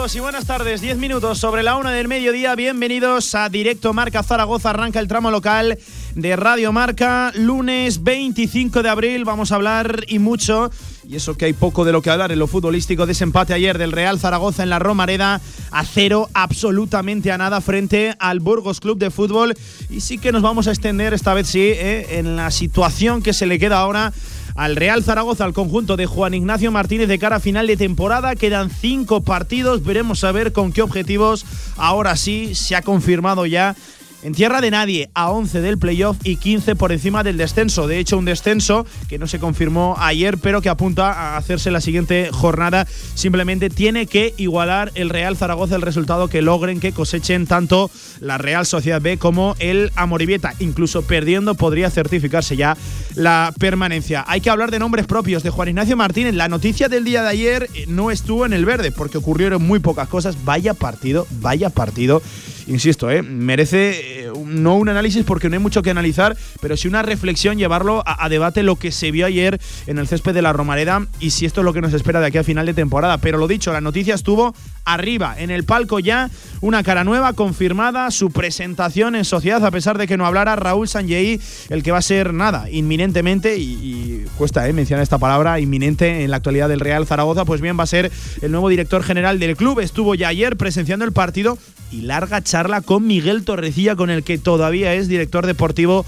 Y 0.00 0.18
buenas 0.18 0.46
tardes. 0.46 0.80
Diez 0.80 0.96
minutos 0.96 1.36
sobre 1.38 1.62
la 1.62 1.76
una 1.76 1.90
del 1.90 2.08
mediodía. 2.08 2.54
Bienvenidos 2.54 3.34
a 3.34 3.50
Directo 3.50 3.92
Marca 3.92 4.22
Zaragoza. 4.22 4.70
Arranca 4.70 4.98
el 4.98 5.08
tramo 5.08 5.30
local 5.30 5.78
de 6.14 6.36
Radio 6.36 6.72
Marca. 6.72 7.32
Lunes 7.34 8.02
25 8.02 8.82
de 8.82 8.88
abril. 8.88 9.26
Vamos 9.26 9.52
a 9.52 9.56
hablar 9.56 10.04
y 10.08 10.18
mucho. 10.18 10.70
Y 11.06 11.16
eso 11.16 11.36
que 11.36 11.44
hay 11.44 11.52
poco 11.52 11.84
de 11.84 11.92
lo 11.92 12.00
que 12.00 12.08
hablar 12.08 12.32
en 12.32 12.38
lo 12.38 12.46
futbolístico. 12.46 13.04
Desempate 13.04 13.52
ayer 13.52 13.76
del 13.76 13.92
Real 13.92 14.18
Zaragoza 14.18 14.62
en 14.62 14.70
la 14.70 14.78
Romareda 14.78 15.38
a 15.70 15.84
cero, 15.84 16.30
absolutamente 16.32 17.30
a 17.30 17.36
nada 17.36 17.60
frente 17.60 18.14
al 18.18 18.40
Burgos 18.40 18.80
Club 18.80 18.98
de 18.98 19.10
Fútbol. 19.10 19.54
Y 19.90 20.00
sí 20.00 20.16
que 20.16 20.32
nos 20.32 20.40
vamos 20.40 20.66
a 20.66 20.70
extender, 20.70 21.12
esta 21.12 21.34
vez 21.34 21.48
sí, 21.48 21.60
eh, 21.60 22.18
en 22.18 22.36
la 22.36 22.50
situación 22.50 23.22
que 23.22 23.34
se 23.34 23.44
le 23.44 23.58
queda 23.58 23.78
ahora 23.78 24.14
al 24.60 24.76
Real 24.76 25.02
Zaragoza, 25.02 25.46
al 25.46 25.54
conjunto 25.54 25.96
de 25.96 26.04
Juan 26.04 26.34
Ignacio 26.34 26.70
Martínez 26.70 27.08
de 27.08 27.18
cara 27.18 27.36
a 27.36 27.40
final 27.40 27.66
de 27.66 27.78
temporada. 27.78 28.36
Quedan 28.36 28.68
cinco 28.68 29.22
partidos, 29.22 29.82
veremos 29.82 30.22
a 30.22 30.32
ver 30.32 30.52
con 30.52 30.70
qué 30.70 30.82
objetivos. 30.82 31.46
Ahora 31.78 32.14
sí, 32.14 32.54
se 32.54 32.76
ha 32.76 32.82
confirmado 32.82 33.46
ya 33.46 33.74
en 34.22 34.34
tierra 34.34 34.60
de 34.60 34.70
nadie, 34.70 35.10
a 35.14 35.30
11 35.30 35.60
del 35.60 35.78
playoff 35.78 36.16
y 36.24 36.36
15 36.36 36.76
por 36.76 36.92
encima 36.92 37.22
del 37.22 37.36
descenso. 37.36 37.86
De 37.86 37.98
hecho, 37.98 38.18
un 38.18 38.24
descenso 38.24 38.86
que 39.08 39.18
no 39.18 39.26
se 39.26 39.38
confirmó 39.38 39.96
ayer, 39.98 40.38
pero 40.38 40.60
que 40.60 40.68
apunta 40.68 41.12
a 41.12 41.36
hacerse 41.36 41.70
la 41.70 41.80
siguiente 41.80 42.28
jornada. 42.32 42.86
Simplemente 43.14 43.70
tiene 43.70 44.06
que 44.06 44.34
igualar 44.36 44.92
el 44.94 45.08
Real 45.08 45.36
Zaragoza 45.36 45.76
el 45.76 45.82
resultado 45.82 46.28
que 46.28 46.42
logren 46.42 46.80
que 46.80 46.92
cosechen 46.92 47.46
tanto 47.46 47.90
la 48.20 48.38
Real 48.38 48.66
Sociedad 48.66 49.00
B 49.00 49.16
como 49.16 49.56
el 49.58 49.90
Amoribieta. 49.96 50.54
Incluso 50.58 51.02
perdiendo 51.02 51.54
podría 51.54 51.90
certificarse 51.90 52.56
ya 52.56 52.76
la 53.14 53.54
permanencia. 53.58 54.24
Hay 54.26 54.40
que 54.40 54.50
hablar 54.50 54.70
de 54.70 54.78
nombres 54.78 55.06
propios 55.06 55.42
de 55.42 55.50
Juan 55.50 55.68
Ignacio 55.68 55.96
Martínez. 55.96 56.34
La 56.34 56.48
noticia 56.48 56.88
del 56.88 57.04
día 57.04 57.22
de 57.22 57.28
ayer 57.28 57.70
no 57.86 58.10
estuvo 58.10 58.44
en 58.44 58.52
el 58.52 58.64
verde 58.64 58.92
porque 58.92 59.18
ocurrieron 59.18 59.62
muy 59.62 59.78
pocas 59.78 60.08
cosas. 60.08 60.44
Vaya 60.44 60.74
partido, 60.74 61.26
vaya 61.40 61.70
partido 61.70 62.22
insisto, 62.70 63.10
¿eh? 63.10 63.22
merece 63.22 64.09
no 64.46 64.76
un 64.76 64.88
análisis 64.88 65.24
porque 65.24 65.48
no 65.48 65.56
hay 65.56 65.62
mucho 65.62 65.82
que 65.82 65.90
analizar, 65.90 66.36
pero 66.60 66.76
sí 66.76 66.88
una 66.88 67.02
reflexión, 67.02 67.58
llevarlo 67.58 68.02
a, 68.06 68.28
debate 68.28 68.62
lo 68.62 68.76
que 68.76 68.92
se 68.92 69.10
vio 69.10 69.26
ayer 69.26 69.60
en 69.86 69.98
el 69.98 70.06
césped 70.06 70.34
de 70.34 70.42
la 70.42 70.52
Romareda 70.52 71.06
y 71.18 71.30
si 71.30 71.46
esto 71.46 71.60
es 71.60 71.64
lo 71.64 71.72
que 71.72 71.80
nos 71.80 71.94
espera 71.94 72.20
de 72.20 72.26
aquí 72.26 72.38
a 72.38 72.44
final 72.44 72.66
de 72.66 72.74
temporada. 72.74 73.18
Pero 73.18 73.38
lo 73.38 73.48
dicho, 73.48 73.72
la 73.72 73.80
noticia 73.80 74.14
estuvo 74.14 74.54
arriba, 74.84 75.34
en 75.38 75.50
el 75.50 75.64
palco 75.64 75.98
ya, 75.98 76.30
una 76.60 76.82
cara 76.82 77.04
nueva 77.04 77.32
confirmada, 77.32 78.10
su 78.10 78.30
presentación 78.30 79.14
en 79.14 79.24
sociedad, 79.24 79.64
a 79.64 79.70
pesar 79.70 79.98
de 79.98 80.06
que 80.06 80.16
no 80.16 80.26
hablara 80.26 80.56
Raúl 80.56 80.88
Sanjei, 80.88 81.40
el 81.68 81.82
que 81.82 81.92
va 81.92 81.98
a 81.98 82.02
ser 82.02 82.34
nada, 82.34 82.70
inminentemente, 82.70 83.56
y, 83.58 84.24
cuesta 84.36 84.68
¿eh? 84.68 84.72
mencionar 84.72 85.02
esta 85.02 85.18
palabra, 85.18 85.60
inminente 85.60 86.24
en 86.24 86.30
la 86.30 86.36
actualidad 86.38 86.68
del 86.68 86.80
Real 86.80 87.06
Zaragoza, 87.06 87.44
pues 87.44 87.60
bien, 87.60 87.78
va 87.78 87.84
a 87.84 87.86
ser 87.86 88.10
el 88.42 88.50
nuevo 88.50 88.68
director 88.68 89.02
general 89.02 89.38
del 89.38 89.56
club. 89.56 89.80
Estuvo 89.80 90.14
ya 90.14 90.28
ayer 90.28 90.56
presenciando 90.56 91.04
el 91.04 91.12
partido 91.12 91.58
y 91.90 92.02
larga 92.02 92.42
charla 92.42 92.80
con 92.80 93.06
Miguel 93.06 93.44
Torrecilla, 93.44 93.96
con 93.96 94.10
el 94.10 94.22
que 94.22 94.38
todavía 94.38 94.94
es 94.94 95.08
director 95.08 95.46
deportivo 95.46 96.04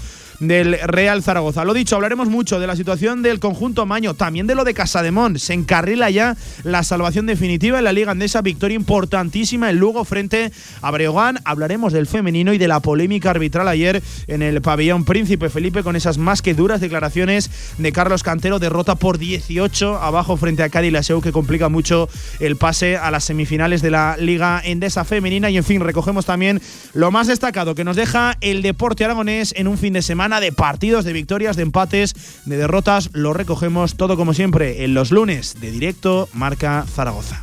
del 0.47 0.77
Real 0.83 1.23
Zaragoza. 1.23 1.63
Lo 1.65 1.73
dicho, 1.73 1.95
hablaremos 1.95 2.27
mucho 2.27 2.59
de 2.59 2.67
la 2.67 2.75
situación 2.75 3.21
del 3.21 3.39
conjunto 3.39 3.85
Maño, 3.85 4.13
también 4.13 4.47
de 4.47 4.55
lo 4.55 4.63
de 4.63 4.73
Casademón. 4.73 5.39
Se 5.39 5.53
encarrila 5.53 6.09
ya 6.09 6.35
la 6.63 6.83
salvación 6.83 7.25
definitiva 7.25 7.77
en 7.77 7.85
la 7.85 7.93
Liga 7.93 8.11
Andesa, 8.11 8.41
victoria 8.41 8.75
importantísima 8.75 9.69
en 9.69 9.77
Lugo 9.77 10.05
frente 10.05 10.51
a 10.81 10.91
Breogán. 10.91 11.39
Hablaremos 11.45 11.93
del 11.93 12.07
femenino 12.07 12.53
y 12.53 12.57
de 12.57 12.67
la 12.67 12.79
polémica 12.79 13.31
arbitral 13.31 13.67
ayer 13.67 14.01
en 14.27 14.41
el 14.41 14.61
pabellón 14.61 15.05
Príncipe 15.05 15.49
Felipe 15.49 15.83
con 15.83 15.95
esas 15.95 16.17
más 16.17 16.41
que 16.41 16.53
duras 16.53 16.81
declaraciones 16.81 17.49
de 17.77 17.91
Carlos 17.91 18.23
Cantero, 18.23 18.59
derrota 18.59 18.95
por 18.95 19.17
18 19.17 19.97
abajo 19.97 20.37
frente 20.37 20.63
a 20.63 20.69
Cádiz 20.69 20.91
Laseu 20.91 21.21
que 21.21 21.31
complica 21.31 21.69
mucho 21.69 22.09
el 22.39 22.55
pase 22.55 22.97
a 22.97 23.11
las 23.11 23.23
semifinales 23.23 23.81
de 23.81 23.91
la 23.91 24.17
Liga 24.17 24.61
Endesa 24.63 25.05
femenina 25.05 25.49
y 25.49 25.57
en 25.57 25.63
fin, 25.63 25.81
recogemos 25.81 26.25
también 26.25 26.61
lo 26.93 27.11
más 27.11 27.27
destacado 27.27 27.75
que 27.75 27.83
nos 27.83 27.95
deja 27.95 28.37
el 28.41 28.61
deporte 28.61 29.05
aragonés 29.05 29.53
en 29.57 29.67
un 29.67 29.77
fin 29.77 29.93
de 29.93 30.01
semana 30.01 30.32
de 30.39 30.51
partidos, 30.51 31.05
de 31.05 31.13
victorias, 31.13 31.55
de 31.55 31.63
empates, 31.63 32.13
de 32.45 32.57
derrotas. 32.57 33.09
Lo 33.13 33.33
recogemos 33.33 33.95
todo 33.95 34.15
como 34.15 34.33
siempre 34.33 34.83
en 34.83 34.93
los 34.93 35.11
lunes 35.11 35.55
de 35.59 35.71
directo 35.71 36.29
Marca 36.33 36.85
Zaragoza. 36.93 37.41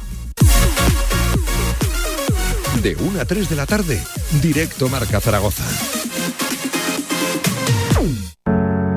De 2.82 2.96
1 2.96 3.20
a 3.20 3.24
3 3.24 3.48
de 3.48 3.56
la 3.56 3.66
tarde, 3.66 4.00
directo 4.40 4.88
Marca 4.88 5.20
Zaragoza. 5.20 5.64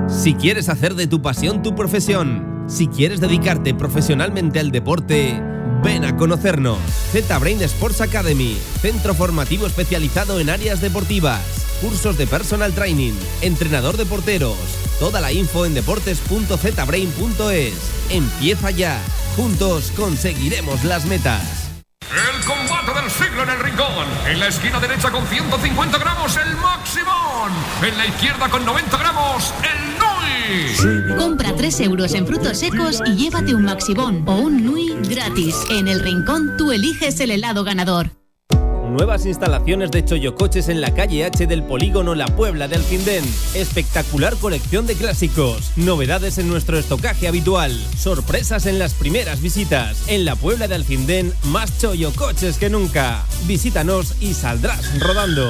Si 0.07 0.35
quieres 0.35 0.69
hacer 0.69 0.95
de 0.95 1.07
tu 1.07 1.21
pasión 1.21 1.61
tu 1.61 1.75
profesión, 1.75 2.63
si 2.67 2.87
quieres 2.87 3.19
dedicarte 3.19 3.73
profesionalmente 3.73 4.59
al 4.59 4.71
deporte, 4.71 5.41
ven 5.83 6.05
a 6.05 6.15
conocernos. 6.15 6.79
Z-Brain 7.11 7.61
Sports 7.63 8.01
Academy, 8.01 8.57
centro 8.81 9.13
formativo 9.13 9.67
especializado 9.67 10.39
en 10.39 10.49
áreas 10.49 10.81
deportivas 10.81 11.63
cursos 11.83 12.17
de 12.17 12.25
personal 12.27 12.73
training, 12.73 13.13
entrenador 13.41 13.97
de 13.97 14.05
porteros. 14.05 14.55
Toda 14.99 15.19
la 15.19 15.33
info 15.33 15.65
en 15.65 15.73
deportes.zbrain.es. 15.73 17.73
Empieza 18.09 18.71
ya. 18.71 18.97
Juntos 19.35 19.91
conseguiremos 19.95 20.85
las 20.85 21.03
metas. 21.05 21.71
El 22.01 22.45
combate 22.45 22.93
del 23.01 23.11
siglo 23.11 23.43
en 23.43 23.49
el 23.49 23.59
rincón. 23.59 24.07
En 24.27 24.39
la 24.39 24.47
esquina 24.47 24.79
derecha 24.79 25.11
con 25.11 25.27
150 25.27 25.97
gramos 25.97 26.37
el 26.37 26.55
Maximón. 26.55 27.51
En 27.81 27.97
la 27.97 28.05
izquierda 28.05 28.47
con 28.49 28.63
90 28.65 28.97
gramos 28.97 29.53
el 29.61 29.99
Nui. 29.99 30.12
Compra 31.17 31.55
3 31.55 31.79
euros 31.81 32.13
en 32.13 32.27
frutos 32.27 32.57
secos 32.57 33.01
y 33.05 33.15
llévate 33.15 33.55
un 33.55 33.63
Maximón 33.63 34.23
o 34.27 34.35
un 34.35 34.65
Nui 34.65 34.95
gratis. 35.09 35.55
En 35.69 35.87
el 35.87 36.01
rincón 36.01 36.57
tú 36.57 36.71
eliges 36.71 37.19
el 37.19 37.31
helado 37.31 37.63
ganador. 37.63 38.11
Nuevas 38.89 39.25
instalaciones 39.25 39.89
de 39.89 40.05
Choyocoches 40.05 40.69
en 40.69 40.79
la 40.79 40.93
calle 40.93 41.25
H 41.25 41.47
del 41.47 41.63
polígono 41.63 42.13
La 42.13 42.27
Puebla 42.27 42.67
de 42.67 42.75
Alcindén. 42.75 43.23
Espectacular 43.55 44.35
colección 44.35 44.85
de 44.85 44.93
clásicos. 44.93 45.71
Novedades 45.77 46.37
en 46.37 46.47
nuestro 46.47 46.77
estocaje 46.77 47.27
habitual. 47.27 47.71
Sorpresas 47.97 48.67
en 48.67 48.77
las 48.77 48.93
primeras 48.93 49.41
visitas. 49.41 50.07
En 50.09 50.25
la 50.25 50.35
Puebla 50.35 50.67
de 50.67 50.75
Alcindén, 50.75 51.33
más 51.45 51.79
Choyocoches 51.79 52.59
que 52.59 52.69
nunca. 52.69 53.25
Visítanos 53.47 54.21
y 54.21 54.35
saldrás 54.35 54.99
rodando. 54.99 55.49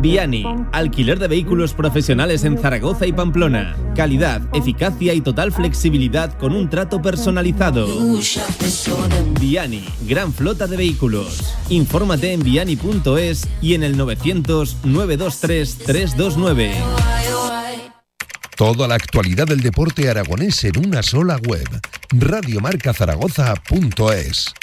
Viani, 0.00 0.42
alquiler 0.72 1.18
de 1.18 1.28
vehículos 1.28 1.74
profesionales 1.74 2.42
en 2.44 2.56
Zaragoza 2.56 3.06
y 3.06 3.12
Pamplona. 3.12 3.76
Calidad, 3.94 4.40
eficacia 4.54 5.12
y 5.12 5.20
total 5.20 5.52
flexibilidad 5.52 6.32
con 6.38 6.54
un 6.54 6.70
trato 6.70 7.02
personalizado. 7.02 7.86
Viani, 9.38 9.84
gran 10.06 10.32
flota 10.32 10.66
de 10.66 10.78
vehículos. 10.78 11.54
Infórmate 11.68 12.32
en 12.32 12.42
viani.es 12.42 13.46
y 13.60 13.74
en 13.74 13.82
el 13.82 13.98
900 13.98 14.78
923 14.84 15.76
329. 15.76 16.72
Toda 18.56 18.88
la 18.88 18.94
actualidad 18.94 19.46
del 19.46 19.60
deporte 19.60 20.08
aragonés 20.08 20.64
en 20.64 20.86
una 20.86 21.02
sola 21.02 21.36
web. 21.46 21.68
Radiomarcazaragoza.es. 22.12 24.54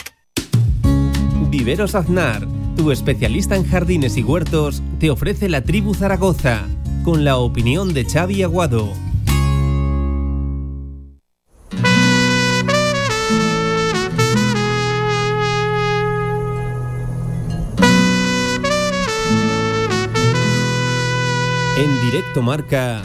Viveros 1.51 1.93
Aznar 1.93 2.47
tu 2.75 2.91
especialista 2.91 3.55
en 3.55 3.65
jardines 3.65 4.17
y 4.17 4.23
huertos 4.23 4.83
te 4.99 5.09
ofrece 5.09 5.49
la 5.49 5.63
tribu 5.63 5.93
Zaragoza, 5.93 6.67
con 7.03 7.23
la 7.23 7.37
opinión 7.37 7.93
de 7.93 8.05
Xavi 8.05 8.43
Aguado. 8.43 8.91
En 21.77 22.01
directo 22.01 22.41
marca 22.41 23.01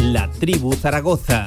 La 0.00 0.30
Tribu 0.30 0.74
Zaragoza. 0.74 1.46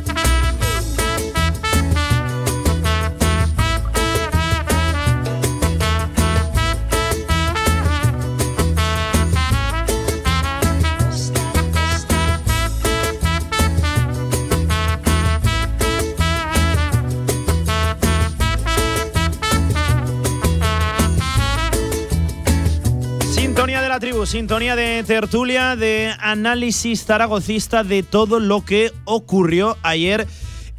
Sintonía 24.31 24.77
de 24.77 25.03
tertulia, 25.03 25.75
de 25.75 26.13
análisis 26.17 27.03
zaragocista 27.03 27.83
de 27.83 28.01
todo 28.01 28.39
lo 28.39 28.63
que 28.63 28.93
ocurrió 29.03 29.77
ayer 29.83 30.25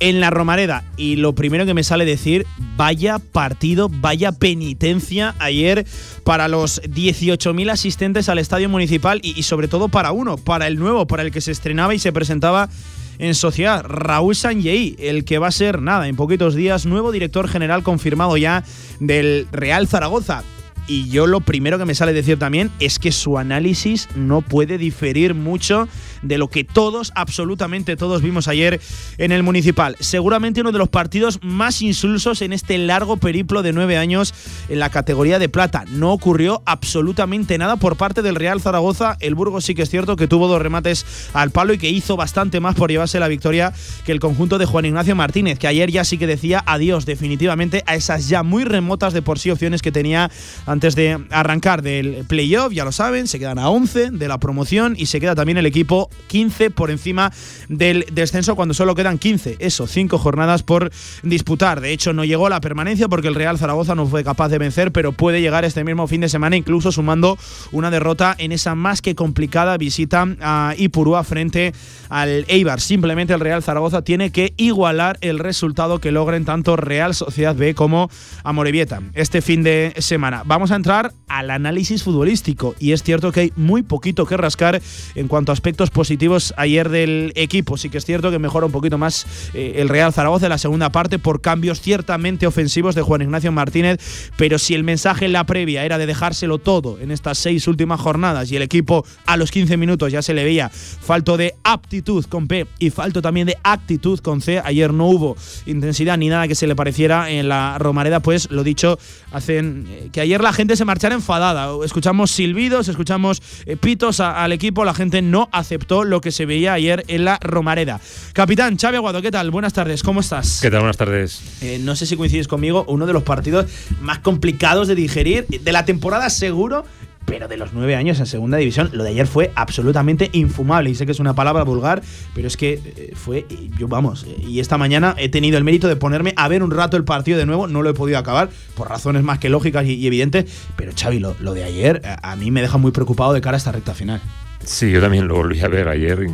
en 0.01 0.21
la 0.21 0.31
Romareda. 0.31 0.85
Y 0.97 1.17
lo 1.17 1.35
primero 1.35 1.67
que 1.67 1.75
me 1.75 1.85
sale 1.85 2.07
decir, 2.07 2.47
vaya 2.79 3.19
partido, 3.19 3.91
vaya 3.91 4.33
penitencia 4.33 5.35
ayer 5.39 5.85
para 6.25 6.49
los 6.49 6.81
18.000 6.85 7.71
asistentes 7.71 8.31
al 8.31 8.39
estadio 8.39 8.71
municipal 8.71 9.21
y, 9.23 9.39
y 9.39 9.43
sobre 9.43 9.69
todo 9.69 9.91
para 9.91 10.13
uno, 10.13 10.39
para 10.39 10.67
el 10.67 10.79
nuevo, 10.79 11.07
para 11.07 11.23
el 11.23 11.31
que 11.31 11.43
se 11.43 11.53
estrenaba 11.53 11.95
y 11.95 11.99
se 11.99 12.11
presentaba 12.11 12.71
en 13.19 13.35
sociedad, 13.35 13.85
Raúl 13.87 14.35
Sanjei, 14.35 14.97
el 14.99 15.27
que 15.27 15.37
va 15.37 15.49
a 15.49 15.53
ser, 15.53 15.83
nada, 15.83 16.09
en 16.09 16.17
poquitos 16.17 16.55
días, 16.55 16.87
nuevo 16.87 17.13
director 17.13 17.47
general 17.49 17.83
confirmado 17.83 18.39
ya 18.39 18.65
del 18.99 19.47
Real 19.53 19.87
Zaragoza. 19.89 20.43
Y 20.89 21.09
yo 21.09 21.27
lo 21.27 21.41
primero 21.41 21.79
que 21.79 21.85
me 21.85 21.95
sale 21.95 22.13
decir 22.13 22.39
también 22.39 22.71
es 22.81 22.99
que 22.99 23.13
su 23.13 23.39
análisis 23.39 24.09
no 24.17 24.41
puede 24.41 24.79
diferir 24.79 25.35
mucho 25.35 25.89
de 26.23 26.39
lo 26.39 26.49
que 26.49 26.65
todos, 26.65 27.13
absolutamente 27.15 27.97
todos 27.97 28.23
vimos 28.23 28.49
ayer 28.49 28.81
en 29.19 29.33
el 29.33 29.43
municipal. 29.43 29.97
Seguramente 30.01 30.61
uno 30.61 30.73
de 30.73 30.79
los 30.79 30.89
partidos 30.89 31.39
más 31.43 31.83
insulsos 31.83 32.43
en 32.43 32.53
este 32.53 32.79
largo 32.79 33.17
periplo 33.17 33.63
de 33.63 33.73
nueve 33.73 33.97
años 33.97 34.35
en 34.69 34.79
la 34.79 34.91
categoría 34.91 35.39
de 35.39 35.49
plata. 35.49 35.85
No 35.89 36.13
ocurrió 36.13 36.63
absolutamente 36.67 37.59
nada 37.59 37.77
por 37.77 37.97
parte 37.97 38.23
del 38.23 38.35
Real 38.35 38.61
Zaragoza. 38.61 39.17
El 39.21 39.35
Burgos 39.35 39.65
sí 39.65 39.75
que 39.75 39.83
es 39.83 39.91
cierto 39.91 40.17
que 40.17 40.29
tuvo 40.29 40.49
dos 40.49 40.61
remates 40.61 41.07
al 41.33 41.51
palo 41.51 41.73
y 41.73 41.79
que 41.79 41.91
hizo 41.91 42.17
bastante 42.17 42.61
más 42.61 42.75
por 42.75 42.91
llevarse 42.91 43.21
la 43.21 43.29
victoria 43.29 43.73
que 44.05 44.13
el 44.13 44.21
conjunto 44.21 44.59
de 44.59 44.67
Juan 44.67 44.85
Ignacio 44.85 45.15
Martínez, 45.15 45.59
que 45.59 45.69
ayer 45.69 45.91
ya 45.91 46.05
sí 46.05 46.19
que 46.19 46.27
decía 46.27 46.63
adiós 46.67 47.07
definitivamente 47.07 47.83
a 47.87 47.95
esas 47.95 48.29
ya 48.29 48.43
muy 48.43 48.65
remotas 48.65 49.13
de 49.13 49.23
por 49.23 49.39
sí 49.39 49.51
opciones 49.51 49.83
que 49.83 49.93
tenía 49.93 50.31
antes 50.73 50.95
de 50.95 51.19
arrancar 51.31 51.83
del 51.83 52.25
playoff, 52.27 52.73
ya 52.73 52.85
lo 52.85 52.93
saben, 52.93 53.27
se 53.27 53.39
quedan 53.39 53.59
a 53.59 53.69
11 53.69 54.11
de 54.11 54.29
la 54.29 54.39
promoción 54.39 54.95
y 54.97 55.07
se 55.07 55.21
queda 55.21 55.35
también 55.35 55.59
el 55.59 55.67
equipo 55.67 56.09
15 56.29 56.71
por 56.71 56.91
encima 56.91 57.33
del 57.69 58.07
descenso 58.13 58.57
cuando 58.57 58.75
solo 58.75 58.95
quedan 58.95 59.19
15, 59.19 59.57
eso, 59.59 59.87
5 59.87 60.19
jornadas 60.19 60.63
por 60.63 60.91
disputar. 61.23 61.81
De 61.81 61.93
hecho, 61.93 62.13
no 62.13 62.25
llegó 62.25 62.49
la 62.49 62.61
permanencia 62.61 63.09
porque 63.09 63.29
el 63.29 63.35
Real 63.35 63.59
Zaragoza 63.59 63.95
no 63.95 64.07
fue 64.07 64.25
capaz 64.25 64.49
de 64.49 64.59
vencer, 64.59 64.93
pero 64.93 65.13
puede 65.13 65.41
llegar 65.41 65.65
este 65.65 65.85
mismo 65.85 66.07
fin 66.07 66.23
de 66.23 66.29
semana, 66.29 66.57
incluso 66.57 66.91
sumando 66.91 67.39
una 67.71 67.91
derrota 67.91 68.35
en 68.39 68.53
esa 68.53 68.75
más 68.75 69.03
que 69.03 69.15
complicada 69.15 69.77
visita 69.77 70.27
a 70.41 70.75
Ipurúa 70.79 71.23
frente 71.25 71.73
al 72.09 72.45
Eibar. 72.49 72.81
Simplemente 72.81 73.35
el 73.35 73.41
Real 73.41 73.63
Zaragoza 73.63 74.03
tiene 74.03 74.33
que 74.33 74.55
igualar 74.57 75.19
el 75.21 75.39
resultado 75.39 75.99
que 75.99 76.13
logren 76.13 76.45
tanto 76.45 76.77
Real 76.77 77.15
Sociedad 77.15 77.55
B 77.55 77.75
como 77.75 78.11
Amorebieta 78.43 79.01
este 79.15 79.43
fin 79.43 79.63
de 79.63 79.95
semana. 79.99 80.43
Vamos 80.47 80.62
a 80.71 80.77
entrar 80.77 81.13
al 81.29 81.51
análisis 81.51 82.03
futbolístico 82.03 82.75
y 82.79 82.93
es 82.93 83.03
cierto 83.03 83.33
que 83.33 83.41
hay 83.41 83.53
muy 83.57 83.83
poquito 83.83 84.27
que 84.27 84.37
rascar 84.37 84.81
en 85.15 85.29
cuanto 85.29 85.51
a 85.51 85.55
aspectos 85.55 85.91
positivos 85.91 86.55
ayer 86.57 86.89
del 86.89 87.33
equipo. 87.35 87.77
Sí 87.77 87.89
que 87.89 87.99
es 87.99 88.05
cierto 88.05 88.31
que 88.31 88.39
mejora 88.39 88.67
un 88.67 88.73
poquito 88.73 88.99
más 88.99 89.27
eh, 89.55 89.75
el 89.77 89.89
Real 89.89 90.13
Zaragoza 90.13 90.47
en 90.47 90.51
la 90.51 90.59
segunda 90.59 90.91
parte 90.91 91.19
por 91.19 91.41
cambios 91.41 91.81
ciertamente 91.81 92.47
ofensivos 92.47 92.95
de 92.95 93.03
Juan 93.03 93.23
Ignacio 93.23 93.51
Martínez, 93.51 94.31
pero 94.37 94.59
si 94.59 94.75
el 94.75 94.85
mensaje 94.85 95.25
en 95.25 95.33
la 95.33 95.45
previa 95.45 95.85
era 95.85 95.99
de 95.99 96.07
dejárselo 96.07 96.59
todo 96.59 96.99
en 97.01 97.11
estas 97.11 97.39
seis 97.39 97.67
últimas 97.67 98.01
jornadas 98.01 98.51
y 98.53 98.57
el 98.57 98.63
equipo 98.63 99.05
a 99.27 99.37
los 99.37 99.51
15 99.51 99.77
minutos 99.77 100.13
ya 100.13 100.23
se 100.23 100.35
le 100.35 100.45
veía 100.45 100.69
falto 100.69 101.37
de 101.37 101.55
aptitud 101.65 102.25
con 102.27 102.47
P 102.47 102.67
y 102.79 102.91
falto 102.91 103.23
también 103.23 103.47
de 103.47 103.57
actitud 103.63 104.21
con 104.21 104.41
C, 104.41 104.61
ayer 104.63 104.93
no 104.93 105.07
hubo 105.07 105.37
intensidad 105.67 106.19
ni 106.19 106.29
nada 106.29 106.49
que 106.49 106.55
se 106.55 106.67
le 106.67 106.77
pareciera 106.77 107.31
en 107.31 107.49
la 107.49 107.79
Romareda, 107.79 108.21
pues 108.21 108.51
lo 108.51 108.65
dicho, 108.65 108.99
hacen 109.33 109.87
eh, 109.89 110.09
que 110.13 110.21
ayer 110.21 110.41
la 110.41 110.52
gente 110.53 110.77
se 110.77 110.85
marchara 110.85 111.15
enfadada. 111.15 111.69
Escuchamos 111.85 112.31
silbidos, 112.31 112.89
escuchamos 112.89 113.41
eh, 113.67 113.77
pitos 113.77 114.21
a- 114.21 114.43
al 114.43 114.53
equipo, 114.53 114.85
la 114.85 114.95
gente 114.95 115.23
no 115.23 115.49
aceptó 115.53 116.05
lo 116.05 116.21
que 116.21 116.31
se 116.33 116.47
veía 116.47 116.73
ayer 116.75 117.05
en 117.09 117.25
la 117.25 117.39
Romareda. 117.43 118.01
Capitán 118.33 118.77
Xavi 118.79 118.97
Aguado, 118.97 119.23
¿qué 119.23 119.31
tal? 119.31 119.51
Buenas 119.51 119.73
tardes, 119.73 120.03
¿cómo 120.03 120.21
estás? 120.21 120.61
¿Qué 120.63 120.71
tal? 120.71 120.81
Buenas 120.81 120.97
tardes. 120.97 121.43
Eh, 121.63 121.79
no 121.83 121.97
sé 121.97 122.07
si 122.07 122.17
coincides 122.17 122.49
conmigo, 122.49 122.85
uno 122.89 123.07
de 123.07 123.13
los 123.13 123.23
partidos 123.23 123.67
más 124.01 124.19
complicados 124.21 124.89
de 124.89 124.95
digerir 124.95 125.47
de 125.47 125.73
la 125.73 125.85
temporada 125.85 126.31
seguro, 126.31 126.85
pero 127.25 127.49
de 127.49 127.57
los 127.57 127.73
nueve 127.73 127.97
años 127.97 128.19
en 128.21 128.27
segunda 128.27 128.59
división, 128.59 128.91
lo 128.93 129.05
de 129.05 129.11
ayer 129.11 129.27
fue 129.27 129.53
absolutamente 129.55 130.31
infumable. 130.33 130.91
Y 130.91 130.95
sé 130.95 131.07
que 131.07 131.13
es 131.13 131.21
una 131.21 131.35
palabra 131.35 131.65
vulgar, 131.65 132.03
pero 132.35 132.49
es 132.49 132.57
que 132.57 132.81
eh, 132.85 133.13
fue, 133.15 133.47
eh, 133.49 133.71
yo 133.79 133.89
vamos, 133.89 134.25
eh, 134.25 134.37
y 134.47 134.61
esta 134.61 134.79
mañana 134.79 135.15
he 135.19 135.29
tenido 135.29 135.59
el 135.59 135.65
mérito 135.65 135.89
de 135.89 135.97
ponerme 135.97 136.35
a 136.37 136.49
ver 136.49 136.63
un 136.63 136.71
rato 136.71 136.97
el 136.97 137.05
partido 137.05 137.39
de 137.39 137.47
nuevo, 137.47 137.67
no 137.67 137.83
lo 137.83 137.91
he 137.91 137.95
podido 137.95 138.19
acabar 138.19 138.51
por 138.75 138.89
razones 138.89 139.23
más 139.23 139.39
que 139.39 139.49
lógicas 139.49 139.87
y, 139.87 140.07
evidentes, 140.07 140.45
pero 140.77 140.93
Xavi, 140.99 141.19
lo, 141.19 141.37
lo 141.41 141.55
de 141.55 141.65
ayer 141.65 142.03
a, 142.05 142.33
a 142.33 142.37
mí 142.37 142.51
me 142.51 142.61
deja 142.61 142.79
muy 142.79 142.93
preocupado 142.93 143.33
de 143.33 143.41
cara 143.41 143.57
a 143.57 143.59
esta 143.59 143.73
recta 143.73 143.95
final. 143.95 144.21
Sí, 144.65 144.91
yo 144.91 145.01
también 145.01 145.27
lo 145.29 145.35
volví 145.35 145.61
a 145.61 145.69
ver 145.69 145.89
ayer 145.89 146.29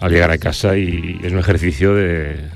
al 0.00 0.10
llegar 0.10 0.30
a 0.30 0.38
casa 0.38 0.76
y 0.76 1.20
es 1.22 1.32
un 1.32 1.38
ejercicio 1.38 1.94
de, 1.94 2.48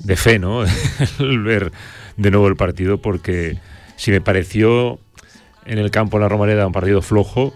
de 0.00 0.16
fe, 0.16 0.38
¿no? 0.38 0.64
el 1.18 1.42
ver 1.42 1.72
de 2.16 2.30
nuevo 2.30 2.48
el 2.48 2.56
partido 2.56 2.98
porque 2.98 3.58
si 3.96 4.10
me 4.10 4.20
pareció 4.20 5.00
en 5.66 5.78
el 5.78 5.90
campo 5.90 6.16
en 6.16 6.22
la 6.22 6.28
Romareda 6.28 6.66
un 6.66 6.72
partido 6.72 7.02
flojo, 7.02 7.52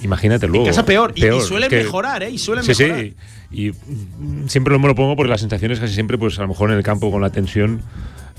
imagínate 0.00 0.46
luego. 0.46 0.66
casa 0.66 0.84
peor, 0.84 1.12
y- 1.14 1.26
y 1.26 1.40
suelen 1.40 1.70
que- 1.70 1.76
mejorar, 1.84 2.22
¿eh? 2.22 2.30
Y 2.30 2.38
suelen 2.38 2.64
sí, 2.64 2.70
mejorar. 2.82 3.00
Sí, 3.00 3.14
y 3.50 3.70
mm, 3.70 4.48
siempre 4.48 4.78
me 4.78 4.86
lo 4.88 4.94
pongo 4.94 5.16
porque 5.16 5.30
las 5.30 5.40
sensaciones 5.40 5.80
casi 5.80 5.94
siempre, 5.94 6.18
pues 6.18 6.38
a 6.38 6.42
lo 6.42 6.48
mejor 6.48 6.70
en 6.70 6.76
el 6.76 6.82
campo 6.82 7.10
con 7.10 7.22
la 7.22 7.30
tensión 7.30 7.80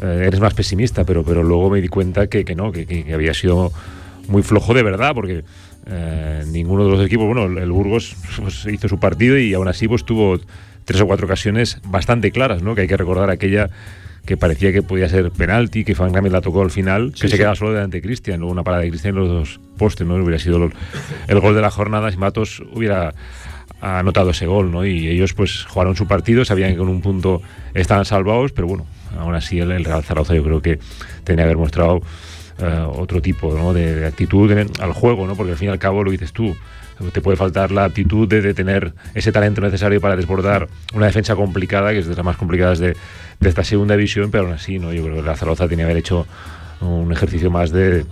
eh, 0.01 0.25
eres 0.27 0.39
más 0.39 0.53
pesimista, 0.53 1.03
pero, 1.05 1.23
pero 1.23 1.41
luego 1.43 1.69
me 1.71 1.81
di 1.81 1.87
cuenta 1.87 2.27
que, 2.27 2.45
que 2.45 2.53
no, 2.55 2.71
que, 2.71 2.85
que- 2.85 3.11
había 3.13 3.33
sido 3.33 3.71
muy 4.27 4.43
flojo 4.43 4.73
de 4.73 4.83
verdad, 4.83 5.13
porque 5.15 5.43
eh, 5.87 6.43
ninguno 6.47 6.85
de 6.85 6.91
los 6.91 7.05
equipos, 7.05 7.25
bueno, 7.25 7.45
el, 7.45 7.57
el 7.57 7.71
Burgos 7.71 8.15
pues, 8.41 8.65
hizo 8.65 8.87
su 8.89 8.99
partido 8.99 9.37
y 9.39 9.53
aún 9.53 9.67
así 9.67 9.87
pues 9.87 10.03
tuvo 10.03 10.39
tres 10.85 11.01
o 11.01 11.07
cuatro 11.07 11.25
ocasiones 11.25 11.79
bastante 11.85 12.31
claras, 12.31 12.61
¿no? 12.61 12.75
Que 12.75 12.81
hay 12.81 12.87
que 12.87 12.97
recordar 12.97 13.29
aquella 13.29 13.69
que 14.27 14.37
parecía 14.37 14.71
que 14.71 14.83
podía 14.83 15.09
ser 15.09 15.31
penalti, 15.31 15.83
que 15.83 15.95
Van 15.95 16.11
Gammel 16.11 16.31
la 16.33 16.41
tocó 16.41 16.61
al 16.61 16.69
final, 16.69 17.11
que 17.11 17.17
Sí, 17.17 17.21
se 17.23 17.29
sí. 17.29 17.37
quedaba 17.37 17.55
solo 17.55 17.73
delante 17.73 17.97
de 17.97 18.01
Cristian, 18.03 18.39
luego 18.41 18.51
una 18.51 18.63
parada 18.63 18.83
de 18.83 18.89
Cristian 18.89 19.15
en 19.15 19.21
los 19.21 19.29
dos 19.29 19.59
postes, 19.77 20.05
¿no? 20.05 20.15
Hubiera 20.15 20.37
sido 20.37 20.63
el, 20.65 20.71
el 21.27 21.39
gol 21.39 21.55
de 21.55 21.61
la 21.61 21.71
jornada 21.71 22.11
si 22.11 22.17
Matos 22.17 22.61
hubiera 22.73 23.15
anotado 23.81 24.31
ese 24.31 24.45
gol, 24.47 24.71
¿no? 24.71 24.85
Y 24.85 25.07
ellos 25.07 25.33
pues 25.33 25.63
jugaron 25.65 25.95
su 25.95 26.07
partido, 26.07 26.43
sabían 26.45 26.71
que 26.73 26.77
con 26.77 26.89
un 26.89 27.01
punto 27.01 27.41
estaban 27.73 28.05
salvados, 28.05 28.51
pero 28.51 28.67
bueno, 28.67 28.85
aún 29.17 29.35
así 29.35 29.59
el, 29.59 29.71
el 29.71 29.85
Real 29.85 30.03
Zaragoza 30.03 30.35
yo 30.35 30.43
creo 30.43 30.61
que 30.61 30.79
tenía 31.23 31.37
que 31.43 31.43
haber 31.43 31.57
mostrado 31.57 32.01
eh, 32.59 32.85
otro 32.95 33.21
tipo 33.21 33.53
¿no? 33.53 33.73
de, 33.73 33.95
de 33.95 34.07
actitud 34.07 34.51
en- 34.51 34.71
al 34.79 34.93
juego, 34.93 35.27
¿no? 35.27 35.35
Porque 35.35 35.51
al 35.51 35.57
fin 35.57 35.67
y 35.69 35.71
al 35.71 35.79
cabo 35.79 36.03
lo 36.03 36.11
dices 36.11 36.33
tú, 36.33 36.55
te 37.11 37.21
puede 37.21 37.37
faltar 37.37 37.71
la 37.71 37.85
actitud 37.85 38.27
de, 38.27 38.53
tener 38.53 38.93
ese 39.13 39.31
talento 39.31 39.61
necesario 39.61 40.01
para 40.01 40.15
desbordar 40.15 40.67
una 40.93 41.05
defensa 41.05 41.35
complicada, 41.35 41.91
que 41.91 41.99
es 41.99 42.07
de 42.07 42.15
las 42.15 42.25
más 42.25 42.37
complicadas 42.37 42.79
de, 42.79 42.95
de 43.39 43.49
esta 43.49 43.63
segunda 43.63 43.95
división, 43.95 44.31
pero 44.31 44.45
aún 44.45 44.53
así, 44.53 44.79
¿no? 44.79 44.93
Yo 44.93 45.03
creo 45.03 45.15
que 45.15 45.21
la 45.21 45.35
Zaragoza 45.35 45.67
tenía 45.67 45.85
que 45.85 45.91
haber 45.91 45.97
hecho 45.97 46.25
un 46.81 47.11
ejercicio 47.11 47.49
más 47.49 47.71
de, 47.71 48.05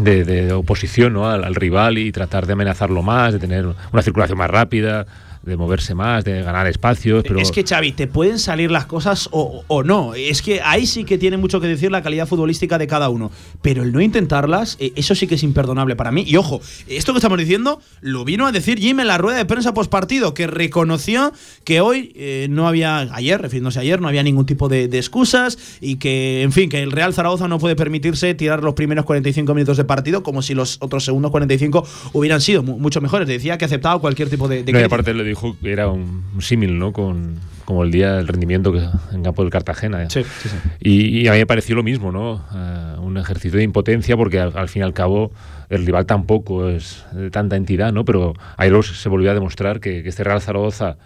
de, 0.00 0.52
oposición 0.52 1.12
¿no? 1.12 1.28
al 1.28 1.54
rival 1.54 1.98
y 1.98 2.12
tratar 2.12 2.46
de 2.46 2.54
amenazarlo 2.54 3.02
más, 3.02 3.32
de 3.32 3.38
tener 3.38 3.66
una 3.66 4.02
circulación 4.02 4.38
más 4.38 4.50
rápida, 4.50 5.06
de 5.44 5.56
moverse 5.56 5.94
más, 5.94 6.24
de 6.24 6.42
ganar 6.42 6.66
espacios. 6.66 7.22
Pero... 7.22 7.38
Es 7.38 7.50
que, 7.50 7.64
Xavi, 7.64 7.92
te 7.92 8.06
pueden 8.06 8.38
salir 8.38 8.70
las 8.70 8.86
cosas 8.86 9.28
o, 9.32 9.64
o, 9.66 9.82
no. 9.82 10.14
Es 10.14 10.42
que 10.42 10.60
ahí 10.62 10.86
sí 10.86 11.04
que 11.04 11.18
tiene 11.18 11.36
mucho 11.36 11.60
que 11.60 11.66
decir 11.66 11.90
la 11.90 12.02
calidad 12.02 12.26
futbolística 12.26 12.78
de 12.78 12.86
cada 12.86 13.08
uno. 13.08 13.30
Pero 13.62 13.82
el 13.82 13.92
no 13.92 14.00
intentarlas, 14.00 14.76
eh, 14.80 14.92
eso 14.96 15.14
sí 15.14 15.26
que 15.26 15.34
es 15.34 15.42
imperdonable 15.42 15.96
para 15.96 16.12
mí. 16.12 16.24
Y 16.26 16.36
ojo, 16.36 16.60
esto 16.86 17.12
que 17.12 17.18
estamos 17.18 17.38
diciendo 17.38 17.80
lo 18.00 18.24
vino 18.24 18.46
a 18.46 18.52
decir 18.52 18.78
Jim 18.78 19.00
en 19.00 19.06
la 19.06 19.18
rueda 19.18 19.38
de 19.38 19.44
prensa 19.44 19.74
post 19.74 19.90
partido, 19.90 20.34
que 20.34 20.46
reconoció 20.46 21.32
que 21.64 21.80
hoy 21.80 22.12
eh, 22.16 22.46
no 22.50 22.66
había, 22.66 22.98
ayer, 22.98 23.40
refiriéndose 23.40 23.78
a 23.78 23.82
ayer, 23.82 24.00
no 24.00 24.08
había 24.08 24.22
ningún 24.22 24.46
tipo 24.46 24.68
de, 24.68 24.88
de, 24.88 24.98
excusas 24.98 25.58
y 25.80 25.96
que, 25.96 26.42
en 26.42 26.52
fin, 26.52 26.68
que 26.68 26.82
el 26.82 26.92
Real 26.92 27.12
Zaragoza 27.12 27.48
no 27.48 27.58
puede 27.58 27.76
permitirse 27.76 28.34
tirar 28.34 28.62
los 28.62 28.74
primeros 28.74 29.04
45 29.04 29.54
minutos 29.54 29.76
de 29.76 29.84
partido 29.84 30.22
como 30.22 30.42
si 30.42 30.54
los 30.54 30.78
otros 30.80 31.04
segundos 31.04 31.30
45 31.30 31.86
hubieran 32.12 32.40
sido 32.40 32.62
mucho 32.62 33.00
mejores. 33.00 33.28
Decía 33.28 33.58
que 33.58 33.64
aceptaba 33.64 34.00
cualquier 34.00 34.30
tipo 34.30 34.48
de. 34.48 34.62
de 34.62 34.72
no, 34.72 34.80
y 34.80 34.82
aparte 34.82 35.12
le 35.14 35.33
dijo 35.34 35.56
que 35.60 35.72
era 35.72 35.88
un 35.88 36.24
símil, 36.40 36.78
¿no? 36.78 36.92
Con, 36.92 37.40
como 37.64 37.84
el 37.84 37.90
día 37.90 38.14
del 38.14 38.28
rendimiento 38.28 38.72
que, 38.72 38.82
en 39.12 39.22
campo 39.22 39.42
del 39.42 39.50
Cartagena. 39.50 40.08
Sí, 40.10 40.22
sí, 40.24 40.48
sí. 40.48 40.56
Y, 40.80 41.20
y, 41.20 41.28
a 41.28 41.32
mí 41.32 41.38
me 41.38 41.46
pareció 41.46 41.74
lo 41.74 41.82
mismo, 41.82 42.12
¿no? 42.12 42.44
Uh, 42.52 43.00
un 43.00 43.16
ejercicio 43.16 43.58
de 43.58 43.64
impotencia 43.64 44.16
porque 44.16 44.40
al, 44.40 44.56
al, 44.56 44.68
fin 44.68 44.82
y 44.82 44.84
al 44.84 44.92
cabo 44.92 45.32
el 45.70 45.86
rival 45.86 46.06
tampoco 46.06 46.68
es 46.68 47.04
de 47.12 47.30
tanta 47.30 47.56
entidad, 47.56 47.92
¿no? 47.92 48.04
Pero 48.04 48.34
ahí 48.56 48.70
se 48.82 49.08
volvió 49.08 49.30
a 49.30 49.34
demostrar 49.34 49.80
que, 49.80 50.02
que 50.02 50.08
este 50.08 50.24
Real 50.24 50.40
Zaragoza 50.40 50.96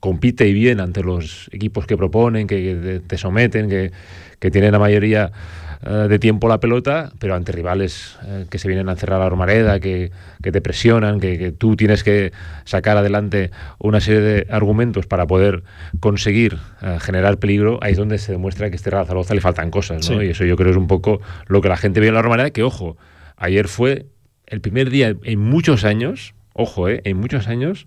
compite 0.00 0.48
y 0.48 0.52
bien 0.52 0.80
ante 0.80 1.02
los 1.02 1.48
equipos 1.52 1.86
que 1.86 1.96
proponen, 1.96 2.46
que, 2.46 2.56
que 2.56 3.00
te 3.06 3.16
someten, 3.16 3.68
que, 3.68 3.92
que 4.38 4.50
tienen 4.50 4.72
la 4.72 4.78
mayoría 4.78 5.30
uh, 5.86 6.08
de 6.08 6.18
tiempo 6.18 6.48
la 6.48 6.60
pelota, 6.60 7.12
pero 7.18 7.34
ante 7.34 7.52
rivales 7.52 8.18
uh, 8.22 8.48
que 8.48 8.58
se 8.58 8.68
vienen 8.68 8.88
a 8.88 8.92
encerrar 8.92 9.20
a 9.20 9.24
la 9.24 9.30
Romareda, 9.30 9.80
que, 9.80 10.10
que 10.42 10.52
te 10.52 10.60
presionan, 10.60 11.20
que, 11.20 11.38
que, 11.38 11.52
tú 11.52 11.76
tienes 11.76 12.04
que 12.04 12.32
sacar 12.64 12.96
adelante 12.96 13.50
una 13.78 14.00
serie 14.00 14.20
de 14.20 14.46
argumentos 14.50 15.06
para 15.06 15.26
poder 15.26 15.62
conseguir 16.00 16.54
uh, 16.54 16.98
generar 17.00 17.38
peligro, 17.38 17.78
ahí 17.82 17.92
es 17.92 17.98
donde 17.98 18.18
se 18.18 18.32
demuestra 18.32 18.68
que 18.68 18.74
a 18.74 18.76
este 18.76 18.90
Real 18.90 19.06
Zaragoza 19.06 19.34
le 19.34 19.40
faltan 19.40 19.70
cosas, 19.70 20.08
¿no? 20.10 20.20
Sí. 20.20 20.26
Y 20.26 20.30
eso 20.30 20.44
yo 20.44 20.56
creo 20.56 20.70
es 20.70 20.76
un 20.76 20.86
poco 20.86 21.20
lo 21.46 21.60
que 21.60 21.68
la 21.68 21.76
gente 21.76 22.00
ve 22.00 22.08
en 22.08 22.14
la 22.14 22.22
Romareda, 22.22 22.50
que 22.50 22.62
ojo, 22.62 22.96
ayer 23.36 23.68
fue 23.68 24.06
el 24.46 24.60
primer 24.60 24.90
día 24.90 25.14
en 25.22 25.38
muchos 25.38 25.84
años, 25.84 26.34
ojo, 26.52 26.88
eh, 26.88 27.00
en 27.04 27.16
muchos 27.16 27.48
años, 27.48 27.86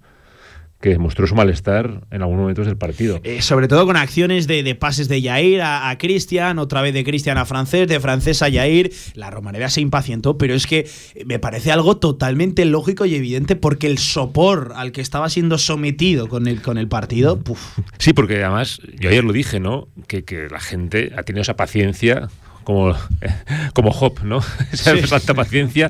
que 0.85 0.99
mostró 0.99 1.25
su 1.25 1.33
malestar 1.33 2.01
en 2.11 2.21
algunos 2.21 2.41
momentos 2.41 2.67
del 2.67 2.77
partido. 2.77 3.19
Eh, 3.23 3.41
sobre 3.41 3.67
todo 3.67 3.87
con 3.87 3.97
acciones 3.97 4.45
de, 4.45 4.61
de 4.61 4.75
pases 4.75 5.07
de 5.07 5.19
Jair 5.19 5.63
a, 5.63 5.89
a 5.89 5.97
Cristian, 5.97 6.59
otra 6.59 6.83
vez 6.83 6.93
de 6.93 7.03
Cristian 7.03 7.39
a 7.39 7.45
Francés, 7.45 7.87
de 7.87 7.99
Francés 7.99 8.43
a 8.43 8.51
Jair. 8.51 8.93
La 9.15 9.31
Romareda 9.31 9.69
se 9.69 9.81
impacientó, 9.81 10.37
pero 10.37 10.53
es 10.53 10.67
que 10.67 10.87
me 11.25 11.39
parece 11.39 11.71
algo 11.71 11.97
totalmente 11.97 12.65
lógico 12.65 13.07
y 13.07 13.15
evidente 13.15 13.55
porque 13.55 13.87
el 13.87 13.97
sopor 13.97 14.73
al 14.75 14.91
que 14.91 15.01
estaba 15.01 15.27
siendo 15.29 15.57
sometido 15.57 16.27
con 16.27 16.45
el, 16.45 16.61
con 16.61 16.77
el 16.77 16.87
partido. 16.87 17.39
Puf. 17.39 17.79
Sí, 17.97 18.13
porque 18.13 18.43
además, 18.43 18.79
yo 18.99 19.09
ayer 19.09 19.23
lo 19.23 19.33
dije, 19.33 19.59
¿no? 19.59 19.87
Que, 20.05 20.23
que 20.23 20.49
la 20.49 20.59
gente 20.59 21.13
ha 21.17 21.23
tenido 21.23 21.41
esa 21.41 21.55
paciencia 21.55 22.29
como, 22.65 22.93
como 23.73 23.91
Hop, 23.91 24.23
¿no? 24.23 24.39
Esa 24.73 24.97
sí. 24.97 25.03
falta 25.03 25.33
paciencia, 25.33 25.89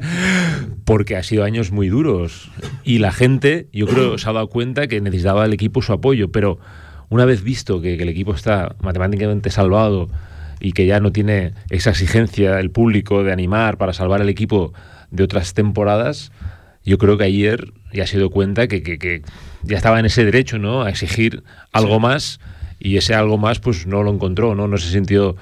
porque 0.84 1.16
ha 1.16 1.24
sido 1.24 1.44
años 1.44 1.72
muy 1.72 1.90
duros. 1.90 2.52
Y 2.84 3.00
la 3.00 3.12
gente, 3.12 3.68
yo 3.74 3.88
creo, 3.88 4.20
se 4.20 4.30
ha 4.30 4.34
dado 4.34 4.50
cuenta 4.50 4.86
que 4.86 5.02
necesitaba 5.02 5.46
el 5.46 5.54
equipo 5.54 5.82
su 5.82 5.94
apoyo, 5.94 6.32
pero 6.32 6.60
una 7.10 7.26
vez 7.26 7.42
visto 7.42 7.82
que, 7.82 7.98
que 7.98 8.04
el 8.04 8.10
equipo 8.10 8.36
está 8.36 8.76
matemáticamente 8.82 9.50
salvado 9.50 10.10
y 10.60 10.74
que 10.74 10.86
ya 10.86 11.00
no 11.00 11.12
tiene 11.12 11.54
esa 11.70 11.90
exigencia 11.90 12.60
el 12.60 12.70
público 12.70 13.24
de 13.24 13.32
animar 13.32 13.78
para 13.78 13.94
salvar 13.94 14.22
el 14.22 14.30
equipo 14.30 14.74
de 15.12 15.24
otras 15.24 15.54
temporadas, 15.54 16.32
yo 16.84 16.98
creo 16.98 17.18
que 17.18 17.24
ayer 17.24 17.74
ya 17.94 18.06
se 18.06 18.18
dio 18.18 18.30
cuenta 18.30 18.68
que, 18.68 18.84
que, 18.84 19.00
que 19.00 19.24
ya 19.64 19.78
estaba 19.78 20.00
en 20.00 20.06
ese 20.06 20.24
derecho, 20.24 20.60
¿no? 20.60 20.84
A 20.84 20.90
exigir 20.90 21.44
algo 21.72 21.96
sí. 21.96 22.02
más 22.02 22.40
y 22.80 22.98
ese 22.98 23.16
algo 23.16 23.38
más 23.38 23.60
pues 23.60 23.88
no 23.88 24.04
lo 24.04 24.14
encontró, 24.14 24.56
¿no? 24.56 24.68
No 24.68 24.78
se 24.78 24.92
sintió 24.92 25.36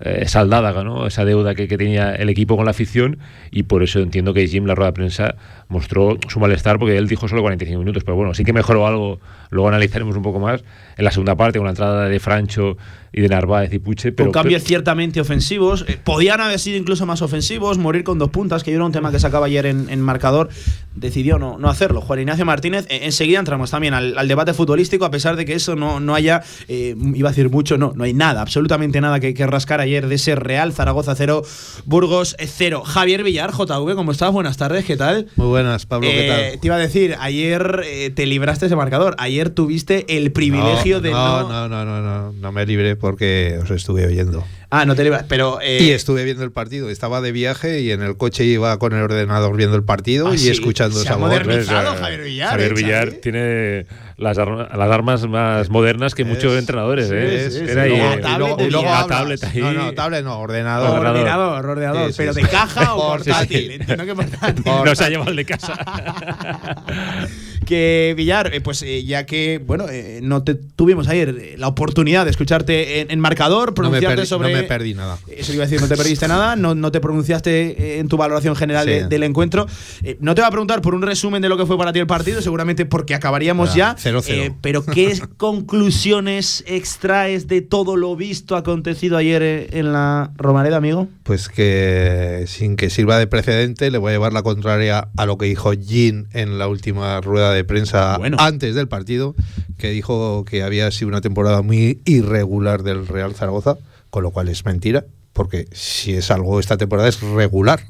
eh, 0.00 0.26
saldada, 0.26 0.82
¿no? 0.82 1.06
Esa 1.06 1.24
deuda 1.24 1.54
que, 1.54 1.68
que, 1.68 1.76
tenía 1.76 2.14
el 2.14 2.28
equipo 2.28 2.56
con 2.56 2.64
la 2.64 2.70
afición 2.70 3.18
y 3.50 3.64
por 3.64 3.82
eso 3.82 4.00
entiendo 4.00 4.32
que 4.32 4.46
Jim, 4.46 4.64
la 4.64 4.74
rueda 4.74 4.90
de 4.90 4.94
prensa, 4.94 5.34
mostró 5.70 6.18
su 6.28 6.40
malestar 6.40 6.78
porque 6.78 6.98
él 6.98 7.08
dijo 7.08 7.28
solo 7.28 7.40
45 7.42 7.78
minutos, 7.78 8.04
pero 8.04 8.16
bueno, 8.16 8.34
sí 8.34 8.44
que 8.44 8.52
mejoró 8.52 8.86
algo, 8.86 9.20
luego 9.50 9.68
analizaremos 9.68 10.16
un 10.16 10.22
poco 10.22 10.40
más 10.40 10.62
en 10.96 11.04
la 11.04 11.12
segunda 11.12 11.36
parte 11.36 11.58
con 11.58 11.64
la 11.64 11.70
entrada 11.70 12.08
de 12.08 12.20
Francho 12.20 12.76
y 13.12 13.20
de 13.20 13.28
Narváez 13.28 13.72
y 13.72 13.78
Puche. 13.78 14.12
Pero, 14.12 14.28
con 14.28 14.32
cambios 14.32 14.62
pero, 14.62 14.68
ciertamente 14.68 15.20
ofensivos, 15.20 15.84
eh, 15.88 15.98
podían 16.02 16.40
haber 16.40 16.58
sido 16.58 16.76
incluso 16.76 17.06
más 17.06 17.22
ofensivos, 17.22 17.78
morir 17.78 18.04
con 18.04 18.18
dos 18.18 18.30
puntas, 18.30 18.62
que 18.62 18.70
yo 18.70 18.76
era 18.76 18.84
un 18.84 18.92
tema 18.92 19.10
que 19.10 19.18
sacaba 19.18 19.46
ayer 19.46 19.66
en, 19.66 19.88
en 19.90 20.00
marcador, 20.00 20.48
decidió 20.94 21.38
no, 21.38 21.58
no, 21.58 21.68
hacerlo. 21.68 22.00
Juan 22.00 22.20
Ignacio 22.20 22.44
Martínez, 22.44 22.86
eh, 22.88 23.00
enseguida 23.02 23.38
entramos 23.38 23.70
también 23.70 23.94
al, 23.94 24.16
al, 24.16 24.28
debate 24.28 24.54
futbolístico, 24.54 25.04
a 25.04 25.10
pesar 25.10 25.36
de 25.36 25.44
que 25.44 25.54
eso 25.54 25.76
no, 25.76 26.00
no 26.00 26.14
haya, 26.14 26.42
eh, 26.68 26.94
iba 27.14 27.28
a 27.28 27.32
decir 27.32 27.50
mucho, 27.50 27.78
no, 27.78 27.92
no 27.94 28.04
hay 28.04 28.14
nada, 28.14 28.42
absolutamente 28.42 29.00
nada 29.00 29.20
que, 29.20 29.34
que 29.34 29.46
rascar 29.46 29.80
ayer 29.80 30.06
de 30.06 30.14
ese 30.16 30.34
Real 30.34 30.72
Zaragoza 30.72 31.14
0, 31.14 31.42
Burgos 31.84 32.36
0. 32.38 32.82
Javier 32.84 33.24
Villar, 33.24 33.52
JV, 33.52 33.94
¿cómo 33.94 34.12
estás? 34.12 34.32
Buenas 34.32 34.56
tardes, 34.56 34.84
¿qué 34.84 34.96
tal? 34.96 35.26
Muy 35.36 35.48
buenas, 35.48 35.59
Pablo, 35.88 36.08
¿qué 36.08 36.28
tal? 36.28 36.40
Eh, 36.40 36.58
te 36.60 36.66
iba 36.66 36.76
a 36.76 36.78
decir, 36.78 37.16
ayer 37.18 37.82
eh, 37.84 38.10
te 38.10 38.26
libraste 38.26 38.66
ese 38.66 38.76
marcador, 38.76 39.14
ayer 39.18 39.50
tuviste 39.50 40.16
el 40.16 40.32
privilegio 40.32 40.96
no, 40.96 41.00
de 41.02 41.10
no, 41.10 41.48
no... 41.48 41.68
No, 41.68 41.84
no, 41.84 42.00
no, 42.00 42.32
no, 42.32 42.52
me 42.52 42.66
libré 42.66 42.96
porque 42.96 43.58
os 43.62 43.70
estuve 43.70 44.06
oyendo. 44.06 44.44
Ah, 44.70 44.84
no 44.86 44.94
te 44.94 45.02
libras, 45.02 45.24
pero... 45.28 45.58
Eh... 45.60 45.78
Y 45.82 45.90
estuve 45.90 46.24
viendo 46.24 46.44
el 46.44 46.52
partido, 46.52 46.90
estaba 46.90 47.20
de 47.20 47.32
viaje 47.32 47.80
y 47.80 47.90
en 47.90 48.02
el 48.02 48.16
coche 48.16 48.44
iba 48.44 48.78
con 48.78 48.92
el 48.94 49.02
ordenador 49.02 49.56
viendo 49.56 49.76
el 49.76 49.82
partido 49.82 50.28
¿Ah, 50.28 50.34
y 50.34 50.38
sí? 50.38 50.50
escuchando 50.50 50.96
Se 50.96 51.04
esa 51.04 51.14
ha 51.14 51.16
voz. 51.16 51.28
modernizado 51.28 51.96
Javier 51.96 52.22
Villar. 52.22 52.50
Javier 52.50 52.70
¿eh, 52.70 52.74
Villar 52.74 53.12
tiene 53.12 53.86
las, 54.20 54.38
ar 54.38 54.48
las, 54.76 54.90
armas 54.90 55.26
más 55.26 55.68
modernas 55.70 56.14
que 56.14 56.24
muchos 56.24 56.56
entrenadores. 56.58 57.08
sí, 57.08 57.14
¿eh? 57.16 57.48
sí, 57.50 57.58
sí, 57.58 57.64
Era 57.68 57.82
ahí, 57.82 57.90
luego 57.96 58.20
tablet 58.20 58.28
y 58.28 58.38
luego, 58.38 58.60
y 58.66 58.70
luego 58.70 58.84
la 58.86 59.00
hablas. 59.00 59.18
tablet 59.18 59.44
ahí. 59.44 59.60
No, 59.60 59.72
no, 59.72 59.92
tablet 59.94 60.24
no, 60.24 60.38
ordenador. 60.38 60.90
Ordenador. 60.90 61.10
Ordenador, 61.10 61.66
ordenador, 61.66 62.06
Sí, 62.08 62.12
sí, 62.12 62.16
pero 62.18 62.32
sí. 62.34 62.42
de 62.42 62.48
caja 62.48 62.94
o 62.94 63.08
portátil. 63.16 63.66
sí. 63.68 63.72
Entiendo 63.80 64.04
que 64.06 64.14
portátil. 64.14 64.64
No 64.84 64.94
se 64.94 65.04
ha 65.04 65.08
llevado 65.08 65.30
el 65.30 65.36
de 65.36 65.44
casa. 65.44 65.74
que 67.66 68.14
Villar, 68.16 68.52
eh, 68.52 68.60
pues 68.60 68.82
eh, 68.82 69.04
ya 69.04 69.26
que, 69.26 69.60
bueno, 69.64 69.86
eh, 69.88 70.20
no 70.22 70.42
te 70.42 70.54
tuvimos 70.54 71.06
ayer 71.08 71.28
eh, 71.38 71.54
la 71.56 71.68
oportunidad 71.68 72.24
de 72.24 72.30
escucharte 72.32 73.00
en, 73.00 73.10
en 73.12 73.20
marcador, 73.20 73.68
No 73.68 73.90
me, 73.90 73.98
pronunciarte 74.00 74.26
sobre. 74.26 74.50
no 74.52 74.56
me 74.56 74.64
perdí 74.64 74.94
nada. 74.94 75.18
Eso 75.28 75.52
iba 75.52 75.62
a 75.64 75.66
decir, 75.66 75.80
no 75.80 75.86
te 75.88 75.96
perdiste 75.96 76.26
nada, 76.26 76.56
no, 76.56 76.74
no 76.74 76.90
te 76.90 77.00
pronunciaste 77.00 78.00
en 78.00 78.08
tu 78.08 78.16
valoración 78.16 78.56
general 78.56 78.84
Sí. 78.84 78.90
de- 78.90 79.04
del 79.08 79.22
encuentro. 79.22 79.66
Eh, 80.02 80.16
no 80.20 80.34
te 80.34 80.40
voy 80.40 80.48
a 80.48 80.50
preguntar 80.50 80.80
por 80.82 80.94
un 80.94 81.02
resumen 81.02 81.42
de 81.42 81.48
lo 81.48 81.56
que 81.56 81.66
fue 81.66 81.78
para 81.78 81.92
ti 81.92 81.98
el 82.00 82.06
partido, 82.06 82.40
seguramente 82.42 82.86
porque 82.86 83.14
acabaríamos 83.14 83.70
Ah, 83.72 83.76
ya. 83.76 83.96
0-0. 84.12 84.28
Eh, 84.28 84.54
pero 84.60 84.84
¿qué 84.84 85.18
conclusiones 85.36 86.64
extraes 86.66 87.46
de 87.46 87.60
todo 87.60 87.96
lo 87.96 88.16
visto 88.16 88.56
acontecido 88.56 89.16
ayer 89.16 89.42
eh, 89.42 89.68
en 89.72 89.92
la 89.92 90.32
Romareda, 90.36 90.76
amigo? 90.76 91.08
Pues 91.22 91.48
que 91.48 92.44
sin 92.46 92.76
que 92.76 92.90
sirva 92.90 93.18
de 93.18 93.26
precedente, 93.26 93.90
le 93.90 93.98
voy 93.98 94.10
a 94.10 94.14
llevar 94.14 94.32
la 94.32 94.42
contraria 94.42 95.08
a 95.16 95.26
lo 95.26 95.38
que 95.38 95.46
dijo 95.46 95.72
Jean 95.72 96.28
en 96.32 96.58
la 96.58 96.68
última 96.68 97.20
rueda 97.20 97.52
de 97.52 97.64
prensa 97.64 98.18
Bueno. 98.18 98.36
antes 98.40 98.74
del 98.74 98.88
partido, 98.88 99.34
que 99.78 99.90
dijo 99.90 100.44
que 100.44 100.62
había 100.62 100.90
sido 100.90 101.08
una 101.08 101.20
temporada 101.20 101.62
muy 101.62 102.00
irregular 102.04 102.82
del 102.82 103.06
Real 103.06 103.34
Zaragoza, 103.34 103.76
con 104.10 104.22
lo 104.22 104.30
cual 104.30 104.48
es 104.48 104.64
mentira, 104.64 105.04
porque 105.32 105.68
si 105.72 106.14
es 106.14 106.30
algo 106.30 106.60
esta 106.60 106.76
temporada 106.76 107.08
es 107.08 107.20
regular. 107.20 107.80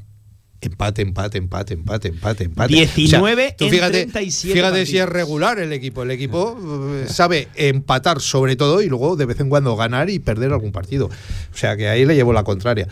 Empate, 0.63 1.01
empate, 1.01 1.39
empate, 1.39 1.73
empate, 1.73 2.09
empate, 2.09 2.43
empate. 2.43 2.73
19 2.73 3.55
tú 3.57 3.65
en 3.65 3.71
fíjate, 3.71 4.05
37 4.05 4.53
fíjate 4.53 4.85
si 4.85 4.99
es 4.99 5.09
regular 5.09 5.57
el 5.57 5.73
equipo. 5.73 6.03
El 6.03 6.11
equipo 6.11 6.55
eh, 6.93 7.05
sabe 7.09 7.47
empatar 7.55 8.21
sobre 8.21 8.55
todo 8.55 8.81
y 8.83 8.87
luego 8.87 9.15
de 9.15 9.25
vez 9.25 9.39
en 9.39 9.49
cuando 9.49 9.75
ganar 9.75 10.11
y 10.11 10.19
perder 10.19 10.51
algún 10.51 10.71
partido. 10.71 11.07
O 11.07 11.57
sea 11.57 11.75
que 11.75 11.89
ahí 11.89 12.05
le 12.05 12.13
llevo 12.13 12.31
la 12.31 12.43
contraria. 12.43 12.87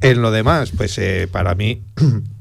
En 0.00 0.20
lo 0.20 0.32
demás, 0.32 0.72
pues 0.76 0.98
eh, 0.98 1.28
para 1.30 1.54
mí 1.54 1.82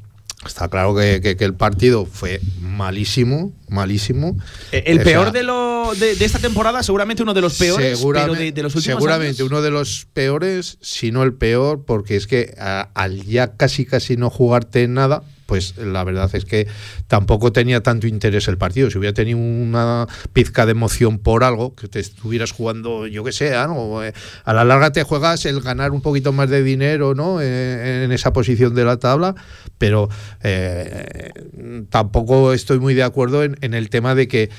está 0.45 0.67
claro 0.69 0.95
que, 0.95 1.21
que- 1.21 1.35
que 1.37 1.45
el 1.45 1.53
partido 1.53 2.05
fue 2.05 2.41
malísimo, 2.59 3.53
malísimo. 3.69 4.37
Eh, 4.71 4.83
El 4.87 4.99
O 4.99 5.03
peor 5.03 5.23
sea, 5.25 5.31
de, 5.31 5.43
lo, 5.43 5.93
de, 5.95 6.15
de 6.15 6.25
esta 6.25 6.39
temporada, 6.39 6.81
seguramente 6.83 7.21
uno 7.23 7.33
de 7.33 7.41
los 7.41 7.57
peores, 7.57 7.99
pero 8.13 8.33
de, 8.33 8.51
de 8.51 8.63
los 8.63 8.75
últimos 8.75 8.97
seguramente 8.97 9.41
años. 9.41 9.51
uno 9.51 9.61
de 9.61 9.71
los 9.71 10.07
peores, 10.13 10.77
si 10.81 11.11
no 11.11 11.23
el 11.23 11.33
peor, 11.33 11.83
porque 11.85 12.15
es 12.15 12.27
que 12.27 12.55
a- 12.59 12.89
al 12.93 13.23
ya 13.23 13.55
casi 13.55 13.85
casi 13.85 14.17
no 14.17 14.29
jugarte 14.29 14.87
nada, 14.87 15.23
pues 15.51 15.75
la 15.77 16.05
verdad 16.05 16.29
es 16.33 16.45
que 16.45 16.65
tampoco 17.07 17.51
tenía 17.51 17.83
tanto 17.83 18.07
interés 18.07 18.47
el 18.47 18.57
partido. 18.57 18.89
Si 18.89 18.97
hubiera 18.97 19.13
tenido 19.13 19.37
una 19.37 20.07
pizca 20.31 20.65
de 20.65 20.71
emoción 20.71 21.19
por 21.19 21.43
algo, 21.43 21.75
que 21.75 21.89
te 21.89 21.99
estuvieras 21.99 22.53
jugando, 22.53 23.05
yo 23.05 23.21
que 23.25 23.33
sé, 23.33 23.51
¿no? 23.67 24.01
Eh, 24.01 24.13
a 24.45 24.53
la 24.53 24.63
larga 24.63 24.93
te 24.93 25.03
juegas 25.03 25.45
el 25.45 25.59
ganar 25.59 25.91
un 25.91 26.01
poquito 26.01 26.31
más 26.31 26.49
de 26.49 26.63
dinero, 26.63 27.15
¿no? 27.15 27.41
Eh, 27.41 28.05
en 28.05 28.13
esa 28.13 28.31
posición 28.31 28.73
de 28.75 28.85
la 28.85 28.95
tabla, 28.95 29.35
pero 29.77 30.07
eh, 30.41 31.31
tampoco 31.89 32.53
estoy 32.53 32.79
muy 32.79 32.93
de 32.93 33.03
acuerdo 33.03 33.43
en, 33.43 33.57
el 33.73 33.89
tema 33.89 34.15
de 34.15 34.29
que 34.29 34.49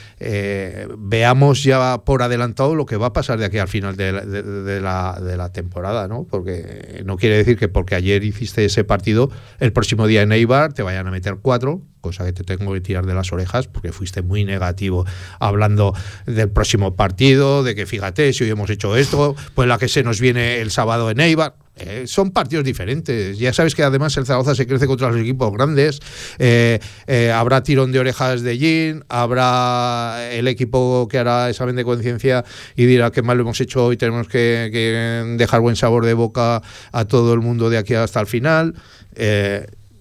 veamos 0.98 1.62
ya 1.62 2.02
por 2.04 2.22
adelantado 2.22 2.74
lo 2.74 2.84
que 2.84 2.98
va 2.98 3.06
a 3.06 3.12
pasar 3.14 3.38
de 3.38 3.46
aquí 3.46 3.56
al 3.56 3.68
final 3.68 3.96
de 3.96 4.12
la, 4.12 4.20
de- 4.26 4.42
de 4.42 4.80
la- 4.82 5.18
de 5.22 5.38
la 5.38 5.52
temporada, 5.52 6.06
¿no? 6.06 6.26
Porque 6.30 7.02
no 7.06 7.16
quiere 7.16 7.38
decir 7.38 7.56
que 7.56 7.68
porque 7.68 7.94
ayer 7.94 8.22
hiciste 8.24 8.64
ese 8.66 8.84
partido, 8.84 9.30
el 9.58 9.72
próximo 9.72 10.06
día 10.06 10.20
en 10.20 10.32
Eibar 10.32 10.74
te 10.74 10.81
vayan 10.82 11.06
a 11.06 11.10
meter 11.10 11.36
cuatro, 11.40 11.82
cosa 12.00 12.24
que 12.24 12.32
te 12.32 12.44
tengo 12.44 12.72
que 12.72 12.80
tirar 12.80 13.06
de 13.06 13.14
las 13.14 13.32
orejas 13.32 13.68
porque 13.68 13.92
fuiste 13.92 14.22
muy 14.22 14.44
negativo 14.44 15.06
hablando 15.38 15.94
del 16.26 16.50
próximo 16.50 16.96
partido, 16.96 17.62
de 17.62 17.74
que 17.74 17.86
fíjate, 17.86 18.32
si 18.32 18.44
hoy 18.44 18.50
hemos 18.50 18.70
hecho 18.70 18.96
esto, 18.96 19.34
pues 19.54 19.68
la 19.68 19.78
que 19.78 19.88
se 19.88 20.02
nos 20.02 20.20
viene 20.20 20.60
el 20.60 20.70
sábado 20.70 21.10
en 21.10 21.20
Eibar. 21.20 21.54
Eh, 21.76 22.04
son 22.06 22.32
partidos 22.32 22.64
diferentes. 22.64 23.38
Ya 23.38 23.52
sabes 23.52 23.74
que 23.74 23.82
además 23.82 24.16
el 24.16 24.26
Zaragoza 24.26 24.54
se 24.54 24.66
crece 24.66 24.86
contra 24.86 25.10
los 25.10 25.18
equipos 25.20 25.50
grandes. 25.52 26.00
Eh, 26.38 26.78
eh, 27.06 27.30
habrá 27.30 27.62
tirón 27.62 27.92
de 27.92 27.98
orejas 27.98 28.42
de 28.42 28.58
Jin, 28.58 29.04
habrá 29.08 30.28
el 30.32 30.48
equipo 30.48 31.08
que 31.10 31.18
hará 31.18 31.48
examen 31.48 31.76
de 31.76 31.84
conciencia 31.84 32.44
y 32.76 32.84
dirá 32.84 33.10
que 33.10 33.22
mal 33.22 33.38
lo 33.38 33.44
hemos 33.44 33.60
hecho 33.60 33.86
hoy, 33.86 33.96
tenemos 33.96 34.28
que, 34.28 35.32
dejar 35.38 35.60
buen 35.60 35.76
sabor 35.76 36.04
de 36.04 36.14
boca 36.14 36.62
a 36.92 37.04
todo 37.06 37.32
el 37.32 37.40
mundo 37.40 37.70
de 37.70 37.78
aquí 37.78 37.94
hasta 37.94 38.20
el 38.20 38.26
final. 38.26 38.74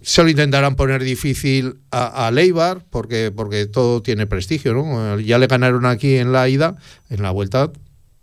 Se 0.02 0.24
lo 0.24 0.30
intentarán 0.30 0.76
poner 0.76 1.04
difícil 1.04 1.80
a, 1.92 2.28
a, 2.28 2.32
Leibar 2.32 2.84
porque, 2.90 3.32
porque 3.36 3.68
todo 3.68 4.02
tiene 4.02 4.28
prestigio. 4.28 4.74
¿no? 4.74 5.20
Ya 5.20 5.38
le 5.38 5.48
ganaron 5.48 5.86
aquí 5.86 6.16
en 6.16 6.32
la 6.32 6.50
ida, 6.50 6.76
en 7.10 7.22
la 7.22 7.32
vuelta. 7.32 7.72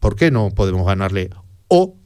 ¿Por 0.00 0.16
qué 0.16 0.30
no 0.30 0.50
podemos 0.50 0.86
ganarle? 0.86 1.30
O 1.68 1.96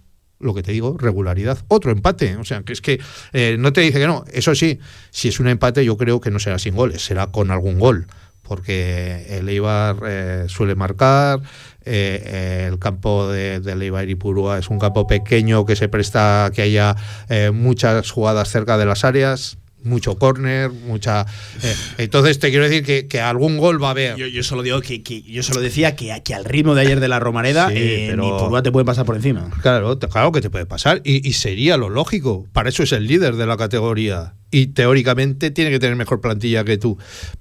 lo 0.42 0.54
que 0.54 0.62
te 0.62 0.72
digo, 0.72 0.96
regularidad. 0.98 1.58
Otro 1.68 1.90
empate. 1.92 2.36
O 2.36 2.44
sea, 2.44 2.62
que 2.62 2.72
es 2.72 2.80
que 2.80 3.00
eh, 3.32 3.56
no 3.58 3.72
te 3.72 3.80
dice 3.80 3.98
que 3.98 4.06
no. 4.06 4.24
Eso 4.32 4.54
sí, 4.54 4.78
si 5.10 5.28
es 5.28 5.40
un 5.40 5.48
empate, 5.48 5.84
yo 5.84 5.96
creo 5.96 6.20
que 6.20 6.30
no 6.30 6.38
será 6.38 6.58
sin 6.58 6.74
goles, 6.74 7.04
será 7.04 7.28
con 7.28 7.50
algún 7.50 7.78
gol. 7.78 8.06
Porque 8.42 9.38
el 9.38 9.48
Eibar 9.48 9.96
eh, 10.04 10.44
suele 10.48 10.74
marcar, 10.74 11.40
eh, 11.84 12.66
el 12.68 12.78
campo 12.78 13.28
de, 13.30 13.60
de 13.60 13.72
Eibar 13.72 14.08
y 14.10 14.16
Purúa 14.16 14.58
es 14.58 14.68
un 14.68 14.78
campo 14.78 15.06
pequeño 15.06 15.64
que 15.64 15.76
se 15.76 15.88
presta 15.88 16.50
que 16.52 16.62
haya 16.62 16.96
muchas 17.52 18.10
jugadas 18.10 18.50
cerca 18.50 18.76
de 18.76 18.84
las 18.84 19.04
áreas 19.04 19.58
mucho 19.84 20.16
córner, 20.18 20.70
mucha. 20.70 21.26
Eh, 21.62 21.74
entonces 21.98 22.38
te 22.38 22.50
quiero 22.50 22.68
decir 22.68 22.84
que, 22.84 23.06
que, 23.06 23.20
algún 23.20 23.58
gol 23.58 23.82
va 23.82 23.88
a 23.88 23.90
haber. 23.92 24.16
Yo, 24.16 24.26
yo 24.26 24.42
solo 24.42 24.62
digo 24.62 24.80
que, 24.80 25.02
que, 25.02 25.22
yo 25.22 25.42
solo 25.42 25.60
decía 25.60 25.96
que, 25.96 26.20
que 26.24 26.34
al 26.34 26.44
ritmo 26.44 26.74
de 26.74 26.82
ayer 26.82 27.00
de 27.00 27.08
la 27.08 27.20
Romareda, 27.20 27.68
sí, 27.68 27.74
eh, 27.76 28.06
pero, 28.10 28.22
ni 28.22 28.30
Purúa 28.30 28.62
te 28.62 28.72
puede 28.72 28.84
pasar 28.84 29.04
por 29.04 29.16
encima. 29.16 29.50
Claro, 29.62 29.98
claro 29.98 30.32
que 30.32 30.40
te 30.40 30.50
puede 30.50 30.66
pasar. 30.66 31.00
Y, 31.04 31.26
y, 31.26 31.32
sería 31.34 31.76
lo 31.76 31.88
lógico. 31.88 32.46
Para 32.52 32.68
eso 32.68 32.82
es 32.82 32.92
el 32.92 33.06
líder 33.06 33.36
de 33.36 33.46
la 33.46 33.56
categoría. 33.56 34.34
Y 34.50 34.68
teóricamente 34.68 35.50
tiene 35.50 35.70
que 35.70 35.78
tener 35.78 35.96
mejor 35.96 36.20
plantilla 36.20 36.64
que 36.64 36.76
tú. 36.76 36.98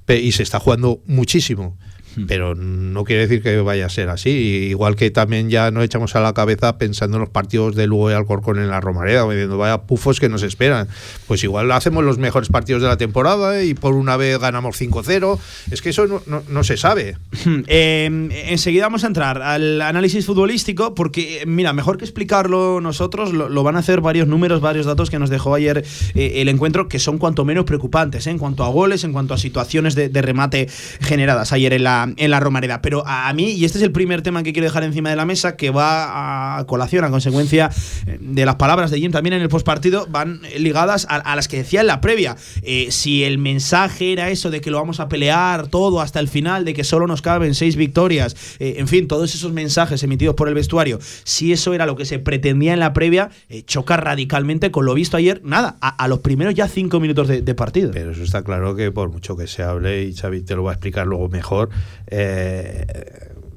Y 0.08 0.32
se 0.32 0.44
está 0.44 0.60
jugando 0.60 1.02
muchísimo 1.06 1.78
pero 2.28 2.56
no 2.56 3.04
quiere 3.04 3.24
decir 3.24 3.42
que 3.42 3.60
vaya 3.62 3.86
a 3.86 3.90
ser 3.90 4.10
así. 4.10 4.30
Igual 4.30 4.96
que 4.96 5.12
también 5.12 5.50
ya 5.50 5.72
nos 5.72 5.84
echamos 5.84 6.16
a 6.16 6.22
la 6.22 6.34
cabeza 6.34 6.78
pensando 6.78 7.18
en 7.18 7.22
los 7.22 7.30
partidos 7.30 7.76
de 7.76 7.88
Lugo 7.88 8.12
y 8.12 8.14
Alcorcón 8.14 8.60
en 8.60 8.70
la 8.70 8.80
Romareda, 8.82 9.28
diciendo, 9.30 9.58
vaya 9.58 9.84
pufos 9.84 10.20
que 10.20 10.30
nos 10.30 10.44
esperan. 10.44 10.88
Pues 11.28 11.44
igual 11.44 11.72
hacemos 11.72 12.04
los 12.04 12.18
mejores 12.18 12.50
partidos 12.50 12.82
de 12.82 12.88
la 12.88 12.98
temporada 12.98 13.64
y 13.64 13.74
por 13.74 13.94
una 13.94 14.18
vez 14.18 14.40
ganamos 14.40 14.80
5-0. 14.80 15.40
Es 15.72 15.82
que 15.82 15.90
eso 15.90 16.08
no, 16.08 16.22
no, 16.26 16.44
no 16.48 16.64
se 16.64 16.78
sabe. 16.78 17.18
Eh, 17.74 18.06
enseguida 18.48 18.84
vamos 18.84 19.04
a 19.04 19.08
entrar 19.08 19.42
al 19.42 19.82
análisis 19.82 20.26
futbolístico, 20.26 20.94
porque, 20.94 21.44
mira, 21.46 21.74
mejor 21.74 21.98
que 21.98 22.06
explicarlo 22.06 22.82
nosotros, 22.82 23.34
lo, 23.34 23.50
lo 23.50 23.64
van 23.64 23.76
a 23.76 23.80
hacer 23.80 24.02
varios 24.02 24.28
números, 24.28 24.62
varios 24.62 24.86
datos 24.86 25.10
que 25.10 25.20
nos 25.20 25.30
dejó 25.30 25.54
ayer 25.54 25.86
eh, 26.16 26.34
el 26.38 26.50
encuentro, 26.50 26.88
que 26.88 27.00
son 27.00 27.18
cuanto 27.18 27.46
menos 27.46 27.66
preocupantes, 27.66 28.28
¿eh? 28.28 28.32
en 28.32 28.40
cuanto 28.40 28.64
a 28.64 28.70
goles, 28.70 29.04
en 29.04 29.14
cuanto 29.14 29.34
a 29.34 29.38
situaciones 29.38 29.96
de, 29.96 30.10
de 30.10 30.22
remate 30.22 30.68
generadas 31.02 31.54
ayer 31.54 31.74
en 31.74 31.84
la 31.84 32.01
en 32.16 32.32
la 32.32 32.40
Romareda. 32.40 32.82
Pero 32.82 33.04
a 33.06 33.32
mí, 33.34 33.52
y 33.52 33.66
este 33.66 33.78
es 33.78 33.84
el 33.84 33.92
primer 33.92 34.22
tema 34.22 34.44
que 34.44 34.54
quiero 34.54 34.68
dejar 34.68 34.84
encima 34.84 35.10
de 35.10 35.16
la 35.16 35.26
mesa, 35.26 35.56
que 35.56 35.70
va 35.70 36.58
a 36.58 36.66
colación, 36.66 37.04
a 37.04 37.10
consecuencia 37.10 37.70
de 38.20 38.46
las 38.46 38.56
palabras 38.56 38.92
de 38.92 39.00
Jim 39.00 39.12
también 39.12 39.34
en 39.34 39.42
el 39.42 39.50
postpartido, 39.50 40.08
van 40.10 40.42
ligadas 40.58 41.08
a, 41.10 41.36
las 41.36 41.48
que 41.48 41.58
decía 41.58 41.82
en 41.82 41.88
la 41.88 42.02
previa. 42.02 42.36
Eh, 42.64 42.88
si 42.92 43.24
el 43.24 43.38
mensaje 43.38 44.14
era 44.14 44.30
eso 44.30 44.50
de 44.50 44.62
que 44.62 44.72
lo 44.72 44.78
vamos 44.78 45.00
a 45.00 45.10
pelear 45.10 45.68
todo 45.68 46.02
hasta 46.02 46.20
el 46.20 46.28
final, 46.28 46.66
de 46.66 46.74
que 46.74 46.84
solo 46.84 47.08
nos 47.08 47.22
caben 47.22 47.56
seis 47.56 47.76
victorias, 47.76 48.36
eh, 48.60 48.76
en 48.78 48.88
fin, 48.88 49.08
todos 49.08 49.34
esos 49.36 49.52
mensajes 49.52 50.04
emitidos 50.04 50.36
por 50.36 50.48
el 50.48 50.54
vestuario, 50.54 51.00
si 51.24 51.54
eso 51.54 51.74
era 51.74 51.86
lo 51.86 51.96
que 51.96 52.06
se 52.06 52.20
pretendía 52.20 52.74
en 52.74 52.80
la 52.80 52.94
previa, 52.94 53.30
eh, 53.50 53.64
choca 53.64 53.98
radicalmente 53.98 54.72
con 54.72 54.86
lo 54.86 54.94
visto 54.94 55.18
ayer, 55.18 55.42
nada, 55.44 55.78
a, 55.82 56.08
los 56.08 56.20
primeros 56.20 56.54
ya 56.54 56.68
cinco 56.68 57.00
minutos 57.00 57.28
de, 57.28 57.56
partido. 57.56 57.92
Pero 57.92 58.12
eso 58.12 58.24
está 58.24 58.44
claro 58.44 58.76
que 58.76 58.92
por 58.92 59.12
mucho 59.12 59.36
que 59.36 59.48
se 59.48 59.64
hable, 59.64 60.04
y 60.04 60.14
Xavi 60.14 60.42
te 60.42 60.56
lo 60.56 60.64
va 60.64 60.72
a 60.72 60.74
explicar 60.76 61.06
luego 61.08 61.30
mejor, 61.30 61.70
eh, 62.08 62.86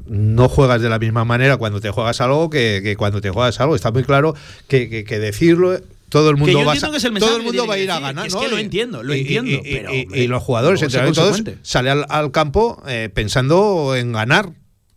no 0.06 0.48
juegas 0.48 0.82
de 0.82 0.88
la 0.88 0.98
misma 0.98 1.24
manera 1.24 1.56
cuando 1.56 1.80
te 1.80 1.90
juegas 1.90 2.20
algo 2.20 2.50
que, 2.50 2.80
que 2.82 2.96
cuando 2.96 3.20
te 3.20 3.30
juegas 3.30 3.60
algo. 3.60 3.76
Está 3.76 3.90
muy 3.90 4.04
claro 4.04 4.34
que, 4.68 4.88
que, 4.88 5.04
que 5.04 5.18
decirlo 5.18 5.78
todo 6.14 6.30
el 6.30 6.36
mundo, 6.36 6.64
va, 6.64 6.74
a, 6.74 6.78
todo 7.18 7.36
el 7.38 7.42
mundo 7.42 7.66
va 7.66 7.74
a 7.74 7.78
ir 7.78 7.90
a 7.90 7.98
ganar. 7.98 8.28
Es 8.28 8.34
¿no? 8.34 8.40
que 8.40 8.48
lo 8.48 8.58
entiendo, 8.58 9.02
lo 9.02 9.14
entiendo. 9.14 9.50
Y, 9.50 9.60
pero, 9.64 9.90
y, 9.92 10.28
los 10.28 10.40
jugadores, 10.44 10.80
entre 10.80 11.10
todos, 11.10 11.42
salen 11.62 11.90
al, 11.90 12.06
al 12.08 12.30
campo 12.30 12.80
eh, 12.86 13.10
pensando 13.12 13.96
en 13.96 14.12
ganar. 14.12 14.52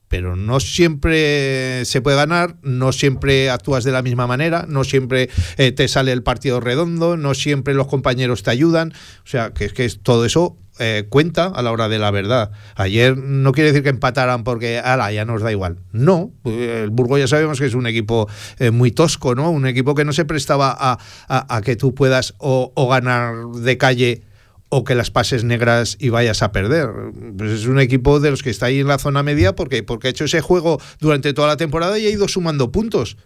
Pero 0.10 0.36
no 0.36 0.60
siempre 0.60 1.84
se 1.86 2.02
puede 2.02 2.16
ganar, 2.16 2.58
no 2.62 2.94
siempre 2.94 3.50
actúas 3.50 3.84
de 3.84 3.92
la 3.92 4.04
misma 4.04 4.28
manera, 4.28 4.66
no 4.70 4.84
siempre 4.84 5.30
eh, 5.58 5.72
te 5.72 5.88
sale 5.88 6.14
el 6.14 6.22
partido 6.24 6.62
redondo, 6.62 7.18
no 7.18 7.34
siempre 7.34 7.74
los 7.74 7.88
compañeros 7.88 8.44
te 8.44 8.52
ayudan. 8.52 8.94
O 9.26 9.28
sea, 9.28 9.54
que 9.56 9.66
es 9.66 9.74
que 9.74 9.86
es, 9.86 10.00
todo 10.04 10.24
eso 10.24 10.56
eh, 10.80 11.06
cuenta 11.10 11.46
a 11.48 11.62
la 11.62 11.72
hora 11.72 11.90
de 11.90 12.00
la 12.00 12.12
verdad. 12.12 12.52
Ayer 12.76 13.18
no 13.18 13.52
quiere 13.52 13.72
decir 13.72 13.84
que 13.84 13.90
empataran 13.90 14.44
porque, 14.44 14.80
ala, 14.80 15.12
ya 15.12 15.26
nos 15.26 15.42
da 15.42 15.52
igual. 15.52 15.80
No, 15.92 16.32
el 16.46 16.90
Burgo 16.90 17.18
ya 17.18 17.28
sabemos 17.28 17.60
que 17.60 17.66
es 17.66 17.74
un 17.74 17.88
equipo 17.88 18.30
eh, 18.60 18.72
muy 18.72 18.92
tosco, 18.92 19.36
¿no? 19.36 19.50
Un 19.50 19.66
equipo 19.66 19.96
que 19.96 20.06
no 20.06 20.14
se 20.14 20.26
prestaba 20.26 20.76
a, 20.78 20.98
a, 21.28 21.62
que 21.62 21.76
tú 21.76 21.96
puedas 21.96 22.36
o, 22.38 22.72
o, 22.76 22.88
ganar 22.88 23.36
de 23.56 23.78
calle 23.78 24.24
o 24.70 24.84
que 24.84 24.96
las 24.96 25.12
pases 25.12 25.44
negras 25.44 25.98
y 26.00 26.10
vayas 26.10 26.42
a 26.42 26.52
perder. 26.52 26.90
Pues 27.38 27.52
es 27.52 27.66
un 27.66 27.80
equipo 27.80 28.20
de 28.20 28.32
los 28.32 28.44
que 28.44 28.50
está 28.50 28.68
ahí 28.68 28.80
en 28.80 28.88
la 28.88 29.00
zona 29.00 29.24
media 29.24 29.56
porque, 29.56 29.84
porque 29.84 30.08
ha 30.08 30.12
hecho 30.12 30.26
ese 30.26 30.42
juego 30.42 30.80
durante 31.00 31.34
toda 31.34 31.48
la 31.48 31.58
temporada 31.58 31.98
y 31.98 32.06
ha 32.06 32.10
ido 32.10 32.28
sumando 32.28 32.72
puntos. 32.72 33.18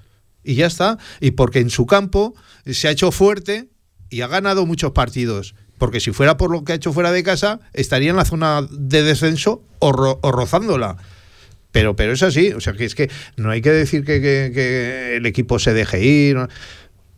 Y 0.44 0.56
ya 0.56 0.68
está. 0.68 0.98
Y 1.20 1.32
porque 1.32 1.60
en 1.60 1.70
su 1.70 1.86
campo 1.86 2.34
se 2.66 2.88
ha 2.88 2.92
hecho 2.92 3.12
fuerte 3.12 3.70
y 4.10 4.22
ha 4.22 4.28
ganado 4.28 4.66
muchos 4.66 4.92
partidos 4.92 5.56
porque 5.82 6.00
si 6.00 6.12
fuera 6.12 6.38
por 6.38 6.52
lo 6.52 6.64
que 6.64 6.74
ha 6.74 6.76
hecho 6.76 6.94
fuera 6.94 7.12
de 7.12 7.24
casa, 7.24 7.60
estaría 7.74 8.12
en 8.12 8.16
la 8.16 8.24
zona 8.24 8.62
de 8.70 9.02
descenso 9.02 9.64
o, 9.80 9.92
ro 9.92 10.20
o 10.22 10.32
rozándola. 10.32 10.98
Pero, 11.72 11.96
pero 11.96 12.14
es 12.14 12.22
así, 12.22 12.54
o 12.54 12.62
sea, 12.62 12.74
que 12.74 12.86
es 12.86 12.94
que 12.94 13.10
no 13.36 13.50
hay 13.50 13.62
que 13.62 13.72
decir 13.72 14.06
que, 14.06 14.22
que 14.22 15.16
el 15.16 15.26
equipo 15.26 15.58
se 15.58 15.74
deje 15.74 16.00
ir. 16.06 16.38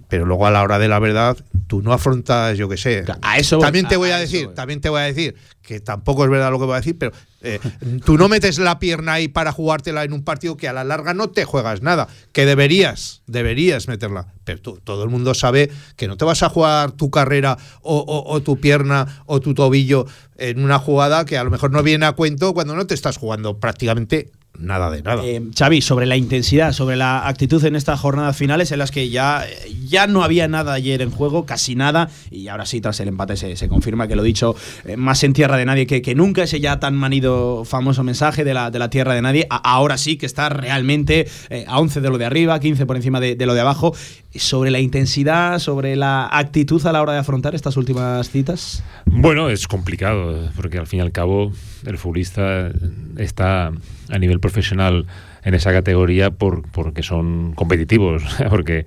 Pero 0.08 0.26
luego 0.26 0.46
a 0.46 0.52
la 0.52 0.62
hora 0.62 0.80
de 0.80 0.88
la 0.88 1.00
verdad 1.00 1.38
tú 1.68 1.82
no 1.82 1.94
afrontas, 1.94 2.58
yo 2.58 2.70
qué 2.70 2.78
sé. 2.78 3.06
A 3.22 3.38
eso 3.38 3.58
también 3.60 3.88
te 3.88 3.98
voy 3.98 4.12
a, 4.12 4.18
a 4.18 4.20
decir, 4.20 4.50
también 4.54 4.82
te 4.82 4.90
voy 4.90 5.02
a 5.02 5.04
decir 5.04 5.36
que 5.64 5.80
tampoco 5.80 6.26
es 6.26 6.30
verdad 6.30 6.52
lo 6.52 6.60
que 6.60 6.66
voy 6.66 6.74
a 6.74 6.78
decir, 6.78 6.98
pero 6.98 7.14
eh, 7.42 7.60
tú 8.06 8.18
no 8.18 8.28
metes 8.28 8.60
la 8.60 8.80
pierna 8.80 9.14
ahí 9.14 9.30
para 9.30 9.54
jugártela 9.54 10.04
en 10.04 10.12
un 10.14 10.24
partido 10.24 10.58
que 10.58 10.68
a 10.68 10.74
la 10.74 10.84
larga 10.84 11.14
no 11.14 11.30
te 11.30 11.46
juegas 11.46 11.82
nada, 11.82 12.08
que 12.34 12.46
deberías, 12.46 13.22
deberías 13.28 13.88
meterla, 13.88 14.28
pero 14.44 14.62
tú, 14.62 14.80
todo 14.84 15.04
el 15.04 15.10
mundo 15.10 15.34
sabe 15.34 15.72
que 15.96 16.08
no 16.08 16.18
te 16.18 16.26
vas 16.26 16.44
a 16.44 16.50
jugar 16.50 16.92
tu 16.92 17.10
carrera 17.10 17.58
o, 17.82 17.98
o, 17.98 18.34
o, 18.34 18.42
tu 18.42 18.60
pierna 18.60 19.24
o 19.26 19.40
tu 19.40 19.54
tobillo 19.54 20.06
en 20.38 20.64
una 20.64 20.80
jugada 20.80 21.26
que 21.26 21.38
a 21.38 21.44
lo 21.44 21.50
mejor 21.50 21.72
no 21.72 21.82
viene 21.82 22.06
a 22.06 22.12
cuento 22.12 22.54
cuando 22.54 22.76
no 22.76 22.86
te 22.86 22.94
estás 22.94 23.18
jugando 23.18 23.58
prácticamente 23.60 24.32
nada 24.58 24.92
de 24.92 25.02
nada. 25.02 25.26
Eh, 25.26 25.42
Xavi, 25.58 25.82
sobre 25.82 26.06
la 26.06 26.16
intensidad, 26.16 26.74
sobre 26.74 26.96
la 26.96 27.28
actitud 27.28 27.64
en 27.66 27.76
estas 27.76 28.00
jornadas 28.00 28.38
finales 28.38 28.72
en 28.72 28.80
las 28.80 28.92
que 28.92 29.10
ya, 29.10 29.46
ya 29.86 30.08
no 30.08 30.24
había 30.24 30.48
nada 30.48 30.74
ayer 30.74 31.02
en 31.02 31.12
juego, 31.12 31.46
casi 31.46 31.76
nada, 31.76 32.10
y 32.30 32.48
ahora 32.48 32.66
sí, 32.66 32.82
tras 32.82 33.00
el 33.00 33.08
empate 33.08 33.36
se, 33.36 33.56
se 33.56 33.68
confirma 33.68 34.08
que 34.08 34.16
lo 34.16 34.24
dicho 34.24 34.56
eh, 34.86 34.98
más 34.98 35.24
en 35.24 35.34
tierra 35.34 35.58
de 35.58 35.66
nadie 35.66 35.88
que, 35.88 36.02
que, 36.02 36.16
nunca, 36.16 36.44
ese 36.44 36.60
ya 36.60 36.80
tan 36.80 36.96
manido 36.96 37.66
famoso 37.66 38.04
mensaje 38.04 38.44
de 38.44 38.54
la, 38.54 38.72
de 38.72 38.80
la 38.80 38.90
tierra 38.90 39.14
de 39.14 39.22
nadie, 39.22 39.48
a, 39.50 39.58
ahora 39.58 39.98
sí 39.98 40.18
que 40.18 40.26
está 40.26 40.50
realmente 40.50 41.28
eh, 41.50 41.66
a 41.68 41.80
11 41.80 42.02
de 42.02 42.10
lo 42.10 42.18
de 42.18 42.26
arriba, 42.26 42.60
15 42.60 42.86
por 42.86 42.96
encima 42.96 43.20
de, 43.20 43.36
de 43.36 43.46
lo 43.46 43.54
de 43.54 43.62
abajo. 43.62 43.96
Sobre 44.36 44.72
la 44.72 44.80
intensidad, 44.80 45.60
sobre 45.60 45.96
la 45.96 46.28
actitud 46.32 46.84
a 46.88 46.92
la 46.92 47.04
hora 47.04 47.14
de 47.14 47.20
afrontar 47.20 47.54
estas 47.54 47.78
últimas 47.78 48.32
citas. 48.32 48.84
Bueno, 49.06 49.50
es 49.50 49.68
complicado, 49.68 50.50
porque 50.56 50.80
al 50.80 50.88
fin 50.88 51.00
y 51.00 51.02
al 51.04 51.12
cabo 51.12 51.52
el 51.86 51.98
futbolista 51.98 52.72
está 53.18 53.72
a 54.10 54.20
nivel 54.20 54.40
profesional 54.40 55.06
en 55.44 55.54
esa 55.54 55.72
categoría 55.72 56.32
por, 56.32 56.70
porque 56.72 57.04
son 57.04 57.54
competitivos, 57.54 58.24
porque 58.50 58.86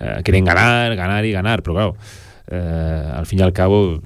eh, 0.00 0.20
quieren 0.24 0.44
ganar, 0.44 0.94
ganar 0.96 1.24
y 1.24 1.32
ganar, 1.32 1.62
pero 1.62 1.74
claro, 1.74 1.96
eh, 2.48 3.10
al 3.14 3.26
fin 3.26 3.40
y 3.40 3.42
al 3.42 3.52
cabo, 3.52 4.00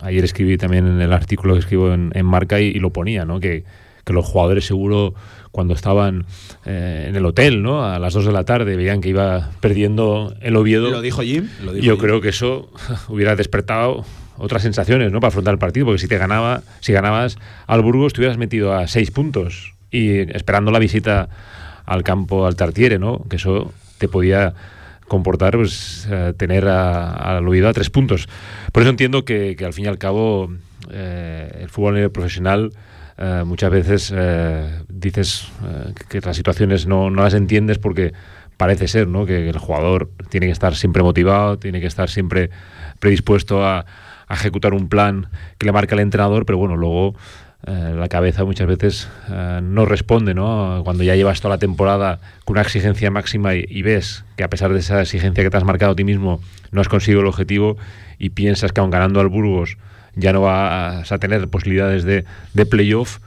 ayer 0.00 0.24
escribí 0.24 0.56
también 0.58 0.86
en 0.86 1.00
el 1.00 1.12
artículo 1.12 1.54
que 1.54 1.60
escribo 1.60 1.92
en, 1.92 2.12
en 2.14 2.26
Marca 2.26 2.60
y, 2.60 2.66
y, 2.66 2.78
lo 2.78 2.90
ponía, 2.90 3.24
¿no? 3.24 3.40
que, 3.40 3.64
que 4.04 4.12
los 4.12 4.26
jugadores 4.26 4.66
seguro 4.66 5.14
cuando 5.50 5.74
estaban 5.74 6.26
eh, 6.66 7.06
en 7.08 7.14
el 7.14 7.24
hotel, 7.24 7.62
¿no? 7.62 7.84
A 7.84 8.00
las 8.00 8.12
2 8.12 8.26
de 8.26 8.32
la 8.32 8.44
tarde 8.44 8.74
veían 8.74 9.00
que 9.00 9.10
iba 9.10 9.52
perdiendo 9.60 10.34
el 10.40 10.56
Oviedo. 10.56 10.90
Lo 10.90 11.00
dijo 11.00 11.22
Jim. 11.22 11.48
Lo 11.64 11.72
dijo 11.72 11.86
yo 11.86 11.94
Jim. 11.94 12.02
creo 12.02 12.20
que 12.20 12.30
eso 12.30 12.72
hubiera 13.08 13.36
despertado 13.36 14.04
otras 14.36 14.62
sensaciones, 14.62 15.12
¿no? 15.12 15.20
Para 15.20 15.28
afrontar 15.28 15.52
el 15.54 15.58
partido, 15.58 15.86
porque 15.86 16.00
si 16.00 16.08
te 16.08 16.18
ganaba, 16.18 16.62
si 16.80 16.92
ganabas 16.92 17.38
al 17.66 17.82
Burgos, 17.82 18.12
te 18.12 18.20
hubieras 18.20 18.38
metido 18.38 18.74
a 18.74 18.86
seis 18.86 19.10
puntos 19.10 19.74
y 19.90 20.18
esperando 20.34 20.70
la 20.70 20.78
visita 20.78 21.28
al 21.86 22.02
campo 22.02 22.46
al 22.46 22.56
Tartiere, 22.56 22.98
¿no? 22.98 23.22
Que 23.28 23.36
eso 23.36 23.72
te 23.98 24.08
podía 24.08 24.54
comportar 25.06 25.56
pues 25.56 26.08
eh, 26.10 26.32
tener 26.36 26.66
al 26.66 27.46
oído 27.46 27.68
a 27.68 27.72
tres 27.72 27.90
puntos. 27.90 28.28
Por 28.72 28.82
eso 28.82 28.90
entiendo 28.90 29.24
que, 29.24 29.56
al 29.64 29.72
fin 29.72 29.84
y 29.84 29.88
al 29.88 29.98
cabo 29.98 30.52
eh, 30.90 31.58
el 31.60 31.68
fútbol 31.68 31.94
nivel 31.94 32.10
profesional 32.10 32.72
eh, 33.16 33.42
muchas 33.46 33.70
veces 33.70 34.14
dices 34.88 35.48
que 36.08 36.20
las 36.20 36.36
situaciones 36.36 36.86
no, 36.86 37.10
no, 37.10 37.22
las 37.22 37.34
entiendes 37.34 37.78
porque 37.78 38.12
parece 38.56 38.88
ser 38.88 39.08
¿no? 39.08 39.26
que 39.26 39.48
el 39.48 39.58
jugador 39.58 40.10
tiene 40.30 40.46
que 40.46 40.52
estar 40.52 40.74
siempre 40.74 41.02
motivado, 41.02 41.58
tiene 41.58 41.80
que 41.80 41.86
estar 41.86 42.08
siempre 42.08 42.50
predispuesto 42.98 43.64
a, 43.64 43.84
a 44.28 44.34
ejecutar 44.34 44.74
un 44.74 44.88
plan 44.88 45.28
que 45.58 45.66
le 45.66 45.72
marca 45.72 45.94
el 45.94 46.00
entrenador, 46.00 46.46
pero 46.46 46.58
bueno, 46.58 46.76
luego 46.76 47.14
eh, 47.66 47.94
la 47.96 48.08
cabeza 48.08 48.44
muchas 48.44 48.66
veces 48.66 49.08
eh, 49.30 49.60
no 49.62 49.86
responde, 49.86 50.34
¿no? 50.34 50.82
Cuando 50.84 51.02
ya 51.02 51.16
llevas 51.16 51.40
toda 51.40 51.54
la 51.54 51.58
temporada 51.58 52.20
con 52.44 52.54
una 52.54 52.62
exigencia 52.62 53.10
máxima 53.10 53.54
y, 53.54 53.82
ves 53.82 54.24
que 54.36 54.44
a 54.44 54.50
pesar 54.50 54.72
de 54.72 54.80
esa 54.80 55.00
exigencia 55.00 55.42
que 55.42 55.50
te 55.50 55.56
has 55.56 55.64
marcado 55.64 55.92
a 55.92 55.96
ti 55.96 56.04
mismo, 56.04 56.40
no 56.72 56.80
has 56.80 56.88
conseguido 56.88 57.22
el 57.22 57.26
objetivo 57.26 57.76
y 58.18 58.30
piensas 58.30 58.72
que 58.72 58.80
aun 58.80 58.90
ganando 58.90 59.20
al 59.20 59.28
Burgos 59.28 59.78
ya 60.14 60.32
no 60.32 60.42
vas 60.42 61.10
a 61.10 61.18
tener 61.18 61.48
posibilidades 61.48 62.04
de, 62.04 62.24
de 62.52 62.66
playoff, 62.66 63.18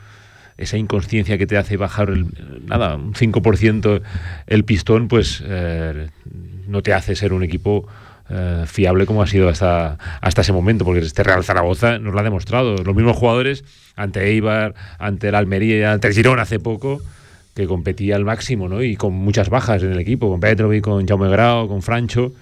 esa 0.57 0.77
inconsciencia 0.77 1.37
que 1.37 1.47
te 1.47 1.57
hace 1.57 1.77
bajar 1.77 2.09
el, 2.09 2.27
nada, 2.65 2.95
un 2.95 3.13
5% 3.13 4.01
el 4.47 4.65
pistón, 4.65 5.07
pues 5.07 5.43
eh, 5.45 6.09
no 6.67 6.81
te 6.81 6.93
hace 6.93 7.15
ser 7.15 7.33
un 7.33 7.43
equipo 7.43 7.87
eh, 8.29 8.63
fiable 8.67 9.05
como 9.05 9.21
ha 9.21 9.27
sido 9.27 9.49
hasta, 9.49 9.97
hasta 10.21 10.41
ese 10.41 10.53
momento, 10.53 10.83
porque 10.85 10.99
este 10.99 11.23
Real 11.23 11.43
Zaragoza 11.43 11.99
nos 11.99 12.13
lo 12.13 12.19
ha 12.19 12.23
demostrado. 12.23 12.75
Los 12.83 12.95
mismos 12.95 13.15
jugadores 13.15 13.63
ante 13.95 14.25
Eibar, 14.25 14.75
ante 14.99 15.29
el 15.29 15.35
Almería, 15.35 15.93
ante 15.93 16.07
el 16.07 16.13
Girón 16.13 16.39
hace 16.39 16.59
poco, 16.59 17.01
que 17.53 17.65
competía 17.67 18.15
al 18.15 18.25
máximo, 18.25 18.69
¿no? 18.69 18.83
Y 18.83 18.95
con 18.95 19.13
muchas 19.13 19.49
bajas 19.49 19.81
en 19.83 19.91
el 19.91 19.99
equipo, 19.99 20.29
con 20.29 20.39
Petrovic, 20.39 20.83
con 20.83 21.07
Jaume 21.07 21.29
Grau, 21.29 21.67
con 21.67 21.81
Francho. 21.81 22.33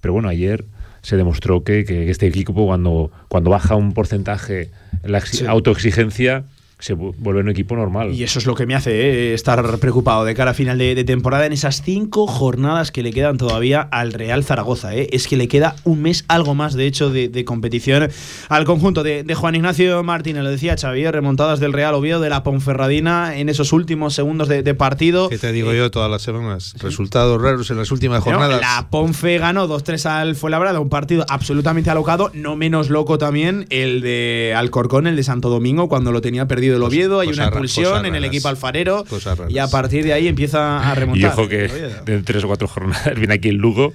Pero 0.00 0.14
bueno, 0.14 0.28
ayer 0.28 0.64
se 1.02 1.16
demostró 1.16 1.64
que, 1.64 1.84
que 1.84 2.10
este 2.10 2.26
equipo 2.26 2.66
cuando, 2.66 3.10
cuando 3.28 3.50
baja 3.50 3.74
un 3.74 3.92
porcentaje 3.92 4.70
la 5.02 5.22
autoexigencia 5.48 6.44
se 6.82 6.94
vuelve 6.94 7.42
un 7.42 7.48
equipo 7.48 7.76
normal. 7.76 8.12
Y 8.12 8.24
eso 8.24 8.40
es 8.40 8.46
lo 8.46 8.56
que 8.56 8.66
me 8.66 8.74
hace 8.74 8.90
eh, 8.90 9.34
estar 9.34 9.78
preocupado 9.78 10.24
de 10.24 10.34
cara 10.34 10.50
a 10.50 10.54
final 10.54 10.78
de, 10.78 11.04
temporada 11.04 11.46
en 11.46 11.52
esas 11.52 11.80
cinco 11.80 12.26
jornadas 12.26 12.90
que 12.90 13.04
le 13.04 13.12
quedan 13.12 13.38
todavía 13.38 13.82
al 13.82 14.12
Real 14.12 14.42
Zaragoza. 14.42 14.92
Eh. 14.96 15.08
Es 15.12 15.28
que 15.28 15.36
le 15.36 15.46
queda 15.46 15.76
un 15.84 16.02
mes, 16.02 16.24
algo 16.26 16.56
más 16.56 16.74
de 16.74 16.86
hecho, 16.86 17.10
de, 17.10 17.44
competición 17.44 18.10
al 18.48 18.64
conjunto 18.64 19.04
de, 19.04 19.32
Juan 19.32 19.54
Ignacio 19.54 20.02
Martínez. 20.02 20.42
Lo 20.42 20.50
decía 20.50 20.76
Xavier, 20.76 21.14
remontadas 21.14 21.60
del 21.60 21.72
Real 21.72 21.94
Oviedo, 21.94 22.18
de 22.18 22.30
la 22.30 22.42
Ponferradina 22.42 23.36
en 23.36 23.48
esos 23.48 23.72
últimos 23.72 24.14
segundos 24.14 24.48
de, 24.48 24.74
partido. 24.74 25.28
¿Qué 25.28 25.38
te 25.38 25.52
digo 25.52 25.72
yo 25.72 25.88
todas 25.92 26.10
las 26.10 26.22
semanas? 26.22 26.74
Resultados 26.80 27.40
raros 27.40 27.70
en 27.70 27.76
las 27.78 27.92
últimas 27.92 28.24
jornadas. 28.24 28.60
la 28.60 28.88
Ponfe 28.90 29.38
ganó 29.38 29.68
2-3 29.68 30.06
al 30.06 30.34
Fuenlabrada, 30.34 30.80
un 30.80 30.88
partido 30.88 31.24
absolutamente 31.28 31.90
alocado, 31.90 32.32
no 32.34 32.56
menos 32.56 32.90
loco 32.90 33.18
también 33.18 33.66
el 33.70 34.00
de 34.00 34.52
Alcorcón, 34.56 35.06
el 35.06 35.14
de 35.14 35.22
Santo 35.22 35.48
Domingo, 35.48 35.88
cuando 35.88 36.10
lo 36.10 36.20
tenía 36.20 36.48
perdido 36.48 36.71
del 36.72 36.82
Oviedo, 36.82 37.20
hay 37.20 37.28
una 37.28 37.44
expulsión 37.44 38.06
en 38.06 38.14
el 38.14 38.24
equipo 38.24 38.48
alfarero 38.48 39.04
y 39.48 39.58
a 39.58 39.68
partir 39.68 40.04
de 40.04 40.12
ahí 40.12 40.28
empieza 40.28 40.78
a 40.78 40.94
remontar. 40.94 41.22
Y 41.22 41.24
ojo 41.24 41.48
que 41.48 41.68
de 42.04 42.22
tres 42.22 42.44
o 42.44 42.46
cuatro 42.46 42.68
jornadas 42.68 43.14
viene 43.16 43.34
aquí 43.34 43.48
el 43.48 43.56
Lugo 43.56 43.92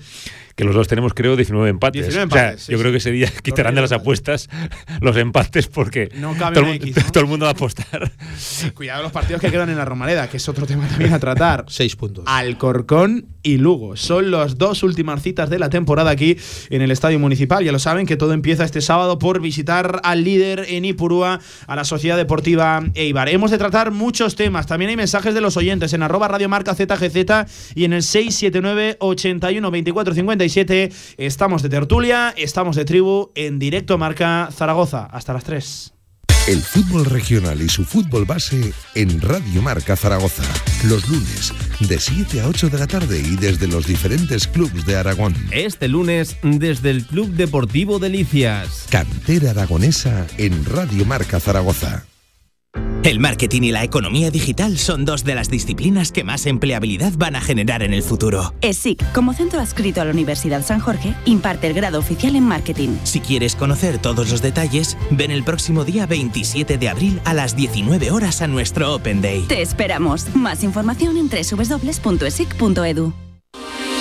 que 0.57 0.63
los 0.63 0.73
dos 0.73 0.87
tenemos, 0.87 1.13
creo, 1.13 1.35
19 1.35 1.69
empates. 1.69 2.07
o 2.07 2.11
sea, 2.11 2.55
yo 2.55 2.79
creo 2.79 2.91
que 2.91 2.97
ese 2.97 3.11
día 3.11 3.31
quitarán 3.43 3.75
de 3.75 3.81
las 3.81 3.91
apuestas 3.91 4.49
los 5.01 5.15
empates 5.15 5.67
porque 5.67 6.07
todo, 6.07 7.21
el 7.21 7.25
mundo 7.27 7.45
va 7.45 7.51
a 7.51 7.53
apostar. 7.53 8.11
cuidado 8.73 9.03
los 9.03 9.11
partidos 9.11 9.39
que 9.39 9.51
quedan 9.51 9.69
en 9.69 9.77
la 9.77 9.85
Romareda, 9.85 10.27
que 10.27 10.37
es 10.37 10.49
otro 10.49 10.65
tema 10.65 10.87
también 10.87 11.13
a 11.13 11.19
tratar. 11.19 11.65
Seis 11.67 11.95
puntos. 11.95 12.23
Alcorcón 12.25 13.27
y 13.43 13.57
Lugo. 13.57 13.95
Son 13.97 14.31
las 14.31 14.57
dos 14.57 14.81
últimas 14.81 15.21
citas 15.21 15.51
de 15.51 15.59
la 15.59 15.69
temporada 15.69 16.09
aquí 16.09 16.37
en 16.71 16.81
el 16.81 16.89
Estadio 16.89 17.19
Municipal. 17.19 17.63
Ya 17.63 17.71
lo 17.71 17.77
saben 17.77 18.07
que 18.07 18.17
todo 18.17 18.33
empieza 18.33 18.65
este 18.65 18.81
sábado 18.81 19.19
por 19.19 19.39
visitar 19.39 20.01
al 20.03 20.23
líder 20.23 20.65
en 20.69 20.85
Ipurúa, 20.85 21.39
a 21.67 21.75
la 21.75 21.83
Sociedad 21.83 22.17
Deportiva 22.17 22.83
Eibar. 22.95 23.29
Hemos 23.29 23.51
de 23.51 23.59
tratar 23.59 23.91
muchos 23.91 24.35
temas. 24.35 24.65
También 24.65 24.89
hay 24.89 24.97
mensajes 24.97 25.35
de 25.35 25.41
los 25.41 25.55
oyentes 25.55 25.93
en 25.93 26.01
arroba 26.01 26.27
radiomarca 26.27 26.73
ZGZ 26.73 27.75
y 27.75 27.83
en 27.83 27.93
el 27.93 28.01
679 28.01 28.97
81 28.99 29.69
24 29.69 30.15
Estamos 31.17 31.61
de 31.61 31.69
tertulia, 31.69 32.33
estamos 32.37 32.75
de 32.75 32.85
tribu 32.85 33.31
en 33.35 33.59
directo 33.59 33.97
Marca 33.97 34.49
Zaragoza. 34.51 35.05
Hasta 35.05 35.33
las 35.33 35.43
3. 35.43 35.93
El 36.47 36.61
fútbol 36.61 37.03
regional 37.03 37.61
y 37.61 37.67
su 37.67 37.83
fútbol 37.83 38.23
base 38.23 38.71
en 38.95 39.19
Radio 39.19 39.61
Marca 39.61 39.97
Zaragoza. 39.97 40.43
Los 40.85 41.09
lunes, 41.09 41.53
de 41.81 41.99
7 41.99 42.39
a 42.39 42.47
8 42.47 42.69
de 42.69 42.79
la 42.79 42.87
tarde 42.87 43.19
y 43.19 43.35
desde 43.35 43.67
los 43.67 43.85
diferentes 43.85 44.47
clubes 44.47 44.85
de 44.85 44.95
Aragón. 44.95 45.35
Este 45.51 45.89
lunes, 45.89 46.37
desde 46.43 46.91
el 46.91 47.03
Club 47.05 47.31
Deportivo 47.31 47.99
Delicias. 47.99 48.87
Cantera 48.89 49.51
Aragonesa 49.51 50.25
en 50.37 50.63
Radio 50.63 51.03
Marca 51.03 51.41
Zaragoza. 51.41 52.05
El 53.07 53.21
marketing 53.21 53.61
y 53.61 53.71
la 53.71 53.85
economía 53.85 54.31
digital 54.31 54.77
son 54.77 55.05
dos 55.05 55.23
de 55.23 55.33
las 55.33 55.49
disciplinas 55.49 56.11
que 56.11 56.25
más 56.25 56.45
empleabilidad 56.45 57.13
van 57.15 57.37
a 57.37 57.41
generar 57.41 57.81
en 57.81 57.93
el 57.93 58.03
futuro. 58.03 58.53
ESIC, 58.59 59.13
como 59.13 59.31
centro 59.31 59.61
adscrito 59.61 60.01
a 60.01 60.03
la 60.03 60.11
Universidad 60.11 60.61
San 60.61 60.81
Jorge, 60.81 61.13
imparte 61.23 61.67
el 61.67 61.73
grado 61.73 61.99
oficial 61.99 62.35
en 62.35 62.43
marketing. 62.43 62.97
Si 63.05 63.21
quieres 63.21 63.55
conocer 63.55 63.97
todos 63.97 64.29
los 64.29 64.41
detalles, 64.41 64.97
ven 65.09 65.31
el 65.31 65.45
próximo 65.45 65.85
día 65.85 66.05
27 66.05 66.77
de 66.77 66.89
abril 66.89 67.21
a 67.23 67.33
las 67.33 67.55
19 67.55 68.11
horas 68.11 68.41
a 68.41 68.47
nuestro 68.47 68.93
Open 68.93 69.21
Day. 69.21 69.45
Te 69.47 69.61
esperamos. 69.61 70.35
Más 70.35 70.65
información 70.65 71.15
en 71.15 71.29
www.esic.edu. 71.29 73.13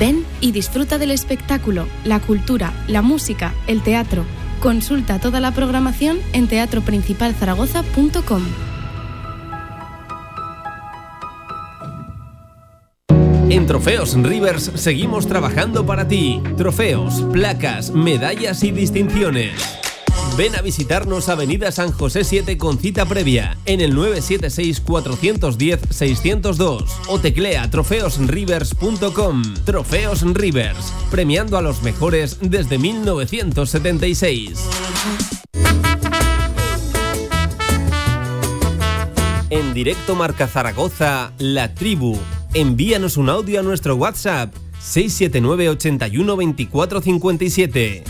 Ven 0.00 0.24
y 0.40 0.50
disfruta 0.52 0.96
del 0.96 1.10
espectáculo, 1.10 1.86
la 2.04 2.20
cultura, 2.20 2.72
la 2.88 3.02
música, 3.02 3.52
el 3.66 3.82
teatro. 3.82 4.24
Consulta 4.60 5.18
toda 5.20 5.40
la 5.40 5.52
programación 5.52 6.18
en 6.32 6.48
teatroprincipalzaragoza.com. 6.48 8.42
En 13.50 13.66
Trofeos 13.66 14.14
Rivers 14.14 14.70
seguimos 14.76 15.26
trabajando 15.26 15.84
para 15.84 16.08
ti. 16.08 16.40
Trofeos, 16.56 17.20
placas, 17.32 17.90
medallas 17.90 18.62
y 18.64 18.70
distinciones. 18.70 19.89
Ven 20.40 20.56
a 20.56 20.62
visitarnos 20.62 21.28
Avenida 21.28 21.70
San 21.70 21.92
José 21.92 22.24
7 22.24 22.56
con 22.56 22.78
cita 22.78 23.04
previa 23.04 23.58
en 23.66 23.82
el 23.82 23.94
976-410-602 23.94 26.86
o 27.08 27.20
teclea 27.20 27.70
trofeosrivers.com. 27.70 29.42
Trofeos 29.66 30.22
Rivers, 30.22 30.94
premiando 31.10 31.58
a 31.58 31.60
los 31.60 31.82
mejores 31.82 32.38
desde 32.40 32.78
1976. 32.78 34.64
En 39.50 39.74
directo 39.74 40.14
Marca 40.14 40.46
Zaragoza, 40.46 41.34
La 41.36 41.74
Tribu. 41.74 42.18
Envíanos 42.54 43.18
un 43.18 43.28
audio 43.28 43.60
a 43.60 43.62
nuestro 43.62 43.96
WhatsApp 43.96 44.54
679 44.78 45.68
81 45.68 46.34
24 46.34 47.02
57. 47.02 48.04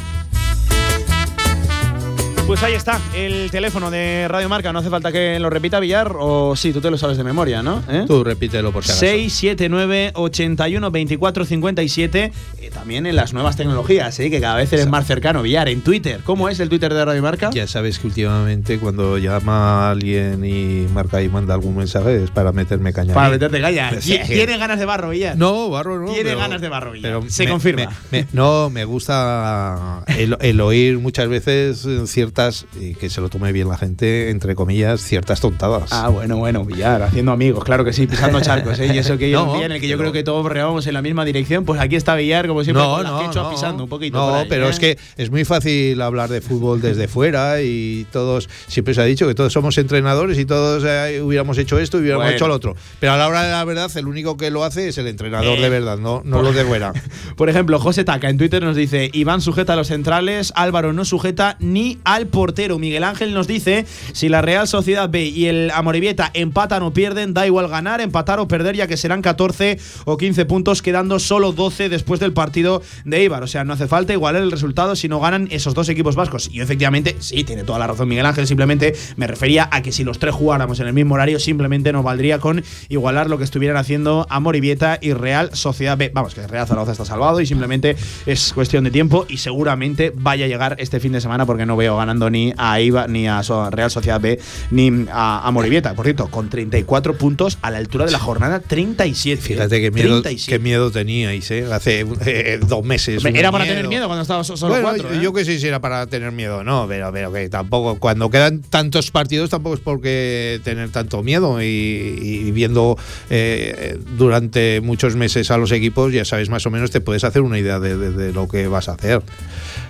Pues 2.50 2.64
ahí 2.64 2.74
está, 2.74 3.00
el 3.14 3.48
teléfono 3.52 3.92
de 3.92 4.26
Radio 4.26 4.48
Marca. 4.48 4.72
No 4.72 4.80
hace 4.80 4.90
falta 4.90 5.12
que 5.12 5.38
lo 5.38 5.50
repita 5.50 5.78
Villar, 5.78 6.16
o 6.18 6.56
sí, 6.56 6.72
tú 6.72 6.80
te 6.80 6.90
lo 6.90 6.98
sabes 6.98 7.16
de 7.16 7.22
memoria, 7.22 7.62
¿no? 7.62 7.80
¿Eh? 7.88 8.06
Tú 8.08 8.24
repítelo 8.24 8.72
por 8.72 8.82
si 8.82 8.90
acaso. 8.90 9.06
679 9.06 10.10
81 10.16 10.90
24 10.90 11.44
57. 11.44 12.32
también 12.74 13.06
en 13.06 13.14
las 13.14 13.32
nuevas 13.32 13.56
tecnologías, 13.56 14.18
¿eh? 14.18 14.30
que 14.30 14.40
cada 14.40 14.56
vez 14.56 14.72
eres 14.72 14.88
más 14.88 15.06
cercano, 15.06 15.42
Villar, 15.42 15.68
en 15.68 15.82
Twitter. 15.82 16.22
¿Cómo 16.24 16.48
es 16.48 16.58
el 16.58 16.68
Twitter 16.68 16.92
de 16.92 17.04
Radio 17.04 17.22
Marca? 17.22 17.50
Ya 17.52 17.68
sabes 17.68 18.00
que 18.00 18.08
últimamente 18.08 18.80
cuando 18.80 19.16
llama 19.16 19.86
a 19.86 19.90
alguien 19.92 20.44
y 20.44 20.88
marca 20.92 21.22
y 21.22 21.28
manda 21.28 21.54
algún 21.54 21.76
mensaje 21.76 22.24
es 22.24 22.32
para 22.32 22.50
meterme 22.50 22.92
caña. 22.92 23.14
Para 23.14 23.30
meterte 23.30 23.60
caña. 23.60 23.92
¿Tiene 24.00 24.58
ganas 24.58 24.80
de 24.80 24.86
barro, 24.86 25.10
Villar? 25.10 25.36
No, 25.36 25.70
barro 25.70 26.00
no. 26.00 26.12
Tiene 26.12 26.34
ganas 26.34 26.60
de 26.60 26.68
barro, 26.68 26.90
Villar. 26.90 27.20
Se 27.28 27.46
confirma. 27.46 27.92
no, 28.32 28.70
me 28.70 28.84
gusta 28.84 30.02
el, 30.18 30.36
el 30.40 30.60
oír 30.60 30.98
muchas 30.98 31.28
veces 31.28 31.86
cierta 32.06 32.39
ciertas, 32.40 32.66
y 32.80 32.94
que 32.94 33.10
se 33.10 33.20
lo 33.20 33.28
tome 33.28 33.52
bien 33.52 33.68
la 33.68 33.76
gente, 33.76 34.30
entre 34.30 34.54
comillas, 34.54 35.00
ciertas 35.00 35.40
tontadas. 35.40 35.92
Ah, 35.92 36.08
bueno, 36.08 36.36
bueno, 36.36 36.64
Villar, 36.64 37.02
haciendo 37.02 37.32
amigos, 37.32 37.64
claro 37.64 37.84
que 37.84 37.92
sí, 37.92 38.06
pisando 38.06 38.40
charcos, 38.42 38.78
¿eh? 38.78 38.90
Y 38.94 38.98
eso 38.98 39.18
que 39.18 39.30
yo 39.30 39.44
no, 39.46 39.62
en 39.62 39.72
el 39.72 39.80
que 39.80 39.88
yo 39.88 39.98
creo 39.98 40.12
que 40.12 40.22
todos 40.22 40.46
reamos 40.46 40.86
en 40.86 40.94
la 40.94 41.02
misma 41.02 41.24
dirección, 41.24 41.64
pues 41.64 41.80
aquí 41.80 41.96
está 41.96 42.14
Villar, 42.14 42.46
como 42.46 42.64
siempre, 42.64 42.82
no, 42.82 42.94
con 42.94 43.02
las 43.04 43.12
no, 43.12 43.18
quechuas 43.20 43.44
no. 43.44 43.50
pisando 43.50 43.84
un 43.84 43.88
poquito. 43.90 44.18
No, 44.18 44.34
ahí, 44.36 44.46
pero 44.48 44.66
¿eh? 44.66 44.70
es 44.70 44.78
que 44.78 44.98
es 45.16 45.30
muy 45.30 45.44
fácil 45.44 46.00
hablar 46.00 46.30
de 46.30 46.40
fútbol 46.40 46.80
desde 46.80 47.08
fuera 47.08 47.62
y 47.62 48.06
todos, 48.12 48.48
siempre 48.66 48.94
se 48.94 49.00
ha 49.00 49.04
dicho 49.04 49.26
que 49.26 49.34
todos 49.34 49.52
somos 49.52 49.76
entrenadores 49.78 50.38
y 50.38 50.44
todos 50.44 50.84
eh, 50.86 51.20
hubiéramos 51.22 51.58
hecho 51.58 51.78
esto 51.78 51.98
y 51.98 52.02
hubiéramos 52.02 52.24
Bueno. 52.24 52.36
hecho 52.36 52.48
lo 52.48 52.54
otro. 52.54 52.76
Pero 52.98 53.12
a 53.12 53.16
la 53.16 53.28
hora 53.28 53.42
de 53.42 53.50
la 53.52 53.64
verdad, 53.64 53.90
el 53.96 54.06
único 54.06 54.36
que 54.36 54.50
lo 54.50 54.64
hace 54.64 54.88
es 54.88 54.98
el 54.98 55.06
entrenador 55.06 55.58
Eh, 55.58 55.62
de 55.62 55.68
verdad, 55.68 55.98
no, 55.98 56.22
no 56.24 56.42
los 56.42 56.54
de 56.54 56.64
fuera. 56.64 56.92
Por 57.36 57.48
ejemplo, 57.48 57.78
José 57.78 58.04
Taca 58.04 58.28
en 58.30 58.38
Twitter 58.38 58.62
nos 58.62 58.76
dice: 58.76 59.10
Iván 59.12 59.40
sujeta 59.40 59.74
a 59.74 59.76
los 59.76 59.88
centrales, 59.88 60.52
Álvaro 60.56 60.92
no 60.92 61.04
sujeta 61.04 61.56
ni 61.60 61.98
al 62.04 62.26
portero. 62.30 62.78
Miguel 62.78 63.04
Ángel 63.04 63.34
nos 63.34 63.46
dice: 63.46 63.86
si 64.12 64.28
la 64.28 64.42
Real 64.42 64.68
Sociedad 64.68 65.08
B 65.08 65.24
y 65.24 65.46
el 65.46 65.70
Amoribieta 65.70 66.30
empatan 66.34 66.82
o 66.82 66.92
pierden, 66.92 67.34
da 67.34 67.46
igual 67.46 67.68
ganar, 67.68 68.00
empatar 68.00 68.40
o 68.40 68.48
perder, 68.48 68.76
ya 68.76 68.86
que 68.86 68.96
serán 68.96 69.22
14 69.22 69.78
o 70.04 70.16
15 70.16 70.44
puntos, 70.44 70.82
quedando 70.82 71.18
solo 71.18 71.52
12 71.52 71.88
después 71.88 72.20
del 72.20 72.32
partido 72.32 72.82
de 73.04 73.24
Ibar. 73.24 73.42
O 73.42 73.46
sea, 73.46 73.64
no 73.64 73.72
hace 73.72 73.86
falta 73.86 74.12
igualar 74.12 74.42
el 74.42 74.50
resultado 74.50 74.96
si 74.96 75.08
no 75.08 75.20
ganan 75.20 75.48
esos 75.50 75.74
dos 75.74 75.88
equipos 75.88 76.16
vascos. 76.16 76.48
Y 76.52 76.60
efectivamente, 76.60 77.16
sí, 77.18 77.44
tiene 77.44 77.64
toda 77.64 77.78
la 77.78 77.86
razón 77.86 78.08
Miguel 78.08 78.26
Ángel. 78.26 78.46
Simplemente 78.46 78.94
me 79.16 79.26
refería 79.26 79.68
a 79.70 79.82
que 79.82 79.92
si 79.92 80.04
los 80.04 80.18
tres 80.18 80.34
jugáramos 80.34 80.80
en 80.80 80.86
el 80.86 80.92
mismo 80.92 81.14
horario, 81.14 81.38
simplemente 81.38 81.92
nos 81.92 82.04
valdría 82.04 82.38
con 82.38 82.62
igualar 82.88 83.28
lo 83.28 83.38
que 83.38 83.44
estuvieran 83.44 83.76
haciendo 83.76 84.26
Amoribieta 84.30 84.98
y 85.00 85.12
Real 85.12 85.50
Sociedad 85.54 85.96
B. 85.96 86.10
Vamos, 86.14 86.34
que 86.34 86.46
Real 86.46 86.66
Zaragoza 86.66 86.92
está 86.92 87.04
salvado 87.04 87.40
y 87.40 87.46
simplemente 87.46 87.96
es 88.26 88.52
cuestión 88.52 88.84
de 88.84 88.90
tiempo 88.90 89.26
y 89.28 89.38
seguramente 89.38 90.12
vaya 90.14 90.44
a 90.44 90.48
llegar 90.48 90.76
este 90.78 91.00
fin 91.00 91.12
de 91.12 91.20
semana 91.20 91.46
porque 91.46 91.66
no 91.66 91.76
veo 91.76 92.00
ganando 92.10 92.28
ni 92.30 92.52
a 92.56 92.80
IVA 92.80 93.06
ni 93.06 93.28
a 93.28 93.40
Real 93.70 93.90
Sociedad 93.90 94.20
B 94.20 94.38
ni 94.72 95.06
a 95.12 95.46
Amoribieta. 95.46 95.94
Por 95.94 96.04
cierto, 96.06 96.26
con 96.28 96.48
34 96.48 97.14
puntos 97.16 97.58
a 97.62 97.70
la 97.70 97.78
altura 97.78 98.06
de 98.06 98.10
la 98.12 98.18
jornada 98.18 98.60
37. 98.60 99.40
Fíjate 99.40 99.80
qué 99.80 99.90
miedo, 99.90 100.22
37. 100.22 100.50
qué 100.50 100.58
miedo 100.62 100.90
teníais, 100.90 101.48
¿eh? 101.52 101.66
Hace 101.72 102.04
eh, 102.26 102.60
dos 102.66 102.84
meses. 102.84 103.24
Era 103.24 103.52
para 103.52 103.64
tener 103.64 103.86
miedo 103.88 104.06
cuando 104.06 104.22
estaba 104.22 104.42
so- 104.44 104.56
solo 104.56 104.74
Bueno, 104.74 104.88
cuatro. 104.88 105.08
yo, 105.12 105.20
¿eh? 105.20 105.22
yo 105.22 105.32
que 105.32 105.44
sé 105.44 105.58
si 105.58 105.66
era 105.68 105.80
para 105.80 106.06
tener 106.08 106.32
miedo, 106.32 106.64
no, 106.64 106.86
pero, 106.88 107.12
pero 107.12 107.32
que 107.32 107.48
tampoco, 107.48 107.98
cuando 108.00 108.28
quedan 108.30 108.60
tantos 108.62 109.10
partidos 109.10 109.50
tampoco 109.50 109.76
es 109.76 109.80
porque 109.80 110.60
tener 110.64 110.90
tanto 110.90 111.22
miedo 111.22 111.62
y, 111.62 111.66
y 111.66 112.50
viendo 112.50 112.98
eh, 113.30 113.98
durante 114.16 114.80
muchos 114.80 115.14
meses 115.16 115.50
a 115.50 115.56
los 115.58 115.70
equipos, 115.72 116.12
ya 116.12 116.24
sabes 116.24 116.48
más 116.50 116.66
o 116.66 116.70
menos, 116.70 116.90
te 116.90 117.00
puedes 117.00 117.22
hacer 117.24 117.42
una 117.42 117.58
idea 117.58 117.78
de, 117.78 117.96
de- 117.96 118.10
de 118.10 118.32
lo 118.32 118.48
que 118.48 118.66
vas 118.66 118.88
a 118.88 118.92
hacer. 118.92 119.22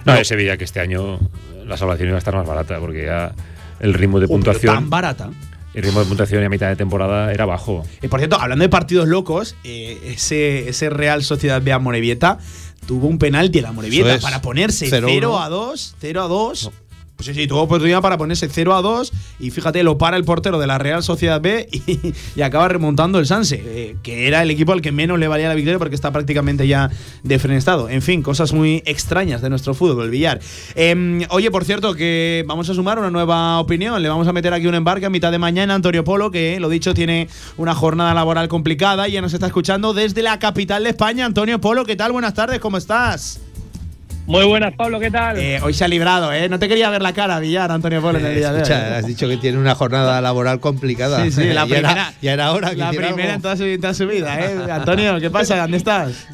No, 0.05 0.23
se 0.25 0.37
veía 0.37 0.57
que 0.57 0.65
este 0.65 0.81
año 0.81 1.19
la 1.71 1.77
salvación 1.77 2.09
iba 2.09 2.17
a 2.17 2.19
estar 2.19 2.35
más 2.35 2.47
barata 2.47 2.79
porque 2.81 3.07
ya 3.07 3.33
el 3.79 3.95
ritmo 3.95 4.21
de 4.21 4.27
Joder, 4.27 4.39
puntuación. 4.39 4.75
Tan 4.75 4.91
barata. 4.91 5.31
El 5.73 5.85
ritmo 5.85 6.01
de 6.01 6.07
puntuación 6.07 6.43
a 6.45 6.49
mitad 6.49 6.69
de 6.69 6.75
temporada 6.75 7.33
era 7.33 7.47
bajo. 7.47 7.85
Y 8.03 8.09
por 8.09 8.19
cierto, 8.19 8.41
hablando 8.41 8.65
de 8.65 8.69
partidos 8.69 9.07
locos, 9.07 9.55
eh, 9.63 10.01
ese, 10.05 10.69
ese 10.69 10.91
Real 10.91 11.23
Sociedad 11.23 11.63
B 11.63 11.73
a 11.73 11.79
Morevieta 11.79 12.39
tuvo 12.87 13.07
un 13.07 13.19
penalti 13.19 13.59
en 13.59 13.65
la 13.65 13.73
Morevieta 13.73 14.15
es. 14.15 14.23
para 14.23 14.43
ponerse 14.43 14.91
0-1. 14.91 15.05
0 15.07 15.39
a 15.39 15.49
2, 15.49 15.97
0 16.01 16.23
a 16.23 16.27
2. 16.27 16.71
Pues 17.21 17.27
sí, 17.27 17.35
sí, 17.35 17.47
tuvo 17.47 17.61
oportunidad 17.61 18.01
para 18.01 18.17
ponerse 18.17 18.49
0 18.49 18.75
a 18.75 18.81
2 18.81 19.13
y 19.41 19.51
fíjate, 19.51 19.83
lo 19.83 19.99
para 19.99 20.17
el 20.17 20.25
portero 20.25 20.59
de 20.59 20.67
la 20.67 20.79
Real 20.79 21.03
Sociedad 21.03 21.39
B 21.39 21.69
y, 22.35 22.41
acaba 22.41 22.67
remontando 22.67 23.19
el 23.19 23.27
Sanse, 23.27 23.63
eh, 23.63 23.97
que 24.03 24.27
era 24.27 24.41
el 24.43 24.51
equipo 24.51 24.73
al 24.73 24.81
que 24.81 24.91
menos 24.91 25.19
le 25.19 25.29
valía 25.29 25.47
la 25.47 25.55
victoria 25.55 25.79
porque 25.79 25.95
está 25.95 26.13
prácticamente 26.13 26.67
ya 26.67 26.89
defenestado. 27.23 27.91
En 27.91 28.01
fin, 28.01 28.23
cosas 28.23 28.55
muy 28.55 28.83
extrañas 28.87 29.43
de 29.43 29.51
nuestro 29.51 29.75
fútbol, 29.75 30.05
el 30.05 30.11
billar. 30.11 30.41
Em, 30.75 31.21
oye, 31.29 31.51
por 31.51 31.67
cierto, 31.67 31.93
que 31.93 32.43
vamos 32.47 32.71
a 32.71 32.75
sumar 32.75 32.99
una 32.99 33.11
nueva 33.11 33.61
opinión. 33.61 34.03
Le 34.03 34.09
vamos 34.09 34.27
a 34.27 34.33
meter 34.33 34.55
aquí 34.55 34.67
un 34.67 34.75
embarque 34.75 35.05
a 35.05 35.11
mitad 35.11 35.31
de 35.31 35.39
mañana. 35.39 35.75
Antonio 35.75 36.05
Polo, 36.05 36.31
que 36.31 36.59
lo 36.59 36.71
dicho, 36.71 36.95
tiene 36.95 37.29
una 37.59 37.75
jornada 37.75 38.15
laboral 38.15 38.49
complicada 38.49 39.09
y 39.09 39.13
ya 39.13 39.21
nos 39.21 39.35
está 39.35 39.47
escuchando 39.47 39.93
desde 39.93 40.23
la 40.23 40.39
capital 40.39 40.85
de 40.85 40.89
España. 40.89 41.27
Antonio 41.27 41.61
Polo, 41.61 41.85
¿qué 41.85 41.97
tal? 41.97 42.13
Buenas 42.13 42.33
tardes, 42.33 42.61
¿cómo 42.61 42.79
estás? 42.79 43.41
Muy 44.31 44.45
buenas, 44.45 44.73
Pablo, 44.75 45.01
¿qué 45.01 45.11
tal? 45.11 45.39
Eh, 45.39 45.59
hoy 45.61 45.75
se 45.75 45.85
ha 45.85 45.89
librado, 45.89 46.33
¿eh? 46.33 46.49
No 46.49 46.61
te 46.61 46.69
quería 46.69 46.89
ver 46.89 47.03
la 47.03 47.13
cara, 47.13 47.41
Villar, 47.41 47.73
Antonio 47.73 48.01
Polo, 48.01 48.21
en 48.21 48.27
el 48.27 48.37
día 48.37 48.51
de 48.53 48.57
hoy. 48.59 48.63
Escucha, 48.63 48.97
has 48.99 49.07
dicho 49.07 49.29
que 49.29 49.37
tiene 49.39 49.59
una 49.59 49.75
jornada 49.75 50.21
laboral 50.21 50.61
complicada. 50.61 51.25
Sí, 51.25 51.33
sí, 51.33 51.45
la 51.49 51.65
Ya 51.65 51.67
primera. 51.67 51.93
era- 51.93 52.13
ya 52.23 52.33
era 52.35 52.53
hora 52.53 52.71
que 52.71 52.77
La 52.77 52.91
primera 52.91 53.11
algo. 53.11 53.35
en 53.35 53.43
toda, 53.43 53.57
su, 53.57 53.65
en 53.65 53.81
toda 53.81 53.93
su 53.95 54.07
vida, 54.07 54.39
¿eh? 54.41 54.57
Antonio, 54.71 55.19
¿qué 55.19 55.31
pasa? 55.31 55.57
¿Dónde 55.63 55.79
estás? 55.79 56.29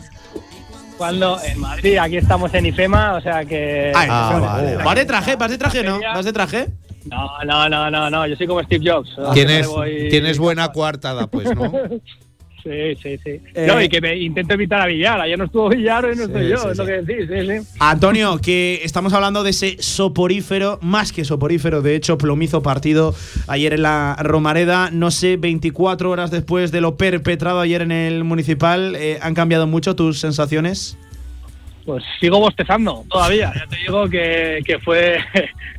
Cuando 0.98 1.38
en 1.42 1.58
Madrid, 1.58 1.96
aquí 1.98 2.18
estamos 2.18 2.52
en 2.52 2.66
IFEMA, 2.66 3.14
o 3.14 3.20
sea 3.22 3.44
que. 3.46 3.92
Ah, 3.94 4.06
Ah, 4.08 4.38
vale, 4.40 4.72
vale, 4.74 4.84
¿Vas 4.84 4.94
de 4.96 5.04
traje? 5.06 5.36
¿Vas 5.36 5.50
de 5.50 5.58
traje 5.58 5.82
no? 5.82 5.98
¿Vas 6.00 6.24
de 6.24 6.32
traje? 6.34 6.66
No, 7.06 7.30
no, 7.46 7.68
no, 7.68 7.90
no, 7.90 8.10
no, 8.10 8.26
yo 8.26 8.36
soy 8.36 8.46
como 8.46 8.62
Steve 8.64 8.90
Jobs. 8.90 9.08
Tienes, 9.32 9.66
Voy- 9.68 10.08
tienes 10.10 10.38
buena 10.38 10.68
coartada, 10.72 11.28
pues, 11.28 11.54
¿no? 11.54 11.72
Sí, 12.66 12.96
sí, 13.00 13.20
sí. 13.22 13.40
Eh, 13.54 13.66
no, 13.68 13.80
y 13.80 13.88
que 13.88 14.00
me 14.00 14.16
intento 14.16 14.54
evitar 14.54 14.80
a 14.80 14.86
Villar. 14.86 15.20
Ayer 15.20 15.38
no 15.38 15.44
estuvo 15.44 15.68
Villar, 15.68 16.04
hoy 16.04 16.16
no 16.16 16.24
Sí, 16.24 16.32
estoy 16.32 16.48
yo, 16.48 16.58
sí, 16.58 16.68
es 16.72 16.78
lo 16.78 16.86
que 16.86 17.02
decís. 17.02 17.76
Antonio, 17.78 18.38
que 18.38 18.80
estamos 18.82 19.12
hablando 19.12 19.44
de 19.44 19.50
ese 19.50 19.76
soporífero, 19.78 20.80
más 20.82 21.12
que 21.12 21.24
soporífero, 21.24 21.80
de 21.80 21.94
hecho, 21.94 22.18
plomizo 22.18 22.62
partido 22.62 23.14
ayer 23.46 23.74
en 23.74 23.82
la 23.82 24.16
Romareda. 24.18 24.90
No 24.90 25.12
sé, 25.12 25.36
24 25.36 26.10
horas 26.10 26.32
después 26.32 26.72
de 26.72 26.80
lo 26.80 26.96
perpetrado 26.96 27.60
ayer 27.60 27.82
en 27.82 27.92
el 27.92 28.24
municipal, 28.24 28.96
eh, 28.96 29.20
¿han 29.22 29.34
cambiado 29.34 29.68
mucho 29.68 29.94
tus 29.94 30.18
sensaciones? 30.18 30.98
Pues 31.84 32.02
sigo 32.18 32.40
bostezando 32.40 33.04
todavía. 33.08 33.52
Ya 33.54 33.66
te 33.68 33.76
digo 33.76 34.08
que, 34.08 34.60
que 34.64 34.80
fue 34.80 35.18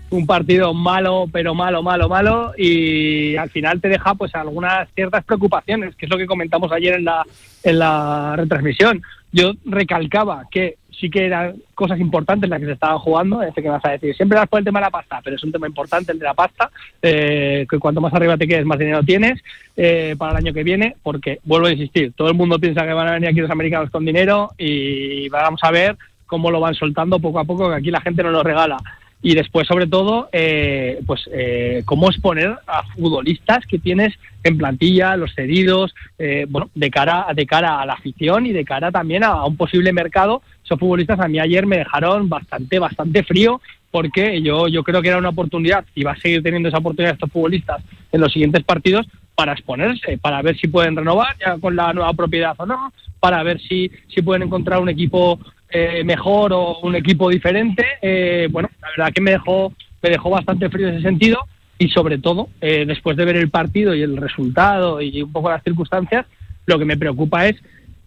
un 0.09 0.25
partido 0.25 0.73
malo, 0.73 1.25
pero 1.31 1.53
malo, 1.53 1.83
malo, 1.83 2.09
malo. 2.09 2.53
Y 2.57 3.35
al 3.35 3.49
final 3.49 3.81
te 3.81 3.89
deja 3.89 4.15
pues 4.15 4.33
algunas 4.35 4.87
ciertas 4.95 5.23
preocupaciones, 5.23 5.95
que 5.95 6.05
es 6.05 6.11
lo 6.11 6.17
que 6.17 6.27
comentamos 6.27 6.71
ayer 6.71 6.95
en 6.95 7.05
la, 7.05 7.23
en 7.63 7.79
la 7.79 8.35
retransmisión. 8.35 9.01
Yo 9.31 9.53
recalcaba 9.65 10.45
que 10.49 10.77
sí 10.99 11.09
que 11.09 11.25
eran 11.25 11.55
cosas 11.75 11.99
importantes 11.99 12.49
las 12.49 12.59
que 12.59 12.65
se 12.65 12.71
estaban 12.71 12.97
jugando. 12.99 13.41
Este 13.43 13.61
que 13.61 13.69
vas 13.69 13.83
a 13.85 13.91
decir, 13.91 14.15
siempre 14.15 14.37
vas 14.37 14.47
por 14.47 14.59
el 14.59 14.65
tema 14.65 14.79
de 14.79 14.85
la 14.85 14.91
pasta, 14.91 15.21
pero 15.23 15.35
es 15.35 15.43
un 15.43 15.51
tema 15.51 15.67
importante 15.67 16.11
el 16.11 16.19
de 16.19 16.25
la 16.25 16.33
pasta. 16.33 16.71
eh, 17.01 17.65
que 17.69 17.79
cuanto 17.79 18.01
más 18.01 18.13
arriba 18.13 18.37
te 18.37 18.47
quedes, 18.47 18.65
más 18.65 18.79
dinero 18.79 19.03
tienes 19.03 19.41
eh, 19.75 20.15
para 20.17 20.31
el 20.31 20.37
año 20.37 20.53
que 20.53 20.63
viene, 20.63 20.95
porque 21.03 21.39
vuelvo 21.43 21.67
a 21.67 21.71
insistir, 21.71 22.13
todo 22.13 22.29
el 22.29 22.35
mundo 22.35 22.59
piensa 22.59 22.85
que 22.85 22.93
van 22.93 23.07
a 23.07 23.13
venir 23.13 23.29
aquí 23.29 23.41
los 23.41 23.51
americanos 23.51 23.89
con 23.91 24.05
dinero 24.05 24.51
y 24.57 25.29
vamos 25.29 25.59
a 25.63 25.71
ver 25.71 25.97
cómo 26.25 26.51
lo 26.51 26.59
van 26.59 26.75
soltando 26.75 27.19
poco 27.19 27.39
a 27.39 27.45
poco, 27.45 27.69
que 27.69 27.75
aquí 27.75 27.91
la 27.91 28.01
gente 28.01 28.23
no 28.23 28.31
lo 28.31 28.43
regala. 28.43 28.77
Y 29.21 29.33
después, 29.33 29.67
sobre 29.67 29.87
todo, 29.87 30.29
eh, 30.31 30.99
pues 31.07 31.27
eh, 31.33 31.81
cómo 31.85 32.09
exponer 32.09 32.55
a 32.67 32.83
futbolistas 32.83 33.65
que 33.65 33.79
tienes 33.79 34.13
en 34.43 34.57
plantilla, 34.57 35.17
los 35.17 35.33
cedidos, 35.33 35.95
eh, 36.19 36.45
bueno, 36.47 36.69
de 36.75 36.89
cara, 36.91 37.25
de 37.35 37.45
cara 37.47 37.81
a 37.81 37.85
la 37.85 37.93
afición 37.93 38.45
y 38.45 38.53
de 38.53 38.63
cara 38.63 38.91
también 38.91 39.23
a, 39.23 39.29
a 39.29 39.45
un 39.45 39.57
posible 39.57 39.91
mercado. 39.91 40.43
Esos 40.63 40.79
futbolistas 40.79 41.19
a 41.19 41.27
mí 41.27 41.39
ayer 41.39 41.65
me 41.65 41.77
dejaron 41.77 42.29
bastante, 42.29 42.77
bastante 42.77 43.23
frío 43.23 43.59
porque 43.91 44.41
yo, 44.41 44.67
yo 44.67 44.83
creo 44.83 45.01
que 45.01 45.07
era 45.07 45.17
una 45.17 45.29
oportunidad 45.29 45.85
y 45.95 46.03
va 46.03 46.11
a 46.11 46.17
seguir 46.17 46.43
teniendo 46.43 46.69
esa 46.69 46.77
oportunidad 46.77 47.13
estos 47.13 47.31
futbolistas 47.31 47.81
en 48.11 48.21
los 48.21 48.31
siguientes 48.31 48.63
partidos 48.63 49.07
para 49.35 49.53
exponerse, 49.53 50.17
para 50.17 50.41
ver 50.41 50.57
si 50.57 50.67
pueden 50.67 50.95
renovar 50.95 51.35
ya 51.39 51.57
con 51.57 51.75
la 51.75 51.93
nueva 51.93 52.13
propiedad 52.13 52.55
o 52.57 52.65
no, 52.65 52.91
para 53.19 53.41
ver 53.43 53.59
si, 53.61 53.91
si 54.07 54.21
pueden 54.21 54.43
encontrar 54.43 54.79
un 54.81 54.89
equipo 54.89 55.39
eh, 55.69 56.03
mejor 56.03 56.53
o 56.53 56.79
un 56.79 56.95
equipo 56.95 57.29
diferente. 57.29 57.85
Eh, 58.01 58.47
bueno, 58.51 58.69
la 58.81 58.89
verdad 58.89 59.13
que 59.13 59.21
me 59.21 59.31
dejó, 59.31 59.73
me 60.01 60.09
dejó 60.09 60.29
bastante 60.29 60.69
frío 60.69 60.89
ese 60.89 61.01
sentido 61.01 61.39
y 61.79 61.89
sobre 61.89 62.17
todo, 62.17 62.49
eh, 62.61 62.85
después 62.87 63.17
de 63.17 63.25
ver 63.25 63.37
el 63.37 63.49
partido 63.49 63.93
y 63.93 64.01
el 64.01 64.17
resultado 64.17 65.01
y 65.01 65.21
un 65.21 65.31
poco 65.31 65.49
las 65.49 65.63
circunstancias, 65.63 66.25
lo 66.65 66.79
que 66.79 66.85
me 66.85 66.97
preocupa 66.97 67.47
es 67.47 67.55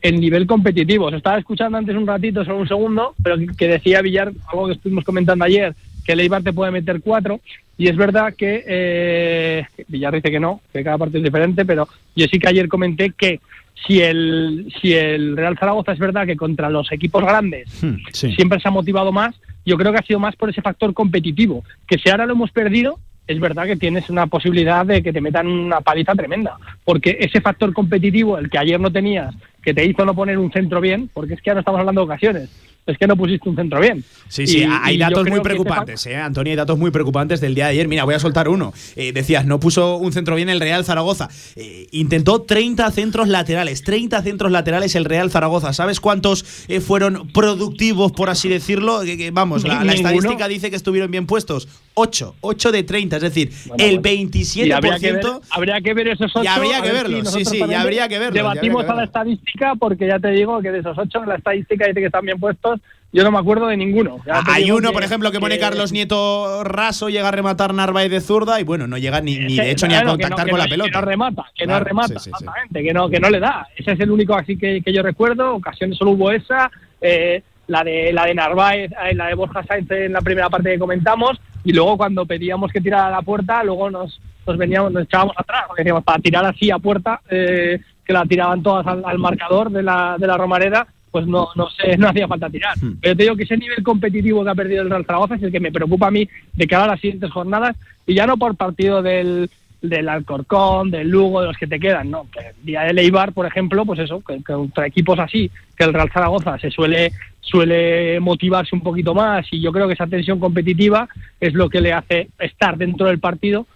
el 0.02 0.20
nivel 0.20 0.46
competitivo. 0.46 1.06
Os 1.06 1.14
estaba 1.14 1.38
escuchando 1.38 1.78
antes 1.78 1.94
un 1.94 2.06
ratito, 2.06 2.44
solo 2.44 2.58
un 2.58 2.68
segundo, 2.68 3.14
pero 3.22 3.36
que, 3.56 3.68
decía 3.68 4.02
Villar, 4.02 4.32
algo 4.50 4.66
que 4.66 4.72
estuvimos 4.72 5.04
comentando 5.04 5.44
ayer, 5.44 5.74
que 6.04 6.12
el 6.12 6.42
te 6.42 6.52
puede 6.52 6.72
meter 6.72 7.00
cuatro, 7.00 7.40
y 7.76 7.88
es 7.88 7.96
verdad 7.96 8.34
que 8.34 8.64
eh, 8.66 9.66
Villar 9.88 10.14
dice 10.14 10.30
que 10.30 10.40
no, 10.40 10.60
que 10.72 10.82
cada 10.82 10.98
partido 10.98 11.18
es 11.18 11.24
diferente, 11.24 11.64
pero 11.64 11.88
yo 12.16 12.26
sí 12.26 12.38
que 12.38 12.48
ayer 12.48 12.68
comenté 12.68 13.12
que 13.16 13.40
si 13.86 14.00
el, 14.00 14.72
si 14.80 14.94
el 14.94 15.36
Real 15.36 15.58
Zaragoza 15.58 15.92
es 15.92 15.98
verdad 15.98 16.26
que 16.26 16.36
contra 16.36 16.70
los 16.70 16.90
equipos 16.92 17.22
grandes 17.22 17.68
siempre 18.12 18.60
se 18.60 18.68
ha 18.68 18.70
motivado 18.70 19.12
más, 19.12 19.34
yo 19.64 19.76
creo 19.76 19.92
que 19.92 19.98
ha 19.98 20.06
sido 20.06 20.20
más 20.20 20.36
por 20.36 20.50
ese 20.50 20.62
factor 20.62 20.92
competitivo, 20.94 21.64
que 21.86 21.98
si 21.98 22.10
ahora 22.10 22.26
lo 22.26 22.32
hemos 22.32 22.50
perdido, 22.50 22.98
es 23.26 23.38
verdad 23.38 23.66
que 23.66 23.76
tienes 23.76 24.10
una 24.10 24.26
posibilidad 24.26 24.84
de 24.84 25.02
que 25.02 25.12
te 25.12 25.20
metan 25.20 25.46
una 25.46 25.80
paliza 25.80 26.14
tremenda, 26.14 26.56
porque 26.84 27.16
ese 27.20 27.40
factor 27.40 27.72
competitivo, 27.72 28.38
el 28.38 28.50
que 28.50 28.58
ayer 28.58 28.80
no 28.80 28.90
tenías, 28.90 29.34
que 29.62 29.74
te 29.74 29.84
hizo 29.84 30.04
no 30.04 30.14
poner 30.14 30.38
un 30.38 30.50
centro 30.50 30.80
bien, 30.80 31.08
porque 31.12 31.34
es 31.34 31.40
que 31.40 31.50
ahora 31.50 31.60
estamos 31.60 31.80
hablando 31.80 32.00
de 32.00 32.06
ocasiones, 32.06 32.50
es 32.86 32.98
que 32.98 33.06
no 33.06 33.16
pusiste 33.16 33.48
un 33.48 33.56
centro 33.56 33.80
bien. 33.80 34.02
Sí, 34.28 34.46
sí, 34.46 34.58
Y- 34.60 34.62
hay 34.64 34.96
y 34.96 34.98
datos 34.98 35.28
muy 35.28 35.40
preocupantes, 35.40 36.06
¿eh? 36.06 36.16
Antonio, 36.16 36.50
hay 36.52 36.56
datos 36.56 36.78
muy 36.78 36.90
preocupantes 36.90 37.40
del 37.40 37.54
día 37.54 37.66
de 37.66 37.72
ayer. 37.72 37.88
Mira, 37.88 38.04
voy 38.04 38.14
a 38.14 38.18
soltar 38.18 38.48
uno. 38.48 38.72
Eh, 38.96 39.12
decías, 39.12 39.46
no 39.46 39.60
puso 39.60 39.96
un 39.96 40.12
centro 40.12 40.34
bien 40.34 40.48
el 40.48 40.60
Real 40.60 40.84
Zaragoza. 40.84 41.28
Eh, 41.56 41.86
intentó 41.92 42.42
30 42.42 42.90
centros 42.90 43.28
laterales, 43.28 43.82
30 43.82 44.22
centros 44.22 44.50
laterales 44.50 44.94
el 44.94 45.04
Real 45.04 45.30
Zaragoza. 45.30 45.72
¿Sabes 45.72 46.00
cuántos 46.00 46.66
eh, 46.68 46.80
fueron 46.80 47.28
productivos, 47.28 48.12
por 48.12 48.30
así 48.30 48.48
decirlo? 48.48 49.00
Vamos, 49.32 49.64
la, 49.64 49.84
la 49.84 49.92
estadística 49.92 50.48
dice 50.48 50.70
que 50.70 50.76
estuvieron 50.76 51.10
bien 51.10 51.26
puestos. 51.26 51.68
8, 51.94 52.36
8 52.40 52.72
de 52.72 52.82
30, 52.82 53.16
es 53.16 53.22
decir, 53.22 53.52
Bueno, 53.66 53.84
el 53.84 53.98
bueno. 53.98 54.20
27%. 54.22 54.66
Y 54.66 54.72
habría 54.72 54.98
que, 54.98 55.12
ver, 55.12 55.26
habría 55.50 55.80
que 55.80 55.94
ver 55.94 56.08
esos 56.08 56.30
ocho. 56.34 56.44
Y 56.44 56.46
habría 56.46 56.80
que 56.80 56.92
ver 56.92 57.08
verlo, 57.08 57.24
si 57.30 57.38
sí, 57.38 57.44
sí, 57.44 57.56
y 57.56 57.60
también 57.60 57.80
habría 57.80 58.08
que 58.08 58.18
verlo, 58.18 58.36
y 58.36 58.38
habría 58.38 58.60
que 58.60 58.66
Debatimos 58.68 58.88
a 58.88 58.94
la 58.94 59.04
estadística 59.04 59.74
porque 59.78 60.06
ya 60.06 60.18
te 60.18 60.28
digo 60.30 60.60
que 60.60 60.70
de 60.70 60.78
esos 60.78 60.96
ocho, 60.96 61.24
la 61.24 61.36
estadística 61.36 61.86
dice 61.86 62.00
que 62.00 62.06
están 62.06 62.24
bien 62.24 62.38
puestos. 62.38 62.69
Yo 63.12 63.24
no 63.24 63.32
me 63.32 63.38
acuerdo 63.38 63.66
de 63.66 63.76
ninguno. 63.76 64.18
Ya 64.24 64.40
te 64.44 64.52
Hay 64.52 64.70
uno, 64.70 64.92
por 64.92 65.02
ejemplo, 65.02 65.32
que 65.32 65.40
pone 65.40 65.58
Carlos 65.58 65.90
Nieto 65.92 66.62
raso, 66.62 67.08
llega 67.08 67.28
a 67.28 67.32
rematar 67.32 67.74
Narváez 67.74 68.10
de 68.10 68.20
zurda 68.20 68.60
y 68.60 68.64
bueno, 68.64 68.86
no 68.86 68.98
llega 68.98 69.20
ni, 69.20 69.36
ni 69.38 69.56
de 69.56 69.70
hecho 69.72 69.88
ni 69.88 69.94
a 69.94 70.02
no- 70.04 70.10
contactar 70.12 70.48
con 70.48 70.58
no- 70.58 70.64
la 70.64 70.68
pelota. 70.68 70.90
Que 70.90 70.96
no 70.96 71.00
remata, 71.02 71.44
que 71.56 71.64
Claro, 71.64 71.80
no 71.80 71.84
remata, 71.84 72.08
sí, 72.08 72.14
sí, 72.18 72.20
sí. 72.24 72.30
exactamente, 72.30 72.82
que 72.84 72.94
no, 72.94 73.10
que 73.10 73.18
no 73.18 73.28
le 73.30 73.40
da. 73.40 73.66
Ese 73.76 73.92
es 73.92 74.00
el 74.00 74.10
único 74.12 74.34
así 74.34 74.56
que, 74.56 74.80
que 74.80 74.92
yo 74.92 75.02
recuerdo. 75.02 75.54
Ocasiones 75.56 75.98
solo 75.98 76.12
hubo 76.12 76.30
esa, 76.30 76.70
eh, 77.00 77.42
la 77.66 77.82
de 77.82 78.12
la 78.12 78.26
de 78.26 78.34
Narváez, 78.34 78.92
eh, 78.92 79.14
la 79.14 79.26
de 79.26 79.34
Borja 79.34 79.64
Sáenz 79.64 79.90
en 79.90 80.12
la 80.12 80.20
primera 80.20 80.48
parte 80.48 80.70
que 80.70 80.78
comentamos, 80.78 81.40
y 81.64 81.72
luego 81.72 81.96
cuando 81.96 82.24
pedíamos 82.26 82.70
que 82.70 82.80
tirara 82.80 83.08
a 83.08 83.10
la 83.10 83.22
puerta, 83.22 83.64
luego 83.64 83.90
nos, 83.90 84.20
nos 84.46 84.56
veníamos, 84.56 84.92
nos 84.92 85.02
echábamos 85.02 85.34
atrás, 85.36 85.64
porque 85.66 85.82
decíamos, 85.82 86.04
para 86.04 86.20
tirar 86.20 86.44
así 86.44 86.70
a 86.70 86.78
puerta, 86.78 87.20
eh, 87.28 87.80
que 88.04 88.12
la 88.12 88.24
tiraban 88.24 88.62
todas 88.62 88.86
al, 88.86 89.02
al 89.04 89.18
marcador 89.18 89.70
de 89.70 89.82
la, 89.82 90.16
de 90.18 90.26
la 90.28 90.36
Romareda, 90.36 90.86
pues 91.10 91.26
no, 91.26 91.48
no 91.56 91.68
sé, 91.70 91.96
no 91.98 92.08
hacía 92.08 92.28
falta 92.28 92.50
tirar. 92.50 92.76
Hmm. 92.78 92.96
Pero 93.00 93.16
te 93.16 93.22
digo 93.24 93.36
que 93.36 93.44
ese 93.44 93.56
nivel 93.56 93.82
competitivo 93.82 94.44
que 94.44 94.50
ha 94.50 94.54
perdido 94.54 94.82
el 94.82 94.90
Real 94.90 95.04
Zaragoza 95.04 95.36
es 95.36 95.42
el 95.42 95.52
que 95.52 95.60
me 95.60 95.72
preocupa 95.72 96.08
a 96.08 96.10
mí 96.10 96.28
de 96.52 96.66
cara 96.66 96.84
a 96.84 96.88
las 96.88 97.00
siguientes 97.00 97.30
jornadas, 97.30 97.76
y 98.06 98.14
ya 98.14 98.26
no 98.26 98.36
por 98.36 98.56
partido 98.56 99.02
del, 99.02 99.50
del 99.82 100.08
Alcorcón, 100.08 100.90
del 100.90 101.08
Lugo, 101.08 101.40
de 101.40 101.48
los 101.48 101.56
que 101.56 101.66
te 101.66 101.80
quedan, 101.80 102.10
no, 102.10 102.26
que 102.30 102.40
el 102.40 102.64
día 102.64 102.82
de 102.82 102.92
Leibar, 102.92 103.32
por 103.32 103.46
ejemplo, 103.46 103.84
pues 103.84 104.00
eso, 104.00 104.22
que, 104.26 104.36
que 104.36 104.52
contra 104.52 104.86
equipos 104.86 105.18
así, 105.18 105.50
que 105.76 105.84
el 105.84 105.94
Real 105.94 106.10
Zaragoza 106.12 106.58
se 106.58 106.70
suele 106.70 107.12
suele 107.40 108.20
motivarse 108.20 108.76
un 108.76 108.82
poquito 108.82 109.14
más 109.14 109.46
y 109.50 109.60
yo 109.60 109.72
creo 109.72 109.88
que 109.88 109.94
esa 109.94 110.06
tensión 110.06 110.38
competitiva 110.38 111.08
es 111.40 111.54
lo 111.54 111.68
que 111.68 111.80
le 111.80 111.92
hace 111.92 112.28
estar 112.38 112.76
dentro 112.76 113.06
del 113.06 113.18
partido 113.18 113.66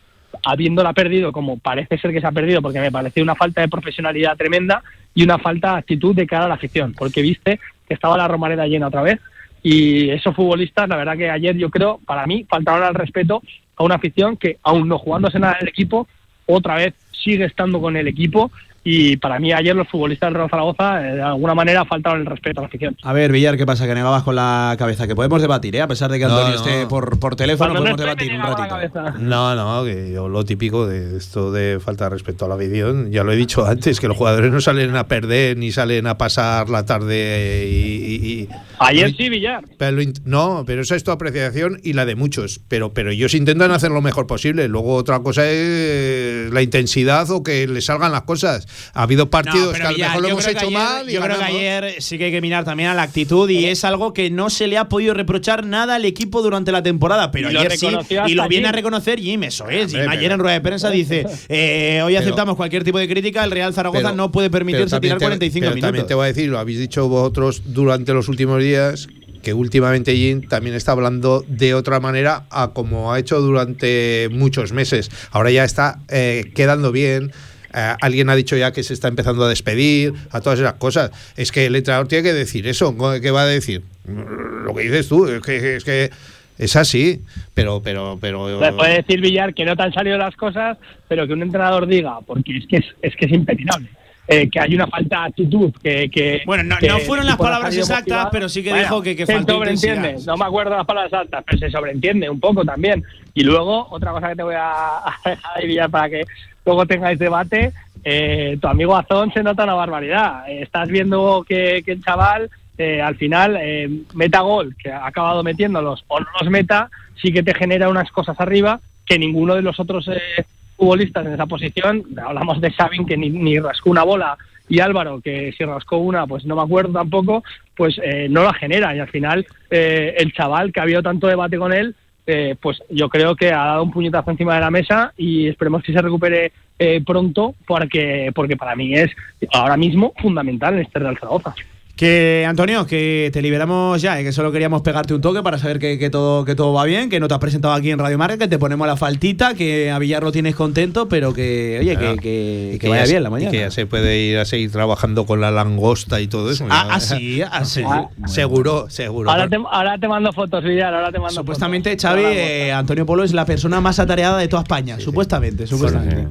habiéndola 0.43 0.93
perdido 0.93 1.33
como 1.33 1.59
parece 1.59 1.99
ser 1.99 2.13
que 2.13 2.21
se 2.21 2.27
ha 2.27 2.33
perdido 2.33 2.63
porque 2.63 2.81
me 2.81 2.93
pareció 2.93 3.23
una 3.23 3.35
falta 3.35 3.61
de 3.61 3.69
profesionalidad 3.69 4.37
tremenda 4.37 4.83
y 5.15 5.23
una 5.23 5.39
falta 5.39 5.73
de 5.73 5.79
actitud 5.79 6.15
de 6.15 6.27
cara 6.27 6.47
a 6.47 6.49
la 6.49 6.55
afición 6.55 6.95
porque 6.97 7.23
viste 7.23 7.61
que 7.87 7.95
estaba 7.95 8.17
la 8.17 8.29
Romareda 8.29 8.67
llena 8.67 8.89
otra 8.89 9.03
vez. 9.03 9.21
Y 9.63 10.11
esos 10.11 10.35
futbolistas 10.37 10.89
la 10.89 10.97
verdad 10.97 11.17
que 11.17 11.31
ayer 11.31 11.57
yo 11.57 11.71
creo 11.71 12.01
para 12.05 12.27
mí 12.27 12.45
faltaron 12.49 12.83
al 12.83 12.95
respeto 12.95 13.43
a 13.77 13.85
una 13.85 13.95
afición 13.95 14.37
que 14.37 14.59
aún 14.63 14.89
no 14.89 14.99
jugándose 14.99 15.39
nada 15.39 15.55
en 15.55 15.63
el 15.63 15.69
equipo 15.69 16.07
otra 16.47 16.77
vez 16.77 16.95
sigue 17.13 17.45
estando 17.45 17.81
con 17.81 17.97
el 17.97 18.07
equipo 18.07 18.51
y 18.85 19.17
para 19.17 19.39
mí 19.39 19.53
ayer 19.53 19.75
los 19.75 19.89
futbolistas 19.89 20.29
del 20.29 20.35
Real 20.35 20.51
Zaragoza 20.51 21.01
eh, 21.09 21.15
de 21.17 21.23
alguna 21.23 21.55
manera 21.55 21.85
faltaron 21.87 22.21
el 22.21 22.27
respeto 22.27 22.61
a 22.61 22.63
la 22.65 22.69
afición. 22.69 22.97
A 23.03 23.13
ver, 23.15 23.33
Villar, 23.33 23.57
¿qué 23.57 23.65
pasa? 23.67 23.87
Que 23.87 23.95
negabas 23.95 24.23
con 24.23 24.37
la 24.37 24.77
cabeza. 24.79 25.07
Que 25.07 25.15
podemos 25.17 25.41
debatir, 25.41 25.75
¿eh? 25.77 25.81
A 25.83 25.89
pesar 25.89 26.11
de 26.11 26.19
que 26.19 26.27
No, 26.27 26.37
Antonio 26.37 26.59
no. 26.59 26.65
esté 26.65 26.87
por, 26.87 27.19
por 27.19 27.35
teléfono, 27.35 27.71
Cuando 27.73 27.97
podemos 27.97 28.01
debatir 28.19 28.33
un 28.35 28.43
ratito. 28.43 29.19
No, 29.21 29.55
no, 29.55 29.85
que 29.85 30.13
yo 30.13 30.29
lo 30.29 30.45
típico 30.45 30.87
de 30.87 31.17
esto 31.17 31.51
de 31.51 31.81
falta 31.81 32.05
de 32.05 32.11
respeto 32.11 32.45
a 32.45 32.49
la 32.49 32.55
afición, 32.57 33.11
ya 33.11 33.25
lo 33.25 33.33
he 33.33 33.37
dicho 33.37 33.65
antes, 33.67 34.01
que 34.01 34.09
los 34.09 34.17
jugadores 34.17 34.53
no 34.53 34.61
salen 34.61 34.95
a 34.97 35.09
perder 35.09 35.57
ni 35.57 35.73
salen 35.73 36.07
a 36.07 36.19
pasar 36.19 36.69
la 36.69 36.85
tarde 36.85 37.67
y... 37.71 38.05
y- 38.05 38.43
y- 38.43 38.49
Ayer 38.81 39.15
sí, 39.17 39.29
Villar. 39.29 39.65
Pero 39.79 39.93
lo 39.97 40.03
int- 40.03 40.21
no, 40.25 40.65
pero 40.67 40.83
esa 40.83 40.97
es 40.97 41.05
tu 41.05 41.11
apreciación 41.11 41.81
y 41.83 41.93
la 41.95 42.05
de 42.05 42.17
muchos. 42.17 42.61
Pero, 42.69 42.93
pero 42.93 43.11
ellos 43.11 43.33
intentan 43.35 43.71
hacer 43.71 43.91
lo 43.91 44.03
mejor 44.03 44.27
posible. 44.27 44.69
Luego 44.69 44.95
otra 44.97 45.21
cosa 45.21 45.49
es 45.49 46.53
la 46.53 46.61
intensidad 46.61 47.31
o 47.31 47.43
que 47.43 47.67
les 47.67 47.87
salgan 47.87 48.13
las 48.13 48.23
cosas. 48.23 48.67
Ha 48.93 49.03
habido 49.03 49.31
partidos 49.31 49.67
No, 49.67 49.73
que 49.73 49.83
a 49.83 49.91
lo 49.91 49.99
mejor 49.99 50.23
lo 50.23 50.29
yo 50.29 50.33
hemos 50.33 50.45
creo 50.45 50.55
que 50.55 50.59
hecho 50.67 50.67
ayer- 50.69 50.79
mal. 50.79 51.11
y 51.11 51.13
Yo 51.15 51.21
creo 51.21 51.35
que 51.37 51.41
ganamos. 51.41 51.61
ayer 51.61 51.95
sí 52.03 52.19
que 52.19 52.25
hay 52.27 52.31
que 52.33 52.41
mirar 52.41 52.65
también 52.65 52.89
a 52.91 52.95
la 52.95 53.03
actitud 53.03 53.49
y 53.51 53.67
es 53.67 53.85
algo 53.85 54.13
que 54.13 54.31
no 54.31 54.51
se 54.51 54.67
le 54.67 54.79
ha 54.79 54.89
podido 54.89 55.15
reprochar 55.15 55.65
nada 55.67 55.97
al 55.97 56.05
equipo 56.05 56.43
durante 56.43 56.73
la 56.73 56.83
temporada, 56.83 57.31
pero 57.31 57.51
Y 57.51 57.57
ayer 57.57 57.77
sí 57.77 57.89
y 58.27 58.35
lo 58.35 58.49
viene 58.49 58.69
a 58.69 58.73
reconocer 58.73 59.19
Jim, 59.21 59.43
eso 59.45 59.69
es. 59.69 59.93
Jim 59.93 60.09
ayer 60.09 60.33
en 60.33 60.39
rueda 60.39 60.55
de 60.55 60.61
prensa 60.61 60.91
dice, 60.91 61.27
eh, 61.49 62.01
hoy 62.05 62.13
Pero- 62.15 62.25
aceptamos 62.25 62.57
cualquier 62.57 62.85
tipo 62.85 62.99
de 62.99 63.09
crítica, 63.09 63.45
el 63.45 63.51
Real 63.51 63.73
Zaragoza 63.75 64.03
Pero- 64.03 64.15
no 64.17 64.31
puede 64.33 64.51
permitirse 64.51 64.99
tirar 65.01 65.19
te- 65.19 65.25
45 65.25 65.65
pero 65.65 65.75
minutos. 65.75 65.89
También 65.89 66.07
te 66.07 66.15
voy 66.15 66.25
a 66.25 66.27
decir, 66.29 66.49
lo 66.49 66.59
habéis 66.59 66.79
dicho 66.79 67.09
vosotros 67.09 67.63
durante 67.67 68.13
los 68.13 68.29
últimos 68.29 68.61
días, 68.63 69.09
que 69.43 69.53
últimamente 69.53 70.17
Jim 70.17 70.49
también 70.49 70.75
está 70.75 70.93
hablando 70.93 71.45
de 71.47 71.75
otra 71.75 72.01
manera 72.01 72.45
a 72.51 72.69
como 72.73 73.13
ha 73.13 73.19
hecho 73.19 73.41
durante 73.43 74.29
muchos 74.33 74.73
meses. 74.73 75.11
Ahora 75.33 75.51
ya 75.51 75.65
está 75.65 75.99
eh, 76.09 76.51
quedando 76.55 76.93
bien. 76.93 77.31
Eh, 77.75 77.95
alguien 78.01 78.31
ha 78.31 78.37
dicho 78.37 78.57
ya 78.57 78.73
que 78.73 78.83
se 78.83 78.95
está 78.95 79.09
empezando 79.09 79.45
a 79.45 79.49
despedir, 79.49 80.15
a 80.31 80.41
todas 80.41 80.61
esas 80.61 80.75
cosas. 80.75 81.11
Es 81.37 81.51
que 81.53 81.67
el 81.67 81.77
entrenador 81.77 82.09
tiene 82.09 82.23
que 82.23 82.33
decir 82.33 82.67
eso. 82.69 82.95
¿Qué 83.21 83.31
va 83.31 83.43
a 83.43 83.47
decir? 83.47 83.83
Lo 84.07 84.75
que 84.75 84.83
dices 84.83 85.09
tú, 85.09 85.27
es 85.27 85.41
que 85.43 85.77
es, 85.77 85.85
que 85.85 86.11
es 86.59 86.77
así. 86.77 87.21
Pero, 87.55 87.83
pero, 87.83 88.19
pero. 88.21 88.61
Le 88.61 88.73
puede 88.73 88.97
decir 88.97 89.21
Villar 89.21 89.55
que 89.55 89.65
no 89.65 89.77
te 89.77 89.83
han 89.83 89.93
salido 89.93 90.17
las 90.19 90.37
cosas, 90.37 90.79
pero 91.09 91.27
que 91.27 91.33
un 91.33 91.43
entrenador 91.43 91.87
diga, 91.87 92.21
porque 92.27 92.59
es 92.59 92.67
que 92.67 92.77
es, 92.77 92.85
es 93.03 93.17
que 93.17 93.27
es 93.27 93.33
impepinable. 93.33 93.89
eh, 94.29 94.49
que 94.49 94.59
hay 94.59 94.75
una 94.75 94.87
falta 94.87 95.21
de 95.21 95.27
actitud, 95.27 95.73
que... 95.83 96.09
que 96.11 96.43
Bueno, 96.47 96.63
no, 96.63 96.79
que 96.79 96.89
no 96.89 96.99
fueron 97.01 97.27
las 97.27 97.37
palabras 97.37 97.77
exactas, 97.77 98.01
motivado. 98.01 98.31
pero 98.33 98.49
sí 98.49 98.63
que 98.63 98.71
Bueno, 98.71 98.85
dijo 98.85 99.03
que, 99.03 99.17
que 99.17 99.27
se 99.27 99.35
faltó 99.35 99.55
sobreentiende, 99.55 100.09
intensidad. 100.09 100.33
no 100.33 100.37
me 100.39 100.45
acuerdo 100.47 100.77
las 100.77 100.87
palabras 100.87 101.13
exactas, 101.13 101.45
pero 101.47 101.59
se 101.59 101.71
sobreentiende 101.71 102.31
un 102.31 102.41
poco 102.41 102.65
también. 102.65 103.05
Y 103.35 103.43
luego, 103.43 103.87
otra 103.91 104.13
cosa 104.13 104.31
que 104.31 104.37
te 104.37 104.43
voy 104.43 104.55
a, 104.57 104.99
a 105.07 105.15
dejar 105.25 105.53
ahí, 105.57 105.67
Villar, 105.67 105.91
para 105.91 106.09
que 106.09 106.25
luego 106.65 106.87
tengáis 106.87 107.19
debate, 107.19 107.73
eh, 108.05 108.59
tu 108.61 108.69
amigo 108.69 108.97
Azón 108.97 109.33
se 109.33 109.43
nota 109.43 109.65
una 109.65 109.75
barbaridad. 109.75 110.49
Eh, 110.49 110.63
estás 110.63 110.89
viendo 110.89 111.45
que, 111.49 111.83
que 111.85 111.93
el 111.93 112.05
chaval 112.05 112.51
eh, 112.77 113.01
al 113.01 113.17
final 113.17 113.57
eh, 113.61 113.89
meta 114.15 114.41
gol, 114.41 114.75
que 114.77 114.91
ha 114.91 115.07
acabado 115.07 115.43
metiéndolos 115.43 116.05
o 116.09 116.21
no 116.21 116.27
los 116.41 116.51
meta, 116.51 116.91
sí 117.21 117.33
que 117.33 117.43
te 117.43 117.55
genera 117.55 117.89
unas 117.89 118.11
cosas 118.11 118.39
arriba 118.41 118.81
que 119.07 119.19
ninguno 119.19 119.55
de 119.55 119.63
los 119.63 119.79
otros 119.79 120.09
eh, 120.09 120.45
futbolistas 120.77 121.27
en 121.27 121.35
esa 121.35 121.47
posición, 121.47 122.05
hablamos 122.23 122.61
de 122.61 122.73
Sabin 122.73 123.07
que 123.07 123.17
ni, 123.17 123.31
ni 123.31 123.59
rascó 123.59 123.91
una 123.91 124.03
bola 124.03 124.37
y 124.69 124.81
Álvaro 124.81 125.21
que 125.21 125.53
si 125.57 125.65
rascó 125.65 125.99
una 125.99 126.27
pues 126.27 126.45
no 126.45 126.57
me 126.57 126.63
acuerdo 126.63 126.93
tampoco, 126.93 127.45
pues 127.77 128.01
eh, 128.03 128.29
no 128.31 128.43
la 128.43 128.55
genera 128.55 128.95
y 128.95 128.99
al 128.99 129.09
final 129.09 129.47
eh, 129.71 130.15
el 130.19 130.33
chaval 130.33 130.73
que 130.73 130.81
ha 130.81 130.85
habido 130.85 131.03
tanto 131.03 131.27
debate 131.27 131.59
con 131.59 131.73
él, 131.73 131.95
eh, 132.27 132.57
pues 132.61 132.83
yo 132.89 133.09
creo 133.09 133.37
que 133.37 133.53
ha 133.53 133.67
dado 133.67 133.83
un 133.83 133.91
puñetazo 133.91 134.31
encima 134.31 134.55
de 134.55 134.61
la 134.61 134.71
mesa 134.71 135.13
y 135.17 135.49
esperemos 135.49 135.83
que 135.83 135.93
se 135.93 136.01
recupere 136.01 136.53
eh, 136.79 137.03
pronto 137.05 137.55
porque, 137.67 138.33
porque 138.35 138.57
para 138.57 138.75
mí 138.75 138.95
es 138.95 139.11
ahora 139.53 139.77
mismo 139.77 140.13
fundamental 140.21 140.75
en 140.75 140.81
este 140.81 140.99
Real 140.99 141.19
Zaragoza. 141.19 141.55
Que, 141.97 142.45
Antonio, 142.49 142.87
que 142.87 143.31
te 143.33 143.41
liberamos 143.41 144.03
ya, 144.03 144.19
eh, 144.19 144.25
que 144.25 144.33
solo 144.33 144.51
queríamos 144.51 144.83
pegarte 144.83 145.15
un 145.15 145.21
toque 145.21 145.45
para 145.45 145.59
saber 145.59 145.79
que, 145.79 145.97
que 145.97 146.11
todo, 146.11 146.45
que 146.45 146.57
todo 146.57 146.73
va 146.73 146.85
bien, 146.85 147.09
que 147.09 147.21
no 147.21 147.29
te 147.29 147.35
has 147.35 147.41
presentado 147.41 147.73
aquí 147.73 147.93
en 147.93 148.01
Radio 148.01 148.19
Marca, 148.19 148.37
que 148.37 148.49
te 148.49 148.59
ponemos 148.59 148.85
la 148.89 148.97
faltita, 148.97 149.55
que 149.55 149.93
a 149.93 150.01
Villar 150.01 150.25
lo 150.25 150.33
tienes 150.33 150.57
contento, 150.57 151.09
pero 151.09 151.33
que, 151.33 151.79
oye, 151.81 151.97
que, 151.97 152.79
que, 152.81 152.89
vaya 152.89 153.05
ya 153.05 153.11
bien 153.13 153.23
la 153.23 153.29
y 153.29 153.33
mañana. 153.33 153.51
que 153.53 153.59
ya 153.59 153.71
se 153.71 153.87
puede 153.87 154.19
ir 154.19 154.39
a 154.39 154.45
seguir 154.45 154.73
trabajando 154.73 155.25
con 155.25 155.41
la 155.41 155.53
langosta 155.53 156.21
y 156.21 156.27
todo 156.27 156.51
eso. 156.51 156.67
Ah, 156.69 156.89
ah, 156.91 157.01
sí, 157.01 157.43
ah, 157.43 157.65
sí. 157.65 157.85
Ah, 157.87 158.09
Seguro, 158.27 158.91
seguro. 158.91 159.31
Ahora 159.31 159.49
te, 159.49 159.57
ahora 159.57 159.97
te 159.97 160.09
mando 160.09 160.33
fotos, 160.33 160.65
Villar, 160.65 160.93
ahora 160.93 161.13
te 161.13 161.21
mando 161.21 161.33
Supuestamente, 161.33 161.91
fotos. 161.91 162.03
Xavi, 162.11 162.25
eh, 162.25 162.73
Antonio 162.73 163.07
Polo 163.07 163.23
es 163.23 163.33
la 163.33 163.45
persona 163.47 163.81
más 163.81 164.01
atareada 164.01 164.39
de 164.39 164.49
toda 164.49 164.63
España. 164.63 164.99
supuestamente, 164.99 165.69
supuestamente. 165.69 166.27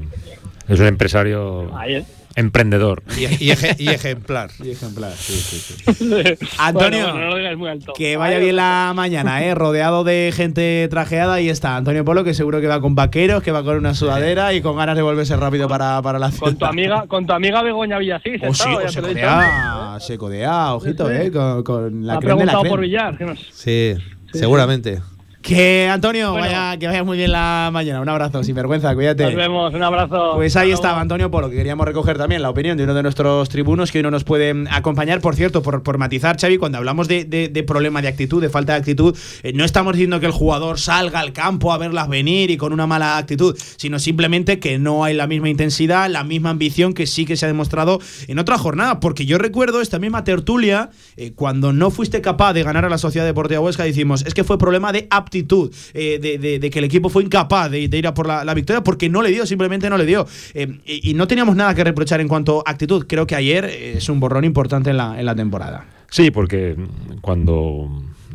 Es 0.67 0.77
un 0.79 0.87
empresario 0.87 1.73
Ayer. 1.77 2.03
Emprendedor. 2.35 3.03
Y, 3.17 3.45
y 3.45 3.89
ejemplar. 3.89 4.49
Y 4.63 4.71
ejemplar, 4.71 5.11
sí, 5.13 5.33
sí, 5.33 5.59
sí. 5.59 6.05
Antonio, 6.57 6.99
Bueno, 7.05 7.13
bueno, 7.13 7.19
no 7.19 7.29
lo 7.31 7.35
digas 7.37 7.57
muy 7.57 7.69
alto. 7.69 7.93
Que 7.95 8.17
vaya 8.17 8.37
bien 8.39 8.55
la 8.55 8.91
mañana, 8.95 9.43
¿eh? 9.43 9.53
Rodeado 9.55 10.03
de 10.03 10.31
gente 10.35 10.87
trajeada. 10.89 11.35
Ahí 11.35 11.49
está 11.49 11.75
Antonio 11.75 12.05
Polo, 12.05 12.23
que 12.23 12.33
seguro 12.33 12.61
que 12.61 12.67
va 12.67 12.79
con 12.81 12.95
vaqueros, 12.95 13.43
que 13.43 13.51
va 13.51 13.63
con 13.63 13.77
una 13.77 13.93
sudadera 13.93 14.53
y 14.53 14.61
con 14.61 14.75
ganas 14.77 14.95
de 14.95 15.01
volverse 15.01 15.35
rápido 15.35 15.67
para, 15.67 16.01
para 16.01 16.19
la 16.19 16.31
ciudad. 16.31 16.45
Con 16.51 16.57
tu 16.57 16.65
amiga, 16.65 17.05
con 17.07 17.25
tu 17.25 17.33
amiga 17.33 17.61
Begoña 17.61 17.97
Villasís. 17.99 18.41
Oh, 18.47 18.53
sí, 18.53 18.69
oh, 18.73 18.87
se 18.89 19.01
codea, 19.01 19.97
se 19.99 20.17
codea, 20.17 20.73
ojito, 20.73 21.07
Sí, 21.09 21.13
sí. 21.15 21.21
¿eh? 21.27 21.31
Con, 21.31 21.63
con 21.63 22.05
la 22.07 22.13
ha 22.15 22.19
crema 22.19 22.41
de 22.41 22.45
la 22.45 22.51
preguntado 22.53 22.61
crema. 22.61 22.73
por 22.73 22.81
Villar. 22.81 23.17
que. 23.17 23.35
Sí, 23.51 23.95
seguramente. 24.33 25.01
Que 25.43 25.89
Antonio, 25.91 26.31
vaya, 26.35 26.79
que 26.79 26.87
vaya 26.87 27.03
muy 27.03 27.17
bien 27.17 27.33
la 27.33 27.69
mañana. 27.73 27.99
Un 27.99 28.07
abrazo, 28.07 28.41
sin 28.45 28.55
vergüenza, 28.55 28.95
cuídate. 28.95 29.25
Nos 29.25 29.35
vemos, 29.35 29.73
un 29.73 29.83
abrazo. 29.83 30.31
Pues 30.35 30.55
ahí 30.55 30.71
estaba 30.71 31.01
Antonio 31.01 31.29
Polo, 31.29 31.49
que 31.49 31.57
queríamos 31.57 31.85
recoger 31.85 32.17
también 32.17 32.41
la 32.41 32.49
opinión 32.49 32.77
de 32.77 32.85
uno 32.85 32.93
de 32.93 33.03
nuestros 33.03 33.49
tribunos 33.49 33.91
que 33.91 33.97
hoy 33.99 34.03
no 34.03 34.09
nos 34.11 34.23
puede 34.23 34.55
acompañar. 34.71 35.19
Por 35.19 35.35
cierto, 35.35 35.61
por, 35.61 35.83
por 35.83 35.97
matizar, 35.97 36.37
Xavi, 36.39 36.57
cuando 36.57 36.77
hablamos 36.77 37.09
de, 37.09 37.25
de- 37.25 37.49
de 37.49 37.63
problema 37.63 38.01
de 38.01 38.07
actitud, 38.07 38.41
de 38.41 38.49
falta 38.49 38.71
de 38.71 38.79
actitud, 38.79 39.17
eh, 39.43 39.51
no 39.53 39.65
estamos 39.65 39.91
diciendo 39.91 40.21
que 40.21 40.27
el 40.27 40.31
jugador 40.31 40.79
salga 40.79 41.19
al 41.19 41.33
campo 41.33 41.73
a 41.73 41.77
verlas 41.77 42.07
venir 42.07 42.49
y 42.49 42.55
con 42.55 42.71
una 42.71 42.87
mala 42.87 43.17
actitud, 43.17 43.53
sino 43.75 43.99
simplemente 43.99 44.59
que 44.59 44.79
no 44.79 45.03
hay 45.03 45.13
la 45.13 45.27
misma 45.27 45.49
intensidad, 45.49 46.09
la 46.09 46.23
misma 46.23 46.51
ambición 46.51 46.93
que 46.93 47.05
sí 47.05 47.25
que 47.25 47.35
se 47.35 47.43
ha 47.43 47.49
demostrado 47.49 47.99
en 48.29 48.39
otra 48.39 48.57
jornada. 48.57 49.01
Porque 49.01 49.25
yo 49.25 49.37
recuerdo 49.39 49.81
esta 49.81 49.99
misma 49.99 50.23
tertulia, 50.23 50.89
eh, 51.17 51.33
cuando 51.35 51.73
no 51.73 51.91
fuiste 51.91 52.21
capaz 52.21 52.53
de 52.53 52.63
ganar 52.63 52.85
a 52.85 52.89
la 52.89 52.97
Sociedad 52.97 53.25
Deportiva 53.25 53.59
Huesca, 53.59 53.83
decimos, 53.83 54.23
es 54.25 54.33
que 54.33 54.45
fue 54.45 54.57
problema 54.57 54.93
de 54.93 55.05
aptitud, 55.09 55.32
eh, 55.39 56.19
de, 56.21 56.37
de- 56.37 56.59
de 56.59 56.69
que 56.69 56.79
el 56.79 56.85
equipo 56.85 57.09
fue 57.09 57.23
incapaz 57.23 57.71
de, 57.71 57.87
de 57.87 57.97
ir 57.97 58.07
a 58.07 58.13
por 58.13 58.27
la, 58.27 58.43
la 58.45 58.53
victoria 58.53 58.83
porque 58.83 59.09
no 59.09 59.21
le 59.21 59.29
dio, 59.31 59.45
simplemente 59.45 59.89
no 59.89 59.97
le 59.97 60.05
dio. 60.05 60.25
Eh, 60.53 60.79
y, 60.85 61.11
y 61.11 61.13
no 61.13 61.27
teníamos 61.27 61.55
nada 61.55 61.73
que 61.75 61.83
reprochar 61.83 62.21
en 62.21 62.27
cuanto 62.27 62.63
a 62.65 62.71
actitud. 62.71 63.05
Creo 63.07 63.25
que 63.27 63.35
ayer 63.35 63.65
eh, 63.65 63.93
es 63.97 64.09
un 64.09 64.19
borrón 64.19 64.43
importante 64.45 64.89
en 64.91 64.97
la, 64.97 65.19
en 65.19 65.25
la 65.25 65.35
temporada. 65.35 65.85
Sí, 66.09 66.31
porque 66.31 66.75
cuando 67.21 67.89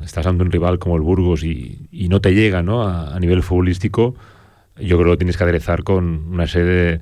estás 0.05 0.27
ante 0.27 0.43
un 0.43 0.51
rival 0.51 0.79
como 0.79 0.97
el 0.97 1.03
Burgos 1.03 1.45
y, 1.45 1.87
y 1.93 2.09
no 2.09 2.21
te 2.21 2.35
llega 2.35 2.63
¿no? 2.63 2.83
A, 2.83 3.15
a 3.15 3.21
nivel 3.21 3.43
futbolístico, 3.43 4.15
yo 4.77 4.97
creo 4.97 4.99
que 5.05 5.11
lo 5.11 5.19
tienes 5.19 5.37
que 5.37 5.43
aderezar 5.45 5.83
con 5.85 6.25
una 6.33 6.47
serie 6.47 6.69
de 6.69 7.01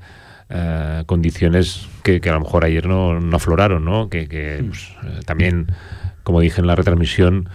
eh, 0.48 1.02
condiciones 1.06 1.88
que, 2.02 2.20
que 2.20 2.30
a 2.30 2.34
lo 2.34 2.40
mejor 2.40 2.64
ayer 2.64 2.86
no, 2.86 3.18
no 3.20 3.36
afloraron, 3.36 3.84
¿no? 3.84 4.08
Que, 4.08 4.28
que, 4.28 4.64
pues, 4.66 4.88
también, 5.24 5.66
como 6.22 6.40
dije 6.40 6.60
en 6.60 6.66
la 6.66 6.74
retransmisión, 6.76 7.48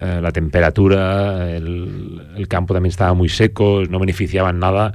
eh, 0.00 0.20
la 0.22 0.32
temperatura, 0.32 1.50
el, 1.54 2.22
el 2.34 2.48
campo 2.48 2.74
también 2.74 2.90
estaba 2.90 3.12
muy 3.14 3.28
seco, 3.28 3.82
no 3.88 3.98
beneficiaban 3.98 4.58
nada 4.58 4.94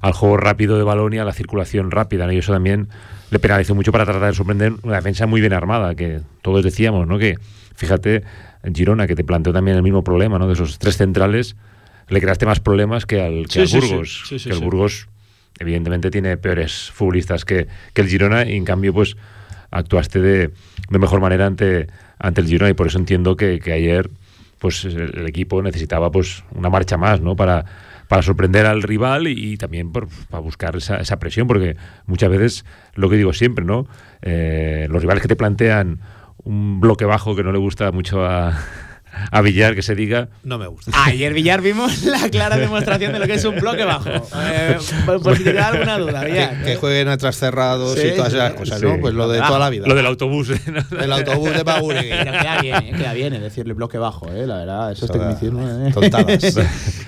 al 0.00 0.12
juego 0.12 0.36
rápido 0.36 0.78
de 0.78 0.84
balón 0.84 1.14
y 1.14 1.18
a 1.18 1.24
la 1.24 1.32
circulación 1.32 1.90
rápida, 1.90 2.26
¿no? 2.26 2.32
y 2.32 2.38
eso 2.38 2.52
también 2.52 2.88
le 3.30 3.38
penalizó 3.40 3.74
mucho 3.74 3.90
para 3.90 4.04
tratar 4.04 4.28
de 4.28 4.34
sorprender 4.34 4.74
una 4.82 4.96
defensa 4.96 5.26
muy 5.26 5.40
bien 5.40 5.52
armada, 5.52 5.96
que 5.96 6.20
todos 6.42 6.62
decíamos, 6.62 7.08
¿no? 7.08 7.18
Que 7.18 7.34
fíjate, 7.74 8.22
Girona, 8.72 9.08
que 9.08 9.16
te 9.16 9.24
planteó 9.24 9.52
también 9.52 9.76
el 9.76 9.82
mismo 9.82 10.04
problema, 10.04 10.38
¿no? 10.38 10.46
De 10.46 10.52
esos 10.52 10.78
tres 10.78 10.96
centrales, 10.96 11.56
le 12.08 12.20
creaste 12.20 12.46
más 12.46 12.60
problemas 12.60 13.04
que 13.04 13.20
al, 13.20 13.48
que 13.48 13.52
Sí, 13.52 13.60
al 13.60 13.68
sí. 13.68 13.80
Burgos. 13.80 14.22
Sí, 14.28 14.38
que 14.38 14.50
el. 14.50 14.60
Burgos, 14.60 15.08
evidentemente, 15.58 16.10
tiene 16.10 16.36
peores 16.36 16.90
futbolistas 16.92 17.44
que, 17.44 17.66
que 17.92 18.02
el 18.02 18.08
Girona, 18.08 18.44
y 18.44 18.56
en 18.56 18.64
cambio, 18.64 18.94
pues 18.94 19.16
actuaste 19.72 20.20
de, 20.20 20.50
de 20.88 20.98
mejor 21.00 21.20
manera 21.20 21.46
ante, 21.46 21.88
ante 22.20 22.40
el 22.40 22.46
Girona, 22.46 22.70
y 22.70 22.74
por 22.74 22.86
eso 22.86 22.98
entiendo 22.98 23.36
que, 23.36 23.58
que 23.58 23.72
ayer 23.72 24.08
pues 24.58 24.84
el, 24.84 25.26
equipo 25.26 25.62
necesitaba 25.62 26.10
pues 26.10 26.44
una 26.54 26.70
marcha 26.70 26.96
más, 26.96 27.20
¿no? 27.20 27.36
Para, 27.36 27.64
para 28.08 28.22
sorprender 28.22 28.66
al 28.66 28.82
rival 28.82 29.28
y, 29.28 29.52
y 29.52 29.56
también 29.56 29.92
por- 29.92 30.08
para 30.30 30.40
buscar 30.40 30.76
esa, 30.76 30.96
esa 30.96 31.18
presión, 31.18 31.46
porque 31.46 31.76
muchas 32.06 32.30
veces, 32.30 32.64
lo 32.94 33.08
que 33.10 33.16
digo 33.16 33.32
siempre, 33.32 33.64
¿no? 33.64 33.86
Eh, 34.22 34.86
los 34.90 35.02
rivales 35.02 35.22
que 35.22 35.28
te 35.28 35.36
plantean 35.36 36.00
un 36.44 36.80
bloque 36.80 37.04
bajo 37.04 37.34
que 37.34 37.42
no 37.42 37.52
le 37.52 37.58
gusta 37.58 37.90
mucho 37.92 38.24
a, 38.24 38.58
a 39.30 39.40
Villar, 39.42 39.74
que 39.74 39.82
se 39.82 39.94
diga. 39.94 40.28
No 40.44 40.58
me 40.58 40.66
gusta. 40.66 40.90
Ayer 41.04 41.32
Villar 41.34 41.60
vimos 41.62 42.02
la 42.04 42.28
clara 42.30 42.56
demostración 42.58 43.12
de 43.12 43.18
lo 43.18 43.26
que 43.26 43.34
es 43.34 43.44
un 43.44 43.56
bloque 43.56 43.84
bajo. 43.84 44.08
Eh, 44.08 44.76
por, 45.04 45.22
por 45.22 45.36
si 45.36 45.44
te 45.44 45.52
queda 45.52 45.68
alguna 45.68 45.98
duda, 45.98 46.24
Villar. 46.24 46.64
Que 46.64 46.76
jueguen 46.76 47.08
atrás 47.08 47.36
cerrados 47.36 47.98
Sí, 47.98 48.08
y 48.08 48.16
todas 48.16 48.32
esas 48.32 48.54
cosas, 48.54 48.80
sí. 48.80 48.86
¿no? 48.86 48.98
Pues 49.00 49.14
lo 49.14 49.28
de 49.28 49.40
Ah, 49.40 49.46
toda 49.48 49.58
la 49.58 49.70
vida. 49.70 49.86
Lo 49.86 49.94
del 49.94 50.06
autobús. 50.06 50.48
¿no? 50.90 50.98
El 51.00 51.12
autobús 51.12 51.52
de 51.54 51.62
Baguregui. 51.62 52.08
Pero 52.10 52.32
queda 52.32 52.60
bien, 52.62 52.76
eh, 52.76 52.92
queda 52.96 53.12
bien 53.12 53.34
eh, 53.34 53.40
decirle 53.40 53.74
bloque 53.74 53.98
bajo, 53.98 54.28
eh, 54.32 54.46
la 54.46 54.58
verdad, 54.58 54.92
eso 54.92 55.06
es 55.06 55.10
tecnicismo. 55.12 55.66
eh. 55.68 55.90
tontadas. 55.92 56.56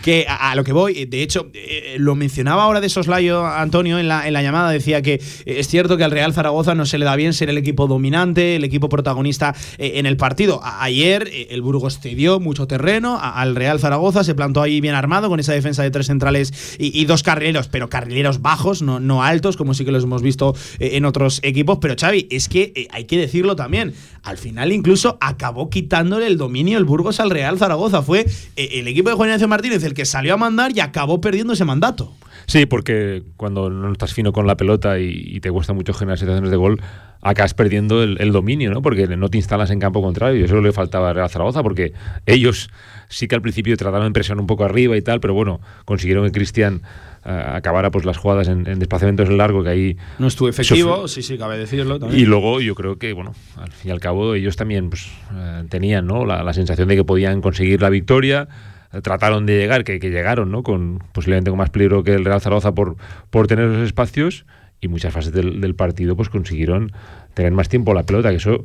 que 0.02 0.26
a, 0.28 0.50
a 0.50 0.54
lo 0.54 0.64
que 0.64 0.72
voy, 0.72 0.98
eh, 1.02 1.06
de 1.06 1.22
hecho, 1.22 1.50
eh, 1.54 1.96
lo 1.98 2.14
mencionaba 2.14 2.62
ahora 2.64 2.80
de 2.80 2.88
soslayo 2.88 3.46
Antonio 3.46 3.98
en 3.98 4.08
la, 4.08 4.26
en 4.26 4.32
la 4.32 4.42
llamada, 4.42 4.70
decía 4.70 5.02
que 5.02 5.14
eh, 5.14 5.20
es 5.46 5.68
cierto 5.68 5.96
que 5.96 6.04
al 6.04 6.10
Real 6.10 6.32
Zaragoza 6.32 6.74
no 6.74 6.86
se 6.86 6.98
le 6.98 7.04
da 7.04 7.16
bien 7.16 7.32
ser 7.34 7.50
el 7.50 7.58
equipo 7.58 7.86
dominante, 7.86 8.56
el 8.56 8.64
equipo 8.64 8.88
protagonista 8.88 9.54
eh, 9.78 9.92
en 9.96 10.06
el 10.06 10.16
partido. 10.16 10.60
A- 10.62 10.82
ayer 10.84 11.28
eh, 11.32 11.48
el 11.50 11.62
Burgos 11.62 11.97
cedió 12.00 12.40
mucho 12.40 12.66
terreno 12.66 13.18
al 13.20 13.54
Real 13.56 13.80
Zaragoza, 13.80 14.24
se 14.24 14.34
plantó 14.34 14.62
ahí 14.62 14.80
bien 14.80 14.94
armado 14.94 15.28
con 15.28 15.40
esa 15.40 15.52
defensa 15.52 15.82
de 15.82 15.90
tres 15.90 16.06
centrales 16.06 16.76
y, 16.78 16.98
y 16.98 17.04
dos 17.04 17.22
carrileros, 17.22 17.68
pero 17.68 17.88
carrileros 17.88 18.42
bajos, 18.42 18.82
no, 18.82 19.00
no 19.00 19.22
altos, 19.22 19.56
como 19.56 19.74
sí 19.74 19.84
que 19.84 19.92
los 19.92 20.04
hemos 20.04 20.22
visto 20.22 20.54
eh, 20.78 20.90
en 20.94 21.04
otros 21.04 21.40
equipos. 21.42 21.78
Pero 21.80 21.94
Xavi, 21.98 22.28
es 22.30 22.48
que 22.48 22.72
eh, 22.74 22.88
hay 22.90 23.04
que 23.04 23.18
decirlo 23.18 23.56
también, 23.56 23.94
al 24.22 24.38
final 24.38 24.72
incluso 24.72 25.18
acabó 25.20 25.70
quitándole 25.70 26.26
el 26.26 26.36
dominio 26.36 26.78
el 26.78 26.84
Burgos 26.84 27.20
al 27.20 27.30
Real 27.30 27.58
Zaragoza. 27.58 28.02
Fue 28.02 28.26
eh, 28.56 28.68
el 28.74 28.88
equipo 28.88 29.08
de 29.10 29.16
Juan 29.16 29.28
Ignacio 29.28 29.48
Martínez 29.48 29.82
el 29.84 29.94
que 29.94 30.04
salió 30.04 30.34
a 30.34 30.36
mandar 30.36 30.72
y 30.74 30.80
acabó 30.80 31.20
perdiendo 31.20 31.52
ese 31.52 31.64
mandato. 31.64 32.12
Sí, 32.46 32.64
porque 32.64 33.24
cuando 33.36 33.68
no 33.68 33.92
estás 33.92 34.14
fino 34.14 34.32
con 34.32 34.46
la 34.46 34.56
pelota 34.56 34.98
y, 34.98 35.22
y 35.26 35.40
te 35.40 35.50
cuesta 35.50 35.74
mucho 35.74 35.92
generar 35.92 36.18
situaciones 36.18 36.50
de 36.50 36.56
gol, 36.56 36.80
acabas 37.20 37.54
perdiendo 37.54 38.02
el, 38.02 38.16
el 38.20 38.32
dominio, 38.32 38.70
¿no? 38.70 38.80
Porque 38.82 39.06
no 39.08 39.28
te 39.28 39.38
instalas 39.38 39.70
en 39.70 39.80
campo 39.80 40.00
contrario. 40.02 40.40
Y 40.40 40.44
eso 40.44 40.60
le 40.60 40.72
faltaba 40.72 41.10
a 41.10 41.12
Real 41.12 41.28
Zaragoza, 41.30 41.62
porque 41.62 41.92
ellos 42.26 42.70
sí 43.08 43.26
que 43.26 43.34
al 43.34 43.42
principio 43.42 43.76
trataron 43.76 44.06
de 44.08 44.12
presionar 44.12 44.40
un 44.40 44.46
poco 44.46 44.64
arriba 44.64 44.96
y 44.96 45.02
tal, 45.02 45.20
pero 45.20 45.34
bueno, 45.34 45.60
consiguieron 45.84 46.24
que 46.26 46.32
Cristian 46.32 46.82
eh, 47.24 47.44
acabara 47.54 47.90
pues 47.90 48.04
las 48.04 48.18
jugadas 48.18 48.48
en, 48.48 48.66
en 48.68 48.78
desplazamientos 48.78 49.30
largos, 49.30 49.64
que 49.64 49.70
ahí 49.70 49.96
No 50.18 50.26
estuvo 50.26 50.48
efectivo, 50.48 51.08
sí, 51.08 51.22
sí, 51.22 51.38
cabe 51.38 51.56
decirlo 51.58 51.98
y 52.12 52.24
luego 52.26 52.60
yo 52.60 52.74
creo 52.74 52.98
que, 52.98 53.14
bueno, 53.14 53.34
al 53.56 53.72
fin 53.72 53.88
y 53.88 53.92
al 53.92 54.00
cabo 54.00 54.34
ellos 54.34 54.56
también 54.56 54.90
pues, 54.90 55.10
eh, 55.34 55.64
tenían 55.70 56.06
¿no? 56.06 56.24
la, 56.26 56.42
la 56.42 56.52
sensación 56.52 56.86
de 56.88 56.96
que 56.96 57.04
podían 57.04 57.40
conseguir 57.40 57.80
la 57.82 57.88
victoria. 57.88 58.46
eh, 58.92 59.00
Trataron 59.00 59.46
de 59.46 59.56
llegar, 59.58 59.84
que, 59.84 59.98
que 60.00 60.10
llegaron, 60.10 60.50
¿no? 60.50 60.62
Con 60.62 61.02
posiblemente 61.12 61.50
con 61.50 61.58
más 61.58 61.70
peligro 61.70 62.04
que 62.04 62.14
el 62.14 62.24
Real 62.24 62.40
Zaragoza 62.42 62.74
por, 62.74 62.96
por 63.30 63.46
tener 63.46 63.70
esos 63.70 63.86
espacios 63.86 64.44
y 64.80 64.88
muchas 64.88 65.12
fases 65.12 65.32
del, 65.32 65.74
partido 65.74 66.16
pues 66.16 66.28
consiguieron 66.28 66.92
tener 67.34 67.52
más 67.52 67.68
tiempo 67.68 67.94
la 67.94 68.04
pelota, 68.04 68.30
que 68.30 68.36
eso 68.36 68.64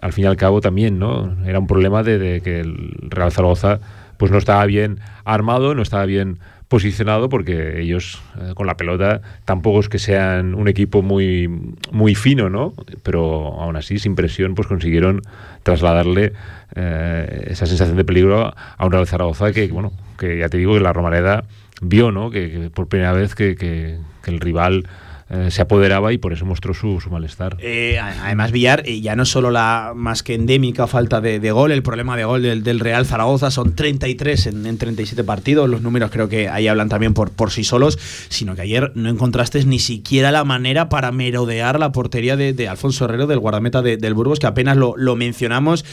al 0.00 0.12
fin 0.12 0.24
y 0.24 0.26
al 0.26 0.36
cabo 0.36 0.60
también, 0.60 0.98
¿no? 0.98 1.36
Era 1.44 1.58
un 1.58 1.66
problema 1.66 2.02
de, 2.02 2.40
que 2.42 2.60
el 2.60 2.96
Real 3.02 3.32
Zaragoza 3.32 3.80
pues 4.16 4.32
no 4.32 4.38
estaba 4.38 4.64
bien 4.66 5.00
armado, 5.24 5.74
no 5.74 5.82
estaba 5.82 6.06
bien 6.06 6.38
posicionado 6.68 7.28
porque 7.28 7.80
ellos 7.80 8.22
eh, 8.40 8.52
con 8.54 8.66
la 8.66 8.76
pelota 8.76 9.22
tampoco 9.44 9.80
es 9.80 9.88
que 9.88 9.98
sean 9.98 10.54
un 10.54 10.68
equipo 10.68 11.02
muy 11.02 11.48
muy 11.90 12.14
fino, 12.14 12.48
¿no? 12.48 12.72
Pero 13.02 13.60
aún 13.60 13.76
así 13.76 13.98
sin 13.98 14.14
presión 14.14 14.54
pues 14.54 14.68
consiguieron 14.68 15.22
trasladarle 15.64 16.32
eh, 16.76 17.46
esa 17.48 17.66
sensación 17.66 17.96
de 17.96 18.04
peligro 18.04 18.54
a 18.54 18.86
un 18.86 18.92
Real 18.92 19.06
Zaragoza 19.06 19.52
que 19.52 19.66
bueno 19.68 19.92
que 20.16 20.38
ya 20.38 20.48
te 20.48 20.58
digo 20.58 20.74
que 20.74 20.80
la 20.80 20.92
Romareda 20.92 21.44
vio, 21.82 22.12
¿no? 22.12 22.30
Que, 22.30 22.70
por 22.72 22.86
primera 22.86 23.12
vez 23.12 23.34
que 23.34 23.98
el 24.26 24.40
rival 24.40 24.86
eh, 25.32 25.52
se 25.52 25.62
apoderaba 25.62 26.12
y 26.12 26.18
por 26.18 26.32
eso 26.32 26.44
mostró 26.44 26.74
su, 26.74 27.00
malestar. 27.08 27.56
Eh, 27.60 28.00
además, 28.00 28.50
Villar, 28.50 28.82
eh, 28.84 29.00
ya 29.00 29.14
no 29.14 29.24
solo 29.24 29.52
la 29.52 29.92
más 29.94 30.24
que 30.24 30.34
endémica 30.34 30.88
falta 30.88 31.20
de, 31.20 31.38
gol, 31.52 31.70
el 31.70 31.84
problema 31.84 32.16
de 32.16 32.24
gol 32.24 32.42
del, 32.42 32.80
Real 32.80 33.06
Zaragoza 33.06 33.52
son 33.52 33.76
33 33.76 34.46
en, 34.48 34.66
en 34.66 34.76
37 34.76 35.22
partidos, 35.22 35.68
los 35.68 35.82
números 35.82 36.10
creo 36.10 36.28
que 36.28 36.48
ahí 36.48 36.66
hablan 36.66 36.88
también 36.88 37.14
por, 37.14 37.30
sí 37.52 37.62
solos, 37.62 37.96
sino 38.28 38.56
que 38.56 38.62
ayer 38.62 38.90
no 38.96 39.08
encontraste 39.08 39.64
ni 39.66 39.78
siquiera 39.78 40.32
la 40.32 40.42
manera 40.42 40.88
para 40.88 41.12
merodear 41.12 41.78
la 41.78 41.92
portería 41.92 42.36
de, 42.36 42.68
Alfonso 42.68 43.04
Herrero, 43.04 43.28
del 43.28 43.38
guardameta 43.38 43.82
de- 43.82 43.98
del 43.98 44.14
Burgos, 44.14 44.40
que 44.40 44.48
apenas 44.48 44.76
lo, 44.76 44.96
mencionamos. 45.14 45.84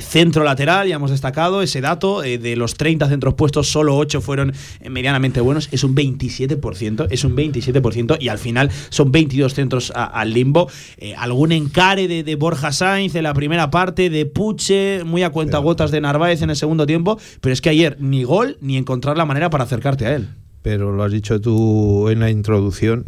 Centro 0.00 0.44
lateral, 0.44 0.86
ya 0.86 0.96
hemos 0.96 1.10
destacado 1.10 1.62
ese 1.62 1.80
dato, 1.80 2.20
de 2.20 2.56
los 2.56 2.74
30 2.74 3.08
centros 3.08 3.34
puestos, 3.34 3.70
solo 3.70 3.96
8 3.96 4.20
fueron 4.20 4.52
medianamente 4.86 5.40
buenos, 5.40 5.68
es 5.72 5.82
un 5.82 5.94
27%, 5.94 7.06
es 7.10 7.24
un 7.24 7.36
27%, 7.36 8.16
y 8.20 8.28
al 8.28 8.38
final 8.38 8.49
son 8.90 9.12
22 9.12 9.54
centros 9.54 9.92
a- 9.94 10.04
al 10.04 10.32
limbo. 10.32 10.68
Eh, 10.98 11.14
algún 11.16 11.52
encare 11.52 12.08
de, 12.08 12.22
de 12.22 12.34
Borja 12.36 12.72
Sainz 12.72 13.14
en 13.14 13.24
la 13.24 13.34
primera 13.34 13.70
parte, 13.70 14.10
de 14.10 14.26
Puche, 14.26 15.04
muy 15.04 15.22
a 15.22 15.30
cuentagotas 15.30 15.90
de 15.90 16.00
Narváez 16.00 16.42
en 16.42 16.50
el 16.50 16.56
segundo 16.56 16.86
tiempo, 16.86 17.18
pero 17.40 17.52
es 17.52 17.60
que 17.60 17.70
ayer 17.70 17.96
ni 18.00 18.24
gol 18.24 18.56
ni 18.60 18.76
encontrar 18.76 19.16
la 19.16 19.24
manera 19.24 19.50
para 19.50 19.64
acercarte 19.64 20.06
a 20.06 20.14
él. 20.14 20.28
Pero 20.62 20.92
lo 20.92 21.02
has 21.04 21.12
dicho 21.12 21.40
tú 21.40 22.08
en 22.10 22.20
la 22.20 22.30
introducción 22.30 23.04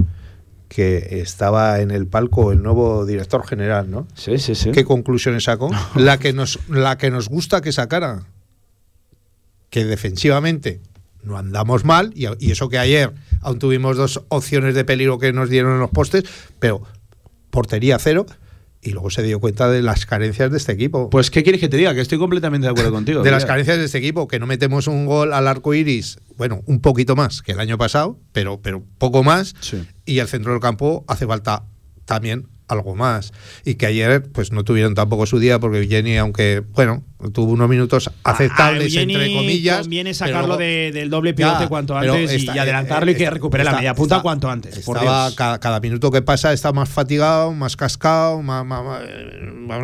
que 0.68 1.20
estaba 1.20 1.80
en 1.80 1.90
el 1.90 2.06
palco 2.06 2.50
el 2.50 2.62
nuevo 2.62 3.04
director 3.04 3.46
general, 3.46 3.90
¿no? 3.90 4.06
Sí, 4.14 4.38
sí, 4.38 4.54
sí. 4.54 4.70
¿Qué 4.72 4.84
conclusiones 4.86 5.44
sacó? 5.44 5.70
la 5.96 6.18
que 6.18 6.32
nos 6.32 6.58
la 6.70 6.96
que 6.96 7.10
nos 7.10 7.28
gusta 7.28 7.60
que 7.60 7.72
sacara 7.72 8.22
que 9.68 9.84
defensivamente 9.84 10.80
no 11.22 11.36
andamos 11.38 11.84
mal 11.84 12.12
y, 12.16 12.26
y 12.44 12.50
eso 12.52 12.68
que 12.68 12.78
ayer 12.78 13.12
aún 13.40 13.58
tuvimos 13.58 13.96
dos 13.96 14.22
opciones 14.28 14.74
de 14.74 14.84
peligro 14.84 15.18
que 15.18 15.32
nos 15.32 15.48
dieron 15.50 15.72
en 15.74 15.78
los 15.80 15.90
postes, 15.90 16.24
pero 16.58 16.82
portería 17.50 17.98
cero 17.98 18.26
y 18.84 18.90
luego 18.90 19.10
se 19.10 19.22
dio 19.22 19.38
cuenta 19.38 19.70
de 19.70 19.80
las 19.80 20.06
carencias 20.06 20.50
de 20.50 20.56
este 20.56 20.72
equipo. 20.72 21.08
Pues, 21.08 21.30
¿qué 21.30 21.44
quieres 21.44 21.60
que 21.60 21.68
te 21.68 21.76
diga? 21.76 21.94
Que 21.94 22.00
estoy 22.00 22.18
completamente 22.18 22.66
de 22.66 22.72
acuerdo 22.72 22.90
contigo. 22.92 23.22
de 23.22 23.30
las 23.30 23.44
carencias 23.44 23.78
de 23.78 23.84
este 23.84 23.98
equipo, 23.98 24.26
que 24.26 24.40
no 24.40 24.46
metemos 24.48 24.88
un 24.88 25.06
gol 25.06 25.32
al 25.32 25.46
arco 25.46 25.72
iris, 25.72 26.18
bueno, 26.36 26.62
un 26.66 26.80
poquito 26.80 27.14
más 27.14 27.42
que 27.42 27.52
el 27.52 27.60
año 27.60 27.78
pasado, 27.78 28.18
pero, 28.32 28.60
pero 28.60 28.82
poco 28.98 29.22
más, 29.22 29.54
Sí. 29.60 29.84
y 30.04 30.18
el 30.18 30.26
centro 30.26 30.50
del 30.50 30.60
campo 30.60 31.04
hace 31.06 31.26
falta 31.28 31.64
también 32.06 32.48
algo 32.66 32.96
más. 32.96 33.32
Y 33.64 33.74
que 33.76 33.86
ayer 33.86 34.22
pues 34.32 34.50
no 34.50 34.64
tuvieron 34.64 34.94
tampoco 34.94 35.26
su 35.26 35.38
día 35.38 35.60
porque 35.60 35.86
Jenny, 35.86 36.16
aunque, 36.16 36.64
bueno, 36.72 37.04
tuvo 37.32 37.52
unos 37.52 37.68
minutos 37.68 38.10
aceptables, 38.24 38.94
entre 38.96 39.32
comillas. 39.34 39.80
Conviene 39.80 40.14
sacarlo 40.14 40.56
del 40.56 41.10
doble 41.10 41.34
pivote 41.34 41.68
cuanto 41.68 41.96
antes 41.96 42.42
y, 42.42 42.48
adelantarlo 42.48 43.10
y 43.10 43.14
que 43.14 43.30
recupere 43.30 43.64
la 43.64 43.74
media 43.74 43.94
punta 43.94 44.20
cuanto 44.20 44.50
antes. 44.50 44.76
Estaba, 44.76 45.30
cada, 45.34 45.80
minuto 45.80 46.10
que 46.10 46.22
pasa 46.22 46.52
está 46.52 46.72
más 46.72 46.88
fatigado, 46.88 47.52
más 47.52 47.76
cascado, 47.76 48.42
más, 48.42 48.64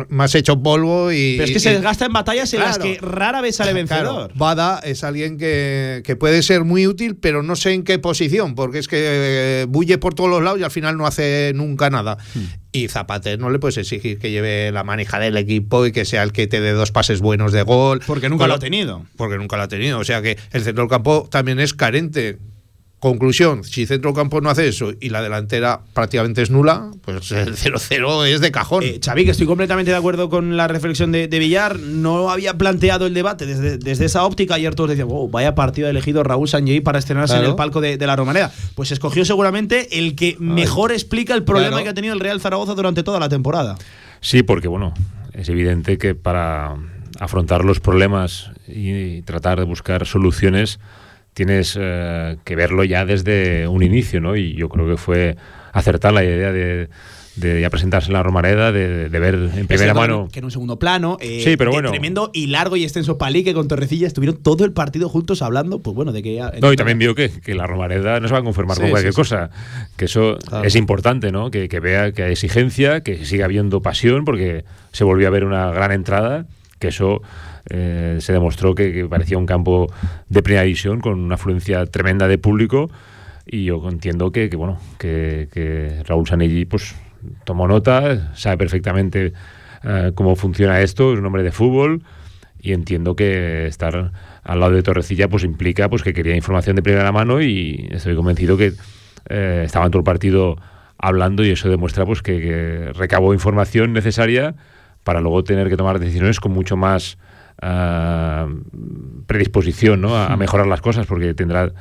más, 0.09 0.35
hecho 0.35 0.61
polvo. 0.61 1.11
Y, 1.11 1.35
Pero 1.37 1.45
es 1.45 1.51
que 1.51 1.59
se 1.59 1.71
desgasta 1.71 2.05
en 2.05 2.13
batallas 2.13 2.53
en 2.53 2.61
las 2.61 2.77
que 2.77 2.97
rara 3.01 3.41
vez 3.41 3.55
sale 3.55 3.73
vencedor. 3.73 4.31
Bada 4.35 4.79
es 4.83 5.03
alguien 5.03 5.37
que, 5.37 6.01
que, 6.05 6.15
puede 6.15 6.41
ser 6.43 6.63
muy 6.63 6.87
útil, 6.87 7.15
pero 7.15 7.43
no 7.43 7.55
sé 7.55 7.73
en 7.73 7.83
qué 7.83 7.99
posición, 7.99 8.55
porque 8.55 8.79
es 8.79 8.87
que 8.87 8.97
eh, 9.01 9.65
bulle 9.67 9.97
por 9.97 10.13
todos 10.13 10.29
los 10.29 10.43
lados 10.43 10.59
y 10.59 10.63
al 10.63 10.71
final 10.71 10.97
no 10.97 11.05
hace 11.05 11.51
nunca 11.55 11.89
nada. 11.89 12.17
Hmm. 12.35 12.45
Y 12.71 12.87
Zapater 12.87 13.39
no 13.39 13.49
le 13.49 13.57
puedes 13.57 13.77
exigir 13.77 14.19
que 14.19 14.29
lleve 14.29 14.71
la 14.71 14.83
manija 14.83 15.17
del 15.17 15.37
equipo 15.37 15.87
y 15.87 15.91
que 15.91 16.05
sea 16.05 16.21
el 16.21 16.31
que 16.31 16.45
te 16.45 16.61
dé 16.61 16.71
dos 16.71 16.91
pases 16.91 17.19
buenos 17.19 17.28
de 17.37 17.63
gol. 17.63 18.01
Porque 18.05 18.29
nunca 18.29 18.47
lo 18.47 18.55
ha 18.55 18.59
tenido. 18.59 19.05
Porque 19.15 19.37
nunca 19.37 19.57
lo 19.57 19.63
ha 19.63 19.67
tenido. 19.67 19.99
O 19.99 20.03
sea 20.03 20.21
que 20.21 20.37
el 20.51 20.63
centro 20.63 20.83
del 20.83 20.89
campo 20.89 21.27
también 21.31 21.59
es 21.59 21.73
carente. 21.73 22.37
Conclusión, 22.99 23.63
si 23.63 23.85
centro 23.85 24.13
campo 24.13 24.41
no 24.41 24.49
hace 24.49 24.67
eso 24.67 24.91
y 24.99 25.07
la 25.07 25.21
delantera 25.21 25.79
prácticamente 25.93 26.41
es 26.41 26.49
nula, 26.49 26.91
pues 27.01 27.31
el 27.31 27.55
0-0 27.55 28.27
es 28.27 28.41
de 28.41 28.51
cajón. 28.51 28.83
Eh, 28.83 28.99
Xavi, 29.01 29.23
que 29.23 29.31
estoy 29.31 29.47
completamente 29.47 29.91
de 29.91 29.95
acuerdo 29.95 30.29
con 30.29 30.57
la 30.57 30.67
reflexión 30.67 31.13
de, 31.13 31.27
Villar, 31.27 31.79
no 31.79 32.29
había 32.29 32.57
planteado 32.57 33.05
el 33.05 33.13
debate 33.13 33.45
desde, 33.45 33.77
desde 33.77 34.03
esa 34.03 34.25
óptica. 34.25 34.55
Ayer 34.55 34.75
todos 34.75 34.89
decían, 34.89 35.07
wow, 35.07 35.29
vaya 35.29 35.55
partido 35.55 35.87
elegido 35.87 36.23
Raúl 36.23 36.49
Sanjei 36.49 36.81
para 36.81 36.99
estrenarse 36.99 37.37
en 37.37 37.45
el 37.45 37.55
palco 37.55 37.79
de, 37.79 37.97
la 38.05 38.17
Romareda. 38.17 38.51
Pues 38.75 38.91
escogió 38.91 39.23
seguramente 39.23 39.97
el 39.97 40.15
que 40.15 40.35
mejor 40.37 40.91
explica 40.91 41.33
el 41.35 41.45
problema 41.45 41.81
que 41.81 41.87
ha 41.87 41.93
tenido 41.93 42.13
el 42.13 42.19
Real 42.19 42.41
Zaragoza 42.41 42.73
durante 42.73 43.03
toda 43.03 43.21
la 43.21 43.29
temporada. 43.29 43.77
Sí, 44.19 44.43
porque 44.43 44.67
bueno, 44.67 44.93
es 45.33 45.47
evidente 45.47 45.97
que 45.97 46.15
para 46.15 46.75
afrontar 47.19 47.65
los 47.65 47.79
problemas 47.79 48.51
y 48.67 49.21
tratar 49.23 49.59
de 49.59 49.65
buscar 49.65 50.05
soluciones 50.05 50.79
tienes 51.33 51.77
eh, 51.79 52.37
que 52.43 52.55
verlo 52.55 52.83
ya 52.83 53.05
desde 53.05 53.67
un 53.67 53.83
inicio, 53.83 54.19
¿no? 54.19 54.35
Y 54.35 54.55
yo 54.55 54.67
creo 54.67 54.87
que 54.87 54.97
fue 54.97 55.37
acertar 55.71 56.11
la 56.11 56.23
idea 56.23 56.51
de, 56.51 56.89
de 57.35 57.61
ya 57.61 57.69
presentarse 57.69 58.07
en 58.07 58.13
la 58.13 58.23
Romareda, 58.23 58.71
de, 58.71 59.07
ver 59.07 59.35
en 59.55 59.67
primera 59.67 59.93
mano. 59.93 60.27
Que 60.31 60.39
en 60.39 60.45
un 60.45 60.51
segundo 60.51 60.79
plano. 60.79 61.17
Eh, 61.21 61.41
sí, 61.43 61.55
pero 61.57 61.71
bueno. 61.71 61.91
Tremendo 61.91 62.31
y 62.33 62.47
largo 62.47 62.75
y 62.75 62.83
extenso 62.83 63.17
palique 63.17 63.53
con 63.53 63.67
Torrecilla. 63.67 64.07
Estuvieron 64.07 64.37
todo 64.37 64.65
el 64.65 64.73
partido 64.73 65.09
juntos 65.09 65.41
hablando, 65.41 65.79
pues 65.79 65.95
bueno, 65.95 66.11
de 66.11 66.21
que 66.23 66.35
ya. 66.35 66.51
No, 66.61 66.73
y 66.73 66.75
también 66.75 66.99
vio 66.99 67.15
que, 67.15 67.29
que, 67.29 67.55
la 67.55 67.67
Romareda 67.67 68.19
no 68.19 68.27
se 68.27 68.33
va 68.33 68.39
a 68.39 68.43
conformar 68.43 68.77
con 68.77 68.89
cualquier 68.89 69.13
cosa. 69.13 69.49
Que 69.95 70.05
eso 70.05 70.37
es 70.63 70.75
importante, 70.75 71.31
¿no? 71.31 71.51
Que, 71.51 71.69
que, 71.69 71.79
vea 71.79 72.11
que 72.11 72.23
hay 72.23 72.31
exigencia, 72.33 73.01
que 73.01 73.25
siga 73.25 73.45
habiendo 73.45 73.81
pasión, 73.81 74.25
porque 74.25 74.65
se 74.91 75.03
volvió 75.03 75.27
a 75.27 75.31
ver 75.31 75.45
una 75.45 75.71
gran 75.71 75.91
entrada, 75.91 76.47
que 76.79 76.87
eso 76.87 77.21
eh, 77.69 78.17
se 78.19 78.33
demostró 78.33 78.73
que, 78.73 79.05
parecía 79.09 79.37
un 79.37 79.45
campo 79.45 79.87
de 80.29 80.41
primera 80.41 80.63
división 80.63 81.01
con 81.01 81.19
una 81.19 81.35
afluencia 81.35 81.85
tremenda 81.85 82.27
de 82.27 82.37
público 82.37 82.89
y 83.45 83.65
yo 83.65 83.81
entiendo 83.89 84.31
que, 84.31 84.47
bueno 84.55 84.79
que, 84.97 86.01
Raúl 86.05 86.27
Sanelli 86.27 86.65
pues 86.65 86.95
tomó 87.43 87.67
nota 87.67 88.33
sabe 88.35 88.57
perfectamente 88.57 89.33
eh, 89.83 90.11
cómo 90.15 90.35
funciona 90.35 90.81
esto 90.81 91.13
es 91.13 91.19
un 91.19 91.25
hombre 91.25 91.43
de 91.43 91.51
fútbol 91.51 92.03
y 92.61 92.73
entiendo 92.73 93.15
que 93.15 93.67
estar 93.67 94.11
al 94.43 94.59
lado 94.59 94.73
de 94.73 94.83
Torrecilla 94.83 95.27
pues 95.27 95.43
implica 95.43 95.89
pues 95.89 96.01
que 96.01 96.13
quería 96.13 96.35
información 96.35 96.75
de 96.75 96.81
primera 96.81 97.11
mano 97.11 97.41
y 97.41 97.87
estoy 97.91 98.15
convencido 98.15 98.57
que 98.57 98.73
eh, 99.29 99.63
estaba 99.65 99.85
en 99.85 99.91
todo 99.91 99.99
el 99.99 100.05
partido 100.05 100.55
hablando 100.97 101.43
y 101.45 101.51
eso 101.51 101.69
demuestra 101.69 102.05
pues 102.05 102.21
que 102.21 102.91
recabó 102.93 103.33
información 103.33 103.93
necesaria 103.93 104.55
para 105.09 105.21
luego 105.21 105.43
tener 105.43 105.69
que 105.69 105.75
tomar 105.75 105.97
decisiones 105.97 106.39
con 106.39 106.51
mucho 106.51 106.77
más 106.77 107.17
predisposición 109.25 110.01
¿no? 110.01 110.15
a, 110.15 110.37
mejorar 110.37 110.67
las 110.67 110.81
cosas, 110.81 111.07
porque 111.07 111.33
tendrá 111.33 111.71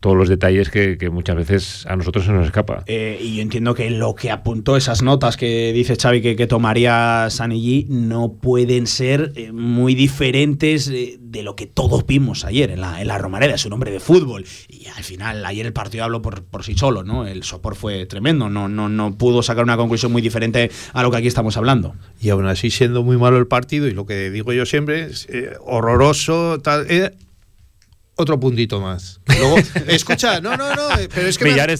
todos 0.00 0.16
los 0.16 0.28
detalles 0.28 0.70
que, 0.70 0.96
muchas 1.10 1.36
veces 1.36 1.86
a 1.86 1.96
nosotros 1.96 2.24
se 2.24 2.32
nos 2.32 2.46
escapa. 2.46 2.82
Eh, 2.86 3.18
y 3.20 3.36
yo 3.36 3.42
entiendo 3.42 3.74
que 3.74 3.90
lo 3.90 4.14
que 4.14 4.30
apuntó 4.30 4.76
esas 4.76 5.02
notas 5.02 5.36
que 5.36 5.72
dice 5.72 5.96
Xavi 5.96 6.20
que, 6.20 6.36
que 6.36 6.46
tomaría 6.46 7.28
Sanillí 7.30 7.86
no 7.88 8.34
pueden 8.34 8.86
ser 8.86 9.32
eh, 9.36 9.52
muy 9.52 9.94
diferentes 9.94 10.88
eh, 10.88 11.16
de 11.20 11.42
lo 11.42 11.56
que 11.56 11.66
todos 11.66 12.06
vimos 12.06 12.44
ayer 12.44 12.70
en 12.70 12.80
la, 12.80 13.00
en 13.00 13.08
la 13.08 13.18
Romareda. 13.18 13.54
Es 13.54 13.64
un 13.64 13.72
hombre 13.72 13.90
de 13.90 14.00
fútbol 14.00 14.44
y 14.68 14.86
al 14.86 15.04
final 15.04 15.44
ayer 15.44 15.66
el 15.66 15.72
partido 15.72 16.04
habló 16.04 16.22
por, 16.22 16.44
por 16.44 16.64
sí 16.64 16.76
solo, 16.76 17.02
¿no? 17.02 17.26
El 17.26 17.42
sopor 17.42 17.74
fue 17.74 18.06
tremendo, 18.06 18.48
no, 18.48 18.68
no, 18.68 18.88
no 18.88 19.16
pudo 19.16 19.42
sacar 19.42 19.64
una 19.64 19.76
conclusión 19.76 20.12
muy 20.12 20.22
diferente 20.22 20.70
a 20.92 21.02
lo 21.02 21.10
que 21.10 21.18
aquí 21.18 21.28
estamos 21.28 21.56
hablando. 21.56 21.94
Y 22.20 22.30
aún 22.30 22.46
así 22.46 22.70
siendo 22.70 23.02
muy 23.02 23.16
malo 23.16 23.38
el 23.38 23.46
partido 23.46 23.86
y 23.86 23.92
lo 23.92 24.06
que 24.06 24.30
digo 24.30 24.52
yo 24.52 24.66
siempre, 24.66 25.04
es, 25.06 25.28
horroroso, 25.64 26.60
tal, 26.60 26.86
otro 28.16 28.40
puntito 28.40 28.80
más. 28.80 29.20
Luego, 29.26 29.56
escucha, 29.88 30.40
no, 30.40 30.56
no, 30.56 30.74
no, 30.74 30.88
pero 31.14 31.28
es 31.28 31.38
que. 31.38 31.78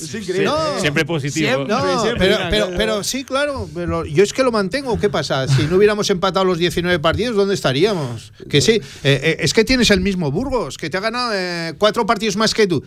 siempre 0.81 1.05
positivo. 1.05 1.65
no, 1.65 2.05
pero, 2.19 2.71
pero, 2.77 3.05
sí, 3.05 3.25
claro. 3.25 3.69
yo 4.07 4.23
es 4.23 4.33
que 4.33 4.43
lo 4.43 4.53
mantengo. 4.53 4.99
¿Qué 5.01 5.09
pasa? 5.09 5.49
Si 5.49 5.65
no 5.65 5.77
hubiéramos 5.77 6.09
empatado 6.11 6.45
los 6.45 6.59
19 6.59 6.99
partidos, 6.99 7.37
¿dónde 7.37 7.55
estaríamos? 7.55 8.33
Que 8.49 8.61
sí, 8.61 8.73
eh, 8.73 8.81
eh, 9.03 9.37
es 9.41 9.55
que 9.55 9.65
tienes 9.65 9.91
el 9.91 10.01
mismo 10.01 10.31
Burgos, 10.31 10.77
que 10.77 10.91
te 10.91 10.97
ha 10.99 11.01
ganado 11.01 11.33
eh, 11.35 11.75
cuatro 11.79 12.07
partidos 12.07 12.37
más 12.37 12.55
que 12.55 12.67
tú. 12.67 12.85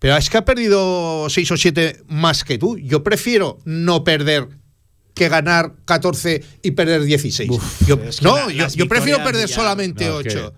Pero 0.00 0.16
es 0.16 0.28
que 0.28 0.36
ha 0.36 0.44
perdido 0.44 1.28
seis 1.30 1.50
o 1.50 1.56
siete 1.56 2.02
más 2.08 2.44
que 2.44 2.58
tú. 2.58 2.76
Yo 2.76 3.02
prefiero 3.02 3.58
no 3.64 4.04
perder 4.04 4.48
que 5.14 5.28
ganar 5.28 5.74
14 5.84 6.42
y 6.62 6.72
perder 6.72 7.04
16. 7.04 7.48
yo, 7.86 8.00
no, 8.22 8.50
yo, 8.50 8.88
prefiero 8.88 9.22
perder 9.22 9.48
solamente 9.48 10.10
8. 10.10 10.52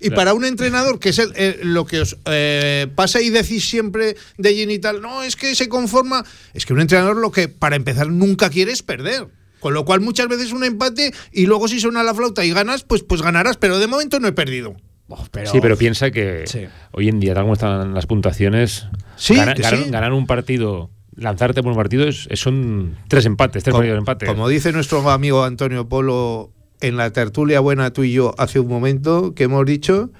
Y 0.00 0.10
para 0.10 0.34
un 0.34 0.44
entrenador, 0.44 0.98
que 0.98 1.10
es 1.10 1.20
lo 1.62 1.84
que 1.84 2.00
os 2.00 2.16
eh, 2.24 2.86
pasa 2.94 3.20
y 3.20 3.30
decís 3.30 3.68
siempre 3.68 4.16
de 4.38 4.54
Gini 4.54 4.74
y 4.74 4.78
tal, 4.78 5.00
no, 5.02 5.22
es 5.22 5.36
que 5.36 5.54
se 5.54 5.68
conforma. 5.68 6.24
Es 6.54 6.66
que 6.66 6.72
un 6.72 6.80
entrenador 6.80 7.16
lo 7.16 7.30
que, 7.30 7.48
para 7.48 7.76
empezar, 7.76 8.08
nunca 8.08 8.50
quiere 8.50 8.72
es 8.72 8.82
perder. 8.82 9.28
Con 9.60 9.74
lo 9.74 9.84
cual, 9.84 10.00
muchas 10.00 10.26
veces 10.28 10.52
un 10.52 10.64
empate 10.64 11.12
y 11.32 11.44
luego 11.44 11.68
si 11.68 11.80
suena 11.80 12.02
la 12.02 12.14
flauta 12.14 12.44
y 12.44 12.52
ganas, 12.52 12.82
pues, 12.82 13.02
pues 13.02 13.20
ganarás. 13.20 13.58
Pero 13.58 13.78
de 13.78 13.86
momento 13.86 14.18
no 14.18 14.26
he 14.26 14.32
perdido. 14.32 14.74
Oh, 15.08 15.26
sí, 15.44 15.60
pero 15.60 15.76
piensa 15.76 16.12
que 16.12 16.44
hoy 16.92 17.08
en 17.08 17.18
día, 17.18 17.34
tal 17.34 17.42
como 17.42 17.54
están 17.54 17.94
las 17.94 18.06
puntuaciones, 18.06 18.86
ganar, 19.28 20.12
un 20.12 20.26
partido 20.26 20.90
lanzarte 21.16 21.62
por 21.62 21.72
un 21.72 21.76
partido 21.76 22.06
es, 22.06 22.28
son 22.34 22.96
tres 23.08 23.26
empates, 23.26 23.64
tres 23.64 23.74
partidos 23.74 23.96
de 23.96 23.98
empate. 23.98 24.26
Como 24.26 24.48
dice 24.48 24.72
nuestro 24.72 25.08
amigo 25.10 25.42
Antonio 25.42 25.88
Polo, 25.88 26.52
en 26.80 26.96
la 26.96 27.12
tertulia 27.12 27.60
buena 27.60 27.92
tú 27.92 28.04
y 28.04 28.12
yo 28.12 28.34
hace 28.38 28.60
un 28.60 28.68
momento 28.68 29.34
que 29.34 29.44
hemos 29.44 29.64
dicho, 29.66 30.10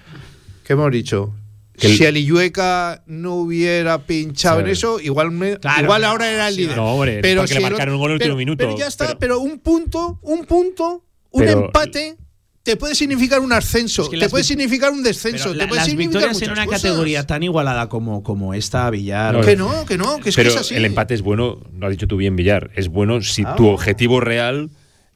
que 0.64 0.74
hemos 0.74 0.90
dicho, 0.90 1.34
que 1.80 1.88
si 1.96 2.04
Aliyueca 2.04 3.02
no 3.06 3.36
hubiera 3.36 4.04
pinchado 4.04 4.60
en 4.60 4.68
eso, 4.68 5.00
igual, 5.00 5.32
igual 5.80 6.04
ahora 6.04 6.30
era 6.30 6.48
el 6.48 6.56
líder. 6.56 6.76
No, 6.76 6.94
hombre, 6.94 7.20
pero 7.22 7.40
porque 7.42 7.54
le 7.54 7.60
marcaron 7.60 7.94
un 7.94 8.00
gol 8.00 8.10
en 8.10 8.16
el 8.16 8.22
último 8.22 8.36
minuto. 8.36 8.58
Pero 8.58 8.76
ya 8.76 8.86
está, 8.86 9.18
pero, 9.18 9.40
un 9.40 9.58
punto, 9.60 10.18
un 10.22 10.44
punto, 10.44 11.04
un 11.30 11.48
empate 11.48 12.16
te 12.62 12.76
puede 12.76 12.94
significar 12.94 13.40
un 13.40 13.52
ascenso, 13.52 14.08
te 14.08 14.28
puede 14.28 14.44
significar 14.44 14.92
un 14.92 15.02
descenso, 15.02 15.52
te 15.52 15.66
puede 15.66 15.80
las 15.80 15.86
significar 15.86 16.20
victorias 16.20 16.42
en 16.42 16.50
una 16.50 16.66
categoría 16.66 17.26
tan 17.26 17.42
igualada 17.42 17.88
como, 17.88 18.22
como 18.22 18.52
esta, 18.52 18.90
Villar. 18.90 19.40
que 19.40 19.56
no, 19.56 19.86
que 19.86 19.96
no, 19.96 20.18
que 20.18 20.28
es, 20.28 20.36
pero 20.36 20.50
que 20.50 20.56
es 20.56 20.60
así. 20.60 20.74
El 20.74 20.84
empate 20.84 21.14
es 21.14 21.22
bueno, 21.22 21.58
lo 21.78 21.86
has 21.86 21.92
dicho 21.92 22.06
tú 22.06 22.18
bien, 22.18 22.36
Villar, 22.36 22.70
es 22.76 22.88
bueno 22.88 23.22
si 23.22 23.44
tu 23.56 23.68
objetivo 23.68 24.20
real 24.20 24.70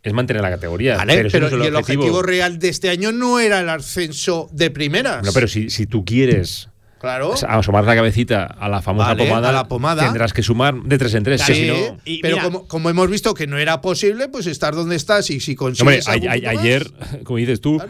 es 0.04 0.12
mantener 0.12 0.42
la 0.42 0.50
categoría. 0.50 1.02
pero, 1.06 1.48
el, 1.48 1.74
objetivo. 1.74 2.22
real 2.22 2.58
de 2.58 2.68
este 2.68 2.90
año 2.90 3.10
no 3.10 3.40
era 3.40 3.60
el 3.60 3.68
ascenso 3.70 4.48
de 4.52 4.70
primeras. 4.70 5.24
No, 5.24 5.32
pero 5.32 5.48
si, 5.48 5.70
si 5.70 5.86
tú 5.86 6.04
quieres 6.04 6.68
Claro. 7.00 7.34
asomar 7.48 7.84
la 7.84 7.94
cabecita 7.94 8.44
a 8.44 8.66
la 8.68 8.80
famosa 8.80 9.14
pomada, 9.14 9.52
la 9.52 9.68
pomada, 9.68 10.04
tendrás 10.04 10.32
que 10.32 10.42
sumar 10.42 10.74
de 10.74 10.96
tres 10.96 11.12
en 11.14 11.22
tres. 11.22 11.42
Sí, 11.42 12.20
pero 12.22 12.38
como, 12.38 12.66
como, 12.66 12.88
hemos 12.88 13.10
visto 13.10 13.34
que 13.34 13.46
no 13.46 13.58
era 13.58 13.82
posible, 13.82 14.28
pues 14.28 14.46
estar 14.46 14.74
donde 14.74 14.96
estás 14.96 15.28
y 15.28 15.40
si 15.40 15.54
consigues. 15.54 16.06
Hombre, 16.08 16.48
ayer, 16.48 16.90
como 17.24 17.36
dices 17.38 17.60
tú. 17.60 17.76
Eh, 17.76 17.86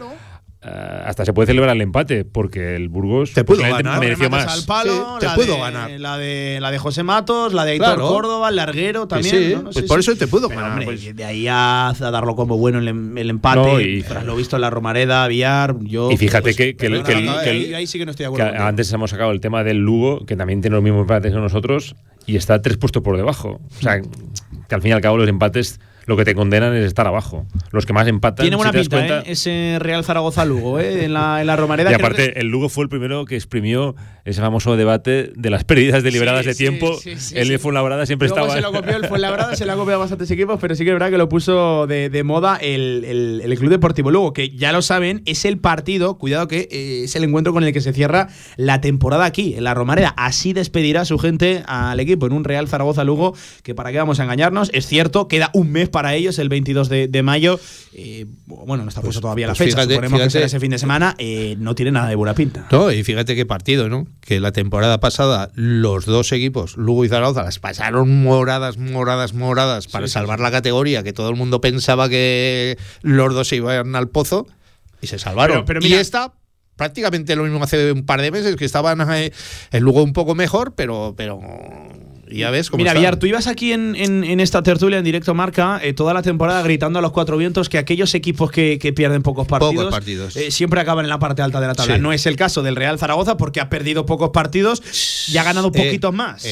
hasta 0.65 1.25
se 1.25 1.33
puede 1.33 1.47
celebrar 1.47 1.75
el 1.75 1.81
empate 1.81 2.25
porque 2.25 2.75
el 2.75 2.89
Burgos 2.89 3.33
te 3.33 3.43
pudo 3.43 3.61
ganar, 3.61 3.99
mereció 3.99 4.29
más. 4.29 4.47
Al 4.47 4.65
palo, 4.65 5.17
te 5.19 5.29
puedo 5.35 5.59
ganar. 5.59 5.91
La 5.99 6.17
de, 6.17 6.59
la 6.59 6.71
de 6.71 6.79
José 6.79 7.03
Matos, 7.03 7.53
la 7.53 7.65
de 7.65 7.73
Aitor 7.73 7.99
Córdoba, 7.99 8.49
el 8.49 8.55
larguero 8.55 9.07
también. 9.07 9.63
pues 9.71 9.85
por 9.85 9.99
eso 9.99 10.15
te 10.15 10.27
puedo 10.27 10.49
ganar. 10.49 10.83
Pues. 10.83 11.15
De 11.15 11.23
ahí 11.23 11.47
a, 11.47 11.93
darlo 11.99 12.35
como 12.35 12.57
bueno 12.57 12.79
el, 12.79 12.87
em, 12.87 13.17
el 13.17 13.29
empate, 13.29 13.83
y, 13.83 14.01
tras 14.01 14.25
lo 14.25 14.35
visto 14.35 14.55
en 14.55 14.61
la 14.61 14.69
Romareda, 14.69 15.27
Villar, 15.27 15.75
yo. 15.81 16.11
Y 16.11 16.17
fíjate 16.17 16.53
pues, 16.55 16.55
que, 16.55 17.75
ahí 17.75 17.87
sí 17.87 17.99
que 17.99 18.05
no 18.05 18.11
estoy 18.11 18.25
de 18.25 18.27
acuerdo. 18.27 18.63
antes 18.63 18.91
hemos 18.91 19.11
sacado 19.11 19.31
el 19.31 19.41
tema 19.41 19.63
del 19.63 19.77
Lugo, 19.77 20.25
que 20.25 20.35
también 20.35 20.61
tiene 20.61 20.75
los 20.75 20.83
mismos 20.83 21.01
empates 21.01 21.31
que 21.31 21.39
nosotros, 21.39 21.95
y 22.25 22.37
está 22.37 22.61
tres 22.61 22.77
puestos 22.77 23.03
por 23.03 23.17
debajo. 23.17 23.59
O 23.77 23.81
sea, 23.81 24.01
que 24.01 24.75
al 24.75 24.81
fin 24.81 24.89
y 24.89 24.93
al 24.93 25.01
cabo 25.01 25.17
los 25.17 25.29
empates 25.29 25.79
lo 26.05 26.15
que 26.17 26.25
te 26.25 26.35
condenan 26.35 26.75
es 26.75 26.85
estar 26.85 27.07
abajo. 27.07 27.45
Los 27.71 27.85
que 27.85 27.93
más 27.93 28.07
empatan. 28.07 28.43
Tiene 28.43 28.55
buena 28.55 28.71
si 28.71 28.79
pinta, 28.79 28.97
cuenta- 28.97 29.19
¿eh? 29.21 29.31
Ese 29.31 29.77
Real 29.79 30.03
Zaragoza-Lugo, 30.03 30.79
¿eh? 30.79 31.05
En 31.05 31.13
la, 31.13 31.41
en 31.41 31.47
la 31.47 31.55
Romareda. 31.55 31.91
Y 31.91 31.93
aparte, 31.95 32.33
que- 32.33 32.39
el 32.39 32.47
Lugo 32.47 32.69
fue 32.69 32.83
el 32.83 32.89
primero 32.89 33.25
que 33.25 33.35
exprimió 33.35 33.95
ese 34.23 34.41
famoso 34.41 34.75
debate 34.77 35.31
de 35.35 35.49
las 35.49 35.63
pérdidas 35.63 36.01
deliberadas 36.03 36.41
Sí, 36.43 36.47
de 36.49 36.55
tiempo. 36.55 36.95
sí, 37.01 37.15
sí, 37.17 37.35
el. 37.37 37.59
Fuenlabrada 37.59 38.05
siempre 38.05 38.27
Luego 38.27 38.45
estaba. 38.47 38.55
se 38.55 38.61
lo 38.61 38.71
copió 38.73 38.95
el 38.97 39.05
Fuenlabrada, 39.07 39.55
se 39.55 39.65
lo 39.65 39.71
ha 39.71 39.75
copiado 39.75 39.97
a 39.97 40.03
bastantes 40.03 40.29
equipos, 40.31 40.57
pero 40.59 40.75
sí 40.75 40.83
que 40.83 40.89
es 40.89 40.95
verdad 40.95 41.09
que 41.09 41.17
lo 41.17 41.29
puso 41.29 41.87
de, 41.87 42.09
de 42.09 42.23
moda 42.23 42.57
el, 42.57 43.03
el- 43.05 43.41
el 43.43 43.57
Club 43.59 43.69
Deportivo 43.71 44.11
Lugo, 44.11 44.33
que 44.33 44.49
ya 44.49 44.71
lo 44.71 44.81
saben, 44.81 45.21
es 45.25 45.45
el 45.45 45.57
partido, 45.57 46.17
cuidado 46.17 46.47
que 46.47 46.67
eh, 46.71 47.03
es 47.05 47.15
el 47.15 47.23
encuentro 47.23 47.53
con 47.53 47.63
el 47.63 47.71
que 47.71 47.81
se 47.81 47.93
cierra 47.93 48.27
la 48.57 48.81
temporada 48.81 49.25
aquí, 49.25 49.55
en 49.55 49.63
la 49.63 49.73
Romareda. 49.73 50.13
Así 50.17 50.53
despedirá 50.53 51.05
su 51.05 51.17
gente 51.17 51.63
al 51.67 51.99
equipo 51.99 52.25
en 52.27 52.33
un 52.33 52.43
Real 52.43 52.67
Zaragoza-Lugo, 52.67 53.35
que 53.63 53.73
para 53.75 53.91
qué 53.91 53.97
vamos 53.99 54.19
a 54.19 54.23
engañarnos, 54.23 54.69
es 54.73 54.85
cierto, 54.85 55.27
queda 55.27 55.49
un 55.53 55.71
mes 55.71 55.87
para 55.95 56.13
ellos, 56.13 56.37
el 56.39 56.49
22 56.49 56.89
de, 56.89 57.07
de 57.07 57.23
mayo. 57.23 57.57
Eh, 57.93 58.25
bueno, 58.45 58.83
no 58.83 58.89
está 58.89 59.01
puesto 59.01 59.21
todavía 59.21 59.47
pues 59.47 59.59
la 59.59 59.65
fecha, 59.65 59.77
fíjate- 59.77 59.93
suponemos 59.95 60.21
que 60.21 60.29
será 60.29 60.45
ese 60.47 60.59
fin 60.59 60.71
de 60.71 60.77
semana, 60.77 61.15
eh, 61.17 61.55
no 61.57 61.73
tiene 61.73 61.91
nada 61.91 62.09
de 62.09 62.15
buena 62.15 62.33
pinta. 62.33 62.67
No, 62.71 62.91
y 62.91 63.01
fíjate 63.03 63.35
qué 63.35 63.45
partido, 63.45 63.87
¿no? 63.87 64.05
Que 64.19 64.39
la 64.41 64.51
temporada 64.51 64.99
pasada 64.99 65.49
los 65.55 66.05
dos 66.05 66.31
equipos, 66.33 66.75
Lugo 66.75 67.05
y 67.05 67.09
Zaragoza, 67.09 67.43
las 67.43 67.59
pasaron 67.59 68.21
moradas, 68.23 68.77
moradas, 68.77 69.33
moradas 69.33 69.87
para 69.87 70.07
Sí, 70.07 70.11
sí, 70.11 70.13
salvar 70.15 70.41
la 70.41 70.51
categoría, 70.51 71.01
que 71.03 71.13
todo 71.13 71.29
el 71.29 71.35
mundo 71.37 71.61
pensaba 71.61 72.09
que 72.09 72.77
los 73.01 73.33
dos 73.33 73.47
se 73.47 73.55
iban 73.55 73.95
al 73.95 74.09
pozo 74.09 74.45
y 75.01 75.07
se 75.07 75.17
salvaron. 75.17 75.63
Pero- 75.65 75.79
pero 75.81 75.87
y 75.87 75.93
esta 75.97 76.33
prácticamente 76.75 77.37
lo 77.37 77.43
mismo 77.43 77.63
hace 77.63 77.93
un 77.93 78.05
par 78.05 78.21
de 78.21 78.31
meses, 78.31 78.57
que 78.57 78.65
estaban 78.65 78.99
eh, 79.13 79.31
el 79.71 79.81
Lugo 79.83 80.03
un 80.03 80.11
poco 80.11 80.35
mejor, 80.35 80.73
pero 80.75 81.13
pero 81.15 81.39
ya 82.39 82.49
ves 82.51 82.69
cómo 82.69 82.79
Mira, 82.79 82.91
está. 82.91 82.99
Villar, 82.99 83.17
tú 83.17 83.25
ibas 83.27 83.47
aquí 83.47 83.71
en, 83.73 83.95
en- 83.95 84.23
en 84.23 84.39
esta 84.39 84.61
tertulia 84.63 84.97
en 84.99 85.03
directo 85.05 85.33
marca 85.33 85.79
eh, 85.83 85.93
toda 85.93 86.13
la 86.13 86.21
temporada 86.21 86.61
gritando 86.61 86.99
a 86.99 87.01
los 87.01 87.11
cuatro 87.11 87.37
vientos 87.37 87.69
que 87.69 87.77
aquellos 87.77 88.13
equipos 88.15 88.51
que, 88.51 88.77
que 88.79 88.93
pierden 88.93 89.21
pocos 89.23 89.47
partidos, 89.47 89.75
Pocos 89.85 89.91
partidos. 89.91 90.35
eh, 90.35 90.51
siempre 90.51 90.79
acaban 90.81 91.05
en 91.05 91.09
la 91.09 91.19
parte 91.19 91.41
alta 91.41 91.59
de 91.61 91.67
la 91.67 91.75
tabla. 91.75 91.95
Sí. 91.95 92.01
No 92.01 92.13
es 92.13 92.25
el 92.25 92.35
caso 92.35 92.63
del 92.63 92.75
Real 92.75 92.99
Zaragoza 92.99 93.37
porque 93.37 93.59
ha 93.59 93.69
perdido 93.69 94.05
pocos 94.05 94.29
partidos 94.31 94.81
y 95.31 95.37
ha 95.37 95.43
ganado 95.43 95.69
Eh, 95.73 95.83
poquitos 95.85 96.13
más. 96.13 96.45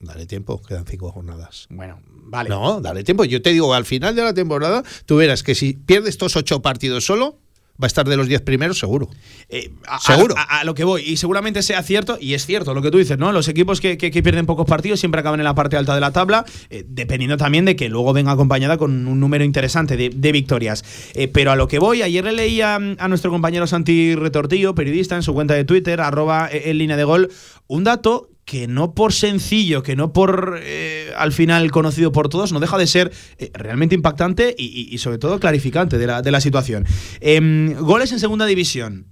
dale 0.00 0.26
tiempo, 0.26 0.60
quedan 0.62 0.84
cinco 0.86 1.10
jornadas. 1.12 1.66
Bueno, 1.70 2.00
vale. 2.24 2.48
No, 2.50 2.80
dale 2.80 3.04
tiempo. 3.04 3.24
Yo 3.24 3.40
te 3.42 3.50
digo, 3.50 3.72
al 3.74 3.84
final 3.84 4.14
de 4.16 4.22
la 4.22 4.34
temporada, 4.34 4.82
tú 5.06 5.16
verás 5.16 5.42
que 5.42 5.54
si 5.54 5.74
pierdes 5.74 6.10
estos 6.10 6.34
ocho 6.36 6.60
partidos 6.62 7.04
solo, 7.06 7.38
va 7.82 7.86
a 7.86 7.88
estar 7.88 8.08
de 8.08 8.16
los 8.16 8.28
diez 8.28 8.40
primeros 8.40 8.78
seguro. 8.78 9.08
Eh, 9.48 9.70
a, 9.86 9.98
Seguro. 10.00 10.34
A, 10.38 10.60
a 10.60 10.64
lo 10.64 10.74
que 10.74 10.84
voy, 10.84 11.02
y 11.02 11.16
seguramente 11.16 11.62
sea 11.62 11.82
cierto, 11.82 12.16
y 12.20 12.34
es 12.34 12.46
cierto 12.46 12.72
lo 12.74 12.80
que 12.82 12.90
tú 12.90 12.98
dices, 12.98 13.18
¿no? 13.18 13.32
Los 13.32 13.48
equipos 13.48 13.80
que, 13.80 13.98
que- 13.98 14.10
que 14.10 14.22
pierden 14.22 14.46
pocos 14.46 14.66
partidos 14.66 15.00
siempre 15.00 15.20
acaban 15.20 15.40
en 15.40 15.44
la 15.44 15.54
parte 15.54 15.76
alta 15.76 15.94
de 15.94 16.00
la 16.00 16.12
tabla, 16.12 16.44
eh, 16.70 16.84
dependiendo 16.86 17.36
también 17.36 17.64
de 17.64 17.76
que 17.76 17.88
luego 17.88 18.12
venga 18.12 18.32
acompañada 18.32 18.76
con 18.78 19.06
un 19.06 19.20
número 19.20 19.44
interesante 19.44 19.96
de, 19.96 20.10
de 20.10 20.32
victorias. 20.32 20.84
Eh, 21.14 21.28
pero 21.28 21.50
a 21.50 21.56
lo 21.56 21.68
que 21.68 21.78
voy, 21.78 22.02
ayer 22.02 22.24
le 22.24 22.32
leí 22.32 22.60
a, 22.60 22.78
nuestro 22.78 23.30
compañero 23.30 23.66
Santi 23.66 24.14
Retortillo, 24.14 24.74
periodista, 24.74 25.16
en 25.16 25.22
su 25.22 25.34
cuenta 25.34 25.54
de 25.54 25.64
Twitter, 25.64 26.00
arroba 26.00 26.48
en 26.50 26.78
línea 26.78 26.96
de 26.96 27.04
gol, 27.04 27.30
un 27.66 27.84
dato 27.84 28.28
que 28.44 28.66
no 28.66 28.94
por 28.94 29.12
sencillo, 29.12 29.82
que 29.82 29.96
no 29.96 30.12
por 30.12 30.58
eh, 30.62 31.12
al 31.16 31.32
final 31.32 31.70
conocido 31.70 32.12
por 32.12 32.28
todos, 32.28 32.52
no 32.52 32.60
deja 32.60 32.78
de 32.78 32.86
ser 32.86 33.12
eh, 33.38 33.50
realmente 33.54 33.94
impactante 33.94 34.54
y, 34.56 34.96
sobre 34.98 35.18
todo 35.18 35.38
clarificante 35.38 35.98
de 35.98 36.06
la, 36.06 36.22
de 36.22 36.30
la 36.30 36.40
situación. 36.40 36.84
Em, 37.20 37.74
goles 37.74 38.12
en 38.12 38.20
segunda 38.20 38.46
división. 38.46 39.06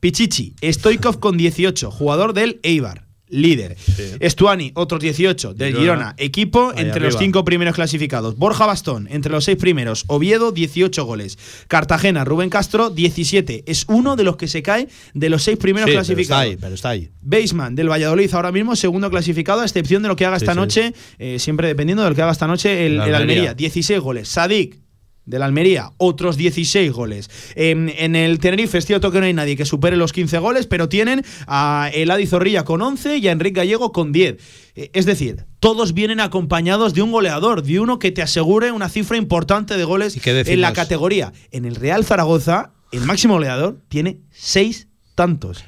Pichichi, 0.00 0.54
Stoikov 0.62 1.18
con 1.18 1.38
18, 1.38 1.90
jugador 1.90 2.34
del 2.34 2.60
Eibar, 2.62 3.06
líder. 3.28 3.76
Estuani, 4.20 4.72
otros 4.74 5.00
18, 5.00 5.54
del 5.54 5.68
Girona. 5.72 5.82
Girona, 5.82 6.14
equipo 6.18 6.72
Ahí 6.74 6.84
entre 6.84 7.00
los 7.00 7.16
cinco 7.18 7.44
primeros 7.44 7.74
clasificados. 7.74 8.36
Borja 8.36 8.66
Bastón, 8.66 9.08
entre 9.10 9.32
los 9.32 9.44
seis 9.44 9.56
primeros. 9.56 10.04
Oviedo, 10.08 10.52
18 10.52 11.04
goles. 11.04 11.38
Cartagena, 11.68 12.24
Rubén 12.24 12.50
Castro, 12.50 12.90
17. 12.90 13.64
Es 13.66 13.84
uno 13.88 14.16
de 14.16 14.24
los 14.24 14.36
que 14.36 14.48
se 14.48 14.62
cae 14.62 14.88
de 15.14 15.28
los 15.30 15.42
seis 15.42 15.58
primeros 15.58 15.88
Sí, 15.88 15.92
pero 15.92 16.00
está 16.02 16.14
clasificados. 16.14 16.42
ahí, 16.44 16.56
pero 16.60 16.74
está 16.74 16.88
ahí. 16.90 17.10
Baseman 17.22 17.74
del 17.74 17.88
Valladolid 17.90 18.32
ahora 18.34 18.52
mismo, 18.52 18.76
segundo 18.76 19.10
clasificado, 19.10 19.60
a 19.60 19.64
excepción 19.64 20.02
de 20.02 20.08
lo 20.08 20.16
que 20.16 20.26
haga 20.26 20.38
Sí, 20.38 20.44
esta 20.44 20.54
noche, 20.54 20.92
eh, 21.18 21.38
siempre 21.38 21.68
dependiendo 21.68 22.02
de 22.04 22.10
lo 22.10 22.14
que 22.14 22.22
haga 22.22 22.32
esta 22.32 22.46
noche 22.46 22.86
el, 22.86 22.94
el 22.94 23.00
Almería. 23.00 23.16
Almería. 23.18 23.54
16 23.54 24.00
goles. 24.00 24.28
Sadik 24.28 24.83
del 25.26 25.42
Almería, 25.42 25.90
otros 25.96 26.36
16 26.36 26.92
goles. 26.92 27.30
En, 27.54 27.92
en 27.96 28.14
el 28.16 28.38
Tenerife 28.38 28.78
es 28.78 28.86
cierto 28.86 29.10
que 29.10 29.20
no 29.20 29.26
hay 29.26 29.32
nadie 29.32 29.56
que 29.56 29.64
supere 29.64 29.96
los 29.96 30.12
15 30.12 30.38
goles, 30.38 30.66
pero 30.66 30.88
tienen 30.88 31.24
a 31.46 31.90
Eladi 31.94 32.26
Zorrilla 32.26 32.64
con 32.64 32.82
11 32.82 33.18
y 33.18 33.28
a 33.28 33.32
Enrique 33.32 33.60
Gallego 33.60 33.92
con 33.92 34.12
10. 34.12 34.36
Eh, 34.76 34.90
Es 34.92 35.06
decir, 35.06 35.44
todos 35.60 35.94
vienen 35.94 36.20
acompañados 36.20 36.94
de 36.94 37.02
un 37.02 37.10
goleador, 37.12 37.62
de 37.62 37.80
uno 37.80 37.98
que 37.98 38.12
te 38.12 38.22
asegure 38.22 38.70
una 38.72 38.88
cifra 38.88 39.16
importante 39.16 39.76
de 39.76 39.84
goles 39.84 40.14
en 40.52 40.60
la 40.60 40.68
categoría. 40.74 41.32
En 41.50 41.64
el 41.64 41.76
Real 41.76 42.04
Zaragoza, 42.04 42.72
el 42.92 43.00
máximo 43.00 43.34
goleador 43.34 43.80
tiene 43.88 44.20
6 44.32 44.88
tantos. 45.14 45.64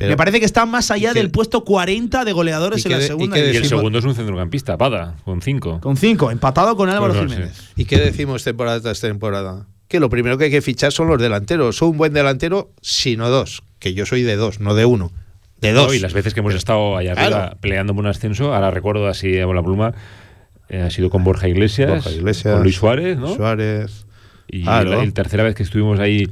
Pero- 0.00 0.10
Me 0.10 0.16
parece 0.16 0.40
que 0.40 0.46
está 0.46 0.66
más 0.66 0.90
allá 0.90 1.10
¿Y 1.10 1.12
qué- 1.14 1.20
del 1.20 1.30
puesto 1.30 1.62
40 1.62 2.24
de 2.24 2.32
goleadores 2.32 2.84
¿Y 2.84 2.88
en 2.88 2.98
la 2.98 3.04
y 3.04 3.06
segunda. 3.06 3.36
Y 3.38 3.40
el 3.42 3.52
división. 3.52 3.78
segundo 3.78 3.98
es 4.00 4.04
un 4.04 4.14
centrocampista, 4.14 4.76
Pada, 4.78 5.14
con 5.24 5.42
cinco. 5.42 5.78
Con 5.80 5.96
5, 5.96 6.30
empatado 6.30 6.74
con 6.74 6.88
Álvaro 6.88 7.12
Pues 7.12 7.24
no, 7.24 7.30
Jiménez. 7.30 7.54
sí. 7.56 7.82
¿Y 7.82 7.84
qué 7.84 7.98
decimos 7.98 8.42
temporada 8.42 8.80
tras 8.80 8.98
temporada? 9.00 9.66
Que 9.88 10.00
lo 10.00 10.08
primero 10.08 10.38
que 10.38 10.44
hay 10.44 10.50
que 10.50 10.62
fichar 10.62 10.90
son 10.90 11.08
los 11.08 11.20
delanteros. 11.20 11.80
Un 11.82 11.96
buen 11.98 12.12
delantero, 12.12 12.70
sino 12.80 13.28
dos. 13.28 13.62
Que 13.78 13.92
yo 13.94 14.06
soy 14.06 14.22
de 14.22 14.36
dos, 14.36 14.58
no 14.60 14.74
de 14.74 14.84
uno. 14.86 15.12
De 15.60 15.72
dos. 15.72 15.88
No, 15.88 15.94
y 15.94 15.98
las 15.98 16.14
veces 16.14 16.32
que 16.32 16.40
hemos 16.40 16.54
estado 16.54 16.96
allá 16.96 17.12
arriba 17.12 17.28
Claro. 17.28 17.56
peleando 17.60 17.94
por 17.94 18.04
un 18.04 18.10
ascenso, 18.10 18.54
ahora 18.54 18.70
recuerdo 18.70 19.06
así 19.06 19.38
a 19.38 19.46
la 19.46 19.62
pluma, 19.62 19.92
eh, 20.70 20.80
ha 20.80 20.90
sido 20.90 21.10
con 21.10 21.24
Borja 21.24 21.48
Iglesias, 21.48 21.90
Borja 21.90 22.10
Iglesias, 22.12 22.54
con 22.54 22.62
Luis 22.62 22.76
Suárez, 22.76 23.18
¿no? 23.18 23.34
Suárez. 23.34 24.06
Y 24.48 24.62
Claro. 24.62 24.90
la, 24.96 25.02
el 25.02 25.12
tercera 25.12 25.42
vez 25.42 25.54
que 25.54 25.62
estuvimos 25.64 26.00
ahí 26.00 26.28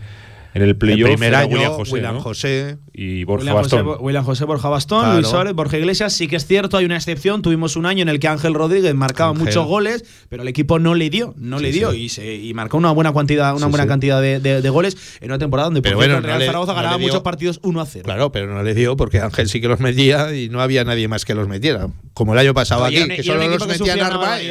en 0.54 0.62
el 0.62 0.70
El 0.70 0.76
playoff 0.76 1.10
primer 1.10 1.28
era 1.28 1.40
año, 1.40 1.52
William 1.52 1.72
José, 1.72 1.92
William 1.94 2.14
¿no? 2.14 2.20
José. 2.20 2.76
Y 3.00 3.22
Borja 3.22 3.42
William 3.44 3.56
José, 3.62 3.76
Bastón. 3.76 3.86
Bo- 3.86 3.98
William 4.04 4.24
José 4.24 4.44
Borja 4.44 4.68
Bastón, 4.68 5.00
Claro. 5.02 5.14
Luis 5.14 5.28
Suárez, 5.28 5.54
Borja 5.54 5.78
Iglesias. 5.78 6.12
Sí 6.14 6.26
que 6.26 6.34
es 6.34 6.46
cierto, 6.46 6.76
hay 6.76 6.84
una 6.84 6.96
excepción. 6.96 7.42
Tuvimos 7.42 7.76
un 7.76 7.86
año 7.86 8.02
en 8.02 8.08
el 8.08 8.18
que 8.18 8.26
Ángel 8.26 8.54
Rodríguez 8.54 8.92
marcaba 8.96 9.30
Ángel. 9.30 9.44
muchos 9.44 9.66
goles, 9.66 10.04
pero 10.28 10.42
el 10.42 10.48
equipo 10.48 10.80
no 10.80 10.96
le 10.96 11.08
dio, 11.08 11.32
no 11.36 11.60
le 11.60 11.70
dio 11.70 11.92
sí. 11.92 11.98
y, 12.02 12.08
se, 12.08 12.34
y 12.34 12.52
marcó 12.54 12.76
una 12.76 12.90
buena 12.90 13.12
cantidad, 13.14 13.54
una 13.54 13.66
Sí, 13.66 13.70
buena 13.70 13.86
cantidad 13.86 14.20
de, 14.20 14.40
de- 14.40 14.62
de 14.62 14.70
goles 14.70 14.96
en 15.20 15.30
una 15.30 15.38
temporada 15.38 15.66
donde 15.68 15.80
por 15.80 15.90
Pero 15.90 15.98
cierto, 16.00 16.12
bueno, 16.14 16.18
el 16.18 16.24
Real 16.24 16.38
no 16.40 16.46
Zaragoza 16.46 16.72
no 16.72 16.76
ganaba 16.76 16.96
dio- 16.98 17.06
muchos 17.06 17.22
partidos 17.22 17.60
1 17.62 17.80
a 17.80 17.86
0. 17.86 18.02
Claro, 18.04 18.32
pero 18.32 18.52
no 18.52 18.62
le 18.64 18.74
dio 18.74 18.96
porque 18.96 19.20
Ángel 19.20 19.48
sí 19.48 19.60
que 19.60 19.68
los 19.68 19.78
metía 19.78 20.34
y 20.34 20.48
no 20.48 20.60
había 20.60 20.82
nadie 20.82 21.06
más 21.06 21.24
que 21.24 21.36
los 21.36 21.46
metiera. 21.46 21.86
Como 22.14 22.32
el 22.32 22.40
año 22.40 22.52
pasado 22.52 22.84
aquí, 22.84 23.06
que 23.06 23.20
y 23.20 23.22
solo 23.22 23.46
los 23.46 23.64
metía 23.68 23.94
Narváez. 23.94 24.50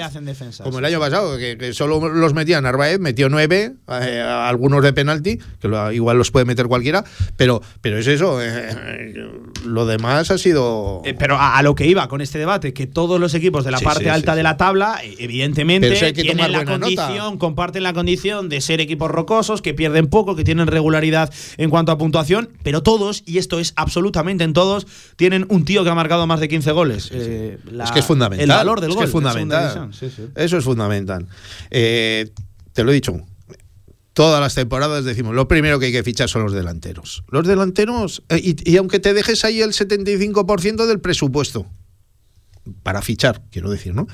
Como 0.63 0.79
el 0.79 0.85
año 0.85 0.99
pasado, 1.01 1.37
que, 1.37 1.57
que 1.57 1.73
solo 1.73 2.07
los 2.07 2.33
metía 2.33 2.61
Narváez, 2.61 2.99
metió 2.99 3.27
nueve, 3.27 3.73
eh, 4.01 4.21
algunos 4.21 4.81
de 4.83 4.93
penalti, 4.93 5.37
que 5.59 5.67
lo- 5.67 5.91
igual 5.91 6.17
los 6.17 6.31
puede 6.31 6.45
meter 6.45 6.67
cualquiera, 6.67 7.03
pero, 7.35 7.61
pero 7.81 7.97
es 7.97 8.07
eso. 8.07 8.36
Eh, 8.41 9.15
lo 9.65 9.85
demás 9.85 10.31
ha 10.31 10.37
sido. 10.37 11.01
Eh, 11.05 11.13
pero 11.17 11.35
a, 11.37 11.57
a 11.57 11.63
lo 11.63 11.75
que 11.75 11.85
iba 11.87 12.07
con 12.07 12.21
este 12.21 12.39
debate, 12.39 12.73
que 12.73 12.87
todos 12.87 13.19
los 13.19 13.33
equipos 13.33 13.65
de 13.65 13.71
la 13.71 13.77
Sí, 13.79 13.85
parte 13.85 14.03
sí, 14.03 14.09
alta 14.09 14.31
sí, 14.33 14.35
de 14.37 14.41
sí. 14.41 14.43
la 14.43 14.57
tabla, 14.57 14.99
eh, 15.03 15.15
evidentemente, 15.19 16.13
tienen 16.13 16.51
la 16.51 16.63
nota. 16.63 16.79
condición, 16.79 17.37
comparten 17.37 17.83
la 17.83 17.93
condición 17.93 18.49
de 18.49 18.61
ser 18.61 18.81
equipos 18.81 19.09
rocosos, 19.11 19.61
que 19.61 19.73
pierden 19.73 20.07
poco, 20.07 20.35
que 20.35 20.43
tienen 20.43 20.67
regularidad 20.67 21.33
en 21.57 21.69
cuanto 21.69 21.91
a 21.91 21.97
puntuación, 21.97 22.49
pero 22.63 22.83
todos, 22.83 23.23
y 23.25 23.37
esto 23.37 23.59
es 23.59 23.73
absolutamente 23.75 24.43
en 24.43 24.53
todos, 24.53 24.87
tienen 25.15 25.45
un 25.49 25.65
tío 25.65 25.83
que 25.83 25.89
ha 25.89 25.95
marcado 25.95 26.25
más 26.27 26.39
de 26.39 26.47
15 26.47 26.71
goles. 26.71 27.09
Eh, 27.13 27.57
la- 27.71 27.83
es 27.85 27.91
que 27.91 27.99
es 27.99 28.05
fundamental. 28.05 28.43
El 28.43 28.49
valor 28.55 28.81
del 28.81 28.89
es 28.91 28.95
gol. 28.95 29.03
que 29.03 29.07
es 29.07 29.11
fundamental. 29.11 29.63
división, 29.63 29.93
sí, 29.93 30.09
sí. 30.15 30.27
Eso 30.35 30.57
es 30.57 30.63
fundamental. 30.63 31.25
Eh, 31.71 32.29
te 32.73 32.83
lo 32.83 32.91
he 32.91 32.93
dicho. 32.93 33.19
Todas 34.17 34.41
las 34.41 34.55
temporadas 34.55 35.05
decimos, 35.05 35.35
lo 35.35 35.47
primero 35.47 35.77
que 35.77 35.85
hay 35.85 35.91
que 35.91 36.01
fichar 36.01 36.27
son 36.27 36.41
los 36.41 36.51
delanteros. 36.51 37.23
Los 37.29 37.45
delanteros, 37.45 38.23
eh, 38.29 38.55
y, 38.65 38.77
aunque 38.77 38.99
te 38.99 39.13
dejes 39.13 39.45
ahí 39.45 39.61
el 39.61 39.73
75% 39.73 40.87
del 40.87 40.99
presupuesto 40.99 41.67
para 42.81 43.03
fichar, 43.03 43.43
quiero 43.51 43.69
decir, 43.69 43.93
¿no? 43.93 44.07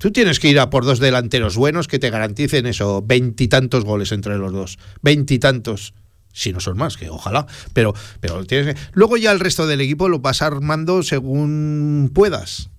Tú 0.00 0.10
tienes 0.10 0.40
que 0.40 0.48
ir 0.48 0.58
a 0.58 0.70
por 0.70 0.84
dos 0.84 0.98
delanteros 0.98 1.56
buenos 1.56 1.86
que 1.86 2.00
te 2.00 2.10
garanticen 2.10 2.66
eso, 2.66 3.00
veintitantos 3.00 3.84
goles 3.84 4.10
entre 4.10 4.38
los 4.38 4.52
dos, 4.52 4.80
veintitantos. 5.02 5.94
Si 6.32 6.52
no 6.52 6.58
son 6.58 6.76
más, 6.76 6.96
que 6.96 7.08
ojalá. 7.08 7.46
Pero, 7.74 7.94
pero 8.18 8.44
tienes 8.44 8.76
Luego 8.92 9.18
ya 9.18 9.30
el 9.30 9.38
resto 9.38 9.68
del 9.68 9.82
equipo 9.82 10.08
lo 10.08 10.18
vas 10.18 10.42
armando 10.42 11.04
según 11.04 12.10
puedas. 12.12 12.70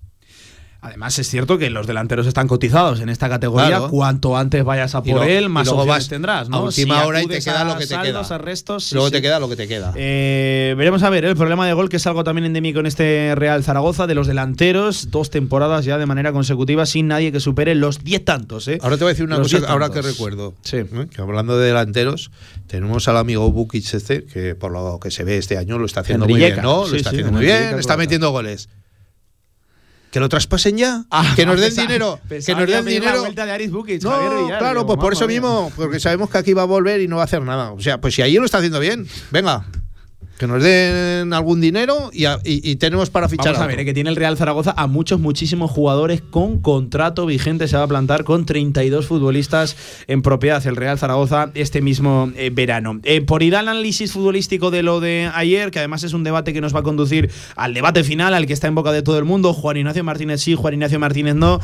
Además, 0.84 1.18
es 1.18 1.30
cierto 1.30 1.56
que 1.56 1.70
los 1.70 1.86
delanteros 1.86 2.26
están 2.26 2.46
cotizados 2.46 3.00
en 3.00 3.08
esta 3.08 3.30
categoría. 3.30 3.68
Claro. 3.68 3.88
Cuanto 3.88 4.36
antes 4.36 4.62
vayas 4.64 4.94
a 4.94 5.02
por 5.02 5.24
él, 5.24 5.48
más 5.48 5.64
luego 5.66 5.80
opciones 5.80 6.02
vas 6.04 6.08
tendrás. 6.10 6.50
¿no? 6.50 6.58
a 6.58 6.60
última 6.60 7.00
Si 7.00 7.06
hora 7.06 7.22
y 7.22 7.26
te 7.26 7.40
queda 7.40 7.64
lo 7.64 7.78
que 7.78 7.86
te 7.86 7.94
saldos, 7.94 8.26
queda. 8.26 8.34
a 8.34 8.38
restos, 8.38 8.84
sí, 8.84 8.94
Luego 8.94 9.08
sí. 9.08 9.12
te 9.14 9.22
queda 9.22 9.40
lo 9.40 9.48
que 9.48 9.56
te 9.56 9.66
queda. 9.66 9.94
Eh, 9.96 10.74
veremos 10.76 11.02
a 11.02 11.08
ver, 11.08 11.24
¿eh? 11.24 11.30
el 11.30 11.36
problema 11.36 11.66
de 11.66 11.72
gol, 11.72 11.88
que 11.88 11.96
es 11.96 12.06
algo 12.06 12.22
también 12.22 12.44
endémico 12.44 12.80
en 12.80 12.86
este 12.86 13.34
Real 13.34 13.64
Zaragoza, 13.64 14.06
de 14.06 14.14
los 14.14 14.26
delanteros, 14.26 15.10
dos 15.10 15.30
temporadas 15.30 15.86
ya 15.86 15.96
de 15.96 16.04
manera 16.04 16.32
consecutiva 16.32 16.84
sin 16.84 17.08
nadie 17.08 17.32
que 17.32 17.40
supere 17.40 17.74
los 17.74 18.04
10 18.04 18.22
tantos. 18.26 18.68
¿eh? 18.68 18.78
Ahora 18.82 18.98
te 18.98 19.04
voy 19.04 19.12
a 19.12 19.14
decir 19.14 19.24
una 19.24 19.38
Los 19.38 19.46
cosa, 19.46 19.60
10 19.60 19.70
ahora 19.70 19.88
que 19.88 20.02
recuerdo. 20.02 20.52
Sí. 20.64 20.76
¿eh? 20.76 21.06
Que 21.10 21.22
hablando 21.22 21.56
de 21.56 21.68
delanteros, 21.68 22.30
tenemos 22.66 23.08
al 23.08 23.16
amigo 23.16 23.50
Bukic 23.50 23.94
este, 23.94 24.26
que 24.26 24.54
por 24.54 24.70
lo 24.70 25.00
que 25.00 25.10
se 25.10 25.24
ve 25.24 25.38
este 25.38 25.56
año 25.56 25.78
lo 25.78 25.86
está 25.86 26.00
haciendo 26.00 26.26
muy 26.26 26.34
bien, 26.36 26.60
¿no? 26.60 26.86
Lo 26.86 26.94
está 26.94 27.08
haciendo 27.08 27.32
muy 27.32 27.46
bien, 27.46 27.78
está 27.78 27.96
metiendo 27.96 28.30
goles. 28.32 28.68
Que 30.14 30.20
lo 30.20 30.28
traspasen 30.28 30.76
ya, 30.78 31.02
Ah, 31.10 31.32
que 31.34 31.44
nos 31.44 31.60
den 31.60 31.74
dinero, 31.74 32.20
que 32.28 32.54
nos 32.54 32.68
den 32.68 32.84
dinero. 32.84 33.18
vuelta 33.22 33.44
de 33.46 33.50
Aris 33.50 33.72
Bukic, 33.72 34.00
No, 34.04 34.10
Villar, 34.44 34.60
claro, 34.60 34.82
digo, 34.82 34.86
pues 34.86 34.98
por 35.00 35.12
eso 35.12 35.26
mismo, 35.26 35.72
porque 35.74 35.98
sabemos 35.98 36.30
que 36.30 36.38
aquí 36.38 36.52
va 36.52 36.62
a 36.62 36.66
volver 36.66 37.00
y 37.00 37.08
no 37.08 37.16
va 37.16 37.22
a 37.22 37.24
hacer 37.24 37.42
nada. 37.42 37.72
O 37.72 37.80
sea, 37.80 38.00
pues 38.00 38.14
si 38.14 38.22
ahí 38.22 38.34
lo 38.36 38.44
está 38.44 38.58
haciendo 38.58 38.78
bien, 38.78 39.08
venga, 39.32 39.66
que 40.38 40.46
nos 40.48 40.62
den 40.62 41.32
algún 41.32 41.60
dinero 41.60 42.10
y, 42.12 42.24
a- 42.24 42.40
y- 42.44 42.68
y 42.68 42.76
tenemos 42.76 43.08
para 43.10 43.28
fichar. 43.28 43.52
Vamos 43.52 43.60
a 43.62 43.66
ver, 43.68 43.80
eh, 43.80 43.84
que 43.84 43.94
tiene 43.94 44.10
el 44.10 44.16
Real 44.16 44.36
Zaragoza 44.36 44.74
a 44.76 44.86
muchos, 44.88 45.20
muchísimos 45.20 45.70
jugadores 45.70 46.22
con 46.28 46.58
contrato 46.60 47.24
vigente. 47.26 47.68
Se 47.68 47.76
va 47.76 47.84
a 47.84 47.86
plantar 47.86 48.24
con 48.24 48.44
32 48.44 49.06
futbolistas 49.06 49.76
en 50.08 50.22
propiedad 50.22 50.64
el 50.66 50.76
Real 50.76 50.98
Zaragoza 50.98 51.50
este 51.54 51.80
mismo 51.82 52.32
eh, 52.36 52.50
verano. 52.52 53.00
Eh, 53.04 53.20
por 53.20 53.42
ir 53.44 53.54
al 53.54 53.68
análisis 53.68 54.12
futbolístico 54.12 54.70
de 54.70 54.82
lo 54.82 54.98
de 55.00 55.30
ayer, 55.34 55.70
que 55.70 55.78
además 55.78 56.02
es 56.02 56.12
un 56.14 56.24
debate 56.24 56.52
que 56.52 56.60
nos 56.60 56.74
va 56.74 56.80
a 56.80 56.82
conducir 56.82 57.30
al 57.54 57.72
debate 57.74 58.02
final, 58.02 58.34
al 58.34 58.46
que 58.46 58.52
está 58.52 58.66
en 58.66 58.74
boca 58.74 58.90
de 58.92 59.02
todo 59.02 59.18
el 59.18 59.24
mundo. 59.24 59.52
Juan 59.52 59.76
Ignacio 59.76 60.02
Martínez 60.02 60.40
sí, 60.40 60.54
Juan 60.56 60.74
Ignacio 60.74 60.98
Martínez 60.98 61.34
no. 61.36 61.60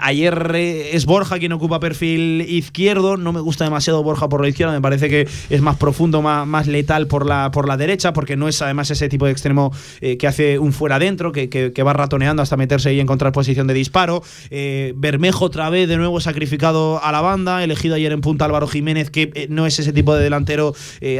Ayer 0.00 0.52
es 0.56 1.06
Borja 1.06 1.38
quien 1.38 1.52
ocupa 1.52 1.80
perfil 1.80 2.42
izquierdo. 2.48 3.16
No 3.16 3.32
me 3.32 3.40
gusta 3.40 3.64
demasiado 3.64 4.02
Borja 4.02 4.28
por 4.28 4.42
la 4.42 4.48
izquierda, 4.48 4.72
me 4.72 4.80
parece 4.82 5.08
que 5.08 5.26
es 5.50 5.60
más 5.62 5.76
profundo, 5.76 6.22
más, 6.22 6.46
más 6.46 6.66
letal 6.66 7.06
por 7.06 7.26
la, 7.26 7.50
por 7.50 7.66
la 7.68 7.76
derecha, 7.76 7.93
porque 8.12 8.36
no 8.36 8.48
es 8.48 8.60
además 8.62 8.90
ese 8.90 9.08
tipo 9.08 9.26
de 9.26 9.32
extremo 9.32 9.72
eh, 10.00 10.16
que 10.16 10.26
hace 10.26 10.58
un 10.58 10.72
fuera 10.72 10.96
adentro, 10.96 11.32
que, 11.32 11.72
va 11.84 11.92
ratoneando 11.92 12.42
hasta 12.42 12.56
meterse 12.56 12.94
y 12.94 13.00
encontrar 13.00 13.32
posición 13.32 13.66
de 13.66 13.74
disparo. 13.74 14.22
Eh, 14.50 14.94
Bermejo 14.96 15.44
otra 15.44 15.68
vez 15.70 15.88
de 15.88 15.96
nuevo 15.96 16.20
sacrificado 16.20 17.02
a 17.02 17.12
la 17.12 17.20
banda, 17.20 17.62
elegido 17.62 17.94
ayer 17.94 18.12
en 18.12 18.20
punta 18.20 18.46
Álvaro 18.46 18.66
Jiménez, 18.66 19.10
que 19.10 19.30
eh, 19.34 19.46
no 19.50 19.66
es 19.66 19.78
ese 19.78 19.92
tipo 19.92 20.14
de 20.14 20.22
delantero 20.22 20.74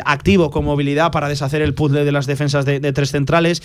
activo 0.05 0.51
con 0.51 0.65
movilidad 0.65 1.11
para 1.11 1.29
deshacer 1.29 1.61
el 1.63 1.75
puzzle 1.75 2.05
de 2.05 2.13
las 2.13 2.27
defensas 2.27 2.65
de, 2.65 2.81
tres 2.93 3.11
centrales. 3.11 3.63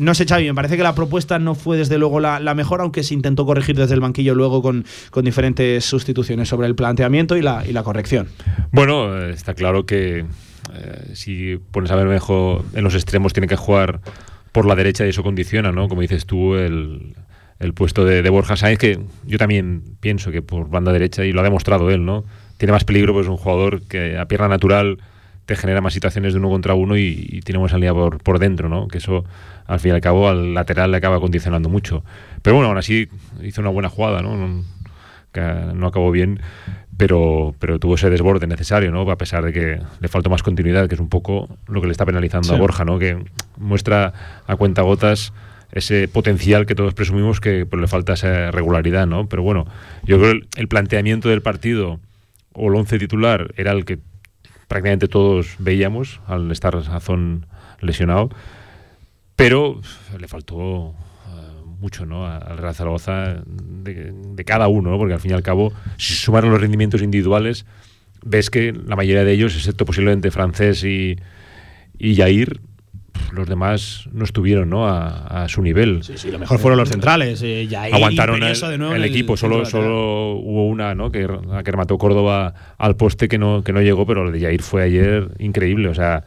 No 0.00 0.14
sé, 0.14 0.26
Xavi, 0.26 0.44
me 0.44 0.54
parece 0.54 0.76
que 0.76 0.82
la 0.82 0.94
propuesta 0.94 1.38
no 1.38 1.54
fue 1.54 1.76
desde 1.76 1.98
luego 1.98 2.20
la, 2.20 2.40
la 2.40 2.54
mejor, 2.54 2.80
aunque 2.80 3.02
se 3.02 3.14
intentó 3.14 3.46
corregir 3.46 3.76
desde 3.76 3.94
el 3.94 4.00
banquillo 4.00 4.34
luego 4.34 4.62
con, 4.62 4.84
con 5.10 5.24
diferentes 5.24 5.84
sustituciones 5.84 6.48
sobre 6.48 6.66
el 6.66 6.74
planteamiento 6.74 7.36
y 7.36 7.42
la, 7.42 7.64
y 7.66 7.72
la 7.72 7.82
corrección. 7.82 8.28
Bueno, 8.70 9.26
está 9.26 9.54
claro 9.54 9.86
que 9.86 10.24
eh, 10.74 11.10
si 11.14 11.58
pones 11.70 11.90
a 11.90 11.96
Bermejo 11.96 12.64
en 12.74 12.84
los 12.84 12.94
extremos 12.94 13.32
tiene 13.32 13.46
que 13.48 13.56
jugar 13.56 14.00
por 14.52 14.66
la 14.66 14.74
derecha 14.74 15.06
y 15.06 15.10
eso 15.10 15.22
condiciona, 15.22 15.72
¿no? 15.72 15.88
Como 15.88 16.00
dices 16.02 16.26
tú, 16.26 16.54
el, 16.56 17.14
el 17.58 17.72
puesto 17.74 18.04
de, 18.04 18.22
de 18.22 18.30
Borja 18.30 18.56
Sáenz, 18.56 18.78
que 18.78 19.00
yo 19.24 19.38
también 19.38 19.82
pienso 20.00 20.30
que 20.30 20.42
por 20.42 20.68
banda 20.68 20.92
derecha, 20.92 21.24
y 21.24 21.32
lo 21.32 21.40
ha 21.40 21.44
demostrado 21.44 21.90
él, 21.90 22.04
¿no? 22.04 22.24
Tiene 22.58 22.72
más 22.72 22.84
peligro, 22.84 23.12
pues 23.14 23.26
es 23.26 23.30
un 23.30 23.38
jugador 23.38 23.82
que 23.82 24.18
a 24.18 24.26
pierna 24.26 24.48
natural 24.48 24.98
te 25.46 25.56
genera 25.56 25.80
más 25.80 25.92
situaciones 25.94 26.34
de 26.34 26.38
uno 26.38 26.50
contra 26.50 26.74
uno 26.74 26.96
y, 26.96 27.26
y 27.28 27.40
tiene 27.40 27.58
buena 27.58 27.72
salida 27.72 27.92
por, 27.92 28.22
por 28.22 28.38
dentro, 28.38 28.68
¿no? 28.68 28.86
Que 28.88 28.98
eso, 28.98 29.24
al 29.66 29.80
fin 29.80 29.90
y 29.90 29.94
al 29.94 30.00
cabo, 30.00 30.28
al 30.28 30.54
lateral 30.54 30.90
le 30.92 30.98
acaba 30.98 31.18
condicionando 31.18 31.68
mucho. 31.68 32.04
Pero 32.42 32.54
bueno, 32.56 32.68
aún 32.68 32.78
así 32.78 33.08
hizo 33.42 33.60
una 33.60 33.70
buena 33.70 33.88
jugada, 33.88 34.22
¿no? 34.22 34.36
No- 34.36 34.64
que 35.32 35.40
no 35.40 35.86
acabó 35.86 36.10
bien, 36.10 36.40
pero, 36.96 37.54
pero 37.58 37.78
tuvo 37.78 37.94
ese 37.94 38.10
desborde 38.10 38.46
necesario, 38.46 38.90
¿no? 38.90 39.10
A 39.10 39.16
pesar 39.16 39.44
de 39.44 39.52
que 39.52 39.80
le 40.00 40.08
faltó 40.08 40.30
más 40.30 40.42
continuidad, 40.42 40.88
que 40.88 40.94
es 40.94 41.00
un 41.00 41.08
poco 41.08 41.48
lo 41.66 41.80
que 41.80 41.86
le 41.86 41.92
está 41.92 42.04
penalizando 42.06 42.48
Sí. 42.48 42.54
a 42.54 42.58
Borja, 42.58 42.84
¿no? 42.84 42.98
Que 42.98 43.18
muestra 43.56 44.12
a 44.46 44.56
cuenta 44.56 44.82
gotas 44.82 45.32
ese 45.72 46.06
potencial 46.06 46.66
que 46.66 46.74
todos 46.74 46.92
presumimos 46.92 47.40
que 47.40 47.64
pues, 47.64 47.80
le 47.80 47.88
falta 47.88 48.12
esa 48.12 48.50
regularidad, 48.50 49.06
¿no? 49.06 49.26
Pero 49.26 49.42
bueno, 49.42 49.66
yo 50.04 50.18
creo 50.18 50.32
que 50.32 50.38
el, 50.38 50.48
el 50.56 50.68
planteamiento 50.68 51.28
del 51.30 51.40
partido 51.40 51.98
o 52.52 52.68
el 52.68 52.74
once 52.74 52.98
titular 52.98 53.54
era 53.56 53.72
el 53.72 53.86
que 53.86 53.98
prácticamente 54.68 55.08
todos 55.08 55.54
veíamos 55.58 56.20
al 56.26 56.50
estar 56.52 56.76
Azón 56.76 57.46
lesionado, 57.80 58.28
pero 59.36 59.80
le 60.18 60.28
faltó 60.28 60.94
mucho 61.82 62.06
¿no? 62.06 62.26
al 62.26 62.56
Real 62.56 62.74
Zaragoza 62.74 63.42
de, 63.44 64.12
de 64.14 64.44
cada 64.44 64.68
uno, 64.68 64.90
¿no? 64.90 64.98
porque 64.98 65.14
al 65.14 65.20
fin 65.20 65.32
y 65.32 65.34
al 65.34 65.42
cabo, 65.42 65.72
si 65.98 66.14
sumaron 66.14 66.50
los 66.50 66.60
rendimientos 66.60 67.02
individuales, 67.02 67.66
ves 68.24 68.48
que 68.48 68.72
la 68.72 68.96
mayoría 68.96 69.24
de 69.24 69.32
ellos, 69.32 69.54
excepto 69.56 69.84
posiblemente 69.84 70.30
Francés 70.30 70.84
y, 70.84 71.16
y 71.98 72.14
Jair, 72.16 72.60
los 73.32 73.48
demás 73.48 74.08
no 74.12 74.24
estuvieron 74.24 74.70
¿no? 74.70 74.86
A, 74.86 75.44
a 75.44 75.48
su 75.48 75.62
nivel. 75.62 76.02
Sí, 76.02 76.30
lo 76.30 76.38
mejor 76.38 76.58
fueron 76.58 76.78
los 76.78 76.88
centrales. 76.88 77.42
eh, 77.42 77.66
Yair, 77.66 77.94
Aguantaron 77.94 78.36
el, 78.36 78.42
imperioso 78.42 78.68
de 78.68 78.78
nuevo 78.78 78.94
el 78.94 79.04
en 79.04 79.10
equipo, 79.10 79.36
solo, 79.36 79.64
solo 79.64 80.32
hubo 80.36 80.68
una 80.68 80.94
¿no? 80.94 81.10
que, 81.10 81.26
la 81.26 81.62
que 81.62 81.70
remató 81.70 81.98
Córdoba 81.98 82.54
al 82.78 82.96
poste 82.96 83.28
que 83.28 83.38
no, 83.38 83.62
que 83.62 83.72
no 83.72 83.80
llegó, 83.82 84.06
pero 84.06 84.24
lo 84.24 84.30
de 84.30 84.40
Jair 84.40 84.62
fue 84.62 84.82
ayer 84.82 85.28
increíble. 85.38 85.88
O 85.88 85.94
sea, 85.94 86.24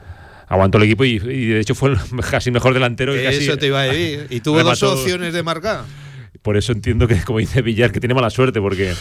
aguantó 0.47 0.77
el 0.77 0.83
equipo 0.85 1.05
y, 1.05 1.15
y 1.15 1.45
de 1.47 1.59
hecho 1.59 1.75
fue 1.75 1.91
el 1.91 1.97
casi 2.29 2.51
mejor 2.51 2.73
delantero. 2.73 3.19
y 3.19 3.23
casi 3.23 3.43
Eso 3.45 3.57
te 3.57 3.67
iba 3.67 3.81
a 3.81 3.83
decir. 3.83 4.27
Y 4.29 4.39
tuvo 4.41 4.55
dos 4.63 4.79
remató- 4.81 4.93
opciones 4.93 5.33
de 5.33 5.43
marcar. 5.43 5.83
Por 6.41 6.57
eso 6.57 6.71
entiendo 6.73 7.07
que, 7.07 7.15
como 7.23 7.39
dice 7.39 7.61
Villar, 7.63 7.91
que 7.91 7.99
tiene 7.99 8.13
mala 8.13 8.29
suerte, 8.29 8.61
porque 8.61 8.93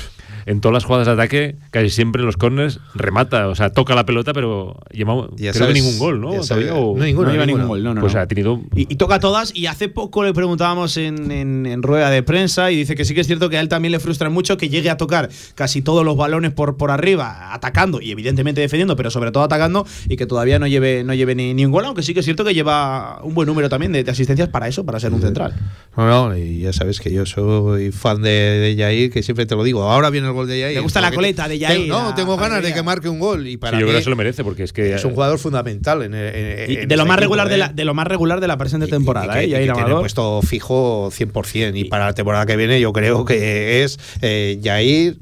en 0.47 0.61
todas 0.61 0.75
las 0.75 0.85
jugadas 0.85 1.07
de 1.07 1.13
ataque, 1.15 1.57
casi 1.71 1.91
siempre 1.91 2.21
en 2.21 2.27
los 2.27 2.37
corners 2.37 2.81
remata, 2.95 3.49
o 3.49 3.55
sea, 3.55 3.71
toca 3.71 3.95
la 3.95 4.05
pelota, 4.07 4.33
pero 4.33 4.77
lleva, 4.93 5.29
Ya 5.37 5.53
creo 5.53 5.65
sabes- 5.67 5.75
que 5.75 5.81
ningún 5.81 5.99
gol, 5.99 6.21
¿no? 6.21 6.43
sabes- 6.43 6.71
o- 6.73 6.95
no, 6.97 7.05
ninguno, 7.05 7.29
no 7.29 7.33
lleva 7.33 7.47
ninguno. 7.47 7.65
ningún 7.65 7.69
gol, 7.69 7.85
no, 7.85 7.95
no. 7.95 8.01
Pues 8.01 8.15
no. 8.15 8.21
ha 8.21 8.27
tenido 8.27 8.61
Y, 8.75 8.93
y 8.93 8.97
toca 8.97 9.19
todas. 9.21 9.55
Y 9.55 9.67
hace 9.67 9.89
poco 9.89 10.23
le 10.25 10.33
preguntábamos 10.35 10.97
en, 10.97 11.31
en- 11.31 11.67
en 11.67 11.83
rueda 11.83 12.11
de 12.11 12.23
prensa 12.23 12.71
y 12.71 12.77
dice 12.77 12.95
que 12.95 13.05
sí 13.05 13.15
que 13.15 13.21
es 13.23 13.27
cierto 13.27 13.49
que 13.51 13.57
a 13.59 13.61
él 13.61 13.69
también 13.69 13.93
le 13.93 14.01
frustra 14.01 14.29
mucho 14.31 14.57
que 14.57 14.69
llegue 14.69 14.91
a 14.91 14.97
tocar 14.97 15.29
casi 15.55 15.83
todos 15.83 16.05
los 16.05 16.17
balones 16.17 16.53
por, 16.53 16.77
por 16.77 16.91
arriba, 16.91 17.53
atacando 17.55 18.01
y 18.01 18.11
evidentemente 18.11 18.61
defendiendo, 18.61 18.97
pero 18.97 19.11
sobre 19.11 19.31
todo 19.33 19.43
atacando 19.45 19.87
y 20.09 20.17
que 20.17 20.27
todavía 20.27 20.59
no 20.59 20.67
lleve, 20.67 21.05
no 21.05 21.15
lleve 21.15 21.35
ni, 21.35 21.55
ni 21.55 21.65
un 21.65 21.73
gol, 21.73 21.85
aunque 21.85 22.03
sí 22.03 22.13
que 22.15 22.21
es 22.21 22.25
cierto 22.27 22.45
que 22.45 22.55
lleva 22.55 23.21
un 23.23 23.35
buen 23.35 23.47
número 23.47 23.69
también 23.69 23.93
de, 23.93 24.05
de 24.05 24.11
asistencias 24.11 24.49
para 24.49 24.69
eso, 24.69 24.85
para 24.85 25.01
ser 25.01 25.13
un 25.13 25.21
central. 25.21 25.55
No, 25.97 26.29
no, 26.31 26.37
y 26.37 26.61
ya 26.61 26.73
sabes 26.73 27.01
que 27.01 27.13
yo 27.13 27.25
soy 27.27 27.93
fan 27.93 28.23
de, 28.23 28.31
de 28.31 28.75
Yair, 28.77 29.11
que 29.11 29.23
siempre 29.23 29.47
te 29.47 29.55
lo 29.55 29.63
digo. 29.65 29.83
Ahora 29.91 30.11
viene 30.11 30.27
el 30.27 30.34
gol 30.35 30.47
de 30.49 30.61
Yair. 30.61 30.75
¿Te 30.77 30.81
gusta 30.81 31.01
la 31.01 31.13
coleta 31.13 31.49
de 31.49 31.59
Yair? 31.59 31.83
tengo- 31.83 32.03
no, 32.03 32.15
tengo 32.15 32.37
ganas 32.37 32.63
de 32.63 32.75
que 32.75 32.83
marque 32.83 33.09
un 33.09 33.19
gol. 33.19 33.47
Y 33.47 33.57
para 33.57 33.77
Sí, 33.77 33.81
yo 33.81 33.87
creo 33.87 33.99
que 33.99 34.05
se 34.05 34.11
lo 34.11 34.17
merece, 34.17 34.45
porque 34.45 34.65
es 34.65 34.73
que 34.73 34.95
es 34.95 35.05
un 35.05 35.13
jugador 35.15 35.39
fundamental 35.39 36.03
en, 36.03 36.15
en- 36.15 36.71
Y 36.71 36.77
en 36.77 36.89
de 36.89 36.97
lo 36.97 37.03
este 37.03 37.09
más 37.09 37.17
equipo, 37.17 37.21
regular 37.21 37.49
de 37.49 37.55
¿eh? 37.55 37.59
la, 37.59 37.69
de 37.69 37.85
lo 37.85 37.95
más 37.95 38.07
regular 38.07 38.41
de 38.41 38.49
la 38.49 38.57
presente 38.59 38.87
temporada, 38.87 39.35
y 39.35 39.39
¿eh? 39.39 39.41
que, 39.41 39.47
y 39.47 39.51
Yair 39.53 39.73
que 39.73 39.83
tiene 39.85 40.01
puesto 40.01 40.41
fijo 40.43 41.11
100%. 41.11 41.77
Y 41.79 41.85
para 41.85 42.07
la 42.07 42.13
temporada 42.13 42.45
que 42.47 42.57
viene 42.57 42.81
yo 42.81 42.93
creo 42.93 43.25
que 43.25 43.83
es 43.85 43.99
eh, 44.23 44.59
Yair, 44.61 45.17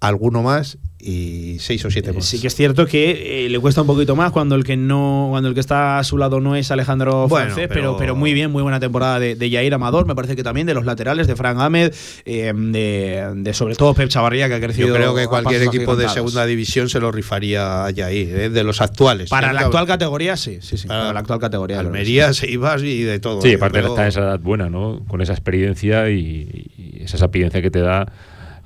alguno 0.00 0.42
más 0.42 0.78
y 1.00 1.58
seis 1.60 1.84
o 1.84 1.90
siete 1.90 2.12
más. 2.12 2.24
Sí 2.24 2.40
que 2.40 2.48
es 2.48 2.54
cierto 2.56 2.84
que 2.86 3.44
eh, 3.46 3.48
le 3.48 3.58
cuesta 3.60 3.82
un 3.82 3.86
poquito 3.86 4.16
más 4.16 4.32
cuando 4.32 4.56
el 4.56 4.64
que 4.64 4.76
no 4.76 5.28
cuando 5.30 5.48
el 5.48 5.54
que 5.54 5.60
está 5.60 5.98
a 6.00 6.04
su 6.04 6.18
lado 6.18 6.40
no 6.40 6.56
es 6.56 6.70
Alejandro 6.72 7.28
Bueno, 7.28 7.46
Francés, 7.46 7.68
pero- 7.68 7.78
pero, 7.92 7.96
pero 7.98 8.16
muy 8.16 8.32
bien, 8.32 8.50
muy 8.50 8.62
buena 8.62 8.80
temporada 8.80 9.20
de, 9.20 9.36
de 9.36 9.48
Yair 9.50 9.72
Amador, 9.74 10.06
me 10.06 10.14
parece 10.16 10.34
que 10.34 10.42
también 10.42 10.66
de 10.66 10.74
los 10.74 10.84
laterales 10.84 11.26
de 11.28 11.36
Fran 11.36 11.60
Ahmed, 11.60 11.92
eh, 12.24 12.52
de, 12.54 13.30
de 13.36 13.54
sobre 13.54 13.76
todo 13.76 13.94
Pep 13.94 14.08
Chavarría 14.08 14.48
que 14.48 14.54
ha 14.54 14.60
crecido. 14.60 14.88
Yo 14.88 14.94
creo 14.94 15.14
que 15.14 15.26
cualquier 15.28 15.62
equipo 15.62 15.94
de 15.94 16.08
segunda 16.08 16.44
división 16.46 16.88
se 16.88 16.98
lo 16.98 17.12
rifaría 17.12 17.84
a 17.84 17.90
Yair, 17.90 18.36
¿eh? 18.36 18.50
de 18.50 18.64
los 18.64 18.80
actuales. 18.80 19.30
Para 19.30 19.52
la 19.52 19.60
actual 19.62 19.86
categoría 19.86 20.36
sí, 20.36 20.58
sí, 20.62 20.76
sí, 20.76 20.88
Para 20.88 21.00
para, 21.00 21.12
la 21.12 21.20
actual 21.20 21.38
categoría. 21.38 21.78
Almería, 21.80 22.32
Seibas 22.32 22.82
y 22.82 23.02
de 23.02 23.20
todo. 23.20 23.40
Sí, 23.40 23.50
Yo 23.52 23.56
aparte 23.58 23.78
creo- 23.78 23.90
está 23.90 24.02
en 24.02 24.08
esa 24.08 24.20
edad 24.20 24.40
buena, 24.40 24.68
¿no? 24.68 25.04
Con 25.06 25.20
esa 25.20 25.32
experiencia 25.32 26.10
y, 26.10 26.66
y 26.76 27.02
esa 27.04 27.18
sapiencia 27.18 27.62
que 27.62 27.70
te 27.70 27.80
da 27.80 28.06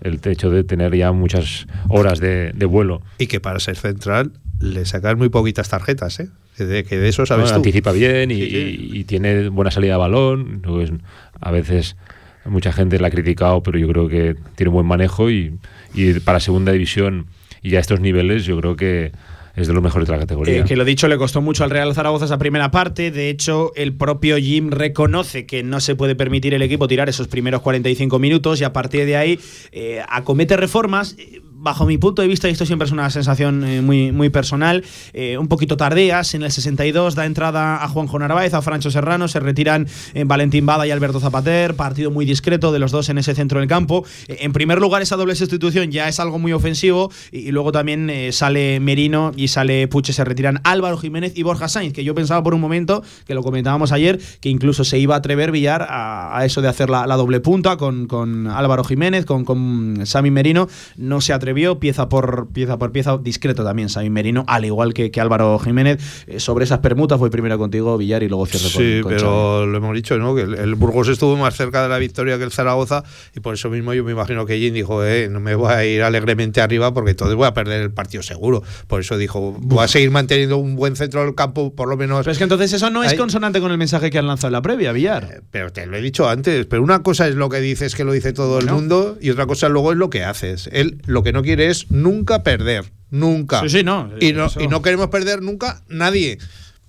el 0.02 0.20
hecho 0.24 0.50
de 0.50 0.64
tener 0.64 0.94
ya 0.94 1.12
muchas 1.12 1.66
horas 1.88 2.20
de, 2.20 2.52
de 2.54 2.66
vuelo. 2.66 3.02
Y 3.18 3.26
que 3.26 3.40
para 3.40 3.58
ser 3.60 3.76
central 3.76 4.32
le 4.60 4.84
sacas 4.84 5.16
muy 5.16 5.28
poquitas 5.28 5.68
tarjetas, 5.68 6.20
¿eh? 6.20 6.28
Que 6.56 6.66
de, 6.66 6.84
que 6.84 6.98
de 6.98 7.08
eso 7.08 7.24
sabes 7.24 7.46
¿no? 7.46 7.50
tú. 7.50 7.56
Anticipa 7.56 7.92
bien 7.92 8.30
y, 8.30 8.34
Sí, 8.34 8.50
sí. 8.50 8.90
y 8.92 9.04
tiene 9.04 9.48
buena 9.48 9.70
salida 9.70 9.94
de 9.94 9.98
balón. 9.98 10.60
Pues, 10.62 10.92
a 11.40 11.50
veces 11.50 11.96
mucha 12.44 12.72
gente 12.72 12.98
la 13.00 13.08
ha 13.08 13.10
criticado, 13.10 13.62
pero 13.62 13.78
yo 13.78 13.88
creo 13.88 14.08
que 14.08 14.36
tiene 14.56 14.70
buen 14.70 14.86
manejo 14.86 15.30
y, 15.30 15.58
y 15.94 16.12
para 16.20 16.40
segunda 16.40 16.72
división 16.72 17.26
y 17.62 17.76
a 17.76 17.80
estos 17.80 18.00
niveles 18.00 18.44
yo 18.44 18.58
creo 18.60 18.76
que 18.76 19.12
es 19.54 19.66
de 19.66 19.74
los 19.74 19.82
mejores 19.82 20.08
de 20.08 20.12
la 20.12 20.20
categoría. 20.20 20.60
Eh, 20.60 20.64
que 20.64 20.76
lo 20.76 20.84
dicho, 20.84 21.08
le 21.08 21.18
costó 21.18 21.40
mucho 21.40 21.64
al 21.64 21.70
Real 21.70 21.94
Zaragoza 21.94 22.24
esa 22.24 22.38
primera 22.38 22.70
parte. 22.70 23.10
De 23.10 23.28
hecho, 23.28 23.72
el 23.76 23.94
propio 23.94 24.36
Jim 24.38 24.70
reconoce 24.70 25.46
que 25.46 25.62
no 25.62 25.80
se 25.80 25.94
puede 25.94 26.14
permitir 26.14 26.54
el 26.54 26.62
equipo 26.62 26.88
tirar 26.88 27.08
esos 27.08 27.28
primeros 27.28 27.60
45 27.60 28.18
minutos 28.18 28.60
y 28.60 28.64
a 28.64 28.72
partir 28.72 29.04
de 29.04 29.16
ahí 29.16 29.38
eh, 29.72 30.02
acomete 30.08 30.56
reformas. 30.56 31.16
eh, 31.18 31.40
Bajo 31.62 31.86
mi 31.86 31.96
punto 31.96 32.22
de 32.22 32.26
vista, 32.26 32.48
y 32.48 32.50
esto 32.50 32.66
siempre 32.66 32.86
es 32.86 32.92
una 32.92 33.08
sensación 33.08 33.62
eh, 33.62 33.82
muy, 33.82 34.10
muy 34.10 34.30
personal, 34.30 34.82
eh, 35.12 35.38
un 35.38 35.46
poquito 35.46 35.76
tardías. 35.76 36.34
En 36.34 36.42
el 36.42 36.50
62 36.50 37.14
da 37.14 37.24
entrada 37.24 37.84
a 37.84 37.88
Juanjo 37.88 38.18
Narváez, 38.18 38.52
a 38.52 38.62
Francho 38.62 38.90
Serrano, 38.90 39.28
se 39.28 39.38
retiran 39.38 39.86
eh, 40.14 40.24
Valentín 40.24 40.66
Bada 40.66 40.88
y 40.88 40.90
Alberto 40.90 41.20
Zapater. 41.20 41.76
Partido 41.76 42.10
muy 42.10 42.24
discreto 42.24 42.72
de 42.72 42.80
los 42.80 42.90
dos 42.90 43.10
en 43.10 43.18
ese 43.18 43.36
centro 43.36 43.60
del 43.60 43.68
campo. 43.68 44.04
En 44.26 44.52
primer 44.52 44.80
lugar, 44.80 45.02
esa 45.02 45.14
doble 45.14 45.36
sustitución 45.36 45.92
ya 45.92 46.08
es 46.08 46.18
algo 46.18 46.40
muy 46.40 46.52
ofensivo 46.52 47.12
y, 47.30 47.52
luego 47.52 47.70
también 47.70 48.10
sale 48.32 48.80
Merino 48.80 49.30
y 49.36 49.46
sale 49.46 49.86
Puche, 49.86 50.12
se 50.12 50.24
retiran 50.24 50.60
Álvaro 50.64 50.98
Jiménez 50.98 51.32
y 51.36 51.44
Borja 51.44 51.68
Sainz, 51.68 51.92
que 51.92 52.02
yo 52.02 52.12
pensaba 52.16 52.42
por 52.42 52.54
un 52.54 52.60
momento, 52.60 53.04
que 53.24 53.34
lo 53.34 53.44
comentábamos 53.44 53.92
ayer, 53.92 54.18
que 54.40 54.48
incluso 54.48 54.82
se 54.82 54.98
iba 54.98 55.14
a 55.14 55.18
atrever 55.18 55.52
Villar 55.52 55.82
a, 55.82 56.36
a 56.36 56.44
eso 56.44 56.60
de 56.60 56.66
hacer 56.66 56.90
la, 56.90 57.06
la 57.06 57.14
doble 57.14 57.38
punta 57.38 57.76
con, 57.76 58.08
con 58.08 58.48
Álvaro 58.48 58.82
Jiménez, 58.82 59.26
con, 59.26 59.44
con 59.44 60.00
Sami 60.06 60.32
Merino, 60.32 60.68
no 60.96 61.20
se 61.20 61.32
atrevió 61.32 61.51
atrevió, 61.52 61.78
pieza 61.78 62.08
por 62.08 62.48
pieza 62.52 62.78
por 62.78 62.92
pieza, 62.92 63.18
discreto 63.18 63.62
también 63.62 63.88
Sabin 63.90 64.12
Merino, 64.12 64.44
al 64.48 64.64
igual 64.64 64.94
que, 64.94 65.10
que 65.10 65.20
Álvaro 65.20 65.58
Jiménez. 65.58 66.24
Eh, 66.26 66.40
sobre 66.40 66.64
esas 66.64 66.78
permutas 66.78 67.18
voy 67.18 67.28
primero 67.30 67.58
contigo, 67.58 67.98
Villar, 67.98 68.22
y 68.22 68.28
luego 68.28 68.46
cierro 68.46 68.72
con, 68.72 68.82
Sí, 68.82 69.00
con 69.02 69.12
pero 69.12 69.58
Xavi. 69.60 69.70
lo 69.72 69.76
hemos 69.78 69.94
dicho, 69.94 70.16
¿no? 70.18 70.34
Que 70.34 70.42
el, 70.42 70.54
el 70.54 70.74
Burgos 70.74 71.08
estuvo 71.08 71.36
más 71.36 71.54
cerca 71.54 71.82
de 71.82 71.88
la 71.90 71.98
victoria 71.98 72.38
que 72.38 72.44
el 72.44 72.52
Zaragoza 72.52 73.04
y 73.36 73.40
por 73.40 73.52
eso 73.54 73.68
mismo 73.68 73.92
yo 73.92 74.02
me 74.02 74.12
imagino 74.12 74.46
que 74.46 74.58
Jim 74.58 74.72
dijo, 74.72 75.04
eh, 75.04 75.28
no 75.30 75.40
me 75.40 75.54
voy 75.54 75.72
a 75.72 75.84
ir 75.84 76.02
alegremente 76.02 76.60
arriba 76.62 76.94
porque 76.94 77.10
entonces 77.10 77.36
voy 77.36 77.46
a 77.46 77.52
perder 77.54 77.82
el 77.82 77.90
partido 77.92 78.22
seguro. 78.22 78.62
Por 78.86 79.00
eso 79.00 79.18
dijo, 79.18 79.54
voy 79.60 79.84
a 79.84 79.88
seguir 79.88 80.10
manteniendo 80.10 80.56
un 80.56 80.74
buen 80.76 80.96
centro 80.96 81.22
del 81.24 81.34
campo, 81.34 81.74
por 81.74 81.88
lo 81.88 81.96
menos. 81.98 82.20
Pero 82.20 82.32
es 82.32 82.38
que 82.38 82.44
entonces 82.44 82.72
eso 82.72 82.88
no 82.90 83.04
es 83.04 83.12
Ahí- 83.12 83.18
consonante 83.18 83.60
con 83.60 83.70
el 83.72 83.78
mensaje 83.78 84.10
que 84.10 84.18
han 84.18 84.26
lanzado 84.26 84.48
en 84.48 84.52
la 84.54 84.62
previa, 84.62 84.92
Villar. 84.92 85.42
Pero 85.50 85.70
te 85.70 85.84
lo 85.86 85.96
he 85.96 86.00
dicho 86.00 86.28
antes, 86.28 86.64
pero 86.66 86.82
una 86.82 87.02
cosa 87.02 87.28
es 87.28 87.34
lo 87.34 87.48
que 87.50 87.60
dices 87.60 87.94
que 87.94 88.04
lo 88.04 88.12
dice 88.12 88.32
todo 88.32 88.58
el 88.58 88.66
mundo 88.70 89.18
y 89.20 89.28
otra 89.30 89.46
cosa 89.46 89.68
luego 89.68 89.92
es 89.92 89.98
lo 89.98 90.08
que 90.08 90.24
haces. 90.24 90.68
Él 90.72 91.00
lo 91.06 91.22
que 91.22 91.32
no 91.32 91.41
quiere 91.42 91.68
es 91.68 91.90
nunca 91.90 92.42
perder, 92.42 92.84
nunca. 93.10 93.60
Sí, 93.62 93.68
sí, 93.68 93.84
no, 93.84 94.10
Y 94.20 94.32
no, 94.32 94.46
eso. 94.46 94.60
y 94.60 94.68
no 94.68 94.82
queremos 94.82 95.08
perder 95.08 95.42
nunca 95.42 95.82
nadie. 95.88 96.38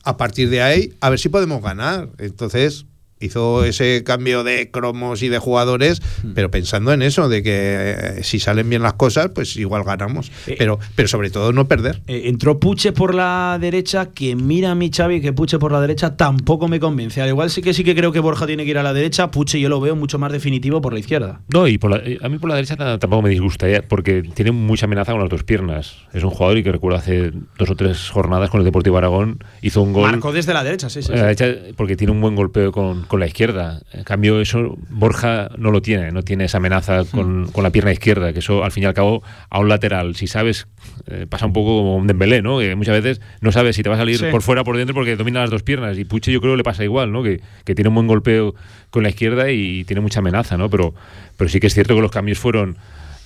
A 0.03 0.17
partir 0.17 0.49
de 0.49 0.61
ahí, 0.61 0.93
a 0.99 1.09
ver 1.09 1.19
si 1.19 1.29
podemos 1.29 1.61
ganar. 1.61 2.09
Entonces 2.17 2.85
hizo 3.25 3.63
ese 3.63 4.03
cambio 4.03 4.43
de 4.43 4.69
cromos 4.71 5.21
y 5.23 5.29
de 5.29 5.39
jugadores, 5.39 6.01
Hmm. 6.23 6.33
pero 6.33 6.51
pensando 6.51 6.91
en 6.93 7.01
eso, 7.01 7.29
de 7.29 7.43
que 7.43 7.51
eh, 7.53 8.23
si 8.23 8.39
salen 8.39 8.69
bien 8.69 8.81
las 8.83 8.93
cosas, 8.93 9.29
pues 9.33 9.55
igual 9.57 9.83
ganamos. 9.83 10.31
Pero, 10.57 10.79
pero 10.95 11.07
sobre 11.07 11.29
todo 11.29 11.51
no 11.53 11.67
perder. 11.67 12.01
Eh, 12.07 12.23
entró 12.25 12.59
Puche 12.59 12.91
por 12.91 13.13
la 13.15 13.57
derecha, 13.59 14.07
que 14.13 14.35
mira 14.35 14.71
a 14.71 14.75
mi 14.75 14.89
Xavi 14.91 15.21
que 15.21 15.33
Puche 15.33 15.59
por 15.59 15.71
la 15.71 15.81
derecha 15.81 16.15
tampoco 16.17 16.67
me 16.67 16.79
convence. 16.79 17.21
Al 17.21 17.29
igual 17.29 17.49
sí 17.49 17.61
que 17.61 17.73
sí 17.73 17.83
que 17.83 17.95
creo 17.95 18.11
que 18.11 18.19
Borja 18.19 18.45
tiene 18.45 18.63
que 18.65 18.71
ir 18.71 18.77
a 18.77 18.83
la 18.83 18.93
derecha, 18.93 19.31
Puche 19.31 19.59
yo 19.59 19.69
lo 19.69 19.79
veo 19.81 19.95
mucho 19.95 20.19
más 20.19 20.31
definitivo 20.31 20.81
por 20.81 20.93
la 20.93 20.99
izquierda. 20.99 21.41
No, 21.53 21.67
y 21.67 21.77
por 21.77 21.91
la- 21.91 21.97
eh, 21.97 22.19
a 22.21 22.29
mí 22.29 22.37
por 22.39 22.49
la 22.49 22.55
derecha 22.55 22.75
ta- 22.75 22.99
tampoco 22.99 23.21
me 23.21 23.29
disgusta, 23.29 23.67
porque 23.87 24.23
tiene 24.33 24.51
mucha 24.51 24.85
amenaza 24.85 25.11
con 25.11 25.21
las 25.21 25.29
dos 25.29 25.43
piernas. 25.43 25.95
Es 26.13 26.23
un 26.23 26.29
jugador 26.29 26.57
y 26.57 26.63
que 26.63 26.71
recuerdo 26.71 26.97
hace 26.97 27.31
dos 27.57 27.69
o 27.69 27.75
tres 27.75 28.09
jornadas 28.09 28.49
con 28.49 28.59
el 28.59 28.65
Deportivo 28.65 28.97
Aragón 28.97 29.43
hizo 29.61 29.81
un 29.81 29.93
gol. 29.93 30.11
Marcó 30.11 30.31
desde 30.31 30.53
la 30.53 30.63
derecha, 30.63 30.89
sí, 30.89 31.01
sí. 31.01 31.11
la 31.11 31.23
derecha 31.23 31.45
porque 31.77 31.95
tiene 31.95 32.11
un 32.11 32.21
buen 32.21 32.35
golpeo 32.35 32.71
con, 32.71 33.03
con 33.13 33.19
la 33.19 33.27
izquierda. 33.27 33.79
En 33.91 34.03
cambio, 34.05 34.41
eso 34.41 34.75
Borja 34.89 35.51
no 35.55 35.69
lo 35.69 35.83
tiene, 35.83 36.11
no 36.11 36.23
tiene 36.23 36.45
esa 36.45 36.57
amenaza 36.57 37.03
con, 37.05 37.45
con 37.51 37.61
la 37.61 37.69
pierna 37.69 37.91
izquierda, 37.91 38.33
que 38.33 38.39
eso 38.39 38.63
al 38.63 38.71
fin 38.71 38.81
y 38.81 38.85
al 38.87 38.95
cabo 38.95 39.21
a 39.51 39.59
un 39.59 39.69
lateral, 39.69 40.15
si 40.15 40.25
sabes, 40.25 40.65
eh, 41.05 41.27
pasa 41.29 41.45
un 41.45 41.53
poco 41.53 41.77
como 41.77 41.95
un 41.97 42.07
Dembélé, 42.07 42.41
¿no? 42.41 42.57
Que 42.57 42.75
muchas 42.75 43.03
veces 43.03 43.21
no 43.39 43.51
sabes 43.51 43.75
si 43.75 43.83
te 43.83 43.89
va 43.89 43.97
a 43.97 43.99
salir 43.99 44.17
Sí. 44.17 44.25
por 44.31 44.41
fuera 44.41 44.61
o 44.61 44.63
por 44.63 44.77
dentro 44.77 44.95
porque 44.95 45.15
domina 45.15 45.41
las 45.41 45.51
dos 45.51 45.61
piernas. 45.61 45.99
Y 45.99 46.05
Puche 46.05 46.31
yo 46.31 46.41
creo 46.41 46.53
que 46.53 46.57
le 46.57 46.63
pasa 46.63 46.83
igual, 46.83 47.11
¿no? 47.11 47.21
Que, 47.21 47.39
que 47.65 47.75
tiene 47.75 47.89
un 47.89 47.93
buen 47.93 48.07
golpeo 48.07 48.55
con 48.89 49.03
la 49.03 49.09
izquierda 49.09 49.51
y 49.51 49.83
tiene 49.83 50.01
mucha 50.01 50.17
amenaza, 50.17 50.57
¿no? 50.57 50.71
Pero, 50.71 50.95
pero 51.37 51.51
sí 51.51 51.59
que 51.59 51.67
es 51.67 51.75
cierto 51.75 51.93
que 51.93 52.01
los 52.01 52.09
cambios 52.09 52.39
fueron 52.39 52.77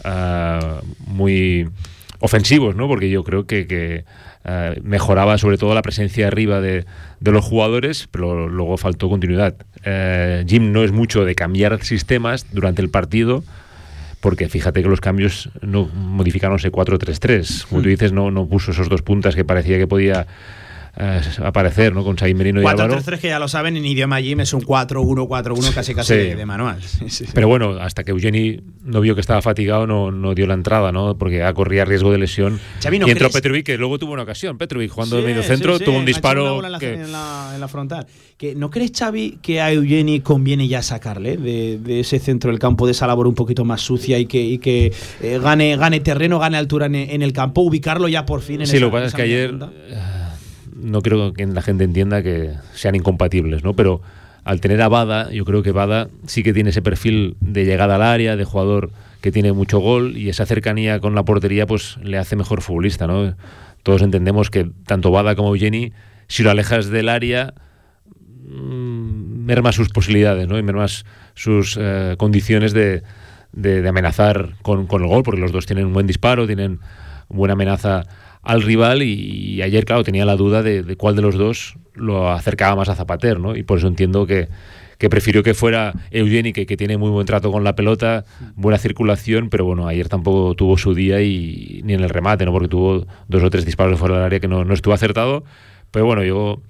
ah, 0.04 0.82
muy 1.06 1.70
ofensivos, 2.20 2.76
¿no? 2.76 2.90
Porque 2.90 3.10
yo 3.10 3.24
creo 3.24 3.48
que, 3.48 3.68
que, 3.68 4.04
ah, 4.48 4.74
mejoraba 4.82 5.38
sobre 5.38 5.58
todo 5.58 5.76
la 5.76 5.82
presencia 5.82 6.28
arriba 6.28 6.62
de, 6.62 6.86
de 7.20 7.32
los 7.32 7.46
jugadores, 7.46 8.08
pero 8.12 8.48
luego 8.48 8.78
faltó 8.78 9.10
continuidad. 9.10 9.56
Eh, 9.84 10.44
Jim 10.48 10.72
no 10.72 10.84
es 10.84 10.92
mucho 10.92 11.26
de 11.26 11.36
cambiar 11.36 11.84
sistemas 11.84 12.48
durante 12.52 12.82
el 12.82 12.90
partido, 12.90 13.44
porque 14.22 14.50
fíjate 14.50 14.82
que 14.82 14.90
los 14.90 15.02
cambios 15.02 15.50
no 15.62 15.86
modificaron 15.86 16.58
ese 16.58 16.72
4-3-3. 16.72 17.68
Como 17.68 17.82
tú 17.82 17.90
dices, 17.90 18.12
no, 18.12 18.32
no 18.32 18.48
puso 18.48 18.72
esos 18.72 18.90
dos 18.90 19.02
puntas 19.02 19.36
que 19.36 19.46
parecía 19.46 19.78
que 19.78 19.88
podía 19.88 20.26
eh, 21.00 21.22
aparecer, 21.44 21.94
¿no? 21.94 22.04
Con 22.04 22.16
Merino 22.36 22.62
y 22.62 22.66
Álvaro. 22.66 22.96
4-3-3 23.00 23.20
que 23.20 23.28
ya 23.30 23.40
lo 23.40 23.48
saben 23.48 23.78
en 23.78 23.86
idioma 23.86 24.20
Jim 24.20 24.40
es 24.40 24.54
un 24.54 24.62
4-1-4-1 24.62 25.74
casi 25.74 25.94
casi 25.94 26.14
Sí. 26.14 26.20
de, 26.20 26.36
de 26.36 26.46
manual. 26.46 26.80
Sí. 27.08 27.26
Pero 27.34 27.48
bueno, 27.48 27.72
hasta 27.80 28.04
que 28.04 28.12
Eugeni 28.12 28.60
no 28.84 29.02
vio 29.02 29.16
que 29.16 29.22
estaba 29.22 29.42
fatigado, 29.42 29.88
no, 29.88 30.12
no 30.12 30.34
dio 30.36 30.46
la 30.48 30.54
entrada, 30.56 30.92
¿no? 30.92 31.18
Porque 31.18 31.44
ah, 31.44 31.54
corría 31.54 31.86
riesgo 31.86 32.12
de 32.12 32.18
lesión. 32.18 32.60
Xavi, 32.82 33.00
¿no 33.00 33.08
y 33.08 33.12
entró 33.12 33.28
crees- 33.30 33.34
Petrovic, 33.42 33.66
que 33.66 33.78
luego 33.78 33.98
tuvo 34.00 34.14
una 34.14 34.24
ocasión. 34.24 34.58
Petrovic 34.58 34.92
jugando 34.92 35.18
de 35.18 35.24
medio 35.24 35.44
centro, 35.44 35.80
tuvo 35.80 35.98
un 35.98 36.06
disparo. 36.06 36.64
en 36.66 36.72
la, 36.72 36.80
que- 36.80 36.94
en 36.94 37.12
la- 37.12 37.52
en 37.54 37.62
la 37.62 37.68
frontal. 37.68 38.08
Que, 38.38 38.54
¿No 38.56 38.70
crees, 38.70 38.92
Xavi, 38.98 39.40
que 39.42 39.62
a 39.62 39.72
Eugeni 39.72 40.20
conviene 40.22 40.68
ya 40.68 40.82
sacarle 40.84 41.38
de, 41.38 41.80
de 41.80 42.00
ese 42.02 42.20
centro 42.20 42.52
del 42.52 42.60
campo, 42.60 42.86
de 42.86 42.92
esa 42.92 43.08
labor 43.08 43.28
un 43.28 43.34
poquito 43.36 43.66
más 43.66 43.82
sucia 43.82 44.20
y 44.20 44.26
que, 44.28 44.42
y 44.42 44.58
que 44.60 44.92
eh, 45.22 45.40
gane, 45.42 45.76
gane 45.78 46.00
terreno, 46.02 46.38
gane 46.40 46.58
altura 46.58 46.86
en, 46.88 46.96
en 46.96 47.22
el 47.24 47.34
campo, 47.34 47.62
ubicarlo 47.62 48.08
ya 48.08 48.26
por 48.26 48.42
fin 48.42 48.62
en 48.62 48.68
Sí, 48.68 48.76
esa- 48.78 48.86
lo 48.86 48.92
que 48.92 48.98
pasa 48.98 49.08
es 49.08 49.14
que 49.16 49.22
ayer? 49.24 49.56
No 50.80 51.02
creo 51.02 51.34
que 51.34 51.46
la 51.46 51.62
gente 51.62 51.84
entienda 51.84 52.22
que 52.24 52.54
sean 52.74 52.96
incompatibles, 52.96 53.64
¿no? 53.64 53.74
Pero 53.74 54.02
al 54.44 54.62
tener 54.62 54.82
a 54.82 54.88
Bada, 54.88 55.30
yo 55.32 55.44
creo 55.44 55.64
que 55.64 55.72
Bada 55.72 56.08
sí 56.26 56.44
que 56.44 56.54
tiene 56.54 56.70
ese 56.70 56.82
perfil 56.82 57.36
de 57.42 57.66
llegada 57.66 57.96
al 57.96 58.02
área, 58.04 58.36
de 58.38 58.46
jugador 58.46 58.92
que 59.22 59.32
tiene 59.32 59.52
mucho 59.52 59.80
gol 59.80 60.16
y 60.16 60.30
esa 60.30 60.46
cercanía 60.46 61.00
con 61.00 61.16
la 61.16 61.24
portería 61.26 61.66
pues 61.66 61.98
le 62.04 62.18
hace 62.18 62.36
mejor 62.36 62.62
futbolista, 62.62 63.08
¿no? 63.08 63.36
Todos 63.84 64.02
entendemos 64.02 64.50
que 64.50 64.70
tanto 64.86 65.12
Bada 65.12 65.36
como 65.36 65.50
Eugeni, 65.56 65.92
si 66.28 66.44
lo 66.44 66.52
alejas 66.52 66.88
del 66.90 67.10
área, 67.10 67.54
mm, 68.48 69.46
merma 69.46 69.72
sus 69.72 69.90
posibilidades, 69.90 70.48
¿no? 70.48 70.58
Y 70.58 70.64
mermas 70.64 71.06
sus 71.36 71.78
eh, 71.80 72.16
condiciones 72.18 72.74
de, 72.74 73.04
de- 73.54 73.82
de 73.82 73.90
amenazar 73.90 74.54
con, 74.62 74.88
con 74.88 75.02
el 75.04 75.08
gol, 75.10 75.24
porque 75.24 75.42
los 75.42 75.52
dos 75.52 75.66
tienen 75.66 75.86
un 75.86 75.94
buen 75.94 76.08
disparo, 76.08 76.46
tienen 76.48 76.80
buena 77.30 77.54
amenaza 77.54 78.04
al 78.48 78.62
rival 78.62 79.02
y, 79.04 79.62
ayer, 79.62 79.86
claro, 79.86 80.04
tenía 80.04 80.26
la 80.26 80.36
duda 80.36 80.64
de, 80.64 80.96
cuál 80.96 81.16
de 81.16 81.22
los 81.22 81.36
dos 81.36 81.76
lo 81.94 82.30
acercaba 82.32 82.76
más 82.76 82.90
a 82.90 82.96
Zapater, 82.96 83.40
¿no? 83.40 83.56
Y 83.56 83.64
por 83.64 83.78
eso 83.80 83.88
entiendo 83.88 84.26
que, 84.26 84.48
que 84.98 85.10
prefirió 85.10 85.44
que 85.44 85.54
fuera 85.54 85.94
Eugeni, 86.12 86.54
que, 86.54 86.66
que 86.66 86.78
tiene 86.78 86.98
muy 86.98 87.10
buen 87.10 87.26
trato 87.26 87.52
con 87.52 87.64
la 87.64 87.76
pelota, 87.76 88.24
buena 88.56 88.78
circulación, 88.78 89.50
pero 89.50 89.66
bueno, 89.66 89.88
ayer 89.88 90.08
tampoco 90.10 90.56
tuvo 90.56 90.78
su 90.78 90.94
día 90.94 91.22
y 91.22 91.82
ni 91.84 91.94
en 91.94 92.02
el 92.02 92.10
remate, 92.10 92.46
¿no? 92.46 92.52
Porque 92.52 92.68
tuvo 92.68 93.06
dos 93.28 93.44
o 93.44 93.50
tres 93.50 93.66
disparos 93.66 94.00
fuera 94.00 94.16
del 94.16 94.24
área 94.26 94.40
que 94.40 94.48
no, 94.48 94.64
no 94.64 94.74
estuvo 94.74 94.94
acertado, 94.94 95.44
pero 95.92 96.06
bueno, 96.06 96.24
yo 96.24 96.62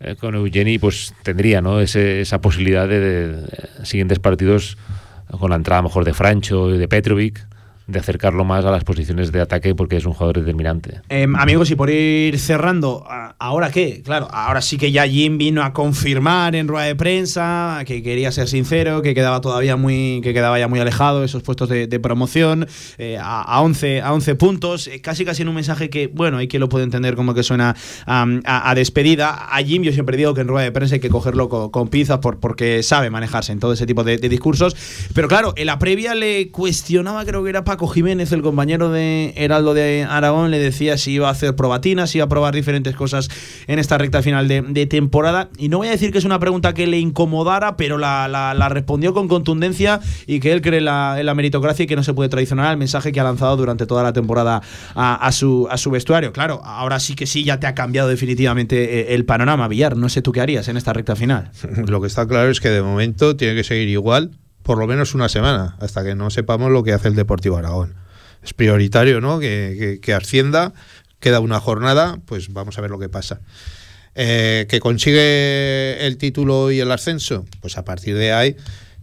eh, 0.00 0.14
con 0.14 0.34
Eugeni 0.34 0.78
pues 0.78 1.12
tendría 1.24 1.60
¿no? 1.60 1.80
Esa 1.80 2.40
posibilidad 2.40 2.88
de, 2.88 3.00
de- 3.00 3.32
de 3.42 3.48
siguientes 3.84 4.18
partidos 4.18 4.78
con 5.38 5.50
la 5.50 5.56
entrada 5.56 5.82
mejor 5.82 6.04
de 6.04 6.14
Francho 6.14 6.74
y 6.74 6.78
de 6.78 6.88
Petrovic 6.88 7.46
de 7.88 7.98
acercarlo 7.98 8.44
más 8.44 8.66
a 8.66 8.70
las 8.70 8.84
posiciones 8.84 9.32
de 9.32 9.40
ataque 9.40 9.74
porque 9.74 9.96
es 9.96 10.04
un 10.04 10.12
jugador 10.12 10.38
determinante. 10.38 11.00
Em, 11.08 11.34
amigos, 11.36 11.70
y 11.70 11.74
por 11.74 11.88
ir 11.88 12.38
cerrando, 12.38 13.02
¿a- 13.08 13.34
¿ahora 13.38 13.70
qué? 13.70 14.02
Claro, 14.04 14.28
ahora 14.30 14.60
sí 14.60 14.76
que 14.76 14.92
ya 14.92 15.06
Jim 15.08 15.38
vino 15.38 15.62
a 15.64 15.72
confirmar 15.72 16.54
en 16.54 16.68
rueda 16.68 16.84
de 16.84 16.94
prensa 16.94 17.82
que 17.86 18.02
quería 18.02 18.30
ser 18.30 18.46
sincero, 18.46 19.00
que 19.00 19.14
quedaba 19.14 19.40
todavía 19.40 19.76
muy, 19.76 20.20
que 20.22 20.34
quedaba 20.34 20.58
ya 20.58 20.68
muy 20.68 20.78
alejado 20.80 21.24
esos 21.24 21.42
puestos 21.42 21.70
de, 21.70 21.98
promoción, 21.98 22.66
eh, 22.98 23.16
a, 23.18 23.40
a 23.42 23.62
11, 23.62 24.02
a 24.02 24.12
11 24.12 24.34
puntos, 24.34 24.86
eh, 24.86 25.00
casi 25.00 25.24
casi 25.24 25.42
en 25.42 25.48
un 25.48 25.54
mensaje 25.54 25.88
que, 25.88 26.06
bueno, 26.08 26.36
hay 26.36 26.46
quien 26.46 26.60
lo 26.60 26.68
puede 26.68 26.84
entender 26.84 27.16
como 27.16 27.32
que 27.34 27.42
suena 27.42 27.74
a, 28.06 28.74
despedida. 28.74 29.48
A 29.50 29.62
Jim 29.62 29.82
yo 29.82 29.92
siempre 29.92 30.16
digo 30.18 30.34
que 30.34 30.42
en 30.42 30.48
rueda 30.48 30.64
de 30.64 30.72
prensa 30.72 30.96
hay 30.96 31.00
que 31.00 31.08
cogerlo 31.08 31.48
con, 31.48 31.70
con 31.70 31.88
por, 32.20 32.38
porque 32.38 32.82
sabe 32.82 33.08
manejarse 33.08 33.50
en 33.52 33.60
todo 33.60 33.72
ese 33.72 33.86
tipo 33.86 34.04
de, 34.04 34.18
de 34.18 34.28
discursos. 34.28 34.76
Pero 35.14 35.26
claro, 35.26 35.54
en 35.56 35.66
la 35.66 35.78
previa 35.78 36.14
le 36.14 36.50
cuestionaba, 36.50 37.24
creo 37.24 37.42
que 37.42 37.50
era 37.50 37.64
Jiménez, 37.86 38.32
el 38.32 38.42
compañero 38.42 38.90
de 38.90 39.32
Heraldo 39.36 39.74
de 39.74 40.06
Aragón, 40.08 40.50
le 40.50 40.58
decía 40.58 40.98
si 40.98 41.12
iba 41.12 41.28
a 41.28 41.30
hacer 41.30 41.54
probatinas, 41.54 42.10
si 42.10 42.18
iba 42.18 42.24
a 42.24 42.28
probar 42.28 42.54
diferentes 42.54 42.96
cosas 42.96 43.28
en 43.66 43.78
esta 43.78 43.98
recta 43.98 44.22
final 44.22 44.48
de, 44.48 44.86
temporada. 44.86 45.50
Y 45.58 45.68
no 45.68 45.78
voy 45.78 45.88
a 45.88 45.90
decir 45.90 46.12
que 46.12 46.18
es 46.18 46.24
una 46.24 46.38
pregunta 46.38 46.74
que 46.74 46.86
le 46.86 46.98
incomodara, 46.98 47.76
pero 47.76 47.98
la, 47.98 48.68
respondió 48.70 49.14
con 49.14 49.28
contundencia 49.28 50.00
y 50.26 50.40
que 50.40 50.52
él 50.52 50.62
cree 50.62 50.80
la, 50.80 51.20
en 51.20 51.26
la 51.26 51.34
meritocracia 51.34 51.84
y 51.84 51.86
que 51.86 51.96
no 51.96 52.02
se 52.02 52.14
puede 52.14 52.28
traicionar 52.28 52.66
al 52.66 52.76
mensaje 52.76 53.12
que 53.12 53.20
ha 53.20 53.24
lanzado 53.24 53.56
durante 53.56 53.86
toda 53.86 54.02
la 54.02 54.12
temporada 54.12 54.62
a, 54.94 55.14
a 55.14 55.32
su, 55.32 55.68
a 55.70 55.76
su 55.76 55.90
vestuario. 55.90 56.32
Claro, 56.32 56.60
ahora 56.64 56.98
sí 57.00 57.14
que 57.14 57.26
sí, 57.26 57.44
ya 57.44 57.60
te 57.60 57.66
ha 57.66 57.74
cambiado 57.74 58.08
definitivamente 58.08 59.00
eh, 59.00 59.14
el 59.14 59.24
panorama, 59.24 59.68
Villar. 59.68 59.96
No 59.96 60.08
sé 60.08 60.22
tú 60.22 60.32
qué 60.32 60.40
harías 60.40 60.68
en 60.68 60.76
esta 60.76 60.92
recta 60.92 61.16
final. 61.16 61.50
Lo 61.86 62.00
que 62.00 62.06
está 62.06 62.26
claro 62.26 62.50
es 62.50 62.60
que 62.60 62.70
de 62.70 62.82
momento 62.82 63.36
tiene 63.36 63.54
que 63.54 63.64
seguir 63.64 63.88
igual 63.88 64.32
por 64.68 64.76
lo 64.76 64.86
menos 64.86 65.14
una 65.14 65.30
semana, 65.30 65.76
hasta 65.80 66.04
que 66.04 66.14
no 66.14 66.28
sepamos 66.28 66.70
lo 66.70 66.82
que 66.82 66.92
hace 66.92 67.08
el 67.08 67.14
Deportivo 67.14 67.56
Aragón. 67.56 67.94
Es 68.42 68.52
prioritario, 68.52 69.22
¿no? 69.22 69.40
Que, 69.40 69.98
que- 70.02 70.12
ascienda, 70.12 70.74
queda 71.20 71.40
una 71.40 71.58
jornada, 71.58 72.18
pues 72.26 72.52
vamos 72.52 72.76
a 72.76 72.82
ver 72.82 72.90
lo 72.90 72.98
que 72.98 73.08
pasa. 73.08 73.40
Eh, 74.14 74.66
que 74.68 74.78
consigue 74.78 76.06
el 76.06 76.18
título 76.18 76.70
y 76.70 76.80
el 76.80 76.92
ascenso, 76.92 77.46
pues 77.62 77.78
a 77.78 77.84
partir 77.86 78.14
de 78.14 78.34
ahí 78.34 78.56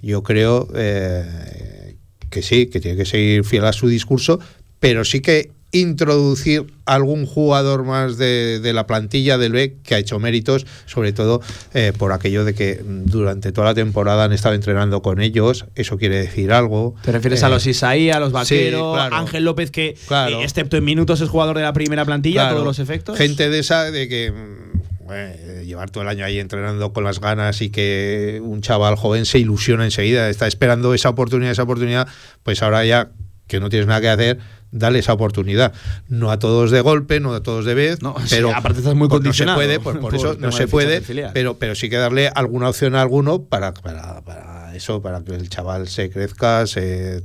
yo 0.03 0.22
creo 0.22 0.68
eh, 0.76 1.95
que 2.30 2.43
sí, 2.43 2.68
que 2.68 2.80
tiene 2.80 2.95
que 2.95 3.05
seguir 3.05 3.43
fiel 3.43 3.66
a 3.66 3.74
su 3.74 3.88
discurso, 3.88 4.39
pero 4.80 5.03
sí 5.03 5.20
que 5.20 5.49
introducir 5.80 6.66
algún 6.86 7.26
jugador 7.26 7.84
más 7.84 8.18
de, 8.18 8.60
de 8.60 8.74
la 8.74 8.88
plantilla 8.88 9.38
del 9.38 9.52
B 9.54 9.78
que 9.84 9.96
ha 9.96 9.98
hecho 9.98 10.20
méritos, 10.20 10.66
sobre 10.86 11.14
todo 11.14 11.42
eh, 11.74 11.94
por 11.98 12.12
aquello 12.12 12.46
de 12.46 12.54
que 12.54 12.82
durante 12.84 13.52
toda 13.52 13.68
la 13.68 13.74
temporada 13.74 14.24
han 14.26 14.34
estado 14.34 14.56
entrenando 14.56 15.02
con 15.02 15.22
ellos, 15.22 15.66
eso 15.76 15.98
quiere 15.98 16.18
decir 16.18 16.52
algo. 16.52 16.96
¿Te 17.04 17.12
refieres 17.12 17.42
Eh, 17.42 17.46
a 17.46 17.50
los 17.50 17.66
Isaí, 17.68 18.10
a 18.12 18.20
los 18.20 18.32
Vaqueros, 18.32 18.94
sí, 18.94 18.96
claro. 19.00 19.16
Ángel 19.16 19.44
López, 19.46 19.72
que 19.72 19.96
Claro. 20.08 20.40
eh, 20.42 20.44
excepto 20.44 20.78
en 20.78 20.84
minutos 20.86 21.22
es 21.22 21.30
jugador 21.30 21.58
de 21.58 21.64
la 21.64 21.74
primera 21.74 22.06
plantilla, 22.06 22.42
Claro. 22.42 22.56
todos 22.56 22.66
los 22.68 22.80
efectos? 22.80 23.18
Gente 23.18 23.50
de 23.50 23.60
esa, 23.60 23.92
de 23.92 24.08
que 24.08 24.32
mm, 24.32 25.12
eh, 25.12 25.64
llevar 25.66 25.90
todo 25.90 26.04
el 26.04 26.10
año 26.10 26.26
ahí 26.26 26.40
entrenando 26.40 26.94
con 26.94 27.04
las 27.04 27.20
ganas 27.20 27.62
y 27.62 27.70
que 27.70 28.40
un 28.44 28.62
chaval 28.62 28.96
joven 28.96 29.26
se 29.26 29.40
ilusiona 29.40 29.86
enseguida, 29.86 30.30
está 30.30 30.48
esperando 30.48 30.94
esa 30.94 31.10
oportunidad, 31.10 31.52
esa 31.52 31.64
oportunidad, 31.64 32.08
pues 32.44 32.62
ahora 32.64 32.86
ya 32.86 33.10
que 33.48 33.60
no 33.60 33.70
tienes 33.70 33.88
nada 33.88 34.02
que 34.02 34.10
hacer, 34.10 34.40
dale 34.76 35.00
esa 35.00 35.14
oportunidad. 35.14 35.74
No 36.10 36.32
a 36.32 36.38
todos 36.38 36.70
de 36.70 36.82
golpe, 36.82 37.20
no 37.20 37.34
a 37.34 37.42
todos 37.42 37.66
de 37.66 37.74
vez, 37.74 38.00
pero 38.30 38.50
sí, 38.50 38.54
aparte 38.56 38.80
estás 38.80 38.96
muy 38.96 39.08
pues 39.08 39.24
no 39.24 39.34
se 39.34 39.46
condicionado 39.46 39.58
puede, 39.58 39.80
pues 39.80 39.98
por, 39.98 40.02
por 40.02 40.16
eso 40.16 40.36
no 40.40 40.52
se 40.52 40.68
puede, 40.68 41.02
pero, 41.34 41.58
pero 41.58 41.76
sí 41.76 41.90
que 41.90 41.98
darle 41.98 42.28
alguna 42.28 42.70
opción 42.70 42.96
a 42.96 43.02
alguno 43.02 43.44
para, 43.44 43.74
para, 43.74 44.22
para 44.22 44.76
eso, 44.76 45.02
para 45.02 45.24
que 45.24 45.34
el 45.34 45.50
chaval 45.50 45.88
se 45.88 46.10
crezca, 46.10 46.68
se 46.68 47.24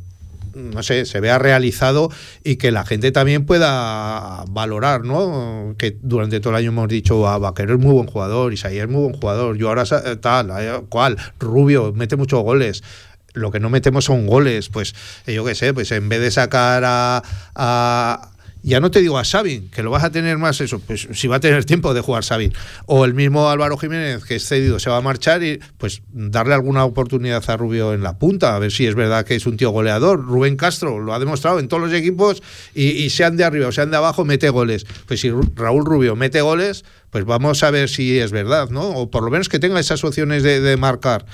no 0.54 0.82
sé, 0.82 1.04
se 1.04 1.20
vea 1.20 1.38
realizado 1.38 2.10
y 2.42 2.56
que 2.56 2.72
la 2.72 2.84
gente 2.84 3.12
también 3.12 3.46
pueda 3.46 4.44
valorar, 4.48 5.04
¿no? 5.04 5.74
Que 5.78 5.96
durante 6.02 6.40
todo 6.40 6.50
el 6.50 6.56
año 6.56 6.70
hemos 6.70 6.88
dicho, 6.88 7.28
ah, 7.28 7.38
Vaquero 7.38 7.74
es 7.74 7.80
muy 7.80 7.92
buen 7.92 8.06
jugador, 8.06 8.52
Isaías 8.52 8.84
es 8.86 8.90
muy 8.90 9.02
buen 9.02 9.14
jugador, 9.14 9.56
yo 9.56 9.68
ahora 9.68 9.84
tal, 10.20 10.50
eh, 10.58 10.82
cual, 10.88 11.16
Rubio 11.38 11.92
mete 11.92 12.16
muchos 12.16 12.42
goles. 12.42 12.82
Lo 13.32 13.50
que 13.50 13.60
no 13.60 13.70
metemos 13.70 14.06
son 14.06 14.26
goles, 14.26 14.68
pues 14.68 14.94
eh, 15.26 15.34
yo 15.34 15.44
qué 15.44 15.54
sé, 15.54 15.72
pues 15.72 15.92
en 15.92 16.08
vez 16.08 16.20
de 16.20 16.30
sacar 16.30 16.82
a, 16.84 18.30
ya 18.62 18.80
no 18.80 18.90
te 18.90 19.00
digo 19.00 19.18
a 19.18 19.24
Sabin, 19.24 19.70
que 19.70 19.82
lo 19.82 19.90
vas 19.90 20.04
a 20.04 20.10
tener 20.10 20.36
más 20.36 20.60
eso, 20.60 20.80
pues 20.80 21.08
si 21.12 21.28
va 21.28 21.36
a 21.36 21.40
tener 21.40 21.64
tiempo 21.64 21.94
de 21.94 22.00
jugar 22.00 22.24
Sabin. 22.24 22.52
O 22.86 23.04
el 23.04 23.14
mismo 23.14 23.48
Álvaro 23.48 23.78
Jiménez, 23.78 24.24
que 24.24 24.36
es 24.36 24.46
cedido, 24.46 24.78
se 24.78 24.90
va 24.90 24.98
a 24.98 25.00
marchar 25.00 25.42
y 25.42 25.60
pues 25.78 26.02
darle 26.12 26.54
alguna 26.54 26.84
oportunidad 26.84 27.42
a 27.48 27.56
Rubio 27.56 27.94
en 27.94 28.02
la 28.02 28.18
punta, 28.18 28.54
a 28.54 28.58
ver 28.58 28.70
si 28.72 28.86
es 28.86 28.94
verdad 28.94 29.24
que 29.24 29.34
es 29.36 29.46
un 29.46 29.56
tío 29.56 29.70
goleador. 29.70 30.22
Rubén 30.24 30.56
Castro 30.56 30.98
lo 30.98 31.14
ha 31.14 31.18
demostrado 31.18 31.58
en 31.58 31.68
todos 31.68 31.82
los 31.82 31.92
equipos 31.92 32.42
y, 32.74 32.88
y 32.88 33.10
sean 33.10 33.36
de 33.36 33.44
arriba 33.44 33.68
o 33.68 33.72
sean 33.72 33.90
de 33.90 33.96
abajo, 33.96 34.24
mete 34.24 34.50
goles. 34.50 34.86
Pues 35.06 35.20
si 35.20 35.30
Raúl 35.30 35.84
Rubio 35.86 36.16
mete 36.16 36.40
goles, 36.40 36.84
pues 37.10 37.24
vamos 37.24 37.62
a 37.62 37.70
ver 37.70 37.88
si 37.88 38.18
es 38.18 38.30
verdad, 38.30 38.70
¿no? 38.70 38.90
O 38.90 39.10
por 39.10 39.22
lo 39.22 39.30
menos 39.30 39.48
que 39.48 39.58
tenga 39.58 39.80
esas 39.80 40.04
opciones 40.04 40.42
de 40.42 40.76
marcar. 40.76 41.24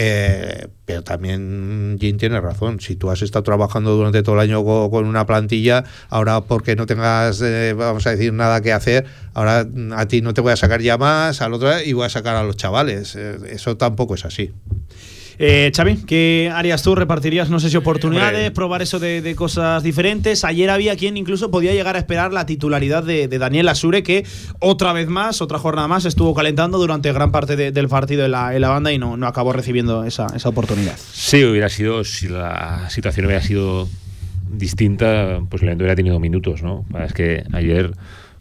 Eh, 0.00 0.68
pero 0.84 1.02
también 1.02 1.96
Jim 2.00 2.18
tiene 2.18 2.40
razón. 2.40 2.78
Si 2.78 2.94
tú 2.94 3.10
has 3.10 3.20
estado 3.20 3.42
trabajando 3.42 3.96
durante 3.96 4.22
todo 4.22 4.36
el 4.36 4.42
año 4.42 4.62
co- 4.64 4.92
con, 4.92 5.06
una 5.06 5.26
plantilla, 5.26 5.82
ahora 6.08 6.40
porque 6.40 6.76
no 6.76 6.86
tengas, 6.86 7.40
eh, 7.42 7.74
vamos 7.76 8.06
a 8.06 8.10
decir, 8.10 8.32
nada 8.32 8.60
que 8.60 8.72
hacer, 8.72 9.06
ahora 9.34 9.66
a 9.96 10.06
ti 10.06 10.20
no 10.22 10.34
te 10.34 10.40
voy 10.40 10.52
a 10.52 10.56
sacar 10.56 10.80
ya 10.82 10.98
más, 10.98 11.42
al 11.42 11.52
otro 11.52 11.82
y 11.82 11.94
voy 11.94 12.06
a 12.06 12.10
sacar 12.10 12.36
a 12.36 12.44
los 12.44 12.56
chavales. 12.56 13.16
Eh, 13.16 13.38
eso 13.50 13.76
tampoco 13.76 14.14
es 14.14 14.24
así. 14.24 14.52
Eh, 15.40 15.70
Xavi, 15.74 15.98
¿qué 16.04 16.50
harías 16.52 16.82
tú? 16.82 16.96
¿Repartirías, 16.96 17.48
no 17.48 17.60
sé 17.60 17.70
si 17.70 17.76
oportunidades, 17.76 18.50
probar 18.50 18.82
eso 18.82 18.98
de, 18.98 19.22
de 19.22 19.36
cosas 19.36 19.84
diferentes? 19.84 20.42
Ayer 20.44 20.68
había 20.68 20.96
quien 20.96 21.16
incluso 21.16 21.50
podía 21.50 21.72
llegar 21.72 21.94
a 21.94 22.00
esperar 22.00 22.32
la 22.32 22.44
titularidad 22.44 23.04
de, 23.04 23.28
de 23.28 23.38
Daniel 23.38 23.68
Asure, 23.68 24.02
que 24.02 24.26
otra 24.58 24.92
vez 24.92 25.06
más, 25.08 25.40
otra 25.40 25.58
jornada 25.60 25.86
más, 25.86 26.06
estuvo 26.06 26.34
calentando 26.34 26.78
durante 26.78 27.12
gran 27.12 27.30
parte 27.30 27.54
de- 27.54 27.70
del 27.70 27.86
partido 27.88 28.24
en 28.24 28.32
la, 28.32 28.52
en 28.54 28.60
la 28.62 28.68
banda 28.70 28.90
y 28.92 28.98
no, 28.98 29.16
no 29.16 29.28
acabó 29.28 29.52
recibiendo 29.52 30.02
esa, 30.04 30.26
esa 30.34 30.48
oportunidad. 30.48 30.96
Sí, 31.12 31.44
hubiera 31.44 31.68
sido, 31.68 32.02
si 32.02 32.26
la 32.26 32.90
situación 32.90 33.26
hubiera 33.26 33.40
sido 33.42 33.88
distinta, 34.50 35.38
posiblemente 35.48 35.84
hubiera 35.84 35.94
tenido 35.94 36.18
minutos, 36.18 36.62
¿no? 36.62 36.84
Es 37.04 37.12
que 37.12 37.44
ayer, 37.52 37.92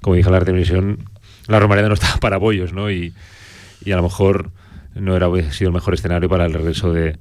como 0.02 0.16
dije 0.16 0.30
en 0.30 0.34
la 0.34 0.40
televisión, 0.44 1.00
la 1.48 1.60
Romareda 1.60 1.90
no 1.90 1.94
estaba 1.94 2.18
para 2.18 2.38
bollos, 2.38 2.74
¿no? 2.74 2.90
Y, 2.90 3.14
y 3.86 3.92
a 3.92 3.98
lo 3.98 4.04
mejor 4.04 4.50
no 5.00 5.16
era 5.16 5.30
hubiera 5.30 5.52
sido 5.52 5.70
el 5.70 5.74
mejor 5.74 5.94
escenario 5.94 6.30
para 6.30 6.46
el 6.46 6.54
regreso 6.54 6.94
de, 6.94 7.18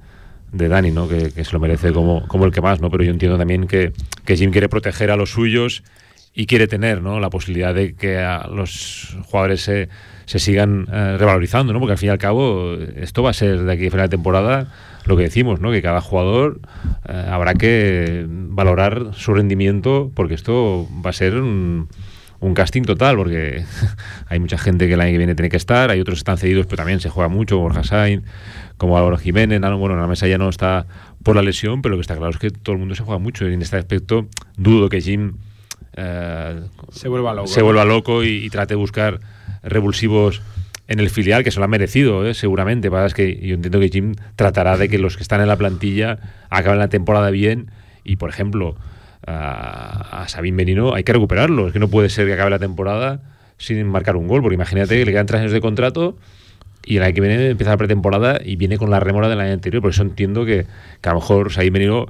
de 0.51 0.67
Dani, 0.67 0.91
¿no? 0.91 1.07
Que, 1.07 1.31
que 1.31 1.43
se 1.43 1.53
lo 1.53 1.59
merece 1.59 1.91
como, 1.93 2.27
como 2.27 2.45
el 2.45 2.51
que 2.51 2.61
más, 2.61 2.81
¿no? 2.81 2.89
Pero 2.89 3.03
yo 3.03 3.11
entiendo 3.11 3.37
también 3.37 3.67
que, 3.67 3.93
que 4.25 4.35
Jim 4.35 4.51
quiere 4.51 4.69
proteger 4.69 5.11
a 5.11 5.15
los 5.15 5.31
suyos 5.31 5.83
y 6.39 6.45
quiere 6.45 6.67
tener 6.67 7.01
¿no? 7.01 7.19
la 7.19 7.31
posibilidad 7.31 7.73
de 7.73 7.95
que 7.95 8.19
a 8.19 8.47
los 8.47 9.17
jugadores 9.25 9.61
se, 9.61 9.89
se 10.25 10.37
sigan 10.37 10.87
eh, 10.91 11.17
revalorizando, 11.17 11.73
¿no? 11.73 11.79
porque 11.79 11.93
al 11.93 11.97
fin 11.97 12.09
y 12.09 12.11
al 12.11 12.19
cabo 12.19 12.75
esto 12.95 13.23
va 13.23 13.31
a 13.31 13.33
ser 13.33 13.63
de 13.63 13.73
aquí 13.73 13.87
a 13.87 13.89
final 13.89 14.07
de 14.07 14.17
temporada 14.17 14.71
lo 15.05 15.17
que 15.17 15.23
decimos, 15.23 15.59
¿no? 15.59 15.71
que 15.71 15.81
cada 15.81 15.99
jugador 15.99 16.59
eh, 17.09 17.25
habrá 17.27 17.55
que 17.55 18.27
valorar 18.29 19.13
su 19.13 19.33
rendimiento 19.33 20.11
porque 20.13 20.35
esto 20.35 20.87
va 21.03 21.09
a 21.09 21.13
ser 21.13 21.37
un, 21.37 21.89
un 22.39 22.53
casting 22.53 22.83
total, 22.83 23.15
porque 23.15 23.63
hay 24.27 24.39
mucha 24.39 24.57
gente 24.57 24.87
que 24.87 24.93
el 24.93 25.01
año 25.01 25.11
que 25.11 25.17
viene 25.17 25.35
tiene 25.35 25.49
que 25.49 25.57
estar, 25.57 25.89
hay 25.89 25.99
otros 25.99 26.15
que 26.15 26.19
están 26.19 26.37
cedidos, 26.37 26.65
pero 26.65 26.77
también 26.77 26.99
se 26.99 27.09
juega 27.09 27.29
mucho, 27.29 27.55
como 27.55 27.69
Borja 27.69 27.83
Sainz, 27.83 28.23
como 28.77 28.97
Álvaro 28.97 29.17
Jiménez, 29.17 29.59
bueno, 29.59 29.95
en 29.95 30.01
la 30.01 30.07
mesa 30.07 30.27
ya 30.27 30.37
no 30.37 30.49
está 30.49 30.85
por 31.23 31.35
la 31.35 31.41
lesión, 31.41 31.81
pero 31.81 31.91
lo 31.91 31.97
que 31.97 32.01
está 32.01 32.15
claro 32.15 32.31
es 32.31 32.37
que 32.37 32.51
todo 32.51 32.73
el 32.73 32.79
mundo 32.79 32.95
se 32.95 33.03
juega 33.03 33.19
mucho 33.19 33.49
y 33.49 33.53
en 33.53 33.61
este 33.61 33.77
aspecto 33.77 34.27
dudo 34.55 34.87
que 34.89 35.01
Jim 35.01 35.33
eh, 35.93 36.61
Se 36.91 37.09
vuelva 37.09 37.33
loco. 37.33 37.47
se 37.47 37.61
vuelva 37.61 37.85
loco 37.85 38.23
y, 38.23 38.45
y 38.45 38.49
trate 38.49 38.75
de 38.75 38.75
buscar 38.75 39.19
revulsivos 39.63 40.41
en 40.87 40.99
el 40.99 41.09
filial, 41.09 41.43
que 41.43 41.51
se 41.51 41.59
lo 41.59 41.65
han 41.65 41.71
merecido, 41.71 42.25
¿eh? 42.25 42.33
seguramente. 42.33 42.89
Pasa 42.89 43.07
es 43.07 43.13
que 43.13 43.35
yo 43.45 43.55
entiendo 43.55 43.79
que 43.79 43.89
Jim 43.89 44.15
tratará 44.35 44.77
de 44.77 44.87
que 44.87 44.97
los 44.97 45.17
que 45.17 45.23
están 45.23 45.41
en 45.41 45.47
la 45.47 45.57
plantilla 45.57 46.19
acaben 46.49 46.79
la 46.79 46.87
temporada 46.87 47.29
bien 47.29 47.71
y, 48.03 48.15
por 48.15 48.29
ejemplo, 48.29 48.75
a, 49.25 50.25
Sabín 50.27 50.57
Benino 50.57 50.93
hay 50.93 51.03
que 51.03 51.13
recuperarlo. 51.13 51.67
Es 51.67 51.73
que 51.73 51.79
no 51.79 51.87
puede 51.87 52.09
ser 52.09 52.27
que 52.27 52.33
acabe 52.33 52.49
la 52.49 52.59
temporada 52.59 53.21
sin 53.57 53.85
marcar 53.87 54.15
un 54.15 54.27
gol, 54.27 54.41
porque 54.41 54.55
imagínate 54.55 54.97
que 54.97 55.05
le 55.05 55.11
quedan 55.11 55.25
tres 55.25 55.41
años 55.41 55.51
de 55.51 55.61
contrato 55.61 56.17
y 56.85 56.97
el 56.97 57.03
año 57.03 57.15
que 57.15 57.21
viene 57.21 57.49
empieza 57.49 57.71
la 57.71 57.77
pretemporada 57.77 58.39
y 58.43 58.55
viene 58.55 58.77
con 58.77 58.89
la 58.89 58.99
remora 58.99 59.27
del 59.27 59.39
año 59.39 59.53
anterior. 59.53 59.81
Por 59.81 59.91
eso 59.91 60.03
entiendo 60.03 60.45
que, 60.45 60.65
a 61.03 61.09
lo 61.09 61.15
mejor 61.15 61.51
Sabín 61.51 61.73
Benino 61.73 62.05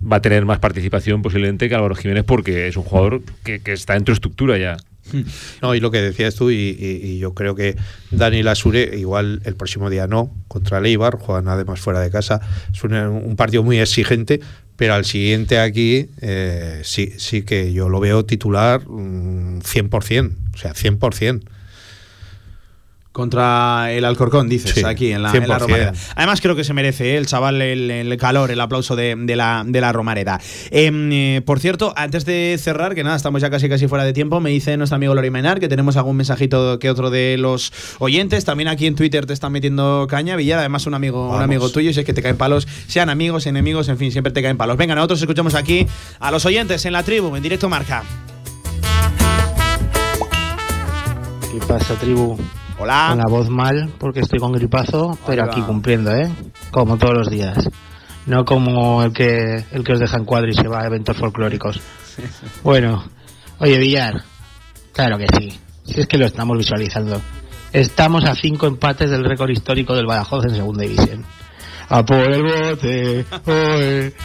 va 0.00 0.16
a 0.16 0.22
tener 0.22 0.44
más 0.44 0.58
participación 0.58 1.22
posiblemente 1.22 1.68
que 1.68 1.74
Álvaro 1.74 1.94
Jiménez 1.94 2.24
porque 2.24 2.68
es 2.68 2.76
un 2.76 2.84
jugador 2.84 3.22
que, 3.42 3.60
está 3.66 3.96
en 3.96 4.04
tu 4.04 4.12
estructura 4.12 4.56
ya. 4.58 4.76
No, 5.60 5.74
y 5.74 5.80
lo 5.80 5.90
que 5.90 6.00
decías 6.00 6.34
tú, 6.34 6.50
y, 6.50 6.76
y- 6.78 7.18
yo 7.18 7.34
creo 7.34 7.54
que 7.54 7.76
Dani 8.10 8.42
Lasure, 8.42 8.96
igual 8.96 9.42
el 9.44 9.54
próximo 9.54 9.90
día 9.90 10.06
no, 10.06 10.30
contra 10.48 10.78
el 10.78 10.86
Eibar, 10.86 11.18
juegan 11.18 11.48
además 11.48 11.80
fuera 11.80 12.00
de 12.00 12.10
casa, 12.10 12.40
es 12.72 12.82
un 12.82 13.34
partido 13.36 13.62
muy 13.62 13.78
exigente, 13.78 14.40
pero 14.76 14.94
al 14.94 15.04
siguiente 15.04 15.58
aquí 15.58 16.08
eh, 16.20 16.80
sí, 16.84 17.12
sí 17.18 17.42
que 17.42 17.72
yo 17.72 17.88
lo 17.88 18.00
veo 18.00 18.24
titular 18.24 18.86
mm, 18.86 19.60
100%, 19.60 20.36
o 20.54 20.58
sea, 20.58 20.74
100%. 20.74 21.42
Contra 23.14 23.92
el 23.92 24.04
Alcorcón, 24.04 24.48
dices, 24.48 24.72
Sí, 24.72 24.82
aquí 24.84 25.12
en 25.12 25.22
la, 25.22 25.30
en 25.30 25.46
la 25.46 25.56
100%. 25.56 25.60
Romareda. 25.60 25.92
Además, 26.16 26.40
creo 26.40 26.56
que 26.56 26.64
se 26.64 26.74
merece 26.74 27.12
¿eh? 27.12 27.16
el 27.16 27.26
chaval 27.26 27.62
el, 27.62 27.88
el 27.88 28.16
calor, 28.16 28.50
el 28.50 28.60
aplauso 28.60 28.96
de, 28.96 29.14
de 29.16 29.36
la, 29.36 29.62
de 29.64 29.80
la 29.80 29.92
Romareda. 29.92 30.40
Em, 30.72 31.12
eh, 31.12 31.40
por 31.46 31.60
cierto, 31.60 31.94
antes 31.94 32.24
de 32.24 32.58
cerrar, 32.60 32.96
que 32.96 33.04
nada, 33.04 33.14
estamos 33.14 33.40
ya 33.40 33.50
casi 33.50 33.68
casi 33.68 33.86
fuera 33.86 34.02
de 34.02 34.12
tiempo, 34.12 34.40
me 34.40 34.50
dice 34.50 34.76
nuestro 34.76 34.96
amigo 34.96 35.14
Lori 35.14 35.30
Menar 35.30 35.60
que 35.60 35.68
tenemos 35.68 35.96
algún 35.96 36.16
mensajito 36.16 36.80
que 36.80 36.90
otro 36.90 37.08
de 37.08 37.36
los 37.38 37.72
oyentes. 38.00 38.44
También 38.44 38.66
aquí 38.66 38.88
en 38.88 38.96
Twitter 38.96 39.26
te 39.26 39.32
están 39.32 39.52
metiendo 39.52 40.08
caña, 40.10 40.34
Villar, 40.34 40.58
además 40.58 40.84
un 40.88 40.94
amigo, 40.94 41.36
un 41.36 41.40
amigo 41.40 41.70
tuyo, 41.70 41.90
y 41.90 41.94
si 41.94 42.00
es 42.00 42.06
que 42.06 42.14
te 42.14 42.20
caen 42.20 42.36
palos, 42.36 42.66
sean 42.88 43.10
amigos, 43.10 43.46
enemigos, 43.46 43.88
en 43.88 43.96
fin, 43.96 44.10
siempre 44.10 44.32
te 44.32 44.42
caen 44.42 44.56
palos. 44.56 44.76
Venga, 44.76 44.96
nosotros 44.96 45.20
escuchamos 45.20 45.54
aquí 45.54 45.86
a 46.18 46.32
los 46.32 46.44
oyentes 46.46 46.84
en 46.84 46.92
la 46.92 47.04
tribu, 47.04 47.36
en 47.36 47.44
directo 47.44 47.68
marca. 47.68 48.02
¿Qué 51.52 51.60
pasa, 51.68 51.94
tribu? 51.94 52.36
Hola. 52.78 53.06
Con 53.10 53.18
la 53.18 53.28
voz 53.28 53.48
mal 53.48 53.92
porque 53.98 54.20
estoy 54.20 54.38
con 54.38 54.52
gripazo, 54.52 55.18
pero 55.26 55.44
aquí 55.44 55.60
cumpliendo, 55.62 56.14
¿eh? 56.14 56.30
Como 56.70 56.96
todos 56.96 57.14
los 57.14 57.30
días. 57.30 57.68
No 58.26 58.44
como 58.44 59.02
el 59.02 59.12
que 59.12 59.64
el 59.70 59.84
que 59.84 59.92
os 59.92 60.00
deja 60.00 60.16
en 60.16 60.24
cuadro 60.24 60.48
y 60.50 60.54
se 60.54 60.66
va 60.66 60.82
a 60.82 60.86
eventos 60.86 61.16
folclóricos. 61.16 61.80
Bueno, 62.62 63.04
oye, 63.58 63.78
Villar, 63.78 64.22
claro 64.92 65.18
que 65.18 65.26
sí. 65.38 65.58
Si 65.84 66.00
es 66.00 66.06
que 66.06 66.16
lo 66.16 66.26
estamos 66.26 66.56
visualizando. 66.56 67.20
Estamos 67.72 68.24
a 68.24 68.34
cinco 68.34 68.66
empates 68.66 69.10
del 69.10 69.24
récord 69.24 69.50
histórico 69.50 69.94
del 69.94 70.06
Badajoz 70.06 70.44
en 70.44 70.54
segunda 70.54 70.82
división. 70.82 71.24
A 71.88 72.04
por 72.04 72.18
el 72.18 72.42
bote. 72.42 73.26
oe. 73.46 74.14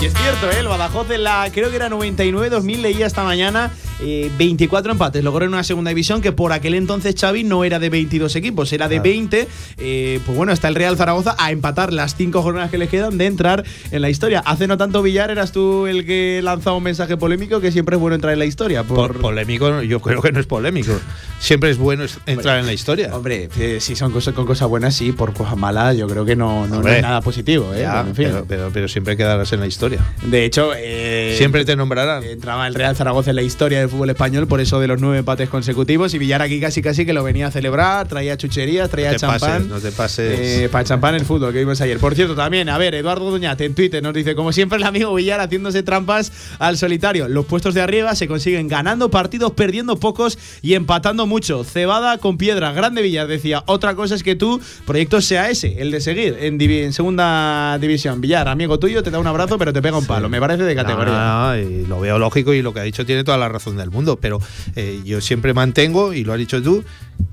Y 0.00 0.06
es 0.06 0.14
cierto, 0.14 0.50
¿eh? 0.50 0.58
el 0.58 0.66
Badajoz 0.66 1.08
en 1.12 1.22
la, 1.22 1.48
creo 1.52 1.70
que 1.70 1.76
era 1.76 1.88
99-2000, 1.88 2.80
leía 2.80 3.06
esta 3.06 3.22
mañana, 3.22 3.70
eh, 4.04 4.30
24 4.38 4.92
empates. 4.92 5.22
Logró 5.24 5.44
en 5.44 5.52
una 5.52 5.64
segunda 5.64 5.88
división 5.90 6.20
que 6.20 6.32
por 6.32 6.52
aquel 6.52 6.74
entonces 6.74 7.14
Xavi 7.18 7.44
no 7.44 7.64
era 7.64 7.78
de 7.78 7.88
22 7.90 8.34
equipos, 8.36 8.72
era 8.72 8.88
de 8.88 9.00
20. 9.00 9.48
Eh, 9.78 10.20
pues 10.24 10.36
bueno, 10.36 10.52
está 10.52 10.68
el 10.68 10.74
Real 10.74 10.96
Zaragoza 10.96 11.34
a 11.38 11.50
empatar 11.50 11.92
las 11.92 12.14
cinco 12.16 12.42
jornadas 12.42 12.70
que 12.70 12.78
le 12.78 12.88
quedan 12.88 13.18
de 13.18 13.26
entrar 13.26 13.64
en 13.90 14.02
la 14.02 14.10
historia. 14.10 14.40
Hace 14.40 14.66
no 14.66 14.76
tanto 14.76 15.02
Villar 15.02 15.30
eras 15.30 15.52
tú 15.52 15.86
el 15.86 16.04
que 16.06 16.40
lanzaba 16.42 16.76
un 16.76 16.82
mensaje 16.82 17.16
polémico 17.16 17.60
que 17.60 17.72
siempre 17.72 17.96
es 17.96 18.00
bueno 18.00 18.14
entrar 18.14 18.32
en 18.32 18.38
la 18.38 18.44
historia. 18.46 18.82
Por, 18.84 19.12
Por 19.12 19.20
polémico, 19.20 19.82
yo 19.82 20.00
creo 20.00 20.20
que 20.20 20.32
no 20.32 20.40
es 20.40 20.46
polémico. 20.46 20.92
Siempre 21.38 21.70
es 21.70 21.78
bueno 21.78 22.04
entrar 22.26 22.58
en 22.58 22.66
la 22.66 22.72
historia. 22.72 23.14
Hombre, 23.16 23.48
eh, 23.58 23.78
si 23.80 23.96
son 23.96 24.12
cosas 24.12 24.34
con 24.34 24.46
cosas 24.46 24.68
buenas, 24.68 24.94
sí, 24.94 25.12
por 25.12 25.32
cosas 25.32 25.56
malas, 25.56 25.96
yo 25.96 26.06
creo 26.06 26.24
que 26.24 26.36
no, 26.36 26.66
no, 26.66 26.86
es 26.88 27.02
nada 27.02 27.20
positivo. 27.20 27.72
¿eh? 27.74 27.80
Ya, 27.82 27.94
Bueno, 27.94 28.08
en 28.10 28.16
fin. 28.16 28.26
pero, 28.26 28.44
pero, 28.46 28.70
pero 28.72 28.88
siempre 28.88 29.16
quedarás 29.16 29.52
en 29.52 29.60
la 29.60 29.66
historia. 29.66 30.00
De 30.24 30.44
hecho, 30.44 30.70
Siempre 31.36 31.64
te 31.64 31.76
nombrarán. 31.76 32.22
entraba 32.24 32.66
el 32.66 32.74
Real 32.74 32.94
Zaragoza 32.96 33.30
en 33.30 33.36
la 33.36 33.42
historia 33.42 33.80
del 33.80 33.88
fútbol 33.92 34.10
español 34.10 34.46
por 34.48 34.60
eso 34.60 34.80
de 34.80 34.88
los 34.88 35.00
nueve 35.00 35.18
empates 35.18 35.48
consecutivos. 35.48 36.12
Y 36.14 36.18
Villar 36.18 36.42
aquí 36.42 36.60
casi 36.60 36.82
casi 36.82 37.06
que 37.06 37.12
lo 37.12 37.22
venía 37.22 37.46
a 37.46 37.50
celebrar, 37.50 38.08
traía 38.08 38.36
chucherías, 38.36 38.90
traía 38.90 39.12
No 39.12 39.18
champán. 39.18 39.40
pases, 39.40 39.66
no 39.68 39.78
te 39.80 39.92
pases. 39.92 40.38
Eh, 40.40 40.68
para 40.70 40.84
champán 40.84 41.14
el 41.14 41.24
fútbol 41.24 41.52
que 41.52 41.60
vimos 41.60 41.80
ayer. 41.80 41.98
Por 41.98 42.14
cierto, 42.14 42.34
también, 42.34 42.68
a 42.68 42.78
ver, 42.78 42.94
Eduardo 42.94 43.30
Duñate 43.30 43.64
en 43.64 43.74
Twitter 43.74 44.02
nos 44.02 44.14
dice, 44.14 44.34
como 44.34 44.52
siempre 44.52 44.78
el 44.78 44.84
amigo 44.84 45.14
Villar 45.14 45.40
haciéndose 45.40 45.82
trampas 45.82 46.32
al 46.58 46.76
solitario. 46.76 47.28
Los 47.28 47.46
puestos 47.46 47.74
de 47.74 47.80
arriba 47.82 48.14
se 48.14 48.26
consiguen 48.26 48.68
ganando 48.68 49.10
partidos, 49.10 49.52
perdiendo 49.52 49.96
pocos 49.96 50.38
y 50.62 50.74
empatando 50.74 51.26
mucho. 51.26 51.64
Cebada 51.64 52.18
con 52.18 52.38
piedra. 52.38 52.72
Grande 52.72 53.02
Villar 53.02 53.26
decía, 53.26 53.62
otra 53.66 53.94
cosa 53.94 54.14
es 54.14 54.22
que 54.22 54.34
tu 54.34 54.60
proyecto 54.86 55.20
sea 55.20 55.50
ese, 55.50 55.80
el 55.80 55.90
de 55.90 56.00
seguir 56.00 56.36
en, 56.40 56.58
divi- 56.58 56.82
en 56.84 56.92
segunda 56.92 57.78
división. 57.80 58.20
Villar, 58.20 58.48
amigo 58.48 58.78
tuyo, 58.78 59.02
te 59.02 59.10
da 59.10 59.18
un 59.18 59.26
abrazo, 59.26 59.58
pero 59.58 59.72
te 59.72 59.82
pega 59.82 59.98
un 59.98 60.06
palo. 60.06 60.28
Me 60.28 60.40
parece 60.40 60.62
de 60.64 60.74
categoría. 60.74 61.12
No, 61.12 61.48
no, 61.48 61.58
y 61.58 61.86
lo 61.86 62.00
veo 62.00 62.18
lógico 62.18 62.54
y 62.54 62.62
lo 62.62 62.72
que 62.72 62.80
ha 62.80 62.84
dicho 62.84 63.04
tiene 63.04 63.24
toda 63.24 63.36
la 63.38 63.48
razón 63.48 63.76
del 63.82 63.90
mundo, 63.90 64.16
pero 64.20 64.40
eh, 64.76 65.00
yo 65.04 65.20
siempre 65.20 65.52
mantengo, 65.54 66.14
y 66.14 66.24
lo 66.24 66.32
has 66.32 66.38
dicho 66.38 66.62
tú, 66.62 66.82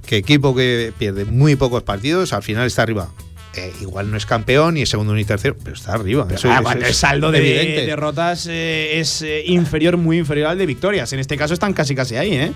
que 0.06 0.18
equipo 0.18 0.54
que 0.56 0.92
pierde 1.00 1.26
muy 1.26 1.56
pocos 1.56 1.84
partidos 1.84 2.34
al 2.34 2.44
final 2.44 2.68
está 2.68 2.82
arriba. 2.84 3.10
Eh, 3.56 3.74
igual 3.82 4.12
no 4.12 4.16
es 4.16 4.28
campeón, 4.28 4.76
ni 4.76 4.84
es 4.84 4.90
segundo 4.90 5.16
ni 5.16 5.26
tercero, 5.26 5.56
pero 5.64 5.76
está 5.76 5.94
arriba. 5.94 6.28
Eso- 6.32 6.50
Ah, 6.52 6.56
eso 6.56 6.64
cuando 6.64 6.84
es 6.86 6.90
el 6.90 6.96
saldo 6.96 7.32
de 7.32 7.40
evidente. 7.40 7.86
derrotas 7.88 8.46
eh, 8.48 9.00
es 9.00 9.24
eh, 9.24 9.44
inferior, 9.48 9.98
muy 9.98 10.20
inferior 10.20 10.48
al 10.50 10.58
de 10.60 10.68
victorias. 10.68 11.12
En 11.14 11.20
este 11.20 11.36
caso 11.36 11.56
están 11.56 11.74
casi 11.74 11.96
casi 11.96 12.16
ahí, 12.16 12.34
¿eh? 12.34 12.52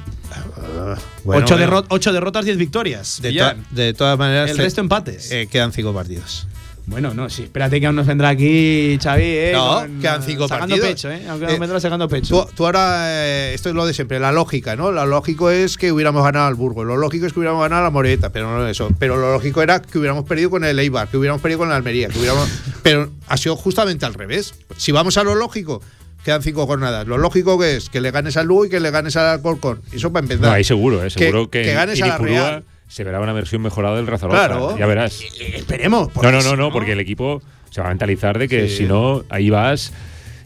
Bueno, 1.23 1.45
ocho, 1.45 1.57
derro- 1.57 1.85
ocho 1.89 2.13
derrotas, 2.13 2.45
diez 2.45 2.57
victorias. 2.57 3.19
De, 3.21 3.33
to- 3.33 3.53
de 3.71 3.93
todas 3.93 4.17
maneras, 4.19 4.51
El 4.51 4.57
resto 4.57 4.81
empates. 4.81 5.29
quedan 5.49 5.71
cinco 5.71 5.93
partidos. 5.93 6.47
Bueno, 6.85 7.13
no, 7.13 7.29
sí. 7.29 7.43
Espérate 7.43 7.79
que 7.79 7.87
aún 7.87 7.95
nos 7.95 8.05
vendrá 8.05 8.29
aquí 8.29 8.99
Xavi, 9.01 9.23
¿eh? 9.23 9.51
No, 9.53 9.79
Con- 9.79 9.99
quedan 10.01 10.21
cinco 10.21 10.47
sacando 10.49 10.75
partidos. 10.75 10.89
pecho, 10.89 11.11
¿eh? 11.11 11.21
Aunque 11.29 11.45
Eh, 11.45 11.49
nos 11.51 11.59
vendrá 11.59 11.79
sacando 11.79 12.09
pecho. 12.09 12.43
Tú, 12.45 12.55
tú 12.55 12.65
ahora, 12.65 13.03
eh, 13.07 13.53
esto 13.53 13.69
es 13.69 13.75
lo 13.75 13.85
de 13.85 13.93
siempre, 13.93 14.19
la 14.19 14.33
lógica, 14.33 14.75
¿no? 14.75 14.91
Lo 14.91 15.05
lógico 15.05 15.49
es 15.49 15.77
que 15.77 15.91
hubiéramos 15.93 16.23
ganado 16.25 16.47
al 16.47 16.55
Burgos, 16.55 16.85
lo 16.85 16.97
lógico 16.97 17.25
es 17.25 17.31
que 17.33 17.39
hubiéramos 17.39 17.61
ganado 17.61 17.81
a 17.81 17.83
la 17.85 17.89
Moreta, 17.89 18.31
pero 18.31 18.51
no 18.57 18.67
eso. 18.67 18.89
Pero 18.99 19.15
lo 19.15 19.31
lógico 19.31 19.61
era 19.61 19.81
que 19.81 19.97
hubiéramos 19.97 20.25
perdido 20.25 20.49
con 20.49 20.65
el 20.65 20.77
Eibar, 20.77 21.07
que 21.07 21.15
hubiéramos 21.17 21.41
perdido 21.41 21.59
con 21.59 21.69
la 21.69 21.77
Almería, 21.77 22.09
que 22.09 22.19
hubiéramos. 22.19 22.49
pero 22.83 23.09
ha 23.27 23.37
sido 23.37 23.55
justamente 23.55 24.05
al 24.05 24.13
revés. 24.13 24.53
Si 24.75 24.91
vamos 24.91 25.17
a 25.17 25.23
lo 25.23 25.35
lógico, 25.35 25.81
quedan 26.25 26.41
cinco 26.43 26.67
jornadas. 26.67 27.07
Lo 27.07 27.17
lógico 27.17 27.57
que 27.57 27.77
es 27.77 27.89
que 27.89 28.01
le 28.01 28.11
ganes 28.11 28.35
al 28.35 28.47
Lugo 28.47 28.65
y 28.65 28.69
que 28.69 28.81
le 28.81 28.91
ganes 28.91 29.15
al 29.15 29.27
Alcorcón. 29.27 29.81
Eso 29.93 30.11
para 30.11 30.25
empezar. 30.25 30.47
No, 30.47 30.51
ahí 30.51 30.65
seguro, 30.65 31.01
¿eh? 31.03 31.09
seguro 31.09 31.49
que, 31.49 31.61
que 31.61 31.73
ganes 31.73 32.01
a 32.01 32.07
la 32.07 32.17
Real. 32.17 32.63
Se 32.93 33.03
verá 33.03 33.19
una 33.19 33.33
versión 33.33 33.61
mejorada 33.63 33.95
del 33.95 34.05
Zaragoza. 34.05 34.29
Claro. 34.47 34.77
Ya 34.77 34.85
verás. 34.85 35.19
Esperemos. 35.39 36.09
No, 36.21 36.31
no, 36.31 36.41
no, 36.43 36.55
no, 36.55 36.71
porque 36.71 36.91
el 36.91 36.99
equipo 36.99 37.41
se 37.71 37.81
va 37.81 37.87
a 37.87 37.89
mentalizar 37.89 38.37
de 38.37 38.47
que 38.47 38.69
Sí. 38.69 38.77
si 38.77 38.83
no, 38.85 39.23
ahí 39.29 39.49
vas. 39.49 39.91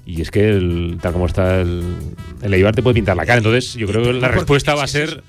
Y 0.06 0.22
es 0.22 0.32
que 0.32 0.48
el- 0.50 0.98
tal 1.02 1.12
como 1.12 1.26
está 1.26 1.60
el, 1.60 1.84
el 2.42 2.54
Eibar 2.54 2.74
te 2.74 2.82
puede 2.82 2.94
pintar 2.94 3.18
la 3.18 3.26
cara. 3.26 3.40
Entonces, 3.40 3.74
yo 3.74 3.86
creo 3.88 4.02
que 4.02 4.14
la 4.14 4.30
respuesta 4.30 4.76
va 4.76 4.84
a 4.84 4.88
ser 4.88 5.24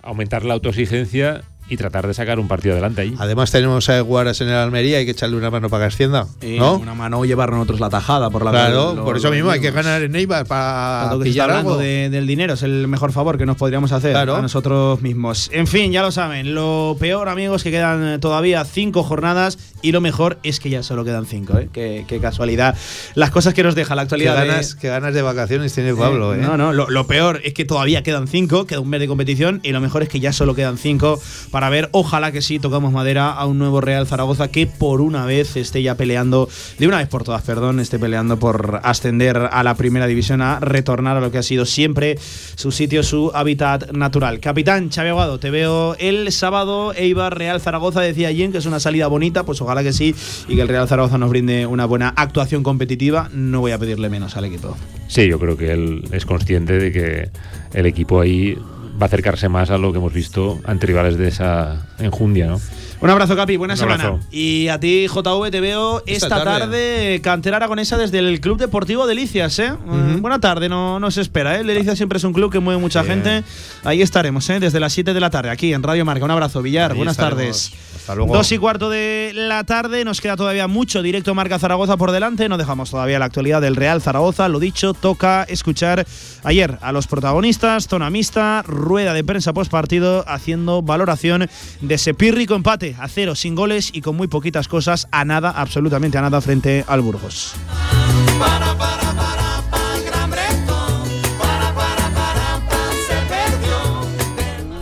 aumentar 0.00 0.44
la 0.44 0.54
autoexigencia 0.54 1.42
y 1.70 1.76
tratar 1.76 2.06
de 2.06 2.12
sacar 2.12 2.38
un 2.38 2.48
partido 2.48 2.72
adelante 2.74 3.00
ahí. 3.02 3.14
Además, 3.18 3.50
tenemos 3.50 3.88
a 3.88 4.00
Guaras 4.00 4.40
en 4.42 4.48
el 4.48 4.54
Almería, 4.56 4.98
hay 4.98 5.04
que 5.06 5.12
echarle 5.12 5.36
una 5.36 5.50
mano 5.50 5.70
para 5.70 5.84
que 5.84 5.88
ascienda. 5.94 6.26
Y 6.42 6.58
¿No? 6.58 6.74
Una 6.76 6.94
mano 6.94 7.24
llevar 7.24 7.50
nosotros 7.52 7.80
la 7.80 7.88
tajada 7.88 8.28
por 8.28 8.44
la 8.44 8.50
Claro, 8.50 8.94
lo- 8.94 9.04
por 9.04 9.16
eso 9.16 9.28
lo 9.28 9.34
mismo 9.34 9.50
hay 9.50 9.60
que 9.60 9.70
ganar 9.70 10.02
en 10.02 10.14
Eibar 10.16 10.44
para 10.46 11.10
que 11.16 11.24
pillar 11.24 11.50
algo. 11.50 11.76
de- 11.78 12.10
del 12.10 12.26
dinero, 12.26 12.54
es 12.54 12.62
el 12.62 12.88
mejor 12.88 13.12
favor 13.12 13.38
que 13.38 13.46
nos 13.46 13.56
podríamos 13.56 13.92
hacer 13.92 14.10
Claro. 14.12 14.36
a 14.36 14.42
nosotros 14.42 15.00
mismos. 15.00 15.48
En 15.52 15.66
fin, 15.66 15.92
ya 15.92 16.02
lo 16.02 16.10
saben, 16.10 16.54
lo 16.54 16.96
peor, 16.98 17.28
amigos, 17.28 17.62
que 17.62 17.70
quedan 17.70 18.18
todavía 18.20 18.64
cinco 18.64 19.02
jornadas 19.04 19.58
y 19.82 19.92
lo 19.92 20.00
mejor 20.00 20.38
es 20.42 20.60
que 20.60 20.70
ya 20.70 20.82
solo 20.82 21.04
quedan 21.04 21.26
cinco, 21.26 21.58
¿eh? 21.58 21.68
Qué, 21.72 22.04
qué 22.06 22.20
casualidad. 22.20 22.76
Las 23.14 23.30
cosas 23.30 23.54
que 23.54 23.62
nos 23.62 23.74
deja 23.74 23.94
la 23.94 24.02
Qué 24.02 24.04
actualidad. 24.04 24.40
de- 24.40 24.46
ganas, 24.48 24.74
qué 24.74 24.88
ganas 24.88 25.14
de 25.14 25.22
vacaciones 25.22 25.72
tiene 25.74 25.94
Pablo, 25.94 26.34
¿eh? 26.34 26.38
No, 26.38 26.56
no, 26.56 26.72
lo, 26.72 26.90
lo 26.90 27.06
peor 27.06 27.40
es 27.44 27.54
que 27.54 27.64
todavía 27.64 28.02
quedan 28.02 28.28
cinco, 28.28 28.66
queda 28.66 28.80
un 28.80 28.88
mes 28.88 29.00
de 29.00 29.08
competición 29.08 29.60
y 29.62 29.70
lo 29.72 29.80
mejor 29.80 30.02
es 30.02 30.08
que 30.08 30.20
ya 30.20 30.32
solo 30.32 30.54
quedan 30.54 30.78
cinco 30.78 31.20
para 31.50 31.70
ver, 31.70 31.88
ojalá 31.92 32.32
que 32.32 32.42
sí, 32.42 32.58
tocamos 32.58 32.92
madera 32.92 33.30
a 33.30 33.46
un 33.46 33.58
nuevo 33.58 33.80
Real 33.80 34.06
Zaragoza 34.06 34.48
que 34.48 34.66
por 34.66 35.00
una 35.00 35.24
vez 35.26 35.56
esté 35.56 35.82
ya 35.82 35.94
peleando, 35.94 36.48
de 36.78 36.86
una 36.88 36.98
vez 36.98 37.08
por 37.08 37.24
todas, 37.24 37.42
perdón, 37.42 37.80
esté 37.80 37.98
peleando 37.98 38.38
por 38.38 38.80
ascender 38.82 39.36
a 39.52 39.62
la 39.62 39.74
primera 39.76 40.06
división, 40.06 40.42
a 40.42 40.60
retornar 40.60 41.16
a 41.16 41.20
lo 41.20 41.30
que 41.30 41.38
ha 41.38 41.42
sido 41.42 41.64
siempre 41.66 42.18
su 42.56 42.72
sitio, 42.72 43.02
su 43.02 43.30
hábitat 43.34 43.92
natural. 43.92 44.40
Capitán 44.40 44.90
Xavi 44.90 45.08
Aguado, 45.10 45.38
te 45.38 45.50
veo 45.50 45.94
el 45.98 46.32
sábado, 46.32 46.92
Eibar 46.94 47.36
Real 47.38 47.60
Zaragoza, 47.60 48.00
decía 48.00 48.32
Jen 48.32 48.52
que 48.52 48.58
es 48.58 48.66
una 48.66 48.80
salida 48.80 49.06
bonita, 49.06 49.44
pues 49.44 49.60
ojalá 49.60 49.69
que 49.82 49.92
sí 49.92 50.14
y 50.48 50.56
que 50.56 50.62
el 50.62 50.68
Real 50.68 50.86
Zaragoza 50.88 51.18
nos 51.18 51.30
brinde 51.30 51.66
una 51.66 51.86
buena 51.86 52.12
actuación 52.16 52.62
competitiva. 52.62 53.28
No 53.32 53.60
voy 53.60 53.72
a 53.72 53.78
pedirle 53.78 54.08
menos 54.10 54.36
al 54.36 54.44
equipo. 54.44 54.76
Sí, 55.08 55.26
yo 55.28 55.38
creo 55.38 55.56
que 55.56 55.72
él 55.72 56.04
es 56.12 56.26
consciente 56.26 56.74
de 56.74 56.92
que 56.92 57.30
el 57.78 57.86
equipo 57.86 58.20
ahí 58.20 58.54
va 59.00 59.02
a 59.02 59.06
acercarse 59.06 59.48
más 59.48 59.70
a 59.70 59.78
lo 59.78 59.92
que 59.92 59.98
hemos 59.98 60.12
visto 60.12 60.60
ante 60.64 60.86
rivales 60.86 61.16
de 61.16 61.28
esa 61.28 61.86
enjundia, 61.98 62.46
¿no? 62.46 62.60
Un 63.00 63.08
abrazo, 63.08 63.34
Capi. 63.34 63.56
Buena 63.56 63.76
semana. 63.78 64.20
Y 64.30 64.68
a 64.68 64.78
ti, 64.78 65.06
JV, 65.08 65.50
te 65.50 65.60
veo 65.60 66.02
esta, 66.06 66.26
Esta 66.26 66.44
tarde. 66.44 66.58
tarde. 66.60 67.20
cantera 67.22 67.56
aragonesa 67.56 67.96
desde 67.96 68.18
el 68.18 68.42
Club 68.42 68.58
Deportivo 68.58 69.06
Delicias, 69.06 69.58
¿eh? 69.58 69.68
Eh, 69.72 70.16
Buena 70.20 70.38
tarde, 70.38 70.68
no, 70.68 71.00
no 71.00 71.10
se 71.10 71.22
espera, 71.22 71.56
¿eh? 71.56 71.60
El 71.62 71.66
Delicias 71.66 71.96
siempre 71.96 72.18
es 72.18 72.24
un 72.24 72.34
club 72.34 72.52
que 72.52 72.58
mueve 72.60 72.78
mucha 72.78 73.00
Bien. 73.00 73.22
gente. 73.24 73.42
Ahí 73.84 74.02
estaremos, 74.02 74.50
¿eh? 74.50 74.60
Desde 74.60 74.80
las 74.80 74.92
7 74.92 75.14
de 75.14 75.20
la 75.20 75.30
tarde, 75.30 75.48
aquí 75.48 75.72
en 75.72 75.82
Radio 75.82 76.04
Marca. 76.04 76.26
Un 76.26 76.30
abrazo, 76.30 76.60
Villar. 76.60 76.90
Ahí 76.90 76.96
Buenas 76.98 77.12
estaremos. 77.12 77.38
tardes. 77.38 77.72
Hasta 78.10 78.16
luego. 78.16 78.34
Dos 78.34 78.50
y 78.50 78.58
cuarto 78.58 78.90
de 78.90 79.30
la 79.34 79.62
tarde, 79.62 80.04
nos 80.04 80.20
queda 80.20 80.34
todavía 80.34 80.66
mucho 80.66 81.00
directo 81.00 81.32
Marca 81.32 81.60
Zaragoza 81.60 81.96
por 81.96 82.10
delante, 82.10 82.48
no 82.48 82.58
dejamos 82.58 82.90
todavía 82.90 83.20
la 83.20 83.26
actualidad 83.26 83.60
del 83.60 83.76
Real 83.76 84.02
Zaragoza, 84.02 84.48
lo 84.48 84.58
dicho, 84.58 84.94
toca 84.94 85.44
escuchar 85.44 86.04
ayer 86.42 86.76
a 86.80 86.90
los 86.90 87.06
protagonistas, 87.06 87.86
zona 87.86 88.10
mixta, 88.10 88.62
rueda 88.66 89.14
de 89.14 89.22
prensa 89.22 89.52
post 89.52 89.70
partido, 89.70 90.24
haciendo 90.26 90.82
valoración 90.82 91.48
de 91.80 91.94
ese 91.94 92.12
pírrico 92.12 92.56
empate 92.56 92.96
a 92.98 93.06
cero, 93.06 93.36
sin 93.36 93.54
goles 93.54 93.90
y 93.92 94.00
con 94.00 94.16
muy 94.16 94.26
poquitas 94.26 94.66
cosas, 94.66 95.06
a 95.12 95.24
nada, 95.24 95.50
absolutamente 95.50 96.18
a 96.18 96.22
nada 96.22 96.40
frente 96.40 96.84
al 96.88 97.02
Burgos. 97.02 97.54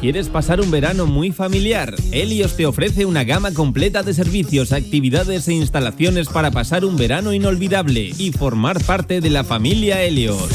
¿Quieres 0.01 0.29
pasar 0.29 0.61
un 0.61 0.71
verano 0.71 1.07
muy 1.07 1.33
familiar? 1.33 1.93
Helios 2.13 2.57
te 2.57 2.67
ofrece 2.67 3.05
una 3.05 3.25
gama 3.25 3.53
completa 3.53 4.05
de 4.05 4.15
servicios, 4.15 4.71
actividades 4.71 5.49
e 5.49 5.55
instalaciones 5.55 6.29
para 6.29 6.53
pasar 6.53 6.85
un 6.85 6.97
verano 6.97 7.33
inolvidable 7.33 8.13
y 8.17 8.31
formar 8.31 8.81
parte 8.85 9.21
de 9.21 9.31
la 9.31 9.43
familia 9.43 10.05
Helios. 10.05 10.51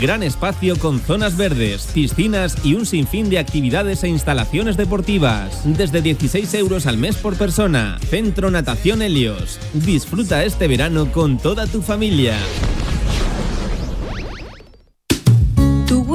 Gran 0.00 0.22
espacio 0.22 0.78
con 0.78 1.00
zonas 1.00 1.36
verdes, 1.36 1.88
piscinas 1.92 2.64
y 2.64 2.74
un 2.74 2.86
sinfín 2.86 3.28
de 3.28 3.40
actividades 3.40 4.04
e 4.04 4.08
instalaciones 4.08 4.76
deportivas. 4.76 5.62
Desde 5.64 6.00
16 6.00 6.54
euros 6.54 6.86
al 6.86 6.96
mes 6.96 7.16
por 7.16 7.36
persona. 7.36 7.98
Centro 8.08 8.52
Natación 8.52 9.02
Helios. 9.02 9.58
Disfruta 9.74 10.44
este 10.44 10.68
verano 10.68 11.10
con 11.10 11.38
toda 11.38 11.66
tu 11.66 11.82
familia. 11.82 12.36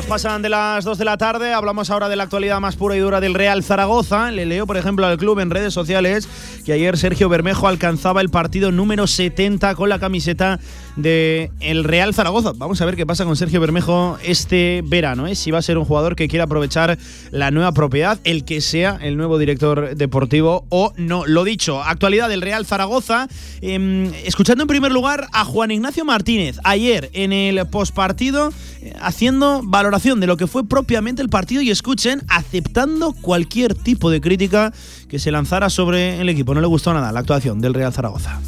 Pasan 0.00 0.40
de 0.40 0.48
las 0.48 0.84
2 0.84 0.96
de 0.96 1.04
la 1.04 1.18
tarde. 1.18 1.52
Hablamos 1.52 1.90
ahora 1.90 2.08
de 2.08 2.16
la 2.16 2.22
actualidad 2.22 2.60
más 2.60 2.76
pura 2.76 2.96
y 2.96 2.98
dura 2.98 3.20
del 3.20 3.34
Real 3.34 3.62
Zaragoza. 3.62 4.30
Le 4.30 4.46
leo, 4.46 4.66
por 4.66 4.78
ejemplo, 4.78 5.06
al 5.06 5.18
club 5.18 5.38
en 5.38 5.50
redes 5.50 5.74
sociales 5.74 6.28
que 6.64 6.72
ayer 6.72 6.96
Sergio 6.96 7.28
Bermejo 7.28 7.68
alcanzaba 7.68 8.22
el 8.22 8.30
partido 8.30 8.72
número 8.72 9.06
70 9.06 9.74
con 9.74 9.90
la 9.90 9.98
camiseta 9.98 10.60
de 10.96 11.50
el 11.60 11.84
Real 11.84 12.14
Zaragoza. 12.14 12.52
Vamos 12.56 12.80
a 12.80 12.84
ver 12.84 12.96
qué 12.96 13.06
pasa 13.06 13.24
con 13.24 13.36
Sergio 13.36 13.60
Bermejo 13.60 14.18
este 14.22 14.82
verano, 14.84 15.26
¿eh? 15.26 15.34
si 15.34 15.50
va 15.50 15.58
a 15.58 15.62
ser 15.62 15.78
un 15.78 15.84
jugador 15.84 16.16
que 16.16 16.28
quiera 16.28 16.44
aprovechar 16.44 16.98
la 17.30 17.50
nueva 17.50 17.72
propiedad, 17.72 18.18
el 18.24 18.44
que 18.44 18.60
sea 18.60 18.98
el 19.00 19.16
nuevo 19.16 19.38
director 19.38 19.96
deportivo 19.96 20.66
o 20.68 20.92
no. 20.96 21.26
Lo 21.26 21.44
dicho, 21.44 21.82
actualidad 21.82 22.28
del 22.28 22.42
Real 22.42 22.66
Zaragoza. 22.66 23.28
Em, 23.60 24.12
escuchando 24.24 24.62
en 24.62 24.68
primer 24.68 24.92
lugar 24.92 25.28
a 25.32 25.44
Juan 25.44 25.70
Ignacio 25.70 26.04
Martínez 26.04 26.58
ayer 26.64 27.10
en 27.12 27.32
el 27.32 27.64
postpartido 27.66 28.52
eh, 28.82 28.92
haciendo 29.00 29.60
valoración 29.64 30.20
de 30.20 30.26
lo 30.26 30.36
que 30.36 30.46
fue 30.46 30.66
propiamente 30.66 31.22
el 31.22 31.28
partido 31.28 31.62
y 31.62 31.70
escuchen, 31.70 32.22
aceptando 32.28 33.12
cualquier 33.12 33.74
tipo 33.74 34.10
de 34.10 34.20
crítica 34.20 34.72
que 35.08 35.18
se 35.18 35.30
lanzara 35.30 35.70
sobre 35.70 36.20
el 36.20 36.28
equipo. 36.28 36.54
No 36.54 36.60
le 36.60 36.66
gustó 36.66 36.92
nada 36.92 37.12
la 37.12 37.20
actuación 37.20 37.60
del 37.60 37.74
Real 37.74 37.92
Zaragoza. 37.92 38.40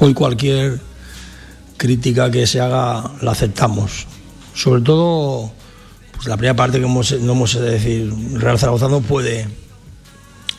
Hoy 0.00 0.14
cualquier 0.14 0.80
crítica 1.78 2.30
que 2.30 2.46
se 2.46 2.60
haga 2.60 3.12
la 3.22 3.30
aceptamos. 3.30 4.06
Sobre 4.52 4.82
todo, 4.82 5.50
pues 6.12 6.26
la 6.26 6.36
primera 6.36 6.54
parte 6.54 6.78
que 6.78 6.84
hemos, 6.84 7.12
no 7.20 7.32
hemos 7.32 7.54
de 7.54 7.70
decir, 7.70 8.12
Real 8.34 8.58
Zaragoza 8.58 8.88
no 8.88 9.00
puede 9.00 9.48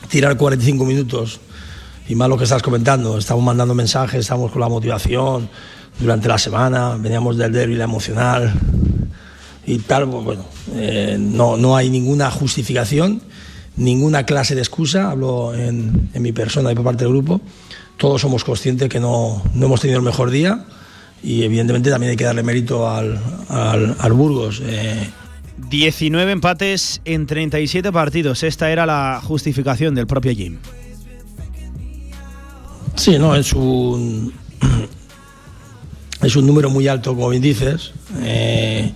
tirar 0.09 0.37
45 0.37 0.85
minutos 0.85 1.39
y 2.07 2.15
más 2.15 2.29
lo 2.29 2.37
que 2.37 2.45
estás 2.45 2.63
comentando. 2.63 3.17
Estamos 3.17 3.43
mandando 3.43 3.75
mensajes, 3.75 4.21
estamos 4.21 4.51
con 4.51 4.61
la 4.61 4.69
motivación 4.69 5.49
durante 5.99 6.27
la 6.29 6.39
semana, 6.39 6.95
veníamos 6.97 7.37
del 7.37 7.51
derby, 7.51 7.75
la 7.75 7.83
emocional 7.83 8.53
y 9.67 9.77
tal. 9.79 10.09
Pues 10.09 10.23
bueno, 10.23 10.45
eh, 10.75 11.17
no, 11.19 11.57
no 11.57 11.75
hay 11.75 11.89
ninguna 11.89 12.31
justificación, 12.31 13.21
ninguna 13.75 14.25
clase 14.25 14.55
de 14.55 14.61
excusa, 14.61 15.11
hablo 15.11 15.53
en, 15.53 16.09
en 16.13 16.21
mi 16.21 16.31
persona 16.31 16.71
y 16.71 16.75
por 16.75 16.85
parte 16.85 17.03
del 17.03 17.13
grupo. 17.13 17.41
Todos 17.97 18.21
somos 18.21 18.45
conscientes 18.45 18.87
que 18.87 19.01
no, 19.01 19.43
no 19.53 19.65
hemos 19.65 19.81
tenido 19.81 19.99
el 19.99 20.05
mejor 20.05 20.31
día 20.31 20.65
y 21.23 21.43
evidentemente 21.43 21.89
también 21.89 22.11
hay 22.11 22.17
que 22.17 22.23
darle 22.23 22.43
mérito 22.43 22.89
al, 22.89 23.19
al, 23.49 23.95
al 23.99 24.13
Burgos. 24.13 24.61
Eh, 24.63 25.09
19 25.69 26.31
empates 26.31 27.01
en 27.05 27.25
37 27.25 27.91
partidos. 27.91 28.43
Esta 28.43 28.71
era 28.71 28.85
la 28.85 29.21
justificación 29.23 29.93
del 29.95 30.07
propio 30.07 30.33
Jim. 30.33 30.57
Sí, 32.95 33.17
no, 33.17 33.35
es 33.35 33.53
un 33.53 34.33
es 36.21 36.35
un 36.35 36.45
número 36.45 36.69
muy 36.69 36.87
alto, 36.87 37.15
como 37.15 37.29
bien 37.29 37.41
dices. 37.41 37.93
Eh, 38.21 38.91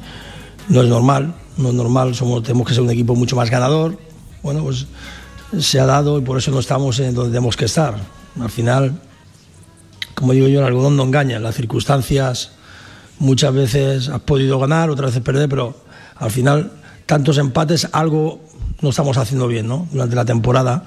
no 0.70 0.82
es 0.82 0.90
normal, 0.90 1.34
no 1.58 1.70
es 1.70 1.76
normal. 1.76 2.16
Somos, 2.16 2.44
tenemos 2.44 2.68
que 2.68 2.74
ser 2.74 2.84
un 2.84 2.90
equipo 2.90 3.16
mucho 3.16 3.36
más 3.36 3.50
ganador. 3.50 3.98
Bueno, 4.42 4.64
pues 4.64 4.88
se 5.60 5.80
ha 5.80 5.86
dado 5.86 6.20
y 6.20 6.22
por 6.22 6.38
eso 6.38 6.52
no 6.52 6.60
estamos 6.60 7.00
en 7.00 7.14
donde 7.14 7.32
tenemos 7.32 7.56
que 7.56 7.66
estar. 7.66 7.96
Al 8.40 8.50
final, 8.50 9.00
como 10.16 10.34
digo 10.34 10.48
yo, 10.48 10.60
el 10.60 10.66
algodón 10.66 10.96
no 10.96 11.04
engaña. 11.04 11.40
Las 11.40 11.56
circunstancias 11.56 12.52
muchas 13.20 13.54
veces 13.54 14.10
has 14.10 14.22
podido 14.22 14.60
ganar, 14.60 14.90
otras 14.90 15.12
veces 15.12 15.24
perder, 15.24 15.50
pero 15.50 15.76
al 16.16 16.32
final 16.32 16.72
tantos 17.06 17.38
empates, 17.38 17.88
algo 17.92 18.42
no 18.82 18.90
estamos 18.90 19.18
haciendo 19.18 19.48
bien 19.48 19.68
¿no? 19.68 19.88
durante 19.92 20.16
la 20.16 20.26
temporada. 20.26 20.84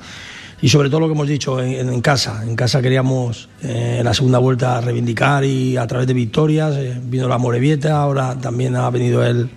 Y 0.62 0.70
sobre 0.70 0.88
todo 0.88 1.00
lo 1.00 1.06
que 1.06 1.12
hemos 1.12 1.28
dicho 1.28 1.60
en, 1.60 2.00
casa. 2.00 2.42
En 2.42 2.56
casa 2.56 2.80
queríamos 2.80 3.50
eh, 3.62 4.00
la 4.02 4.14
segunda 4.14 4.38
vuelta 4.38 4.80
reivindicar 4.80 5.44
y 5.44 5.76
a 5.76 5.86
través 5.86 6.06
de 6.06 6.14
victorias. 6.14 6.74
eh, 6.76 6.98
vino 7.02 7.28
la 7.28 7.36
Morevieta, 7.36 8.00
ahora 8.00 8.38
también 8.40 8.74
ha 8.74 8.88
venido 8.88 9.24
el, 9.24 9.50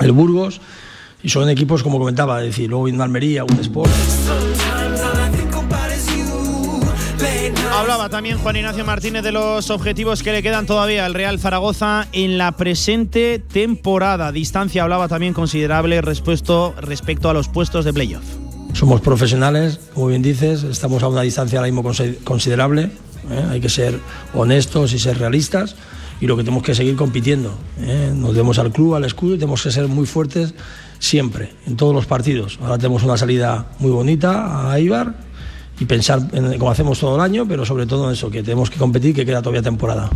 el 0.00 0.12
Burgos. 0.12 0.60
Y 1.22 1.30
son 1.30 1.48
equipos, 1.48 1.82
como 1.82 1.98
comentaba, 1.98 2.40
es 2.40 2.48
decir, 2.48 2.68
luego 2.68 2.84
vino 2.84 3.02
Almería, 3.02 3.44
un 3.44 3.58
Sport. 3.58 3.90
Hablaba 7.90 8.08
también 8.08 8.38
Juan 8.38 8.54
Ignacio 8.54 8.84
Martínez 8.84 9.24
de 9.24 9.32
los 9.32 9.68
objetivos 9.68 10.22
que 10.22 10.30
le 10.30 10.44
quedan 10.44 10.64
todavía 10.64 11.04
al 11.04 11.12
Real 11.12 11.40
Zaragoza 11.40 12.06
en 12.12 12.38
la 12.38 12.52
presente 12.52 13.40
temporada. 13.40 14.30
Distancia 14.30 14.84
hablaba 14.84 15.08
también 15.08 15.34
considerable 15.34 16.00
respecto, 16.00 16.72
respecto 16.80 17.28
a 17.28 17.34
los 17.34 17.48
puestos 17.48 17.84
de 17.84 17.92
playoff. 17.92 18.22
Somos 18.74 19.00
profesionales, 19.00 19.80
como 19.92 20.06
bien 20.06 20.22
dices, 20.22 20.62
estamos 20.62 21.02
a 21.02 21.08
una 21.08 21.22
distancia 21.22 21.58
ahora 21.58 21.68
mismo 21.68 21.82
consi- 21.82 22.22
considerable. 22.22 22.92
¿eh? 23.28 23.44
Hay 23.50 23.60
que 23.60 23.68
ser 23.68 23.98
honestos 24.34 24.92
y 24.92 25.00
ser 25.00 25.18
realistas 25.18 25.74
y 26.20 26.28
lo 26.28 26.36
que 26.36 26.44
tenemos 26.44 26.62
que 26.62 26.76
seguir 26.76 26.94
compitiendo. 26.94 27.52
¿eh? 27.80 28.12
Nos 28.14 28.36
demos 28.36 28.60
al 28.60 28.70
club, 28.70 28.94
al 28.94 29.04
escudo 29.04 29.34
y 29.34 29.38
tenemos 29.38 29.64
que 29.64 29.72
ser 29.72 29.88
muy 29.88 30.06
fuertes 30.06 30.54
siempre, 31.00 31.54
en 31.66 31.76
todos 31.76 31.92
los 31.92 32.06
partidos. 32.06 32.56
Ahora 32.62 32.78
tenemos 32.78 33.02
una 33.02 33.16
salida 33.16 33.66
muy 33.80 33.90
bonita 33.90 34.70
a 34.70 34.78
Ibar 34.78 35.28
y 35.80 35.86
pensar 35.86 36.20
en, 36.32 36.58
como 36.58 36.70
hacemos 36.70 37.00
todo 37.00 37.16
el 37.16 37.22
año, 37.22 37.46
pero 37.48 37.64
sobre 37.64 37.86
todo 37.86 38.06
en 38.06 38.12
eso, 38.12 38.30
que 38.30 38.42
tenemos 38.42 38.70
que 38.70 38.78
competir, 38.78 39.14
que 39.14 39.24
queda 39.24 39.40
todavía 39.40 39.62
temporada. 39.62 40.10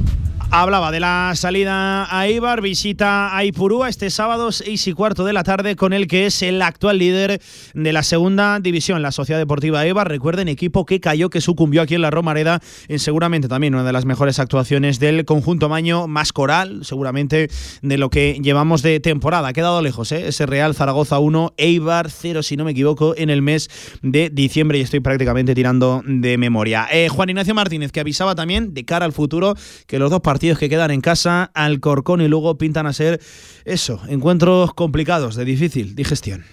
Hablaba 0.57 0.93
de 0.93 1.01
la 1.01 1.33
salida 1.35 2.07
a 2.17 2.29
Ibar, 2.29 2.61
visita 2.61 3.37
a 3.37 3.45
Ipurúa 3.45 3.89
este 3.89 4.09
sábado 4.09 4.53
6 4.53 4.87
y 4.87 4.93
cuarto 4.93 5.25
de 5.25 5.33
la 5.33 5.43
tarde 5.43 5.75
con 5.75 5.93
el 5.93 6.07
que 6.07 6.27
es 6.27 6.43
el 6.43 6.63
actual 6.63 6.99
líder 6.99 7.43
de 7.75 7.93
la 7.93 8.05
segunda 8.05 8.61
división, 8.61 9.03
la 9.03 9.11
Sociedad 9.11 9.41
Deportiva 9.41 9.85
Ibar. 9.85 10.09
Recuerden, 10.09 10.47
equipo 10.47 10.87
que 10.87 11.01
cayó, 11.01 11.29
que 11.29 11.41
sucumbió 11.41 11.83
aquí 11.83 11.97
en 11.97 12.03
la 12.03 12.13
Romareda 12.13 12.63
en 12.87 13.01
seguramente 13.01 13.49
también 13.49 13.75
una 13.75 13.83
de 13.83 13.93
las 13.93 14.05
mejores 14.05 14.39
actuaciones 14.39 15.01
del 15.01 15.25
conjunto 15.25 15.69
maño, 15.69 16.07
más 16.07 16.33
coral 16.33 16.85
seguramente 16.85 17.51
de 17.83 17.99
lo 17.99 18.09
que 18.09 18.39
llevamos 18.41 18.83
de 18.83 19.01
temporada. 19.01 19.49
Ha 19.49 19.53
quedado 19.53 19.83
lejos, 19.83 20.13
¿eh? 20.13 20.29
ese 20.29 20.47
Real 20.47 20.77
Zaragoza 20.77 21.19
1, 21.19 21.55
Eibar 21.57 22.13
0 22.13 22.45
si 22.45 22.57
no 22.57 22.65
me 22.65 22.71
equivoco, 22.71 23.15
en 23.17 23.29
el 23.29 23.43
mes 23.43 23.69
de 24.03 24.31
diciembre 24.31 24.79
y 24.79 24.83
estoy 24.83 25.01
prácticamente 25.01 25.53
tirando 25.53 26.01
de 26.07 26.39
memoria. 26.39 26.87
Eh, 26.93 27.09
Juan 27.09 27.29
Ignacio 27.29 27.57
Martínez 27.57 27.91
que 27.91 27.99
avisaba 27.99 28.37
también 28.37 28.73
de 28.73 28.85
cara 28.85 29.05
al 29.05 29.13
futuro 29.13 29.57
que 29.89 29.99
los 29.99 30.13
dos 30.13 30.21
partidos 30.21 30.44
partidos 30.45 30.59
que 30.59 30.69
quedan 30.69 30.91
en 30.91 31.01
casa, 31.01 31.51
Alcorcón 31.55 32.21
y 32.21 32.29
Lugo 32.29 32.59
pintan 32.59 32.87
a 32.87 32.93
ser 32.93 33.19
eso, 33.65 33.99
encuentros 34.09 34.75
complicados, 34.75 35.37
de 35.37 35.47
difícil 35.47 35.95
digestión. 35.97 36.45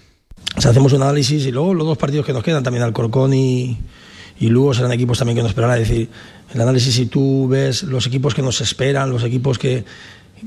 Hacemos 0.56 0.94
un 0.94 1.02
análisis 1.02 1.44
y 1.44 1.52
luego 1.52 1.74
los 1.74 1.86
dos 1.86 1.98
partidos 1.98 2.24
que 2.24 2.32
nos 2.32 2.42
quedan, 2.42 2.62
también 2.62 2.84
Alcorcón 2.84 3.34
y, 3.34 3.76
y 4.40 4.48
Lugo 4.48 4.72
serán 4.72 4.92
equipos 4.92 5.18
también 5.18 5.36
que 5.36 5.42
nos 5.42 5.50
esperarán. 5.50 5.78
Es 5.78 5.90
decir, 5.90 6.08
el 6.54 6.60
análisis, 6.62 6.94
si 6.94 7.04
tú 7.04 7.48
ves 7.48 7.82
los 7.82 8.06
equipos 8.06 8.34
que 8.34 8.40
nos 8.40 8.62
esperan, 8.62 9.10
los 9.10 9.24
equipos 9.24 9.58
que, 9.58 9.84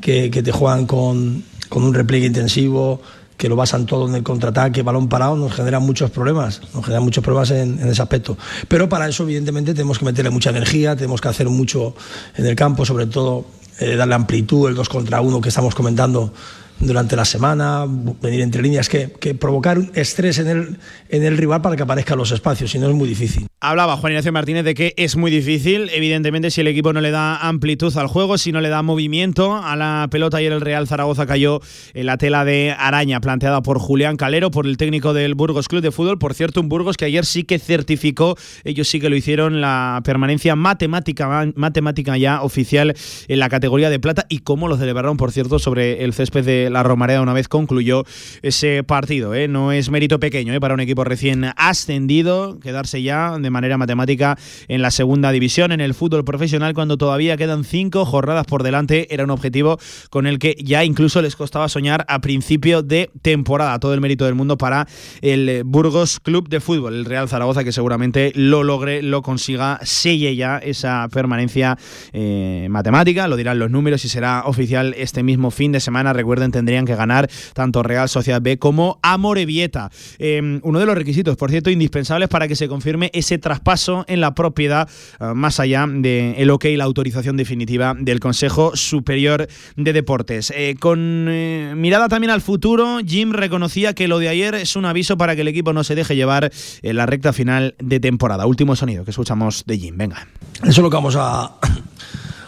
que, 0.02 0.32
que 0.32 0.42
te 0.42 0.52
juegan 0.52 0.88
con, 0.88 1.44
con 1.70 1.84
un 1.84 1.94
repliegue 1.94 2.26
intensivo, 2.26 3.00
que 3.38 3.50
lo 3.50 3.56
basan 3.56 3.86
todo 3.86 4.08
en 4.08 4.16
el 4.16 4.24
contraataque, 4.24 4.82
balón 4.82 5.10
parado, 5.10 5.36
nos 5.36 5.54
generan 5.54 5.84
muchos 5.84 6.12
problemas, 6.12 6.62
nos 6.74 6.84
generan 6.84 7.04
muchos 7.04 7.24
problemas 7.24 7.52
en, 7.52 7.80
ese 7.88 8.02
aspecto. 8.02 8.38
Pero 8.68 8.88
para 8.88 9.08
eso, 9.08 9.24
evidentemente, 9.24 9.74
tenemos 9.74 10.00
que 10.00 10.06
meterle 10.06 10.30
mucha 10.30 10.50
energía, 10.50 10.96
tenemos 10.96 11.22
que 11.22 11.28
hacer 11.28 11.50
mucho 11.50 11.96
en 12.36 12.46
el 12.46 12.56
campo, 12.56 12.86
sobre 12.86 13.08
todo 13.08 13.46
eh, 13.80 13.96
darle 13.96 14.16
amplitud, 14.16 14.70
el 14.70 14.76
2 14.76 14.90
contra 14.90 15.22
1 15.22 15.42
que 15.42 15.50
estamos 15.50 15.76
comentando 15.76 16.34
durante 16.80 17.16
la 17.16 17.26
semana, 17.26 17.86
venir 18.22 18.42
entre 18.42 18.62
líneas, 18.62 18.90
que, 18.90 19.12
que 19.12 19.34
provocar 19.34 19.78
estrés 19.94 20.40
en 20.40 20.48
el, 20.48 20.78
en 21.10 21.24
el 21.24 21.38
rival 21.38 21.62
para 21.62 21.76
que 21.76 21.84
aparezcan 21.84 22.18
los 22.18 22.32
espacios, 22.32 22.72
si 22.72 22.80
no 22.80 22.90
es 22.90 22.96
muy 22.96 23.08
difícil. 23.08 23.48
Hablaba 23.68 23.98
Juan 23.98 24.14
Ignacio 24.14 24.32
Martínez 24.32 24.64
de 24.64 24.76
que 24.76 24.94
es 24.96 25.18
muy 25.18 25.32
difícil, 25.32 25.90
evidentemente 25.92 26.52
si 26.52 26.62
el 26.62 26.68
equipo 26.68 26.94
no 26.94 27.02
le 27.02 27.10
da 27.10 27.38
amplitud 27.38 27.98
al 27.98 28.06
juego, 28.06 28.38
si 28.38 28.52
no 28.52 28.62
le 28.62 28.70
da 28.70 28.84
movimiento 28.84 29.56
a 29.56 29.76
la 29.76 30.08
pelota, 30.12 30.38
ayer 30.38 30.52
el 30.52 30.62
Real 30.62 30.88
Zaragoza 30.88 31.26
cayó 31.26 31.62
en 31.96 32.06
la 32.06 32.20
tela 32.20 32.46
de 32.46 32.76
araña 32.78 33.20
planteada 33.22 33.64
por 33.64 33.80
Julián 33.80 34.18
Calero, 34.18 34.52
por 34.52 34.68
el 34.68 34.78
técnico 34.78 35.16
del 35.16 35.34
Burgos 35.34 35.68
Club 35.68 35.82
de 35.82 35.90
Fútbol, 35.90 36.20
por 36.20 36.36
cierto, 36.36 36.62
un 36.62 36.70
Burgos 36.70 36.96
que 36.96 37.06
ayer 37.06 37.26
sí 37.26 37.44
que 37.44 37.58
certificó, 37.58 38.38
ellos 38.66 38.88
sí 38.88 39.00
que 39.00 39.10
lo 39.10 39.16
hicieron, 39.16 39.62
la 39.62 40.00
permanencia 40.04 40.56
matemática, 40.56 41.52
matemática 41.56 42.18
ya 42.18 42.44
oficial 42.44 42.94
en 43.28 43.40
la 43.40 43.50
categoría 43.50 43.90
de 43.90 44.00
plata 44.00 44.28
y 44.30 44.40
cómo 44.40 44.68
lo 44.68 44.78
celebraron, 44.78 45.18
por 45.18 45.32
cierto, 45.32 45.58
sobre 45.58 46.04
el 46.04 46.14
césped 46.14 46.46
de 46.46 46.70
la 46.70 46.84
Romareda 46.84 47.22
una 47.22 47.34
vez 47.34 47.48
concluyó 47.48 48.04
ese 48.44 48.84
partido. 48.84 49.34
¿eh? 49.34 49.48
No 49.48 49.72
es 49.72 49.90
mérito 49.90 50.20
pequeño 50.20 50.54
¿eh? 50.54 50.60
para 50.60 50.76
un 50.76 50.82
equipo 50.82 51.04
recién 51.04 51.48
ascendido 51.58 52.60
quedarse 52.60 53.02
ya 53.02 53.40
de 53.40 53.55
manera 53.56 53.78
matemática 53.78 54.38
en 54.68 54.82
la 54.82 54.92
segunda 54.92 55.32
división, 55.32 55.72
en 55.72 55.80
el 55.80 55.94
fútbol 55.94 56.26
profesional, 56.26 56.74
cuando 56.74 56.98
todavía 56.98 57.38
quedan 57.38 57.64
cinco 57.64 58.06
jornadas 58.06 58.46
por 58.46 58.64
delante. 58.64 59.14
Era 59.14 59.24
un 59.24 59.32
objetivo 59.32 59.80
con 60.10 60.28
el 60.28 60.40
que 60.40 60.56
ya 60.60 60.84
incluso 60.84 61.22
les 61.22 61.36
costaba 61.36 61.70
soñar 61.70 62.06
a 62.10 62.20
principio 62.20 62.84
de 62.84 63.10
temporada. 63.22 63.80
Todo 63.80 63.94
el 63.94 64.02
mérito 64.02 64.26
del 64.26 64.36
mundo 64.36 64.58
para 64.58 64.88
el 65.22 65.64
Burgos 65.64 66.20
Club 66.20 66.50
de 66.50 66.60
Fútbol, 66.60 66.96
el 66.96 67.06
Real 67.06 67.30
Zaragoza, 67.30 67.64
que 67.64 67.72
seguramente 67.72 68.34
lo 68.36 68.64
logre, 68.64 69.02
lo 69.02 69.22
consiga, 69.22 69.80
selle 69.84 70.36
ya 70.36 70.58
esa 70.58 71.08
permanencia 71.10 71.78
eh, 72.12 72.68
matemática. 72.70 73.28
Lo 73.28 73.38
dirán 73.38 73.60
los 73.60 73.72
números 73.72 74.04
y 74.04 74.10
será 74.10 74.44
oficial 74.46 74.94
este 74.98 75.24
mismo 75.24 75.52
fin 75.52 75.72
de 75.72 75.80
semana. 75.80 76.12
Recuerden, 76.12 76.52
tendrían 76.52 76.86
que 76.86 76.96
ganar 76.96 77.30
tanto 77.54 77.84
Real 77.84 78.10
Sociedad 78.10 78.42
B 78.42 78.58
como 78.58 79.00
Amorebieta. 79.02 79.90
Eh, 80.20 80.60
uno 80.62 80.80
de 80.80 80.86
los 80.86 80.96
requisitos, 80.96 81.38
por 81.38 81.52
cierto, 81.52 81.70
indispensables 81.70 82.30
para 82.30 82.48
que 82.48 82.56
se 82.56 82.68
confirme 82.68 83.10
ese 83.14 83.38
traspaso 83.46 84.06
en 84.08 84.22
la 84.22 84.34
propiedad, 84.34 84.90
uh, 85.20 85.36
más 85.36 85.60
allá 85.60 85.86
del 85.88 86.34
el 86.36 86.50
ok 86.50 86.66
y 86.66 86.78
la 86.78 86.86
autorización 86.86 87.38
definitiva 87.38 87.94
del 87.96 88.20
Consejo 88.20 88.76
Superior 88.76 89.48
de 89.76 89.94
Deportes. 89.94 90.52
Eh, 90.56 90.76
con 90.80 91.28
eh, 91.30 91.74
mirada 91.78 92.10
también 92.10 92.32
al 92.32 92.42
futuro, 92.42 92.98
Jim 93.06 93.34
reconocía 93.34 93.94
que 93.94 94.08
lo 94.08 94.18
de 94.18 94.30
ayer 94.30 94.56
es 94.56 94.76
un 94.76 94.86
aviso 94.86 95.16
para 95.16 95.36
que 95.36 95.42
el 95.42 95.48
equipo 95.48 95.74
no 95.74 95.84
se 95.84 95.94
deje 95.94 96.16
llevar 96.16 96.52
en 96.82 96.96
la 96.96 97.06
recta 97.06 97.34
final 97.34 97.76
de 97.78 98.00
temporada. 98.00 98.48
Último 98.48 98.76
sonido 98.76 99.06
que 99.06 99.12
escuchamos 99.12 99.64
de 99.68 99.78
Jim. 99.78 99.96
Venga. 99.96 100.28
Eso 100.64 100.72
es 100.72 100.78
lo 100.80 100.90
que 100.90 100.96
vamos 100.96 101.16
a, 101.16 101.52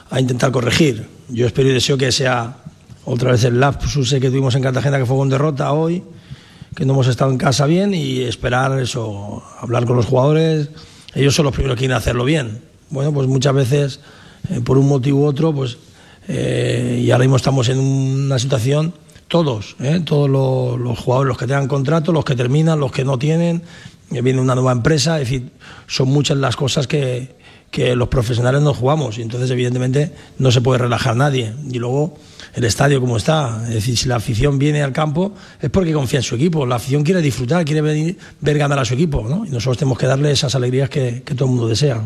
a 0.10 0.19
intentar 0.19 0.52
corregir. 0.52 1.06
Yo 1.30 1.45
espero 1.45 1.69
y 1.69 1.74
deseo 1.74 1.95
que 1.95 2.11
sea 2.11 2.57
otra 3.06 3.34
vez 3.34 3.44
el 3.44 3.60
lapsus 3.60 4.15
que 4.19 4.30
tuvimos 4.32 4.56
en 4.56 4.64
Cartagena, 4.64 4.98
que 4.98 5.06
fue 5.06 5.15
con 5.15 5.30
derrota 5.30 5.72
hoy, 5.74 6.02
que 6.78 6.86
no 6.86 6.94
hemos 6.94 7.08
estado 7.08 7.32
en 7.32 7.40
casa 7.40 7.66
bien 7.66 7.95
y 7.95 8.22
esperar 8.22 8.80
eso, 8.80 9.44
hablar 9.60 9.88
con 9.88 9.95
los 9.95 10.06
jugadores. 10.06 10.70
Ellos 11.16 11.34
son 11.34 11.45
los 11.45 11.54
primeros 11.56 11.76
que 11.76 11.80
quieren 11.80 11.98
hacerlo 11.98 12.24
bien. 12.24 12.62
Bueno, 12.91 13.12
pues 13.12 13.28
muchas 13.28 13.56
veces, 13.56 13.99
eh, 14.52 14.62
por 14.64 14.78
un 14.78 14.88
motivo 14.88 15.22
u 15.22 15.26
otro, 15.26 15.52
pues, 15.52 15.80
eh, 16.28 17.02
y 17.04 17.10
ahora 17.10 17.24
mismo 17.24 17.36
estamos 17.36 17.68
en 17.70 17.80
una 17.80 18.38
situación, 18.38 18.94
todos, 19.28 19.76
eh, 19.80 20.02
todos 20.06 20.30
los, 20.30 20.80
los, 20.80 20.99
jugadores, 20.99 21.30
los 21.30 21.38
que 21.40 21.48
tengan 21.48 21.68
contrato, 21.68 22.12
los 22.12 22.24
que 22.24 22.36
terminan, 22.36 22.80
los 22.80 22.91
que 22.91 23.04
no 23.04 23.18
tienen, 23.18 23.64
viene 24.12 24.40
una 24.40 24.54
nueva 24.54 24.72
empresa, 24.72 25.20
es 25.20 25.28
decir, 25.28 25.49
son 25.88 26.10
muchas 26.10 26.38
las 26.38 26.56
cosas 26.56 26.86
que, 26.86 27.38
que 27.72 27.95
los 27.95 28.08
profesionales 28.08 28.62
no 28.62 28.76
jugamos 28.76 29.18
y 29.18 29.24
entonces 29.24 29.49
evidentemente 29.49 30.14
no 30.38 30.52
se 30.52 30.62
puede 30.62 30.78
relajar 30.78 31.16
nadie. 31.16 31.56
Y 31.72 31.80
luego 31.80 32.20
el 32.58 32.64
estadio 32.64 33.00
como 33.00 33.18
está. 33.18 33.62
Es 33.68 33.76
decir, 33.76 33.96
si 33.96 34.08
la 34.08 34.16
afición 34.16 34.58
viene 34.58 34.82
al 34.82 34.92
campo 34.92 35.36
es 35.62 35.70
porque 35.70 35.94
confía 35.94 36.20
en 36.20 36.24
su 36.24 36.34
equipo. 36.34 36.66
La 36.66 36.78
afición 36.78 37.04
quiere 37.04 37.22
disfrutar, 37.22 37.64
quiere 37.64 37.82
venir, 37.82 38.18
ver 38.42 38.58
ganar 38.58 38.80
a 38.80 38.86
su 38.86 38.96
equipo. 38.96 39.28
¿no? 39.30 39.46
Y 39.46 39.50
nosotros 39.50 39.78
tenemos 39.78 40.00
que 40.00 40.08
darle 40.08 40.32
esas 40.32 40.56
alegrías 40.56 40.90
que, 40.90 41.22
todo 41.22 41.46
el 41.46 41.52
mundo 41.52 41.68
desea. 41.68 42.02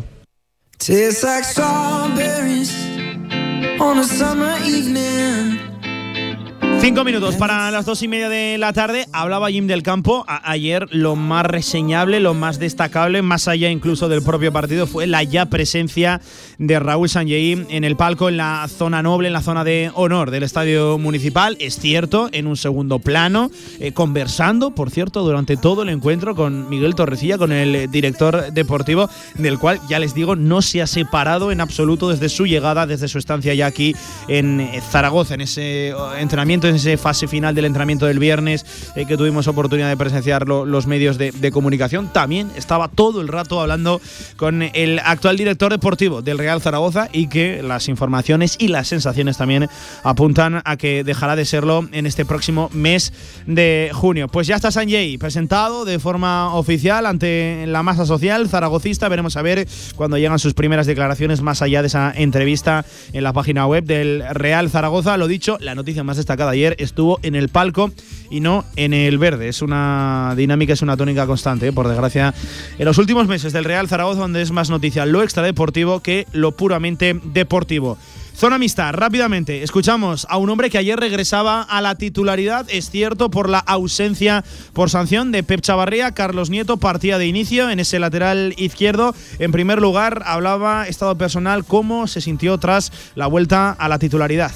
Cinco 6.82 7.04
minutos 7.04 7.36
para 7.36 7.70
las 7.70 7.86
dos 7.86 8.02
y 8.02 8.08
media 8.08 8.28
de 8.28 8.58
la 8.58 8.72
tarde. 8.72 9.06
Hablaba 9.12 9.52
Jim 9.52 9.68
del 9.68 9.84
Campo. 9.84 10.24
Ayer 10.26 10.88
lo 10.90 11.14
más 11.14 11.46
reseñable, 11.46 12.18
lo 12.18 12.34
más 12.34 12.58
destacable, 12.58 13.22
más 13.22 13.46
allá 13.46 13.70
incluso 13.70 14.08
del 14.08 14.20
propio 14.24 14.52
partido, 14.52 14.88
fue 14.88 15.06
la 15.06 15.22
ya 15.22 15.46
presencia 15.46 16.20
de 16.58 16.80
Raúl 16.80 17.08
Sanjei 17.08 17.64
en 17.68 17.84
el 17.84 17.94
palco, 17.94 18.28
en 18.28 18.36
la 18.36 18.66
zona 18.66 19.00
noble, 19.00 19.28
en 19.28 19.32
la 19.32 19.42
zona 19.42 19.62
de 19.62 19.92
honor 19.94 20.32
del 20.32 20.42
estadio 20.42 20.98
municipal. 20.98 21.56
Es 21.60 21.78
cierto, 21.78 22.28
en 22.32 22.48
un 22.48 22.56
segundo 22.56 22.98
plano, 22.98 23.52
eh, 23.78 23.92
conversando, 23.92 24.74
por 24.74 24.90
cierto, 24.90 25.22
durante 25.22 25.56
todo 25.56 25.84
el 25.84 25.88
encuentro 25.88 26.34
con 26.34 26.68
Miguel 26.68 26.96
Torrecilla, 26.96 27.38
con 27.38 27.52
el 27.52 27.92
director 27.92 28.52
deportivo, 28.52 29.08
del 29.36 29.60
cual 29.60 29.78
ya 29.88 30.00
les 30.00 30.14
digo, 30.14 30.34
no 30.34 30.62
se 30.62 30.82
ha 30.82 30.88
separado 30.88 31.52
en 31.52 31.60
absoluto 31.60 32.08
desde 32.08 32.28
su 32.28 32.44
llegada, 32.44 32.88
desde 32.88 33.06
su 33.06 33.18
estancia 33.18 33.54
ya 33.54 33.66
aquí 33.66 33.94
en 34.26 34.68
Zaragoza, 34.90 35.34
en 35.34 35.42
ese 35.42 35.94
entrenamiento 36.18 36.71
en 36.72 36.76
esa 36.76 36.96
fase 37.00 37.28
final 37.28 37.54
del 37.54 37.66
entrenamiento 37.66 38.06
del 38.06 38.18
viernes 38.18 38.66
eh, 38.96 39.06
que 39.06 39.16
tuvimos 39.16 39.46
oportunidad 39.46 39.88
de 39.88 39.96
presenciar 39.96 40.48
lo, 40.48 40.64
los 40.64 40.86
medios 40.86 41.18
de, 41.18 41.30
de, 41.32 41.52
comunicación, 41.52 42.12
también 42.12 42.50
estaba 42.56 42.88
todo 42.88 43.20
el 43.20 43.28
rato 43.28 43.60
hablando 43.60 44.00
con 44.36 44.62
el 44.62 44.98
actual 45.04 45.36
director 45.36 45.70
deportivo 45.70 46.22
del 46.22 46.38
Real 46.38 46.60
Zaragoza 46.60 47.08
y 47.12 47.28
que 47.28 47.62
las 47.62 47.88
informaciones 47.88 48.56
y 48.58 48.68
las 48.68 48.88
sensaciones 48.88 49.36
también 49.36 49.68
apuntan 50.02 50.62
a 50.64 50.76
que 50.76 51.04
dejará 51.04 51.36
de 51.36 51.44
serlo 51.44 51.88
en 51.92 52.06
este 52.06 52.24
próximo 52.24 52.70
mes 52.72 53.12
de 53.46 53.90
junio. 53.92 54.28
Pues 54.28 54.46
ya 54.46 54.56
está 54.56 54.70
Sanjay 54.70 55.18
presentado 55.18 55.84
de 55.84 55.98
forma 55.98 56.54
oficial 56.54 57.06
ante 57.06 57.66
la 57.66 57.82
masa 57.82 58.06
social 58.06 58.48
zaragocista. 58.48 59.08
Veremos 59.08 59.36
a 59.36 59.42
ver 59.42 59.66
cuando 59.96 60.18
llegan 60.18 60.38
sus 60.38 60.54
primeras 60.54 60.86
declaraciones 60.86 61.42
más 61.42 61.62
allá 61.62 61.82
de 61.82 61.88
esa 61.88 62.12
entrevista 62.14 62.84
en 63.12 63.24
la 63.24 63.32
página 63.32 63.66
web 63.66 63.84
del 63.84 64.24
Real 64.30 64.70
Zaragoza. 64.70 65.16
Lo 65.16 65.26
dicho, 65.26 65.58
la 65.60 65.74
noticia 65.74 66.04
más 66.04 66.16
destacada 66.16 66.52
ayer 66.52 66.61
estuvo 66.78 67.18
en 67.22 67.34
el 67.34 67.48
palco 67.48 67.92
y 68.30 68.40
no 68.40 68.64
en 68.76 68.94
el 68.94 69.18
verde. 69.18 69.48
Es 69.48 69.62
una 69.62 70.34
dinámica, 70.36 70.72
es 70.72 70.82
una 70.82 70.96
tónica 70.96 71.26
constante, 71.26 71.68
¿eh? 71.68 71.72
por 71.72 71.88
desgracia, 71.88 72.34
en 72.78 72.84
los 72.84 72.98
últimos 72.98 73.26
meses 73.28 73.52
del 73.52 73.64
Real 73.64 73.88
Zaragoza, 73.88 74.20
donde 74.20 74.42
es 74.42 74.50
más 74.50 74.70
noticia 74.70 75.06
lo 75.06 75.22
extradeportivo 75.22 76.00
que 76.00 76.26
lo 76.32 76.52
puramente 76.52 77.20
deportivo. 77.24 77.98
Zona 78.34 78.58
mixta, 78.58 78.90
rápidamente, 78.92 79.62
escuchamos 79.62 80.26
a 80.28 80.38
un 80.38 80.48
hombre 80.50 80.70
que 80.70 80.78
ayer 80.78 80.98
regresaba 80.98 81.62
a 81.62 81.80
la 81.80 81.94
titularidad, 81.94 82.66
es 82.70 82.90
cierto, 82.90 83.30
por 83.30 83.48
la 83.48 83.58
ausencia 83.58 84.42
por 84.72 84.90
sanción 84.90 85.30
de 85.32 85.42
Pep 85.42 85.60
Chavarría, 85.60 86.12
Carlos 86.12 86.50
Nieto 86.50 86.78
partía 86.78 87.18
de 87.18 87.26
inicio 87.26 87.70
en 87.70 87.78
ese 87.78 87.98
lateral 87.98 88.54
izquierdo. 88.56 89.14
En 89.38 89.52
primer 89.52 89.80
lugar, 89.80 90.22
hablaba 90.26 90.88
estado 90.88 91.16
personal, 91.16 91.64
cómo 91.64 92.06
se 92.06 92.20
sintió 92.20 92.58
tras 92.58 92.90
la 93.14 93.26
vuelta 93.26 93.70
a 93.70 93.88
la 93.88 93.98
titularidad. 93.98 94.50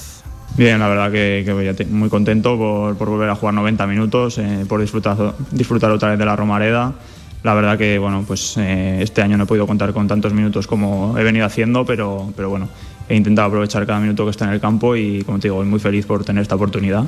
Bien, 0.57 0.79
la 0.79 0.89
verdad 0.89 1.13
que, 1.13 1.43
que 1.45 1.85
muy 1.85 2.09
contento 2.09 2.57
por, 2.57 2.95
volver 2.97 3.29
a 3.29 3.35
jugar 3.35 3.55
90 3.55 3.87
minutos, 3.87 4.39
eh, 4.39 4.65
por 4.67 4.81
disfrutar, 4.81 5.35
disfrutar 5.51 5.91
otra 5.91 6.11
vez 6.11 6.19
de 6.19 6.25
la 6.25 6.35
Romareda. 6.35 6.95
La 7.43 7.53
verdad 7.53 7.77
que 7.77 7.99
bueno, 7.99 8.25
pues 8.27 8.57
eh, 8.57 9.03
este 9.03 9.21
año 9.21 9.37
no 9.37 9.45
he 9.45 9.47
podido 9.47 9.67
contar 9.67 9.93
con 9.93 10.09
tantos 10.09 10.33
minutos 10.33 10.67
como 10.67 11.17
he 11.19 11.23
venido 11.23 11.45
haciendo, 11.45 11.85
pero, 11.85 12.33
pero 12.35 12.49
bueno, 12.49 12.71
he 13.07 13.15
intentado 13.15 13.49
aprovechar 13.49 13.87
cada 13.87 14.01
minuto 14.01 14.25
que 14.25 14.31
está 14.31 14.47
en 14.47 14.53
el 14.53 14.61
campo 14.61 14.97
y 14.97 15.23
como 15.25 15.39
te 15.39 15.49
digo, 15.49 15.63
muy 15.63 15.79
feliz 15.79 16.07
por 16.07 16.25
tener 16.25 16.41
esta 16.41 16.55
oportunidad 16.55 17.05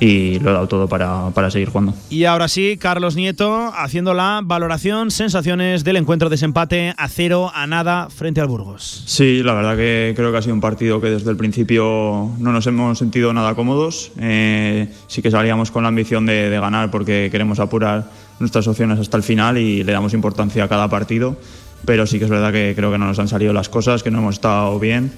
y 0.00 0.38
lo 0.40 0.50
he 0.50 0.52
dado 0.52 0.68
todo 0.68 0.88
para, 0.88 1.30
para, 1.30 1.50
seguir 1.50 1.68
jugando. 1.68 1.94
Y 2.10 2.24
ahora 2.24 2.48
sí, 2.48 2.76
Carlos 2.78 3.16
Nieto 3.16 3.72
haciendo 3.74 4.14
la 4.14 4.40
valoración, 4.44 5.10
sensaciones 5.10 5.84
del 5.84 5.96
encuentro 5.96 6.28
de 6.28 6.36
desempate 6.36 6.92
a 6.98 7.08
cero 7.08 7.50
a 7.54 7.66
nada 7.66 8.10
frente 8.10 8.42
al 8.42 8.48
Burgos. 8.48 9.04
Sí, 9.06 9.42
la 9.42 9.54
verdad 9.54 9.74
que 9.74 10.12
creo 10.14 10.30
que 10.32 10.38
ha 10.38 10.42
sido 10.42 10.54
un 10.54 10.60
partido 10.60 11.00
que 11.00 11.08
desde 11.08 11.30
el 11.30 11.36
principio 11.38 12.30
no 12.38 12.52
nos 12.52 12.66
hemos 12.66 12.98
sentido 12.98 13.32
nada 13.32 13.54
cómodos. 13.54 14.12
Eh, 14.18 14.88
sí 15.06 15.22
que 15.22 15.30
salíamos 15.30 15.70
con 15.70 15.82
la 15.82 15.88
ambición 15.88 16.26
de, 16.26 16.50
de 16.50 16.60
ganar 16.60 16.90
porque 16.90 17.30
queremos 17.32 17.58
apurar 17.58 18.10
nuestras 18.38 18.68
opciones 18.68 18.98
hasta 18.98 19.16
el 19.16 19.22
final 19.22 19.56
y 19.56 19.82
le 19.82 19.92
damos 19.92 20.12
importancia 20.12 20.64
a 20.64 20.68
cada 20.68 20.88
partido. 20.88 21.38
Pero 21.86 22.06
sí 22.06 22.18
que 22.18 22.24
es 22.24 22.30
verdad 22.30 22.52
que 22.52 22.74
creo 22.76 22.92
que 22.92 22.98
no 22.98 23.06
nos 23.06 23.18
han 23.18 23.28
salido 23.28 23.52
las 23.54 23.70
cosas, 23.70 24.02
que 24.02 24.10
no 24.10 24.18
hemos 24.18 24.34
estado 24.34 24.78
bien 24.78 25.12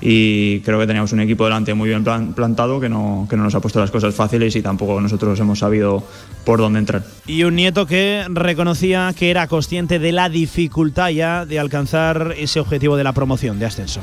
y 0.00 0.60
creo 0.60 0.78
que 0.78 0.86
teníamos 0.86 1.12
un 1.12 1.20
equipo 1.20 1.44
delante 1.44 1.74
muy 1.74 1.88
bien 1.88 2.02
plan- 2.04 2.32
plantado 2.32 2.80
que 2.80 2.88
no, 2.88 3.26
que 3.28 3.36
no 3.36 3.44
nos 3.44 3.54
ha 3.54 3.60
puesto 3.60 3.80
las 3.80 3.90
cosas 3.90 4.14
fáciles 4.14 4.56
y 4.56 4.62
tampoco 4.62 5.00
nosotros 5.00 5.38
hemos 5.40 5.58
sabido 5.58 6.02
por 6.44 6.58
dónde 6.58 6.78
entrar. 6.78 7.02
Y 7.26 7.44
un 7.44 7.56
nieto 7.56 7.86
que 7.86 8.24
reconocía 8.28 9.12
que 9.18 9.30
era 9.30 9.46
consciente 9.46 9.98
de 9.98 10.12
la 10.12 10.28
dificultad 10.28 11.10
ya 11.10 11.44
de 11.44 11.58
alcanzar 11.58 12.34
ese 12.38 12.60
objetivo 12.60 12.96
de 12.96 13.04
la 13.04 13.12
promoción 13.12 13.58
de 13.58 13.66
ascenso. 13.66 14.00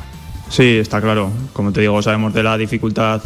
Sí, 0.49 0.77
está 0.77 1.01
claro. 1.01 1.29
Como 1.53 1.71
te 1.73 1.81
digo, 1.81 2.01
sabemos 2.01 2.33
de 2.33 2.43
la 2.43 2.57
dificultad 2.57 3.21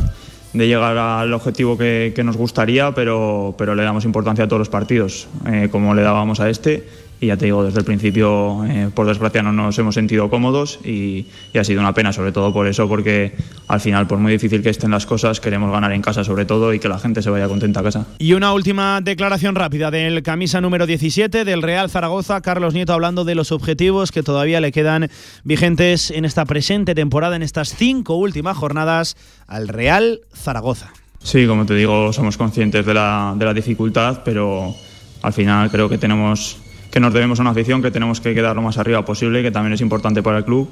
de 0.53 0.67
llegar 0.67 0.97
al 0.97 1.33
objetivo 1.33 1.77
que, 1.77 2.11
que 2.15 2.23
nos 2.23 2.35
gustaría, 2.35 2.93
pero, 2.93 3.55
pero 3.57 3.73
le 3.75 3.83
damos 3.83 4.03
importancia 4.05 4.45
a 4.45 4.47
todos 4.47 4.59
los 4.59 4.69
partidos, 4.69 5.27
eh, 5.45 5.69
como 5.71 5.93
le 5.93 6.01
dábamos 6.01 6.39
a 6.39 6.49
este. 6.49 6.87
Y 7.21 7.27
ya 7.27 7.37
te 7.37 7.45
digo, 7.45 7.63
desde 7.63 7.77
el 7.77 7.85
principio, 7.85 8.65
eh, 8.65 8.89
por 8.91 9.05
desgracia, 9.05 9.43
no 9.43 9.53
nos 9.53 9.77
hemos 9.77 9.93
sentido 9.93 10.27
cómodos 10.31 10.79
y, 10.83 11.27
y 11.53 11.59
ha 11.59 11.63
sido 11.63 11.79
una 11.79 11.93
pena, 11.93 12.11
sobre 12.11 12.31
todo 12.31 12.51
por 12.51 12.65
eso, 12.65 12.87
porque 12.87 13.33
al 13.67 13.79
final, 13.79 14.07
por 14.07 14.17
muy 14.17 14.31
difícil 14.31 14.63
que 14.63 14.71
estén 14.71 14.89
las 14.89 15.05
cosas, 15.05 15.39
queremos 15.39 15.71
ganar 15.71 15.91
en 15.91 16.01
casa 16.01 16.23
sobre 16.23 16.45
todo 16.45 16.73
y 16.73 16.79
que 16.79 16.89
la 16.89 16.97
gente 16.97 17.21
se 17.21 17.29
vaya 17.29 17.47
contenta 17.47 17.81
a 17.81 17.83
casa. 17.83 18.07
Y 18.17 18.33
una 18.33 18.53
última 18.53 19.01
declaración 19.01 19.53
rápida 19.53 19.91
del 19.91 20.23
camisa 20.23 20.61
número 20.61 20.87
17 20.87 21.45
del 21.45 21.61
Real 21.61 21.91
Zaragoza, 21.91 22.41
Carlos 22.41 22.73
Nieto, 22.73 22.93
hablando 22.93 23.23
de 23.23 23.35
los 23.35 23.51
objetivos 23.51 24.11
que 24.11 24.23
todavía 24.23 24.59
le 24.59 24.71
quedan 24.71 25.11
vigentes 25.43 26.09
en 26.09 26.25
esta 26.25 26.45
presente 26.45 26.95
temporada, 26.95 27.35
en 27.35 27.43
estas 27.43 27.75
cinco 27.75 28.15
últimas 28.15 28.57
jornadas 28.57 29.15
al 29.45 29.67
Real 29.67 30.21
Zaragoza. 30.33 30.91
Sí, 31.21 31.45
como 31.45 31.67
te 31.67 31.75
digo, 31.75 32.11
somos 32.13 32.35
conscientes 32.35 32.83
de 32.83 32.95
la, 32.95 33.35
de 33.37 33.45
la 33.45 33.53
dificultad, 33.53 34.21
pero 34.25 34.75
al 35.21 35.33
final 35.33 35.69
creo 35.69 35.87
que 35.87 35.99
tenemos 35.99 36.57
que 36.91 36.99
nos 36.99 37.13
debemos 37.13 37.39
a 37.39 37.43
una 37.43 37.51
afición, 37.51 37.81
que 37.81 37.89
tenemos 37.89 38.21
que 38.21 38.35
quedar 38.35 38.55
lo 38.55 38.61
más 38.61 38.77
arriba 38.77 39.03
posible, 39.05 39.41
que 39.41 39.51
también 39.51 39.73
es 39.73 39.81
importante 39.81 40.21
para 40.21 40.39
el 40.39 40.45
club 40.45 40.69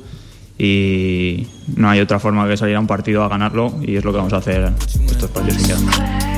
y 0.57 1.47
no 1.77 1.89
hay 1.89 2.01
otra 2.01 2.19
forma 2.19 2.47
que 2.47 2.57
salir 2.57 2.75
a 2.75 2.79
un 2.81 2.87
partido 2.87 3.23
a 3.23 3.29
ganarlo 3.29 3.79
y 3.81 3.95
es 3.95 4.03
lo 4.03 4.11
que 4.11 4.17
vamos 4.17 4.33
a 4.33 4.37
hacer 4.37 4.73
estos 5.07 5.29
partidos 5.31 5.61
que 5.61 5.67
quedan. 5.69 6.29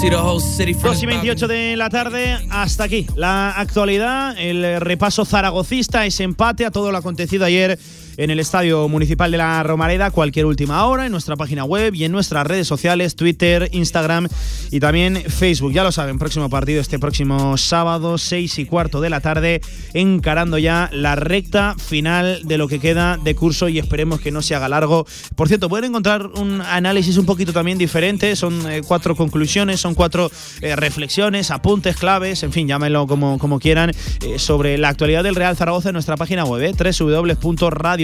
2 0.00 1.02
y 1.02 1.06
28 1.06 1.46
de 1.48 1.76
la 1.76 1.90
tarde, 1.90 2.38
hasta 2.50 2.84
aquí. 2.84 3.06
La 3.16 3.50
actualidad, 3.50 4.34
el 4.38 4.80
repaso 4.80 5.24
zaragocista, 5.24 6.06
ese 6.06 6.24
empate 6.24 6.64
a 6.64 6.70
todo 6.70 6.90
lo 6.90 6.98
acontecido 6.98 7.44
ayer 7.44 7.78
en 8.20 8.28
el 8.30 8.38
Estadio 8.38 8.86
Municipal 8.88 9.30
de 9.30 9.38
la 9.38 9.62
Romareda, 9.62 10.10
cualquier 10.10 10.44
última 10.44 10.84
hora, 10.84 11.06
en 11.06 11.12
nuestra 11.12 11.36
página 11.36 11.64
web 11.64 11.94
y 11.94 12.04
en 12.04 12.12
nuestras 12.12 12.46
redes 12.46 12.68
sociales, 12.68 13.16
Twitter, 13.16 13.70
Instagram 13.72 14.28
y 14.70 14.78
también 14.78 15.16
Facebook. 15.16 15.72
Ya 15.72 15.84
lo 15.84 15.90
saben, 15.90 16.18
próximo 16.18 16.50
partido 16.50 16.82
este 16.82 16.98
próximo 16.98 17.56
sábado, 17.56 18.18
6 18.18 18.58
y 18.58 18.66
cuarto 18.66 19.00
de 19.00 19.08
la 19.08 19.20
tarde, 19.20 19.62
encarando 19.94 20.58
ya 20.58 20.90
la 20.92 21.16
recta 21.16 21.74
final 21.78 22.42
de 22.44 22.58
lo 22.58 22.68
que 22.68 22.78
queda 22.78 23.16
de 23.16 23.34
curso 23.34 23.70
y 23.70 23.78
esperemos 23.78 24.20
que 24.20 24.30
no 24.30 24.42
se 24.42 24.54
haga 24.54 24.68
largo. 24.68 25.06
Por 25.34 25.48
cierto, 25.48 25.70
pueden 25.70 25.86
encontrar 25.86 26.26
un 26.26 26.60
análisis 26.60 27.16
un 27.16 27.24
poquito 27.24 27.54
también 27.54 27.78
diferente, 27.78 28.36
son 28.36 28.70
eh, 28.70 28.82
cuatro 28.86 29.16
conclusiones, 29.16 29.80
son 29.80 29.94
cuatro 29.94 30.30
eh, 30.60 30.76
reflexiones, 30.76 31.50
apuntes 31.50 31.96
claves, 31.96 32.42
en 32.42 32.52
fin, 32.52 32.68
llámenlo 32.68 33.06
como, 33.06 33.38
como 33.38 33.58
quieran, 33.58 33.92
eh, 34.26 34.38
sobre 34.38 34.76
la 34.76 34.90
actualidad 34.90 35.24
del 35.24 35.36
Real 35.36 35.56
Zaragoza 35.56 35.88
en 35.88 35.94
nuestra 35.94 36.18
página 36.18 36.44
web, 36.44 36.60
eh, 36.62 36.74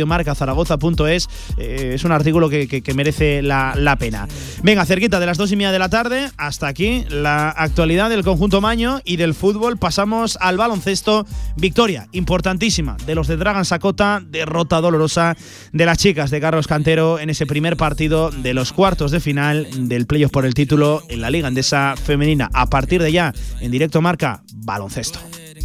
www.radiomarcazaragoza.es. 0.06 1.28
Eh, 1.58 1.92
es 1.94 2.04
un 2.04 2.12
artículo 2.12 2.48
que, 2.48 2.82
merece 2.94 3.42
la, 3.42 3.96
pena. 3.98 4.28
Venga, 4.62 4.84
cerquita 4.86 5.20
de 5.20 5.26
las 5.26 5.38
dos 5.38 5.52
y 5.52 5.56
media 5.56 5.72
de 5.72 5.78
la 5.78 5.88
tarde, 5.88 6.30
hasta 6.36 6.68
aquí 6.68 7.04
la 7.10 7.50
actualidad 7.50 8.10
del 8.10 8.22
conjunto 8.22 8.60
Maño 8.60 9.00
y 9.04 9.16
del 9.16 9.34
fútbol. 9.34 9.76
Pasamos 9.76 10.38
al 10.40 10.56
baloncesto. 10.56 11.26
Victoria 11.56 12.08
importantísima 12.12 12.96
de 13.06 13.14
los 13.14 13.28
de 13.28 13.36
Dragan 13.36 13.64
Sakota, 13.64 14.22
derrota 14.24 14.80
dolorosa 14.80 15.36
de 15.72 15.86
las 15.86 15.98
chicas 15.98 16.30
de 16.30 16.40
Carlos 16.40 16.66
Cantero 16.66 17.18
en 17.18 17.30
ese 17.30 17.46
primer 17.46 17.76
partido 17.76 18.30
de 18.30 18.54
los 18.54 18.72
cuartos 18.72 19.10
de 19.10 19.20
final 19.20 19.88
del 19.88 20.06
playoff 20.06 20.30
por 20.30 20.46
el 20.46 20.54
título 20.54 21.02
en 21.08 21.20
la 21.20 21.30
Liga 21.30 21.48
Andesa 21.48 21.94
Femenina. 21.96 22.50
A 22.52 22.66
partir 22.66 23.02
de 23.02 23.12
ya, 23.12 23.32
en 23.60 23.70
directo 23.70 24.00
marca 24.00 24.42
baloncesto. 24.54 25.18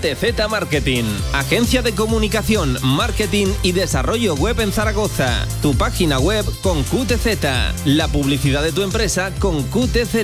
QTZ 0.00 0.48
Marketing, 0.48 1.04
agencia 1.34 1.82
de 1.82 1.94
comunicación, 1.94 2.78
marketing 2.82 3.48
y 3.62 3.72
desarrollo 3.72 4.34
web 4.34 4.58
en 4.60 4.72
Zaragoza. 4.72 5.46
Tu 5.60 5.76
página 5.76 6.18
web 6.18 6.46
con 6.62 6.82
QTZ, 6.84 7.84
la 7.84 8.08
publicidad 8.08 8.62
de 8.62 8.72
tu 8.72 8.82
empresa 8.82 9.30
con 9.38 9.62
QTZ. 9.64 10.14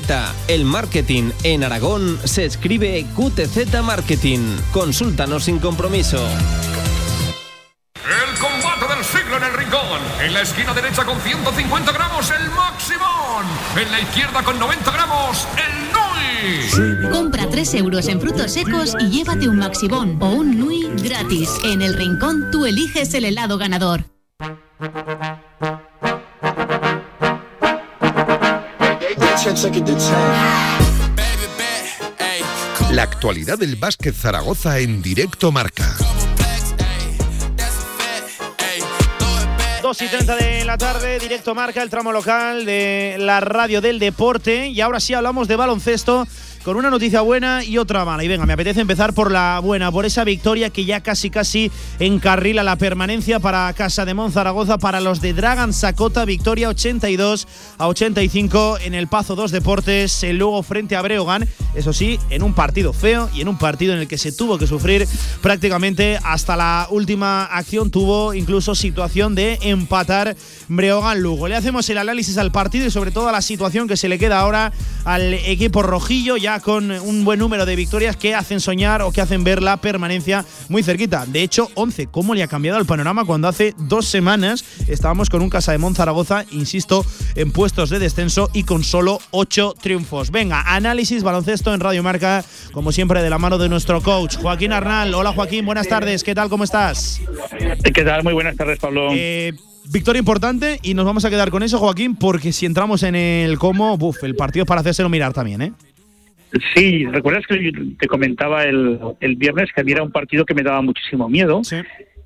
El 0.49 0.65
marketing 0.65 1.31
en 1.43 1.63
Aragón 1.63 2.19
se 2.25 2.47
escribe 2.47 3.05
QTZ 3.15 3.83
Marketing. 3.83 4.57
Consúltanos 4.73 5.45
sin 5.45 5.59
compromiso. 5.59 6.27
El 7.97 8.39
combate 8.39 8.95
del 8.95 9.05
siglo 9.05 9.37
en 9.37 9.43
el 9.43 9.53
rincón. 9.53 10.01
En 10.23 10.33
la 10.33 10.41
esquina 10.41 10.73
derecha 10.73 11.05
con 11.05 11.21
150 11.21 11.93
gramos 11.93 12.31
el 12.31 12.51
Maximón. 12.51 13.45
En 13.77 13.93
la 13.93 14.01
izquierda 14.01 14.43
con 14.43 14.59
90 14.59 14.91
gramos 14.91 15.47
el. 15.57 15.86
Compra 17.11 17.49
3 17.51 17.75
euros 17.75 18.09
en 18.09 18.21
frutos 18.21 18.53
secos 18.53 18.95
y 19.01 19.11
llévate 19.11 19.49
un 19.49 19.59
Maxibón 19.59 20.17
o 20.21 20.31
un 20.31 20.59
Nui 20.59 20.89
gratis. 21.03 21.51
En 21.65 21.83
el 21.83 21.95
rincón 21.95 22.51
tú 22.51 22.67
eliges 22.67 23.15
el 23.15 23.25
helado 23.25 23.59
ganador. 23.59 24.05
La 32.91 33.03
actualidad 33.03 33.59
del 33.59 33.77
básquet 33.77 34.15
Zaragoza 34.15 34.79
en 34.79 35.03
directo 35.03 35.53
marca. 35.53 35.95
2 39.87 40.03
y 40.03 40.09
30 40.09 40.35
de 40.35 40.65
la 40.65 40.77
tarde, 40.77 41.21
directo 41.21 41.55
marca 41.55 41.81
el 41.81 41.91
tramo 41.91 42.11
local 42.11 42.65
de 42.65 43.15
la 43.21 43.39
radio 43.39 43.81
del 43.81 44.01
deporte. 44.01 44.67
Y 44.67 44.81
ahora 44.81 44.99
sí 44.99 45.15
hablamos 45.15 45.47
de 45.47 45.55
baloncesto 45.55 46.27
con 46.67 46.77
una 46.77 46.91
noticia 46.91 47.21
buena 47.21 47.63
y 47.63 47.79
otra 47.79 48.05
mala. 48.05 48.25
Y 48.25 48.29
venga, 48.29 48.45
me 48.45 48.55
apetece 48.55 48.81
empezar 48.81 49.13
por 49.13 49.31
la 49.31 49.61
buena, 49.61 49.93
por 49.93 50.05
esa 50.05 50.25
victoria 50.25 50.69
que 50.69 50.85
ya 50.85 51.01
casi 51.01 51.31
casi 51.31 51.71
encarrila 52.01 52.65
la 52.65 52.75
permanencia 52.75 53.39
para 53.39 53.73
Casa 53.73 54.05
de 54.05 54.15
Monzaragoza, 54.15 54.77
para 54.77 55.01
los 55.01 55.21
de 55.21 55.33
Dragan 55.33 55.73
Sakota, 55.73 56.25
victoria 56.25 56.69
82 56.69 57.47
a 57.79 57.87
85 57.87 58.79
en 58.81 58.95
el 58.95 59.07
Pazo 59.07 59.37
2 59.37 59.53
Deportes, 59.53 60.27
luego 60.33 60.61
frente 60.65 60.97
a 60.97 61.03
Breogán, 61.03 61.49
eso 61.77 61.93
sí, 61.93 62.19
en 62.31 62.43
un 62.43 62.53
partido 62.53 62.93
feo 62.93 63.31
y 63.33 63.43
en 63.43 63.49
un 63.49 63.59
partido 63.59 63.93
en 63.93 64.01
el 64.01 64.09
que 64.09 64.19
se 64.19 64.33
tuvo 64.33 64.59
que 64.59 64.67
sufrir 64.67 65.07
prácticamente 65.43 66.19
hasta 66.25 66.57
la 66.57 66.89
última 66.91 67.45
acción, 67.45 67.93
tuvo 67.93 68.35
incluso 68.35 68.75
situación 68.75 69.37
de 69.37 69.61
empatar 69.63 70.35
Breogán 70.67 71.23
Lugo. 71.23 71.47
Le 71.47 71.55
hacemos 71.55 71.89
el 71.91 71.99
análisis 71.99 72.39
al 72.39 72.51
partido 72.51 72.87
y 72.87 72.91
sobre 72.91 73.13
todo 73.13 73.29
a 73.29 73.33
la 73.33 73.41
situación 73.41 73.87
que 73.87 73.97
se 73.97 74.09
le 74.09 74.19
queda 74.19 74.41
ahora 74.41 74.73
al 75.05 75.33
equipo 75.33 75.85
rojillo, 75.85 76.37
ya 76.37 76.56
con 76.61 76.91
un 76.91 77.25
buen 77.25 77.39
número 77.39 77.67
de 77.67 77.77
victorias 77.77 78.17
que 78.17 78.35
hacen 78.35 78.61
soñar 78.61 79.03
o 79.03 79.13
que 79.13 79.21
hacen 79.21 79.45
ver 79.45 79.63
la 79.63 79.77
permanencia 79.77 80.45
muy 80.69 80.83
cerquita. 80.83 81.27
De 81.27 81.43
hecho, 81.43 81.71
11. 81.75 82.09
¿Cómo 82.09 82.35
le 82.35 82.43
ha 82.43 82.49
cambiado 82.49 82.79
el 82.79 82.87
panorama 82.87 83.25
cuando 83.25 83.49
hace 83.49 83.75
dos 83.79 84.07
semanas 84.07 84.65
estábamos 84.89 85.31
con 85.31 85.43
un 85.43 85.51
Casa 85.51 85.73
de 85.73 85.95
Zaragoza, 85.95 86.45
insisto, 86.51 87.05
en 87.35 87.53
puestos 87.53 87.91
de 87.91 87.99
descenso 87.99 88.51
y 88.53 88.65
con 88.65 88.85
solo 88.85 89.21
8 89.31 89.75
triunfos? 89.81 90.31
Venga, 90.31 90.63
análisis 90.63 91.23
baloncesto 91.23 91.73
en 91.73 91.81
Radio 91.81 92.03
Marca, 92.03 92.45
como 92.73 92.93
siempre, 92.93 93.23
de 93.23 93.31
la 93.31 93.39
mano 93.39 93.59
de 93.59 93.69
nuestro 93.69 94.03
coach, 94.03 94.37
Joaquín 94.37 94.73
Arnal. 94.73 95.15
Hola, 95.15 95.33
Joaquín, 95.33 95.65
buenas 95.65 95.89
tardes. 95.89 96.25
¿Qué 96.25 96.35
tal? 96.35 96.49
¿Cómo 96.49 96.65
estás? 96.65 97.21
¿Qué 97.95 98.05
tal? 98.05 98.25
Muy 98.25 98.33
buenas 98.33 98.57
tardes, 98.57 98.79
Pablo. 98.79 99.09
Eh, 99.13 99.53
victoria 99.91 100.19
importante 100.19 100.79
y 100.83 100.95
nos 100.95 101.05
vamos 101.05 101.25
a 101.25 101.31
quedar 101.31 101.51
con 101.51 101.63
eso, 101.63 101.79
Joaquín, 101.79 102.17
porque 102.17 102.53
si 102.53 102.67
entramos 102.67 103.03
en 103.03 103.15
el 103.15 103.59
cómo, 103.59 103.97
buf, 103.97 104.25
el 104.25 104.35
partido 104.35 104.65
es 104.65 104.69
para 104.69 104.81
hacérselo 104.81 105.09
mirar 105.09 105.33
también, 105.33 105.63
¿eh? 105.63 105.73
Sí, 106.75 107.05
recuerdas 107.07 107.45
que 107.47 107.73
te 107.99 108.07
comentaba 108.07 108.65
el, 108.65 108.99
el 109.21 109.37
viernes 109.37 109.71
que 109.75 109.81
a 109.81 109.85
mí 109.85 109.93
era 109.93 110.03
un 110.03 110.13
partido 110.13 110.45
que 110.45 110.55
me 110.55 110.63
daba 110.63 110.81
muchísimo 110.81 111.29
miedo, 111.29 111.63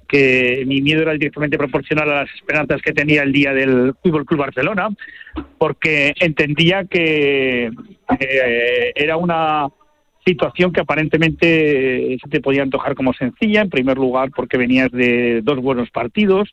que 0.07 0.65
mi 0.67 0.83
miedo 0.83 1.03
era 1.03 1.13
directamente 1.13 1.57
proporcional 1.57 2.11
a 2.11 2.15
las 2.23 2.35
esperanzas 2.35 2.83
que 2.83 2.93
tenía 2.93 3.23
el 3.23 3.33
día 3.33 3.53
del 3.55 3.95
Fútbol 4.03 4.27
Club 4.27 4.41
Barcelona, 4.41 4.89
porque 5.57 6.13
entendía 6.19 6.85
que 6.85 7.71
eh, 8.19 8.93
era 8.95 9.17
una 9.17 9.69
situación 10.27 10.73
que 10.73 10.81
aparentemente 10.81 12.19
se 12.23 12.29
te 12.29 12.41
podía 12.41 12.63
antojar 12.63 12.95
como 12.95 13.13
sencilla, 13.15 13.63
en 13.63 13.71
primer 13.71 13.97
lugar 13.97 14.31
porque 14.35 14.59
venías 14.59 14.91
de 14.91 15.41
dos 15.43 15.59
buenos 15.61 15.91
partidos, 15.91 16.51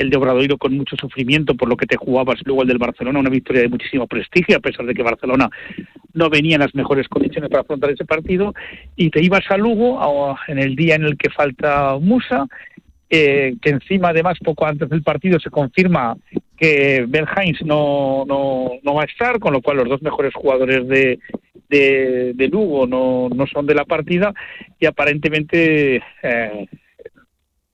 el 0.00 0.10
de 0.10 0.16
Obradoiro 0.16 0.58
con 0.58 0.76
mucho 0.76 0.96
sufrimiento 0.96 1.54
por 1.54 1.68
lo 1.68 1.76
que 1.76 1.86
te 1.86 1.96
jugabas, 1.96 2.40
luego 2.44 2.62
el 2.62 2.68
del 2.68 2.78
Barcelona, 2.78 3.18
una 3.18 3.30
victoria 3.30 3.62
de 3.62 3.68
muchísimo 3.68 4.06
prestigio, 4.06 4.56
a 4.56 4.60
pesar 4.60 4.86
de 4.86 4.94
que 4.94 5.02
Barcelona 5.02 5.48
no 6.12 6.30
venía 6.30 6.56
en 6.56 6.62
las 6.62 6.74
mejores 6.74 7.08
condiciones 7.08 7.50
para 7.50 7.62
afrontar 7.62 7.90
ese 7.90 8.04
partido, 8.04 8.54
y 8.96 9.10
te 9.10 9.22
ibas 9.22 9.48
a 9.50 9.56
Lugo 9.56 10.36
en 10.48 10.58
el 10.58 10.74
día 10.76 10.94
en 10.94 11.04
el 11.04 11.16
que 11.16 11.30
falta 11.30 11.96
Musa, 12.00 12.46
eh, 13.08 13.54
que 13.60 13.70
encima 13.70 14.10
además 14.10 14.38
poco 14.44 14.66
antes 14.66 14.88
del 14.88 15.02
partido 15.02 15.40
se 15.40 15.50
confirma 15.50 16.16
que 16.56 17.04
Berghains 17.08 17.60
no, 17.64 18.24
no, 18.26 18.72
no 18.82 18.94
va 18.94 19.02
a 19.02 19.06
estar, 19.06 19.38
con 19.40 19.52
lo 19.52 19.62
cual 19.62 19.78
los 19.78 19.88
dos 19.88 20.02
mejores 20.02 20.32
jugadores 20.34 20.86
de, 20.86 21.18
de, 21.68 22.32
de 22.34 22.48
Lugo 22.48 22.86
no, 22.86 23.28
no 23.34 23.46
son 23.46 23.66
de 23.66 23.74
la 23.74 23.84
partida. 23.84 24.34
Y 24.78 24.86
aparentemente 24.86 26.02
eh, 26.22 26.66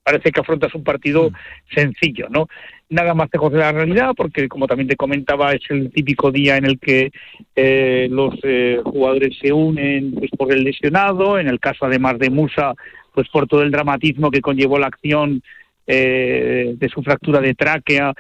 parece 0.07 0.31
que 0.31 0.41
afrontas 0.41 0.73
un 0.73 0.85
partido 0.85 1.33
sencillo, 1.75 2.29
¿no? 2.31 2.47
Nada 2.89 3.13
más 3.13 3.29
lejos 3.33 3.53
de 3.53 3.59
la 3.59 3.73
realidad, 3.73 4.13
porque 4.17 4.47
como 4.47 4.69
también 4.69 4.87
te 4.87 4.95
comentaba, 4.95 5.51
es 5.51 5.63
el 5.69 5.91
típico 5.91 6.31
día 6.31 6.57
en 6.57 6.65
el 6.65 6.79
que 6.79 7.11
eh, 7.57 8.07
los 8.09 8.37
eh, 8.45 8.81
jugadores 8.85 9.37
se 9.41 9.53
unen 9.53 10.15
pues, 10.15 10.31
por 10.31 10.53
el 10.53 10.63
lesionado, 10.63 11.41
en 11.41 11.49
el 11.49 11.59
caso 11.59 11.87
además 11.87 12.21
de 12.21 12.31
Musa, 12.31 12.75
pues 13.13 13.29
por 13.31 13.49
todo 13.49 13.63
el 13.63 13.73
dramatismo 13.73 14.31
que 14.31 14.41
conllevó 14.41 14.79
la 14.79 14.87
acción 14.87 15.43
eh, 15.89 16.77
de 16.77 16.89
su 16.89 17.03
fractura 17.03 17.41
de 17.41 17.55
tráquea, 17.57 18.15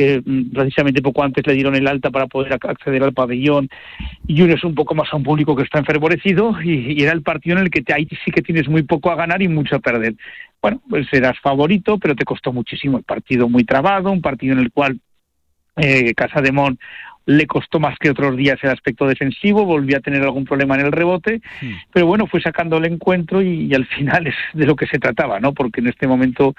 que 0.00 0.22
mm, 0.24 0.52
precisamente 0.52 1.02
poco 1.02 1.22
antes 1.22 1.46
le 1.46 1.52
dieron 1.54 1.74
el 1.74 1.86
alta 1.86 2.10
para 2.10 2.26
poder 2.26 2.52
ac- 2.52 2.70
acceder 2.70 3.02
al 3.02 3.12
pabellón, 3.12 3.68
y 4.26 4.40
uno 4.40 4.54
es 4.54 4.64
un 4.64 4.74
poco 4.74 4.94
más 4.94 5.12
a 5.12 5.16
un 5.16 5.22
público 5.22 5.54
que 5.54 5.64
está 5.64 5.78
enfervorecido, 5.78 6.56
y, 6.62 6.92
y 6.96 7.02
era 7.02 7.12
el 7.12 7.22
partido 7.22 7.56
en 7.56 7.64
el 7.64 7.70
que 7.70 7.82
te, 7.82 7.92
ahí 7.92 8.08
sí 8.24 8.30
que 8.30 8.42
tienes 8.42 8.68
muy 8.68 8.82
poco 8.82 9.10
a 9.10 9.16
ganar 9.16 9.42
y 9.42 9.48
mucho 9.48 9.76
a 9.76 9.80
perder. 9.80 10.14
Bueno, 10.62 10.80
pues 10.88 11.06
eras 11.12 11.38
favorito, 11.40 11.98
pero 11.98 12.14
te 12.14 12.24
costó 12.24 12.52
muchísimo 12.52 12.98
el 12.98 13.04
partido 13.04 13.48
muy 13.48 13.64
trabado, 13.64 14.10
un 14.10 14.22
partido 14.22 14.54
en 14.54 14.60
el 14.60 14.70
cual 14.72 15.00
eh, 15.76 16.14
Casa 16.14 16.40
de 16.40 16.52
Mon 16.52 16.78
le 17.26 17.46
costó 17.46 17.78
más 17.78 17.96
que 17.98 18.10
otros 18.10 18.36
días 18.36 18.58
el 18.62 18.70
aspecto 18.70 19.06
defensivo, 19.06 19.64
volvió 19.64 19.98
a 19.98 20.00
tener 20.00 20.22
algún 20.22 20.44
problema 20.44 20.74
en 20.74 20.86
el 20.86 20.92
rebote, 20.92 21.40
pero 21.92 22.06
bueno, 22.06 22.26
fue 22.26 22.40
sacando 22.40 22.78
el 22.78 22.86
encuentro 22.86 23.40
y, 23.40 23.66
y 23.70 23.74
al 23.74 23.86
final 23.86 24.26
es 24.26 24.34
de 24.52 24.66
lo 24.66 24.74
que 24.74 24.86
se 24.86 24.98
trataba, 24.98 25.38
¿no? 25.38 25.52
Porque 25.52 25.80
en 25.80 25.88
este 25.88 26.06
momento 26.08 26.54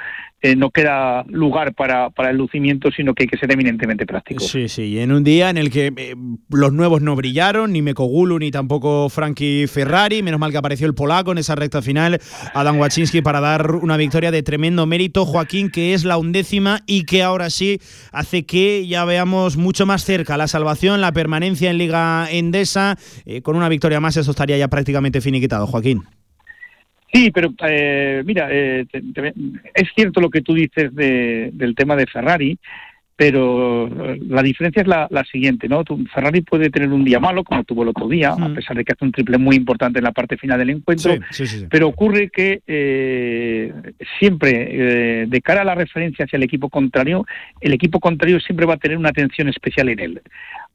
no 0.56 0.72
queda 0.72 1.24
lugar 1.28 1.74
para, 1.76 2.10
para 2.10 2.32
el 2.32 2.38
lucimiento, 2.38 2.90
sino 2.92 3.14
que 3.14 3.24
hay 3.24 3.28
que 3.28 3.38
ser 3.38 3.52
eminentemente 3.52 4.06
práctico. 4.06 4.44
Sí, 4.44 4.68
sí, 4.70 4.84
y 4.84 5.00
en 5.00 5.12
un 5.12 5.24
día 5.24 5.50
en 5.50 5.58
el 5.58 5.70
que 5.70 5.94
eh, 5.96 6.16
los 6.50 6.74
nuevos 6.74 7.02
no 7.02 7.16
brillaron, 7.16 7.72
ni 7.72 7.82
Mekogulu 7.82 8.40
ni 8.40 8.50
tampoco 8.50 9.10
Frankie 9.10 9.68
Ferrari, 9.68 10.24
menos 10.24 10.40
mal 10.40 10.52
que 10.52 10.58
apareció 10.58 10.88
el 10.88 10.96
polaco 10.96 11.32
en 11.32 11.38
esa 11.38 11.56
recta 11.56 11.82
final, 11.82 12.20
Adam 12.54 12.80
Waczynski 12.80 13.22
para 13.22 13.40
dar 13.40 13.76
una 13.76 13.98
victoria 13.98 14.32
de 14.32 14.44
tremendo 14.44 14.86
mérito, 14.86 15.26
Joaquín, 15.26 15.70
que 15.70 15.94
es 15.94 16.06
la 16.06 16.18
undécima 16.18 16.82
y 16.88 17.04
que 17.04 17.24
ahora 17.24 17.50
sí 17.50 17.80
hace 18.12 18.46
que 18.46 18.88
ya 18.88 19.06
veamos 19.06 19.58
mucho 19.58 19.86
más 19.86 20.04
cerca 20.04 20.38
la 20.38 20.48
salvación, 20.48 21.02
la 21.02 21.12
permanencia 21.12 21.70
en 21.70 21.78
Liga 21.78 22.28
Endesa, 22.32 22.98
eh, 23.26 23.42
con 23.42 23.56
una 23.56 23.70
victoria 23.70 24.00
más 24.00 24.18
eso 24.18 24.32
estaría 24.32 24.58
ya 24.58 24.68
prácticamente 24.68 25.22
finiquitado, 25.22 25.68
Joaquín. 25.68 26.04
Sí, 27.14 27.30
pero 27.32 27.54
eh, 27.68 28.24
mira, 28.26 28.48
eh, 28.52 28.86
te- 28.92 29.02
te- 29.14 29.34
es 29.76 29.90
cierto 29.96 30.22
lo 30.22 30.30
que 30.30 30.42
tú 30.42 30.54
dices 30.54 30.94
de- 30.96 31.50
del 31.54 31.76
tema 31.76 31.96
de 31.96 32.06
Ferrari, 32.08 32.58
pero 33.14 33.88
eh, 33.88 34.20
la 34.30 34.42
diferencia 34.42 34.82
es 34.82 34.88
la, 34.88 35.08
la 35.12 35.24
siguiente, 35.26 35.68
¿no? 35.68 35.84
Tu- 35.84 36.06
Ferrari 36.06 36.42
puede 36.42 36.70
tener 36.72 36.90
un 36.90 37.04
día 37.04 37.20
malo, 37.20 37.44
como 37.44 37.64
tuvo 37.64 37.84
el 37.84 37.90
otro 37.90 38.08
día, 38.08 38.32
a 38.32 38.54
pesar 38.56 38.76
de 38.78 38.84
que 38.84 38.94
hace 38.94 39.06
un 39.06 39.12
triple 39.12 39.38
muy 39.38 39.56
importante 39.58 40.00
en 40.00 40.06
la 40.06 40.12
parte 40.12 40.38
final 40.38 40.58
del 40.58 40.72
encuentro, 40.72 41.14
sí, 41.30 41.46
sí, 41.46 41.60
sí. 41.60 41.66
pero 41.70 41.88
ocurre 41.90 42.30
que 42.30 42.62
eh, 42.66 43.74
siempre, 44.18 45.22
eh, 45.22 45.26
de 45.28 45.42
cara 45.42 45.62
a 45.62 45.66
la 45.66 45.76
referencia 45.76 46.26
hacia 46.26 46.38
el 46.38 46.44
equipo 46.44 46.70
contrario, 46.70 47.26
el 47.60 47.74
equipo 47.74 48.00
contrario 48.00 48.40
siempre 48.40 48.66
va 48.66 48.76
a 48.76 48.78
tener 48.78 48.98
una 48.98 49.10
atención 49.10 49.50
especial 49.50 49.90
en 49.90 50.00
él. 50.00 50.22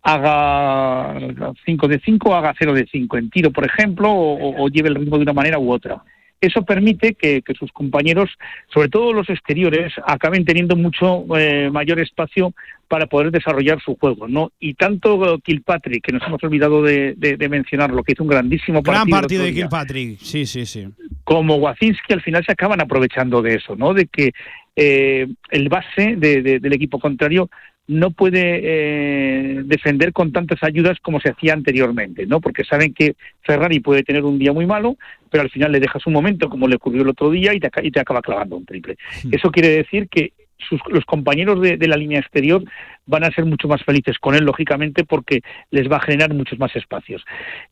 Haga 0.02 1.52
5 1.64 1.88
de 1.88 2.00
5, 2.04 2.34
haga 2.34 2.54
0 2.58 2.74
de 2.74 2.86
5 2.90 3.16
en 3.18 3.30
tiro, 3.30 3.50
por 3.50 3.64
ejemplo, 3.66 4.10
o- 4.12 4.62
o 4.64 4.68
lleve 4.68 4.88
el 4.88 4.94
ritmo 4.96 5.16
de 5.16 5.22
una 5.22 5.32
manera 5.32 5.58
u 5.58 5.72
otra. 5.72 6.02
Eso 6.40 6.62
permite 6.64 7.14
que, 7.14 7.40
que 7.42 7.54
sus 7.54 7.72
compañeros, 7.72 8.30
sobre 8.72 8.88
todo 8.88 9.12
los 9.12 9.28
exteriores, 9.30 9.92
acaben 10.06 10.44
teniendo 10.44 10.76
mucho 10.76 11.24
eh, 11.38 11.70
mayor 11.72 11.98
espacio 11.98 12.52
para 12.88 13.06
poder 13.06 13.30
desarrollar 13.32 13.80
su 13.82 13.96
juego, 13.96 14.28
¿no? 14.28 14.52
Y 14.60 14.74
tanto 14.74 15.38
Kilpatrick, 15.42 16.04
que 16.04 16.12
nos 16.12 16.22
hemos 16.26 16.42
olvidado 16.44 16.82
de, 16.82 17.14
de- 17.16 17.36
de 17.36 17.48
mencionarlo, 17.48 18.02
que 18.04 18.12
hizo 18.12 18.22
un 18.22 18.28
grandísimo 18.28 18.82
partido. 18.82 19.06
Gran 19.06 19.20
partido 19.22 19.42
de 19.44 19.54
Kilpatrick, 19.54 20.18
sí, 20.20 20.46
sí, 20.46 20.66
sí. 20.66 20.86
como 21.24 21.56
Wacinski 21.56 22.12
al 22.12 22.22
final 22.22 22.44
se 22.44 22.52
acaban 22.52 22.80
aprovechando 22.80 23.40
de 23.42 23.54
eso, 23.54 23.74
¿no? 23.74 23.94
De 23.94 24.06
que 24.06 24.32
eh, 24.76 25.26
el 25.50 25.68
base 25.70 26.16
de- 26.16 26.60
del 26.60 26.72
equipo 26.74 27.00
contrario 27.00 27.48
no 27.88 28.10
puede 28.10 28.60
eh, 28.62 29.62
defender 29.64 30.12
con 30.12 30.32
tantas 30.32 30.62
ayudas 30.62 30.98
como 31.00 31.20
se 31.20 31.30
hacía 31.30 31.52
anteriormente, 31.52 32.26
¿no? 32.26 32.40
Porque 32.40 32.64
saben 32.64 32.92
que 32.92 33.14
Ferrari 33.42 33.80
puede 33.80 34.02
tener 34.02 34.24
un 34.24 34.38
día 34.38 34.52
muy 34.52 34.66
malo, 34.66 34.96
pero 35.30 35.42
al 35.42 35.50
final 35.50 35.72
le 35.72 35.80
dejas 35.80 36.06
un 36.06 36.12
momento, 36.12 36.48
como 36.48 36.66
le 36.66 36.76
ocurrió 36.76 37.02
el 37.02 37.08
otro 37.10 37.30
día, 37.30 37.54
y 37.54 37.60
te, 37.60 37.68
aca- 37.68 37.84
y 37.84 37.90
te 37.90 38.00
acaba 38.00 38.22
clavando 38.22 38.56
un 38.56 38.64
triple. 38.66 38.96
Eso 39.30 39.50
quiere 39.50 39.68
decir 39.68 40.08
que 40.08 40.32
sus, 40.58 40.80
los 40.88 41.04
compañeros 41.04 41.60
de, 41.60 41.76
la 41.86 41.96
línea 41.96 42.20
exterior 42.20 42.62
van 43.06 43.24
a 43.24 43.30
ser 43.30 43.44
mucho 43.44 43.68
más 43.68 43.82
felices 43.84 44.18
con 44.18 44.34
él, 44.34 44.44
lógicamente, 44.44 45.04
porque 45.04 45.40
les 45.70 45.90
va 45.90 45.96
a 45.98 46.00
generar 46.00 46.34
muchos 46.34 46.58
más 46.58 46.74
espacios. 46.74 47.24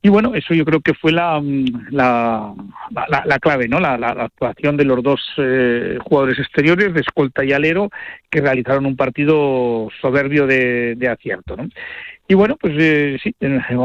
Y 0.03 0.09
bueno, 0.09 0.35
eso 0.35 0.55
yo 0.55 0.65
creo 0.65 0.81
que 0.81 0.95
fue 0.95 1.11
la, 1.13 1.41
mm, 1.41 1.89
la, 1.91 2.55
la- 2.91 3.07
la- 3.09 3.25
la 3.27 3.39
clave, 3.39 3.69
¿no? 3.69 3.81
La, 3.81 3.95
actuación 3.95 4.77
de 4.77 4.85
los 4.85 5.03
dos 5.03 5.21
eh, 5.39 5.99
jugadores 6.01 6.39
exteriores, 6.39 6.95
de 6.95 7.01
escolta 7.01 7.45
y 7.45 7.53
alero, 7.53 7.91
que 8.31 8.41
realizaron 8.41 8.87
un 8.87 8.97
partido 8.97 9.89
soberbio 10.01 10.47
de, 10.47 10.95
de 10.97 11.09
acierto, 11.09 11.57
¿no? 11.57 11.69
Y 12.27 12.35
bueno, 12.35 12.57
pues 12.59 12.75
eh, 12.79 13.19
sí, 13.23 13.35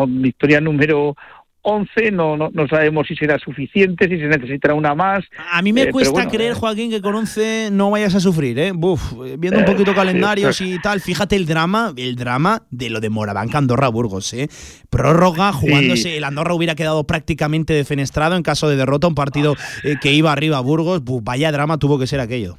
victoria 0.07 0.61
número 0.61 1.15
11, 1.61 2.11
no, 2.11 2.37
no, 2.37 2.49
no 2.53 2.67
sabemos 2.67 3.07
si 3.07 3.15
será 3.15 3.37
suficiente, 3.37 4.07
si 4.07 4.17
se 4.17 4.27
necesitará 4.27 4.73
una 4.73 4.95
más. 4.95 5.25
A 5.51 5.61
mí 5.61 5.73
me 5.73 5.83
Eh, 5.83 5.91
cuesta 5.91 6.13
bueno, 6.13 6.31
creer, 6.31 6.53
Joaquín, 6.53 6.89
que 6.89 7.01
con 7.01 7.15
11 7.15 7.69
no 7.71 7.91
vayas 7.91 8.15
a 8.15 8.19
sufrir, 8.19 8.57
¿eh? 8.57 8.71
Buf, 8.73 9.13
eh, 9.25 9.35
viendo 9.37 9.59
un 9.59 9.65
poquito 9.65 9.93
calendarios 9.93 10.61
y 10.61 10.79
tal, 10.79 11.01
fíjate 11.01 11.35
el 11.35 11.45
drama, 11.45 11.93
el 11.97 12.15
drama 12.15 12.63
de 12.71 12.89
lo 12.89 12.99
de 13.01 13.09
Morabanca 13.09 13.57
Andorra 13.57 13.89
Burgos, 13.89 14.33
¿eh? 14.33 14.47
Prórroga, 14.89 15.51
jugándose, 15.51 16.15
el 16.17 16.23
Andorra 16.23 16.53
hubiera 16.53 16.75
quedado 16.75 17.03
prácticamente 17.05 17.73
defenestrado 17.73 18.35
en 18.35 18.43
caso 18.43 18.69
de 18.69 18.75
derrota, 18.77 19.07
un 19.07 19.15
partido 19.15 19.55
eh, 19.83 19.95
que 20.01 20.13
iba 20.13 20.31
arriba 20.31 20.57
a 20.57 20.61
Burgos, 20.61 21.01
vaya 21.03 21.51
drama 21.51 21.77
tuvo 21.77 21.99
que 21.99 22.07
ser 22.07 22.19
aquello. 22.21 22.57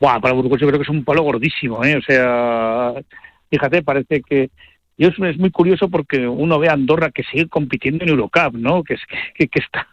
Buah, 0.00 0.20
para 0.20 0.34
Burgos 0.34 0.60
yo 0.60 0.66
creo 0.66 0.78
que 0.80 0.84
es 0.84 0.88
un 0.88 1.04
palo 1.04 1.22
gordísimo, 1.22 1.84
¿eh? 1.84 1.96
O 1.96 2.02
sea, 2.02 2.92
fíjate, 3.48 3.82
parece 3.82 4.22
que... 4.22 4.50
Yo 4.96 5.08
es, 5.08 5.18
es 5.18 5.38
muy 5.38 5.50
curioso 5.50 5.88
porque 5.88 6.26
uno 6.26 6.58
ve 6.58 6.68
a 6.68 6.72
Andorra 6.72 7.10
que 7.10 7.24
sigue 7.24 7.48
compitiendo 7.48 8.04
en 8.04 8.10
Eurocup, 8.10 8.54
¿no? 8.54 8.84
Que, 8.84 8.96
que, 9.34 9.48
que 9.48 9.58
está... 9.58 9.88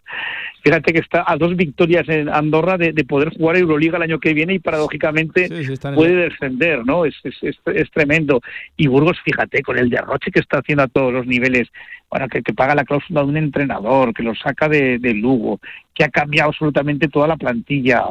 Fíjate 0.64 0.94
que 0.94 1.00
está 1.00 1.24
a 1.26 1.38
dos 1.38 1.56
victorias 1.56 2.08
en 2.08 2.30
Andorra 2.30 2.78
de, 2.78 2.94
de 2.94 3.04
poder 3.04 3.30
jugar 3.36 3.58
Euroliga 3.58 3.98
el 3.98 4.04
año 4.04 4.20
que 4.20 4.36
viene 4.36 4.54
y 4.54 4.60
paradójicamente 4.60 5.46
en 5.46 5.96
puede 5.96 6.30
descender, 6.30 6.86
¿no? 6.86 7.06
Es, 7.06 7.16
es, 7.24 7.36
es, 7.42 7.60
es 7.66 7.90
tremendo. 7.90 8.42
Y 8.78 8.86
Burgos, 8.86 9.18
fíjate, 9.26 9.64
con 9.64 9.80
el 9.80 9.90
derroche 9.90 10.30
que 10.30 10.40
está 10.40 10.60
haciendo 10.60 10.84
a 10.84 10.88
todos 10.88 11.12
los 11.12 11.26
niveles, 11.26 11.70
bueno, 12.12 12.28
que, 12.28 12.44
que 12.44 12.54
paga 12.54 12.76
la 12.76 12.84
cláusula 12.84 13.22
de 13.22 13.28
un 13.28 13.38
entrenador, 13.38 14.14
que 14.14 14.22
lo 14.22 14.36
saca 14.36 14.70
de, 14.70 15.00
de 15.00 15.16
Lugo, 15.16 15.60
que 15.96 16.04
ha 16.04 16.10
cambiado 16.10 16.50
absolutamente 16.50 17.08
toda 17.08 17.28
la 17.28 17.38
plantilla, 17.38 18.04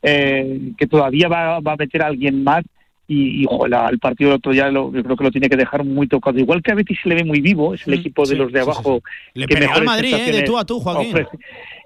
eh, 0.00 0.72
que 0.78 0.86
todavía 0.86 1.28
va, 1.28 1.60
va 1.60 1.72
a 1.72 1.76
meter 1.76 2.02
a 2.02 2.06
alguien 2.06 2.42
más 2.42 2.64
y, 3.08 3.42
y 3.42 3.46
ojalá 3.48 3.88
el 3.90 3.98
partido 3.98 4.30
del 4.30 4.36
otro 4.36 4.52
día 4.52 4.70
lo, 4.70 4.92
yo 4.92 5.02
creo 5.02 5.16
que 5.16 5.24
lo 5.24 5.30
tiene 5.30 5.48
que 5.48 5.56
dejar 5.56 5.82
muy 5.82 6.06
tocado. 6.06 6.38
Igual 6.38 6.62
que 6.62 6.70
a 6.72 6.74
Betis 6.74 6.98
se 7.02 7.08
le 7.08 7.14
ve 7.16 7.24
muy 7.24 7.40
vivo, 7.40 7.74
es 7.74 7.86
el 7.88 7.94
equipo 7.94 8.24
de 8.26 8.36
los 8.36 8.52
de 8.52 8.60
sí, 8.60 8.64
sí, 8.64 8.70
abajo. 8.70 9.00
Le 9.34 9.46
que 9.46 9.56
al 9.64 9.84
Madrid, 9.84 10.14
¿eh? 10.14 10.32
De 10.32 10.42
tú 10.42 10.58
a 10.58 10.64
tú, 10.64 10.78
Joaquín. 10.78 11.08
ofrece. 11.10 11.38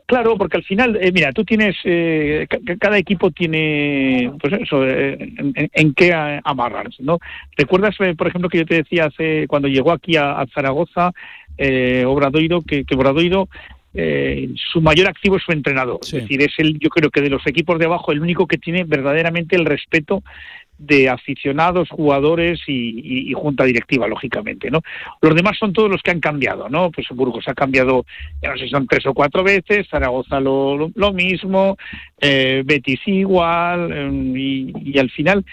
Claro, 0.05 0.36
porque 0.36 0.57
al 0.59 0.65
final, 0.65 0.99
eh, 1.01 1.12
mira, 1.12 1.32
tú 1.32 1.44
tienes, 1.44 1.77
eh, 1.85 2.47
ca- 2.51 2.59
ca- 2.66 2.77
cada 2.77 2.99
equipo 2.99 3.31
tiene, 3.31 4.32
pues 4.40 4.53
eso, 4.55 4.85
eh, 4.86 5.12
en, 5.20 5.53
en- 5.55 5.70
en 5.73 5.94
qué 5.94 6.12
amarrarse, 6.44 7.03
¿no? 7.03 7.19
¿Recuerdas, 7.57 7.94
eh, 8.01 8.15
por 8.16 8.27
ejemplo, 8.27 8.51
que 8.51 8.59
yo 8.59 8.66
te 8.66 8.74
decía 8.74 9.07
hace, 9.07 9.47
cuando 9.47 9.69
llegó 9.69 9.93
aquí 9.93 10.16
a, 10.16 10.32
a 10.40 10.47
Zaragoza, 10.49 11.12
eh, 11.57 12.05
Obradoiro, 12.07 12.62
que, 12.62 12.85
que 12.85 12.94
Obradoiro, 12.94 13.49
eh, 13.94 14.49
su 14.73 14.81
mayor 14.81 15.07
activo 15.09 15.36
es 15.36 15.43
su 15.44 15.53
entrenador. 15.53 16.01
Es 16.03 16.12
decir, 16.12 16.43
es 16.43 16.53
el, 16.59 16.78
yo 16.78 16.89
creo 16.89 17.11
que 17.11 17.20
de 17.20 17.31
los 17.31 17.47
equipos 17.47 17.78
de 17.78 17.85
abajo, 17.86 18.11
el 18.12 18.20
único 18.20 18.47
que 18.47 18.59
tiene 18.59 18.85
verdaderamente 18.85 19.55
el 19.55 19.65
respeto 19.66 20.23
de 20.78 21.09
aficionados, 21.09 21.89
jugadores 21.90 22.61
y, 22.66 23.31
y- 23.31 23.32
junta 23.35 23.65
directiva, 23.65 24.07
lógicamente, 24.09 24.70
¿no? 24.70 24.81
Los 25.20 25.35
demás 25.35 25.57
son 25.59 25.73
todos 25.73 25.90
los 25.90 26.03
que 26.03 26.11
han 26.11 26.20
cambiado, 26.20 26.69
¿no? 26.69 26.90
Pues 26.90 27.07
Burgos 27.11 27.47
ha 27.49 27.55
cambiado, 27.55 28.05
ya 28.43 28.51
no 28.51 28.59
sé 28.59 28.69
son 28.69 28.86
tres 28.86 29.07
o 29.07 29.15
cuatro 29.15 29.44
veces, 29.44 29.89
Zaragoza 29.89 30.40
lo, 30.40 30.90
mismo, 31.12 31.77
eh, 32.20 32.62
Betis 32.65 33.01
igual, 33.07 33.90
eh, 33.93 34.73
y, 34.85 34.99
al 34.99 35.11
final 35.11 35.44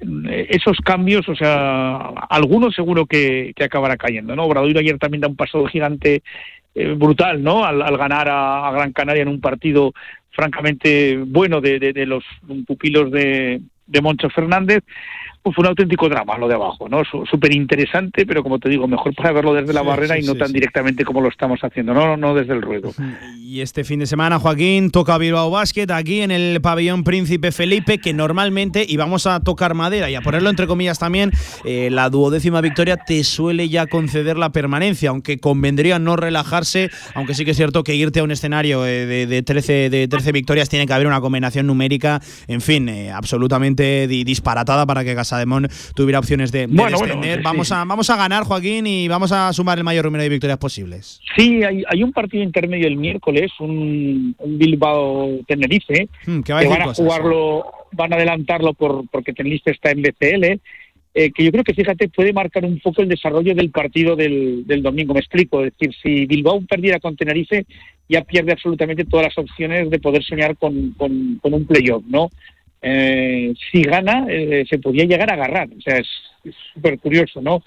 eh, 0.00 0.46
esos 0.50 0.78
cambios, 0.78 1.28
o 1.28 1.34
sea, 1.34 1.96
algunos 2.30 2.74
seguro 2.74 3.06
que, 3.06 3.52
que 3.56 3.64
acabará 3.64 3.96
cayendo, 3.96 4.36
¿no? 4.36 4.44
Obradoiro 4.44 4.80
ayer 4.80 4.98
también 4.98 5.22
da 5.22 5.28
un 5.28 5.36
paso 5.36 5.64
gigante 5.66 6.22
eh, 6.74 6.92
brutal, 6.92 7.42
¿no? 7.42 7.64
Al, 7.64 7.96
ganar 7.96 8.28
a, 8.30 8.70
Gran 8.72 8.92
Canaria 8.92 9.22
en 9.22 9.28
un 9.28 9.40
partido 9.40 9.92
francamente 10.30 11.16
bueno 11.16 11.62
de 11.62 12.06
los 12.06 12.22
pupilos 12.66 13.10
de, 13.10 13.62
de 13.86 14.00
Moncho 14.00 14.30
Fernández, 14.30 14.82
pues 15.46 15.54
fue 15.54 15.62
un 15.62 15.68
auténtico 15.68 16.08
drama 16.08 16.36
lo 16.38 16.48
de 16.48 16.54
abajo, 16.54 16.88
¿no? 16.88 17.02
Súper 17.04 17.54
interesante, 17.54 18.26
pero 18.26 18.42
como 18.42 18.58
te 18.58 18.68
digo, 18.68 18.88
mejor 18.88 19.14
para 19.14 19.30
verlo 19.30 19.54
desde 19.54 19.72
la 19.72 19.82
Sí, 19.82 19.86
barrera 19.86 20.14
sí, 20.16 20.22
y 20.24 20.26
no 20.26 20.32
sí, 20.32 20.38
tan 20.40 20.50
directamente 20.52 21.04
como 21.04 21.20
lo 21.20 21.28
estamos 21.28 21.60
haciendo, 21.62 21.94
no, 21.94 22.16
no 22.16 22.34
desde 22.34 22.52
el 22.54 22.62
ruedo. 22.62 22.90
Y 23.46 23.60
este 23.60 23.84
fin 23.84 24.00
de 24.00 24.06
semana, 24.06 24.40
Joaquín, 24.40 24.90
toca 24.90 25.16
Bilbao 25.18 25.50
Basket 25.52 25.86
aquí 25.92 26.20
en 26.20 26.32
el 26.32 26.60
pabellón 26.60 27.04
Príncipe 27.04 27.52
Felipe, 27.52 27.98
que 27.98 28.12
normalmente, 28.12 28.84
y 28.86 28.96
vamos 28.96 29.28
a 29.28 29.38
tocar 29.38 29.74
madera 29.74 30.10
y 30.10 30.16
a 30.16 30.20
ponerlo 30.20 30.50
entre 30.50 30.66
comillas 30.66 30.98
también, 30.98 31.30
eh, 31.64 31.88
la 31.92 32.10
duodécima 32.10 32.60
victoria 32.60 32.96
te 32.96 33.22
suele 33.22 33.68
ya 33.68 33.86
conceder 33.86 34.36
la 34.36 34.50
permanencia, 34.50 35.10
aunque 35.10 35.38
convendría 35.38 36.00
no 36.00 36.16
relajarse, 36.16 36.90
aunque 37.14 37.34
sí 37.34 37.44
que 37.44 37.52
es 37.52 37.56
cierto 37.56 37.84
que 37.84 37.94
irte 37.94 38.18
a 38.18 38.24
un 38.24 38.32
escenario 38.32 38.84
eh, 38.84 39.06
de, 39.06 39.26
de 39.28 39.42
13, 39.44 39.90
de 39.90 40.08
13 40.08 40.32
victorias 40.32 40.68
tiene 40.68 40.84
que 40.88 40.92
haber 40.92 41.06
una 41.06 41.20
combinación 41.20 41.68
numérica, 41.68 42.20
en 42.48 42.60
fin, 42.60 42.88
eh, 42.88 43.12
absolutamente 43.12 44.08
di- 44.08 44.24
disparatada 44.24 44.86
para 44.86 45.04
que 45.04 45.14
Casademón 45.36 45.68
tuviera 45.94 46.18
opciones 46.18 46.50
de, 46.52 46.60
de 46.60 46.66
Bueno, 46.68 46.98
bueno, 46.98 47.14
descender. 47.16 47.38
sí. 47.38 47.44
vamos, 47.44 47.72
a, 47.72 47.84
vamos 47.84 48.10
a 48.10 48.16
ganar, 48.16 48.44
Joaquín, 48.44 48.86
y 48.86 49.08
vamos 49.08 49.32
a 49.32 49.52
sumar 49.52 49.78
el 49.78 49.84
mayor 49.84 50.04
número 50.06 50.22
de 50.22 50.28
victorias 50.30 50.58
posibles. 50.58 51.20
Sí, 51.36 51.62
hay, 51.62 51.82
hay 51.88 52.02
un 52.02 52.12
partido 52.12 52.42
intermedio 52.42 52.86
el 52.86 52.96
miércoles, 52.96 53.52
un, 53.60 54.34
un 54.38 54.58
Bilbao-Tenerife, 54.58 56.08
Hmm, 56.26 56.40
que 56.40 56.52
va 56.52 56.62
van 56.64 56.82
a 56.82 56.84
cosas. 56.86 57.04
jugarlo, 57.04 57.64
van 57.92 58.12
a 58.12 58.16
adelantarlo 58.16 58.74
por 58.74 59.04
porque 59.10 59.32
Tenerife 59.32 59.70
está 59.70 59.90
en 59.90 60.02
BCL, 60.02 60.60
eh, 61.14 61.30
que 61.32 61.44
yo 61.44 61.50
creo 61.50 61.64
que, 61.64 61.74
fíjate, 61.74 62.08
puede 62.08 62.32
marcar 62.32 62.64
un 62.64 62.78
poco 62.80 63.02
el 63.02 63.08
desarrollo 63.08 63.54
del 63.54 63.70
partido 63.70 64.16
del, 64.16 64.66
del 64.66 64.82
domingo. 64.82 65.14
Me 65.14 65.20
explico, 65.20 65.64
es 65.64 65.72
decir, 65.72 65.94
si 66.02 66.26
Bilbao 66.26 66.60
perdiera 66.68 67.00
con 67.00 67.16
Tenerife, 67.16 67.64
ya 68.08 68.22
pierde 68.22 68.52
absolutamente 68.52 69.04
todas 69.04 69.26
las 69.26 69.38
opciones 69.38 69.88
de 69.90 69.98
poder 69.98 70.22
soñar 70.22 70.56
con, 70.56 70.90
con, 70.92 71.38
con 71.42 71.54
un 71.54 71.66
playoff, 71.66 72.02
¿no? 72.06 72.30
Eh, 72.82 73.54
si 73.70 73.82
gana, 73.82 74.26
eh, 74.28 74.64
se 74.68 74.78
podría 74.78 75.04
llegar 75.04 75.30
a 75.30 75.34
agarrar, 75.34 75.68
o 75.76 75.80
sea, 75.80 75.98
es 75.98 76.06
súper 76.72 76.98
curioso, 76.98 77.40
¿no? 77.40 77.62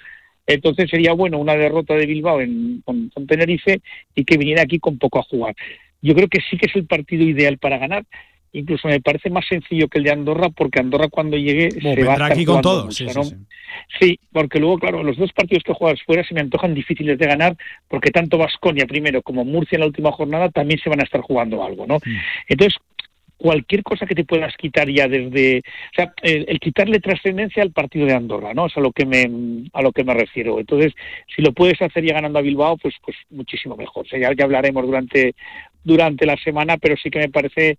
Entonces 0.45 0.89
sería 0.89 1.13
bueno 1.13 1.37
una 1.37 1.55
derrota 1.55 1.93
de 1.93 2.05
Bilbao 2.07 2.41
en, 2.41 2.81
con, 2.83 3.09
con 3.09 3.27
Tenerife 3.27 3.81
y 4.15 4.25
que 4.25 4.37
viniera 4.37 4.63
aquí 4.63 4.79
con 4.79 4.97
poco 4.97 5.19
a 5.19 5.23
jugar. 5.23 5.55
Yo 6.01 6.15
creo 6.15 6.27
que 6.27 6.39
sí 6.49 6.57
que 6.57 6.65
es 6.67 6.75
el 6.75 6.85
partido 6.85 7.23
ideal 7.23 7.57
para 7.57 7.77
ganar. 7.77 8.03
Incluso 8.51 8.87
me 8.87 8.99
parece 8.99 9.29
más 9.29 9.45
sencillo 9.47 9.87
que 9.87 9.99
el 9.99 10.05
de 10.05 10.11
Andorra, 10.11 10.49
porque 10.49 10.79
Andorra 10.79 11.07
cuando 11.07 11.37
llegue 11.37 11.69
Bueno, 11.81 11.95
se 11.95 12.03
va 12.03 12.11
a 12.11 12.15
estar 12.15 12.31
aquí 12.31 12.45
con 12.45 12.61
todo, 12.61 12.85
mucho, 12.85 13.07
sí, 13.07 13.13
¿no? 13.15 13.23
sí. 13.23 13.35
Sí, 13.99 14.19
porque 14.31 14.59
luego, 14.59 14.79
claro, 14.79 15.03
los 15.03 15.17
dos 15.17 15.31
partidos 15.33 15.63
que 15.63 15.73
juegas 15.73 16.01
fuera 16.03 16.23
se 16.23 16.33
me 16.33 16.41
antojan 16.41 16.73
difíciles 16.73 17.19
de 17.19 17.27
ganar, 17.27 17.55
porque 17.87 18.09
tanto 18.09 18.39
Vasconia 18.39 18.87
primero 18.87 19.21
como 19.21 19.45
Murcia 19.45 19.75
en 19.75 19.81
la 19.81 19.87
última 19.87 20.11
jornada 20.11 20.49
también 20.49 20.79
se 20.79 20.89
van 20.89 20.99
a 20.99 21.03
estar 21.03 21.21
jugando 21.21 21.63
algo, 21.63 21.85
¿no? 21.85 21.97
Mm. 21.97 22.17
Entonces, 22.47 22.79
cualquier 23.39 23.83
cosa 23.83 24.05
que 24.05 24.15
te 24.15 24.25
puedas 24.25 24.55
quitar 24.57 24.89
ya 24.89 25.07
desde, 25.07 25.59
o 25.59 25.95
sea, 25.95 26.13
el, 26.21 26.59
quitarle 26.59 26.99
trascendencia 26.99 27.63
al 27.63 27.71
partido 27.71 28.05
de 28.05 28.13
Andorra, 28.13 28.53
¿no? 28.53 28.67
Es 28.67 28.77
a 28.77 28.81
lo 28.81 28.91
que 28.91 29.05
me 29.05 29.69
a 29.73 29.81
lo 29.81 29.91
que 29.91 30.03
me 30.03 30.13
refiero. 30.13 30.59
Entonces, 30.59 30.93
si 31.33 31.41
lo 31.41 31.53
puedes 31.53 31.81
hacer 31.81 32.05
ya 32.05 32.13
ganando 32.13 32.39
a 32.39 32.43
Bilbao, 32.43 32.77
pues 32.77 32.95
pues 33.03 33.17
muchísimo 33.29 33.75
mejor. 33.77 34.05
O 34.05 34.09
sea, 34.09 34.19
ya 34.19 34.43
hablaremos 34.43 34.85
durante 34.85 35.33
durante 35.83 36.25
la 36.25 36.35
semana, 36.37 36.77
pero 36.77 36.95
sí 36.97 37.09
que 37.09 37.19
me 37.19 37.29
parece 37.29 37.77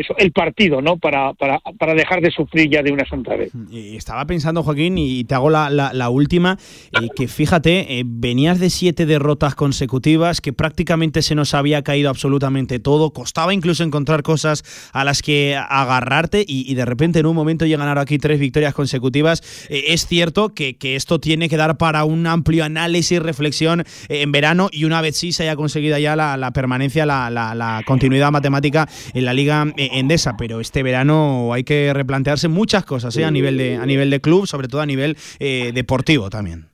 eso, 0.00 0.14
el 0.18 0.32
partido, 0.32 0.80
¿no? 0.82 0.96
Para, 0.96 1.32
para, 1.34 1.60
para 1.78 1.94
dejar 1.94 2.20
de 2.20 2.30
sufrir 2.30 2.70
ya 2.70 2.82
de 2.82 2.92
una 2.92 3.04
santa 3.06 3.36
vez. 3.36 3.50
Y 3.70 3.96
estaba 3.96 4.24
pensando, 4.26 4.62
Joaquín, 4.62 4.98
y 4.98 5.24
te 5.24 5.34
hago 5.34 5.50
la, 5.50 5.70
la- 5.70 5.92
la 5.92 6.08
última, 6.10 6.58
eh, 6.92 7.08
que 7.14 7.28
fíjate, 7.28 7.98
eh, 7.98 8.02
venías 8.06 8.58
de 8.58 8.70
siete 8.70 9.06
derrotas 9.06 9.54
consecutivas, 9.54 10.40
que 10.40 10.52
prácticamente 10.52 11.22
se 11.22 11.34
nos 11.34 11.54
había 11.54 11.82
caído 11.82 12.10
absolutamente 12.10 12.78
todo, 12.78 13.12
costaba 13.12 13.54
incluso 13.54 13.82
encontrar 13.82 14.22
cosas 14.22 14.62
a 14.92 15.04
las 15.04 15.22
que 15.22 15.56
agarrarte 15.56 16.44
y, 16.46 16.74
de 16.74 16.84
repente 16.84 17.18
en 17.18 17.26
un 17.26 17.34
momento 17.36 17.66
llegan 17.66 17.88
ahora 17.88 18.02
aquí 18.02 18.18
tres 18.18 18.40
victorias 18.40 18.74
consecutivas. 18.74 19.42
Eh, 19.68 19.84
es 19.88 20.06
cierto 20.06 20.54
que, 20.54 20.76
que 20.76 20.96
esto 20.96 21.20
tiene 21.20 21.48
que 21.48 21.56
dar 21.56 21.76
para 21.76 22.04
un 22.04 22.26
amplio 22.26 22.64
análisis 22.64 23.20
reflexión 23.20 23.80
eh, 23.80 24.22
en 24.22 24.32
verano 24.32 24.68
y 24.72 24.84
una 24.84 25.00
vez 25.00 25.16
sí 25.16 25.32
se 25.32 25.42
haya 25.44 25.56
conseguido 25.56 25.98
ya 25.98 26.16
la, 26.16 26.36
la 26.36 26.52
permanencia, 26.52 27.04
la, 27.06 27.82
continuidad 27.86 28.30
matemática 28.30 28.88
en 29.14 29.24
la 29.24 29.32
Liga 29.32 29.66
Endesa, 29.92 30.36
pero 30.36 30.60
este 30.60 30.82
verano 30.82 31.52
hay 31.52 31.64
que 31.64 31.92
replantearse 31.92 32.48
muchas 32.48 32.84
cosas 32.84 33.16
eh, 33.16 33.24
a 33.24 33.30
nivel 33.30 33.56
de 33.56 33.76
a 33.76 33.86
nivel 33.86 34.10
de 34.10 34.20
club, 34.20 34.46
sobre 34.46 34.68
todo 34.68 34.80
a 34.80 34.86
nivel 34.86 35.16
eh, 35.38 35.72
deportivo 35.72 36.30
también. 36.30 36.66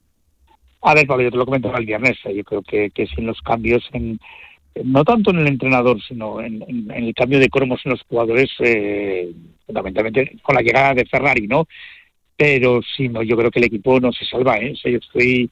A 0.82 0.94
ver, 0.94 1.06
Pablo, 1.06 1.24
yo 1.24 1.30
te 1.30 1.36
lo 1.36 1.44
comentaba 1.46 1.78
el 1.78 1.86
viernes. 1.86 2.16
eh, 2.24 2.34
Yo 2.36 2.44
creo 2.44 2.62
que, 2.62 2.90
que 2.90 3.06
sin 3.08 3.26
los 3.26 3.40
cambios, 3.42 3.82
en, 3.92 4.20
no 4.84 5.04
tanto 5.04 5.30
en 5.30 5.38
el 5.38 5.48
entrenador, 5.48 6.00
sino 6.06 6.40
en, 6.40 6.62
el 6.94 7.14
cambio 7.14 7.40
de 7.40 7.48
cromos 7.48 7.80
en 7.84 7.92
los 7.92 8.02
jugadores, 8.02 8.50
eh, 8.60 9.32
fundamentalmente 9.66 10.36
con 10.42 10.54
la 10.54 10.62
llegada 10.62 10.94
de 10.94 11.06
Ferrari, 11.06 11.46
¿no? 11.48 11.66
Pero 12.36 12.80
si 12.96 13.08
no, 13.08 13.22
yo 13.22 13.36
creo 13.36 13.50
que 13.50 13.58
el 13.58 13.64
equipo 13.66 13.98
no 13.98 14.12
se 14.12 14.24
salva, 14.26 14.58
¿eh? 14.58 14.74
O 14.84 14.88
yo 14.88 14.98
estoy 14.98 15.50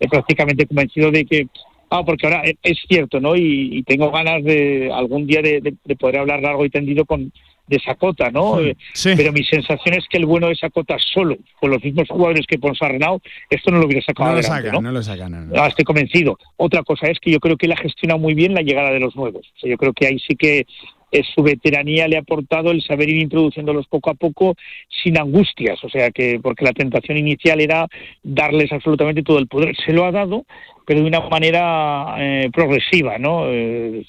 eh, 0.00 0.08
prácticamente 0.08 0.66
convencido 0.66 1.10
de 1.10 1.24
que. 1.24 1.46
Ah, 1.94 2.02
porque 2.04 2.26
ahora 2.26 2.42
eh, 2.44 2.56
es 2.62 2.78
cierto, 2.88 3.20
¿no? 3.20 3.36
Y, 3.36 3.68
y 3.78 3.82
tengo 3.82 4.10
ganas 4.10 4.42
de 4.44 4.90
algún 4.92 5.26
día 5.26 5.42
de, 5.42 5.60
de- 5.60 5.74
de 5.84 5.96
poder 5.96 6.18
hablar 6.18 6.40
largo 6.42 6.64
y 6.64 6.70
tendido 6.70 7.04
con 7.04 7.32
de 7.68 7.78
Sacota, 7.78 8.30
¿no? 8.30 8.60
Eh, 8.60 8.76
Pero 9.16 9.32
mi 9.32 9.44
sensación 9.44 9.94
es 9.94 10.04
que 10.08 10.18
el 10.18 10.26
bueno 10.26 10.48
de 10.48 10.56
Sacota 10.56 10.96
solo, 10.98 11.36
con 11.60 11.70
los 11.70 11.82
mismos 11.82 12.08
jugadores 12.08 12.44
que 12.46 12.58
Ponsarnau, 12.58 13.20
esto 13.48 13.70
no 13.70 13.78
lo 13.78 13.86
hubiera 13.86 14.02
sacado 14.02 14.30
No 14.30 14.34
lo 14.34 14.38
adelante, 14.40 14.66
sacan, 14.68 14.82
¿no? 14.82 14.88
no 14.90 14.92
lo 14.98 15.02
sacan. 15.02 15.30
no, 15.32 15.40
no. 15.42 15.62
Ah, 15.62 15.68
estoy 15.68 15.84
convencido. 15.84 16.38
Otra 16.56 16.82
cosa 16.82 17.06
es 17.06 17.18
que 17.20 17.30
yo 17.30 17.38
creo 17.40 17.56
que 17.56 17.66
él 17.66 17.72
ha 17.72 17.76
gestionado 17.76 18.18
muy 18.18 18.34
bien 18.34 18.52
la 18.54 18.62
llegada 18.62 18.90
de 18.90 19.00
los 19.00 19.14
nuevos. 19.16 19.46
O 19.56 19.58
sea, 19.60 19.70
yo 19.70 19.76
creo 19.78 19.92
que 19.92 20.06
ahí 20.06 20.18
sí 20.18 20.34
que 20.34 20.66
eh, 21.12 21.22
su 21.34 21.42
veteranía 21.42 22.08
le 22.08 22.16
ha 22.16 22.20
aportado 22.20 22.72
el 22.72 22.82
saber 22.82 23.08
ir 23.08 23.22
introduciéndolos 23.22 23.86
poco 23.86 24.10
a 24.10 24.14
poco 24.14 24.54
sin 25.02 25.18
angustias. 25.18 25.82
O 25.84 25.88
sea, 25.88 26.10
que 26.10 26.40
porque 26.42 26.64
la 26.64 26.72
tentación 26.72 27.16
inicial 27.16 27.60
era 27.60 27.86
darles 28.22 28.72
absolutamente 28.72 29.22
todo 29.22 29.38
el 29.38 29.46
poder. 29.46 29.74
Se 29.86 29.92
lo 29.92 30.04
ha 30.04 30.10
dado, 30.10 30.44
pero 30.86 31.00
de 31.00 31.06
una 31.06 31.20
manera 31.20 32.14
eh, 32.18 32.50
progresiva, 32.52 33.18
¿no? 33.18 33.44
Eh, 33.46 34.04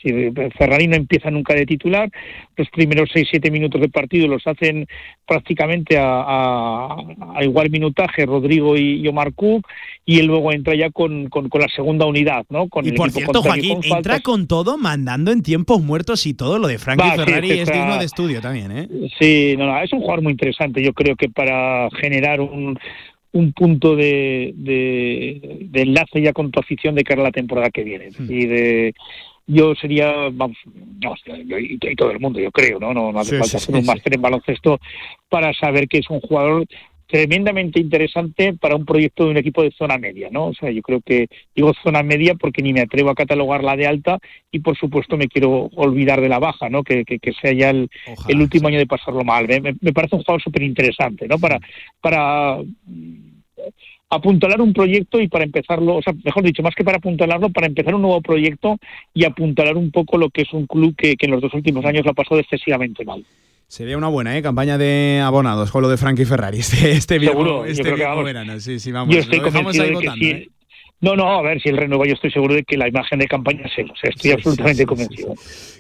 Ferrari 0.58 0.88
no 0.88 0.95
empieza 0.95 1.30
nunca 1.32 1.54
de 1.54 1.66
titular. 1.66 2.10
Los 2.56 2.70
primeros 2.70 3.10
6-7 3.14 3.52
minutos 3.52 3.80
de 3.82 3.90
partido 3.90 4.28
los 4.28 4.45
hacen 4.48 4.88
prácticamente 5.26 5.98
a, 5.98 6.04
a- 6.06 6.95
a 7.36 7.44
igual 7.44 7.70
minutaje 7.70 8.26
Rodrigo 8.26 8.76
y, 8.76 9.02
y 9.02 9.08
Omar 9.08 9.34
Cook 9.34 9.66
y 10.06 10.20
él 10.20 10.26
luego 10.28 10.52
entra 10.52 10.76
ya 10.76 10.90
con, 10.91 11.30
con, 11.30 11.50
con 11.50 11.62
la 11.62 11.68
segunda 11.70 12.06
unidad, 12.06 12.45
¿no? 12.50 12.68
Con 12.68 12.86
Y 12.86 12.90
el 12.90 12.95
por 12.95 13.10
cierto, 13.12 13.41
Joaquín, 13.41 13.76
con 13.82 13.98
entra 13.98 14.20
con 14.20 14.48
todo, 14.48 14.78
mandando 14.78 15.32
en 15.32 15.41
tiempos 15.44 15.82
muertos 15.82 16.26
y 16.26 16.34
todo. 16.34 16.60
Lo 16.60 16.68
de 16.68 16.78
Frankie 16.78 17.04
Va, 17.08 17.16
sí, 17.16 17.20
Ferrari 17.24 17.48
es 17.50 17.56
que 17.56 17.62
es 17.62 17.70
está- 17.70 17.80
digno 17.80 17.98
de 18.00 18.06
estudio 18.06 18.41
también, 18.41 18.72
¿eh? 18.72 18.88
Sí, 19.20 19.56
no, 19.58 19.66
no, 19.68 19.80
es 19.82 19.91
un 19.94 20.00
jugador 20.02 20.22
muy 20.24 20.32
interesante. 20.34 20.84
Yo 20.84 20.94
creo 20.94 21.16
que 21.16 21.30
para 21.30 21.90
generar 22.02 22.41
un, 22.41 22.78
un 23.34 23.52
punto 23.52 23.96
de, 23.96 24.54
de, 24.56 25.60
de 25.70 25.82
enlace 25.82 26.22
ya 26.22 26.34
con 26.34 26.52
tu 26.52 26.60
afición 26.60 26.96
de 26.96 27.04
cara 27.04 27.22
a 27.22 27.26
la 27.26 27.32
temporada 27.32 27.70
que 27.72 27.84
viene. 27.84 28.10
Y 28.30 28.46
de, 28.46 28.94
yo 29.48 29.76
sería, 29.76 30.30
vamos, 30.32 30.58
no, 31.02 31.16
yo 31.46 31.60
y, 31.60 31.78
y 31.82 31.96
todo 31.96 32.12
el 32.12 32.20
mundo, 32.20 32.40
yo 32.40 32.52
creo, 32.52 32.80
¿no? 32.80 32.94
No, 32.94 33.12
no 33.12 33.20
hace 33.20 33.32
Sí, 33.32 33.38
falta 33.38 33.48
sí, 33.48 33.58
hacer 33.58 33.76
sí, 33.76 33.80
un 33.80 33.86
máster 33.86 34.14
en 34.16 34.22
baloncesto 34.22 34.80
para 35.30 35.54
saber 35.54 35.88
que 35.88 35.98
es 35.98 36.10
un 36.10 36.22
jugador 36.22 36.66
tremendamente 37.14 37.80
interesante 37.80 38.53
para 38.53 38.76
un 38.76 38.85
proyecto 38.85 39.26
de 39.26 39.30
un 39.30 39.38
equipo 39.38 39.61
de 39.61 39.69
zona 39.69 39.99
media, 39.99 40.30
¿no? 40.31 40.48
O 40.48 40.53
sea, 40.56 40.72
yo 40.72 40.81
creo 40.81 40.99
que 40.99 41.27
digo 41.56 41.72
zona 41.84 42.02
media 42.02 42.34
porque 42.34 42.64
ni 42.64 42.73
me 42.73 42.81
atrevo 42.81 43.11
a 43.11 43.15
catalogarla 43.15 43.76
de 43.76 43.85
alta 43.85 44.18
y 44.52 44.61
por 44.61 44.76
supuesto 44.76 45.15
me 45.15 45.27
quiero 45.27 45.69
olvidar 45.76 46.22
de 46.22 46.30
la 46.30 46.40
baja, 46.40 46.69
¿no? 46.69 46.81
Que, 46.84 47.06
que, 47.06 47.19
que 47.19 47.34
sea 47.34 47.53
ya 47.53 47.69
el, 47.69 47.88
el 48.27 48.41
último 48.41 48.68
año 48.68 48.80
de 48.80 48.88
pasarlo 48.88 49.23
mal. 49.23 49.48
Me, 49.48 49.94
parece 49.94 50.15
un 50.15 50.23
jugador 50.23 50.41
súper 50.41 50.64
interesante, 50.64 51.27
¿no? 51.27 51.38
Para, 51.38 51.60
para 52.02 52.57
apuntalar 54.10 54.60
un 54.60 54.73
proyecto 54.73 55.22
y 55.22 55.27
para 55.27 55.44
empezarlo, 55.44 55.98
o 55.98 56.02
sea, 56.02 56.14
mejor 56.23 56.41
dicho, 56.41 56.64
más 56.64 56.73
que 56.73 56.84
para 56.84 56.98
apuntalarlo, 56.98 57.52
para 57.52 57.68
empezar 57.68 57.94
un 57.94 58.02
nuevo 58.02 58.22
proyecto 58.22 58.80
y 59.14 59.23
apuntalar 59.23 59.77
un 59.77 59.91
poco 59.91 60.18
lo 60.18 60.31
que 60.31 60.41
es 60.41 60.52
un 60.52 60.65
club 60.65 60.95
que, 60.95 61.15
que 61.15 61.27
en 61.27 61.34
los 61.34 61.41
dos 61.41 61.53
últimos 61.53 61.85
años 61.85 62.06
lo 62.06 62.10
ha 62.10 62.15
pasado 62.15 62.40
excesivamente 62.40 63.06
mal. 63.06 63.23
Sería 63.68 63.98
una 63.98 64.07
buena 64.07 64.38
¿eh? 64.38 64.41
campaña 64.44 64.77
de 64.77 65.22
abonados 65.23 65.72
con 65.72 65.81
lo 65.81 65.90
de 65.90 65.98
Frankie 65.98 66.26
Ferrari 66.26 66.60
este, 66.60 66.91
este, 66.91 67.19
Seguro, 67.19 67.65
yo 67.65 67.72
este 67.72 67.81
creo 67.81 67.95
que 67.95 67.99
viejo 68.02 68.10
vamos. 68.11 68.26
verano. 68.26 68.60
Sí, 68.60 68.80
sí, 68.80 68.91
vamos. 68.91 69.14
Yo 69.15 69.22
estoy 69.22 69.40
lo 69.40 69.45
dejamos 69.45 69.80
ahí 69.80 69.91
votando, 69.94 70.15
sí. 70.26 70.30
¿eh? 70.31 70.49
No, 71.04 71.18
no, 71.18 71.28
a 71.28 71.42
ver, 71.42 71.62
si 71.62 71.68
el 71.68 71.76
renueva 71.76 72.06
yo 72.08 72.14
estoy 72.14 72.32
seguro 72.32 72.56
de 72.56 72.64
que 72.64 72.78
la 72.78 72.88
imagen 72.88 73.20
de 73.20 73.28
campaña 73.28 73.70
él, 73.76 73.92
o 73.92 73.96
sea, 73.98 74.10
estoy 74.10 74.32
absolutamente 74.32 74.86
convencido. 74.86 75.34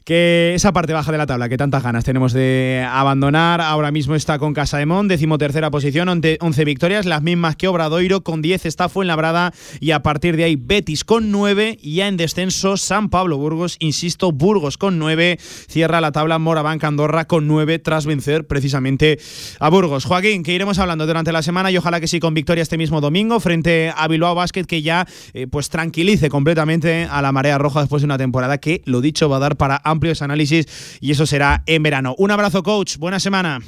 Que 0.03 0.51
esa 0.53 0.73
parte 0.73 0.91
baja 0.91 1.13
de 1.13 1.17
la 1.17 1.25
tabla 1.25 1.47
que 1.47 1.55
tantas 1.55 1.81
ganas 1.81 2.03
tenemos 2.03 2.33
de 2.33 2.85
abandonar, 2.85 3.61
ahora 3.61 3.89
mismo 3.89 4.15
está 4.15 4.37
con 4.37 4.53
Casa 4.53 4.79
de 4.79 4.85
Mon, 4.85 5.07
decimotercera 5.07 5.71
posición, 5.71 6.09
11 6.09 6.65
victorias, 6.65 7.05
las 7.05 7.21
mismas 7.21 7.55
que 7.55 7.69
Obradoiro, 7.69 8.21
con 8.21 8.41
10 8.41 8.65
está 8.65 8.89
Fuenlabrada 8.89 9.53
y 9.79 9.91
a 9.91 10.01
partir 10.01 10.35
de 10.35 10.43
ahí 10.43 10.57
Betis 10.57 11.05
con 11.05 11.31
9 11.31 11.77
y 11.81 11.95
ya 11.95 12.09
en 12.09 12.17
descenso 12.17 12.75
San 12.75 13.09
Pablo 13.09 13.37
Burgos, 13.37 13.77
insisto, 13.79 14.33
Burgos 14.33 14.77
con 14.77 14.99
9, 14.99 15.37
cierra 15.39 16.01
la 16.01 16.11
tabla 16.11 16.37
Morabanca 16.37 16.87
Andorra 16.87 17.27
con 17.27 17.47
9 17.47 17.79
tras 17.79 18.05
vencer 18.05 18.45
precisamente 18.45 19.19
a 19.61 19.69
Burgos. 19.69 20.03
Joaquín, 20.03 20.43
que 20.43 20.51
iremos 20.51 20.79
hablando 20.79 21.07
durante 21.07 21.31
la 21.31 21.43
semana 21.43 21.71
y 21.71 21.77
ojalá 21.77 22.01
que 22.01 22.09
sí 22.09 22.19
con 22.19 22.33
victoria 22.33 22.61
este 22.61 22.77
mismo 22.77 22.99
domingo 22.99 23.39
frente 23.39 23.93
a 23.95 24.09
Bilbao 24.09 24.35
Basket 24.35 24.65
que 24.65 24.81
ya 24.81 25.07
eh, 25.33 25.47
pues 25.47 25.69
tranquilice 25.69 26.29
completamente 26.29 27.07
a 27.09 27.21
la 27.21 27.31
marea 27.31 27.57
roja 27.57 27.81
después 27.81 28.01
de 28.01 28.05
una 28.05 28.17
temporada 28.17 28.57
que, 28.57 28.81
lo 28.85 29.01
dicho, 29.01 29.29
va 29.29 29.37
a 29.37 29.39
dar 29.39 29.57
para 29.57 29.81
amplios 29.83 30.21
análisis 30.21 30.97
y 31.01 31.11
eso 31.11 31.25
será 31.25 31.63
en 31.65 31.83
verano. 31.83 32.15
Un 32.17 32.31
abrazo, 32.31 32.63
coach. 32.63 32.97
Buena 32.97 33.19
semana. 33.19 33.59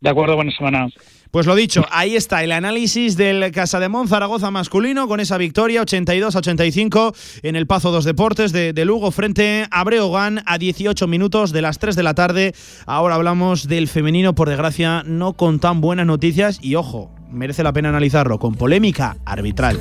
De 0.00 0.10
acuerdo, 0.10 0.36
buena 0.36 0.52
semana. 0.52 0.88
Pues 1.36 1.44
lo 1.44 1.54
dicho, 1.54 1.84
ahí 1.90 2.16
está 2.16 2.42
el 2.42 2.50
análisis 2.50 3.14
del 3.14 3.52
Casa 3.52 3.78
de 3.78 3.90
Mon 3.90 4.08
Zaragoza 4.08 4.50
masculino 4.50 5.06
con 5.06 5.20
esa 5.20 5.36
victoria 5.36 5.82
82-85 5.82 7.14
en 7.42 7.56
el 7.56 7.66
Pazo 7.66 7.90
dos 7.90 8.06
Deportes 8.06 8.52
de, 8.52 8.72
Lugo 8.86 9.10
frente 9.10 9.66
a 9.70 9.84
Breogán 9.84 10.42
a 10.46 10.56
18 10.56 11.06
minutos 11.06 11.52
de 11.52 11.60
las 11.60 11.78
3 11.78 11.94
de 11.94 12.02
la 12.02 12.14
tarde. 12.14 12.54
Ahora 12.86 13.16
hablamos 13.16 13.68
del 13.68 13.86
femenino, 13.86 14.34
por 14.34 14.48
desgracia, 14.48 15.02
no 15.04 15.34
con 15.34 15.60
tan 15.60 15.82
buenas 15.82 16.06
noticias 16.06 16.58
y 16.62 16.74
ojo, 16.74 17.10
merece 17.30 17.62
la 17.62 17.74
pena 17.74 17.90
analizarlo 17.90 18.38
con 18.38 18.54
polémica 18.54 19.18
arbitral. 19.26 19.78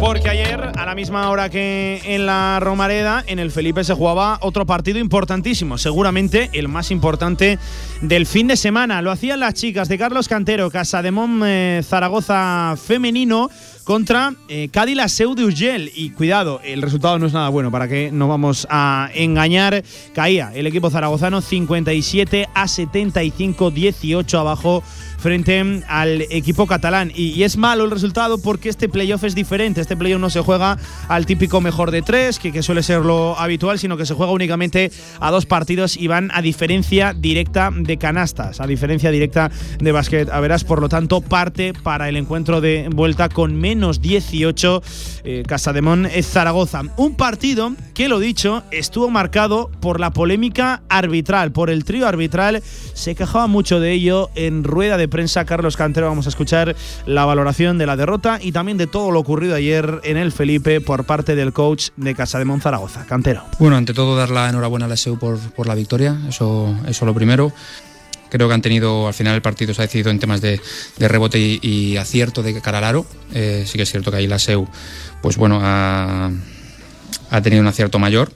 Porque 0.00 0.28
ayer, 0.28 0.72
a 0.76 0.84
la 0.84 0.96
misma 0.96 1.30
hora 1.30 1.48
que 1.48 2.02
en 2.04 2.26
la 2.26 2.58
Romareda, 2.58 3.22
en 3.28 3.38
el 3.38 3.52
Felipe 3.52 3.84
se 3.84 3.94
jugaba 3.94 4.38
otro 4.40 4.66
partido 4.66 4.98
importantísimo, 4.98 5.78
seguramente 5.78 6.50
el 6.54 6.66
más 6.66 6.90
importante 6.90 7.60
del 8.00 8.26
fin 8.26 8.48
de 8.48 8.56
semana. 8.56 9.00
Lo 9.02 9.12
hacían 9.12 9.38
las 9.38 9.54
chicas 9.54 9.88
de 9.88 9.98
Carlos 9.98 10.26
Cantero, 10.26 10.68
Casademón 10.72 11.42
eh, 11.44 11.82
Zaragoza 11.84 12.74
femenino 12.76 13.48
contra 13.84 14.34
eh, 14.48 14.68
Cádiz 14.72 14.98
Seu 15.12 15.36
de 15.36 15.44
Urgel. 15.44 15.92
Y 15.94 16.10
cuidado, 16.10 16.60
el 16.64 16.82
resultado 16.82 17.20
no 17.20 17.26
es 17.26 17.32
nada 17.32 17.48
bueno, 17.48 17.70
para 17.70 17.86
que 17.86 18.10
no 18.10 18.26
vamos 18.26 18.66
a 18.68 19.08
engañar. 19.14 19.84
Caía 20.14 20.50
el 20.54 20.66
equipo 20.66 20.90
zaragozano 20.90 21.40
57 21.40 22.48
a 22.52 22.66
75, 22.66 23.70
18 23.70 24.38
abajo 24.40 24.82
frente 25.22 25.82
al 25.88 26.22
equipo 26.30 26.66
catalán. 26.66 27.12
Y, 27.14 27.42
es 27.44 27.56
malo 27.56 27.84
el 27.84 27.90
resultado 27.90 28.38
porque 28.38 28.68
este 28.68 28.88
playoff 28.88 29.24
es 29.24 29.34
diferente. 29.34 29.80
Este 29.80 29.96
playoff 29.96 30.20
no 30.20 30.30
se 30.30 30.40
juega 30.40 30.76
al 31.08 31.26
típico 31.26 31.60
mejor 31.60 31.90
de 31.90 32.02
tres, 32.02 32.38
que, 32.38 32.62
suele 32.62 32.82
ser 32.82 33.00
lo 33.00 33.38
habitual, 33.38 33.78
sino 33.78 33.96
que 33.96 34.04
se 34.04 34.14
juega 34.14 34.32
únicamente 34.32 34.90
a 35.20 35.30
dos 35.30 35.46
partidos 35.46 35.96
y 35.96 36.08
van 36.08 36.30
a 36.34 36.42
diferencia 36.42 37.14
directa 37.14 37.70
de 37.72 37.96
canastas, 37.96 38.60
a 38.60 38.66
diferencia 38.66 39.10
directa 39.10 39.50
de 39.78 39.92
básquet. 39.92 40.28
A 40.28 40.40
verás, 40.40 40.64
por 40.64 40.80
lo 40.80 40.88
tanto, 40.88 41.20
parte 41.20 41.72
para 41.72 42.08
el 42.08 42.16
encuentro 42.16 42.60
de 42.60 42.88
vuelta 42.92 43.28
con 43.28 43.54
menos 43.54 44.00
18 44.00 44.82
eh, 45.24 45.44
Casademón 45.46 46.06
es 46.06 46.26
Zaragoza. 46.26 46.82
Un 46.96 47.14
partido 47.14 47.72
que, 47.94 48.08
lo 48.08 48.18
dicho, 48.18 48.64
estuvo 48.72 49.08
marcado 49.08 49.70
por 49.80 50.00
la 50.00 50.10
polémica 50.10 50.82
arbitral, 50.88 51.52
por 51.52 51.70
el 51.70 51.84
trío 51.84 52.08
arbitral. 52.08 52.62
Se 52.94 53.14
quejaba 53.14 53.46
mucho 53.46 53.78
de 53.78 53.92
ello 53.92 54.30
en 54.34 54.64
rueda 54.64 54.96
de 54.96 55.11
prensa 55.12 55.44
Carlos 55.44 55.76
Cantero. 55.76 56.08
Vamos 56.08 56.26
a 56.26 56.30
escuchar 56.30 56.74
la 57.06 57.24
valoración 57.24 57.78
de 57.78 57.86
la 57.86 57.96
derrota 57.96 58.40
y 58.42 58.50
también 58.50 58.78
de 58.78 58.88
todo 58.88 59.12
lo 59.12 59.20
ocurrido 59.20 59.54
ayer 59.54 60.00
en 60.02 60.16
el 60.16 60.32
Felipe 60.32 60.80
por 60.80 61.04
parte 61.04 61.36
del 61.36 61.52
coach 61.52 61.90
de 61.96 62.14
Casa 62.16 62.38
de 62.38 62.46
Monzaragoza. 62.46 63.06
Cantero. 63.06 63.44
Bueno, 63.60 63.76
ante 63.76 63.94
todo 63.94 64.16
dar 64.16 64.30
la 64.30 64.48
enhorabuena 64.48 64.86
a 64.86 64.88
la 64.88 64.96
SEU 64.96 65.18
por, 65.18 65.38
por 65.38 65.68
la 65.68 65.74
victoria, 65.74 66.18
eso, 66.28 66.74
eso 66.88 67.06
lo 67.06 67.14
primero. 67.14 67.52
Creo 68.30 68.48
que 68.48 68.54
han 68.54 68.62
tenido, 68.62 69.06
al 69.06 69.12
final 69.12 69.34
el 69.34 69.42
partido 69.42 69.74
se 69.74 69.82
ha 69.82 69.84
decidido 69.84 70.10
en 70.10 70.18
temas 70.18 70.40
de, 70.40 70.58
rebote 70.98 71.38
y, 71.38 71.98
acierto 71.98 72.42
de 72.42 72.58
cara 72.62 72.78
al 72.78 72.84
aro. 72.84 73.06
Eh, 73.34 73.64
sí 73.66 73.76
que 73.76 73.82
es 73.82 73.90
cierto 73.90 74.10
que 74.10 74.16
ahí 74.16 74.26
la 74.26 74.38
SEU, 74.38 74.66
pues 75.20 75.36
bueno, 75.36 75.60
ha, 75.62 76.30
ha 77.30 77.42
tenido 77.42 77.60
un 77.60 77.68
acierto 77.68 77.98
mayor, 77.98 78.32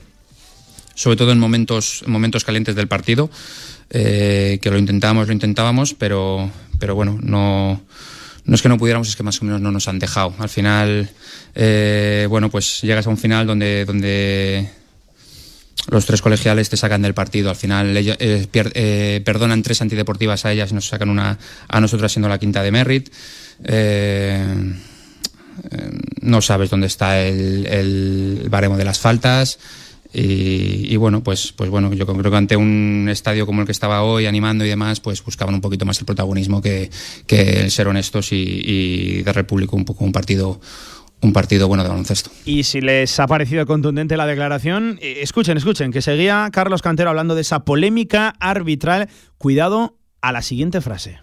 sobre 0.94 1.16
todo 1.16 1.32
en 1.32 1.38
momentos, 1.38 2.02
en 2.04 2.12
momentos 2.12 2.44
calientes 2.44 2.74
del 2.74 2.88
partido, 2.88 3.30
eh, 3.90 4.58
que 4.60 4.70
lo 4.70 4.78
intentábamos, 4.78 5.28
lo 5.28 5.32
intentábamos, 5.32 5.94
pero, 5.94 6.50
pero 6.78 6.94
bueno, 6.94 7.18
no, 7.22 7.80
no 8.44 8.54
es 8.54 8.62
que 8.62 8.68
no 8.68 8.78
pudiéramos, 8.78 9.08
es 9.08 9.16
que 9.16 9.22
más 9.22 9.40
o 9.42 9.44
menos 9.44 9.60
no 9.60 9.72
nos 9.72 9.88
han 9.88 9.98
dejado. 9.98 10.34
Al 10.38 10.48
final, 10.48 11.10
eh, 11.54 12.26
bueno, 12.28 12.50
pues 12.50 12.80
llegas 12.82 13.06
a 13.06 13.10
un 13.10 13.18
final 13.18 13.46
donde, 13.46 13.84
donde 13.84 14.70
los 15.88 16.06
tres 16.06 16.22
colegiales 16.22 16.68
te 16.68 16.76
sacan 16.76 17.02
del 17.02 17.14
partido. 17.14 17.50
Al 17.50 17.56
final 17.56 17.96
ellos, 17.96 18.16
eh, 18.20 18.46
pier, 18.50 18.72
eh, 18.74 19.20
perdonan 19.24 19.62
tres 19.62 19.82
antideportivas 19.82 20.44
a 20.44 20.52
ellas 20.52 20.70
y 20.70 20.74
nos 20.74 20.88
sacan 20.88 21.10
una 21.10 21.38
a 21.68 21.80
nosotras 21.80 22.12
siendo 22.12 22.28
la 22.28 22.38
quinta 22.38 22.62
de 22.62 22.70
Merritt. 22.72 23.12
Eh, 23.64 24.44
no 26.20 26.42
sabes 26.42 26.70
dónde 26.70 26.86
está 26.86 27.20
el 27.20 28.46
baremo 28.50 28.76
de 28.76 28.84
las 28.84 28.98
faltas. 28.98 29.58
Y, 30.18 30.96
bueno, 30.96 31.22
pues, 31.22 31.52
pues 31.52 31.68
bueno, 31.68 31.92
yo 31.92 32.06
creo 32.06 32.30
que 32.30 32.36
ante 32.36 32.56
un 32.56 33.06
estadio 33.10 33.44
como 33.44 33.60
el 33.60 33.66
que 33.66 33.72
estaba 33.72 34.02
hoy, 34.02 34.24
animando 34.24 34.64
y 34.64 34.68
demás, 34.68 35.00
pues 35.00 35.22
buscaban 35.22 35.54
un 35.54 35.60
poquito 35.60 35.84
más 35.84 35.98
el 35.98 36.06
protagonismo 36.06 36.62
que, 36.62 36.90
el 37.28 37.70
ser 37.70 37.86
honestos 37.86 38.32
y, 38.32 38.36
y 38.36 39.22
darle 39.24 39.40
al 39.40 39.46
público 39.46 39.76
un 39.76 39.84
poco 39.84 40.04
un 40.04 40.12
partido 40.12 40.58
un 41.20 41.32
partido 41.32 41.68
bueno 41.68 41.82
de 41.82 41.88
baloncesto. 41.88 42.30
Y 42.44 42.64
si 42.64 42.80
les 42.80 43.18
ha 43.20 43.26
parecido 43.26 43.66
contundente 43.66 44.16
la 44.16 44.26
declaración, 44.26 44.98
eh, 45.00 45.18
escuchen, 45.22 45.56
escuchen, 45.56 45.92
que 45.92 46.02
seguía 46.02 46.48
Carlos 46.52 46.82
Cantero 46.82 47.10
hablando 47.10 47.34
de 47.34 47.42
esa 47.42 47.64
polémica 47.64 48.34
arbitral. 48.40 49.08
Cuidado 49.38 49.98
a 50.20 50.32
la 50.32 50.42
siguiente 50.42 50.80
frase. 50.80 51.18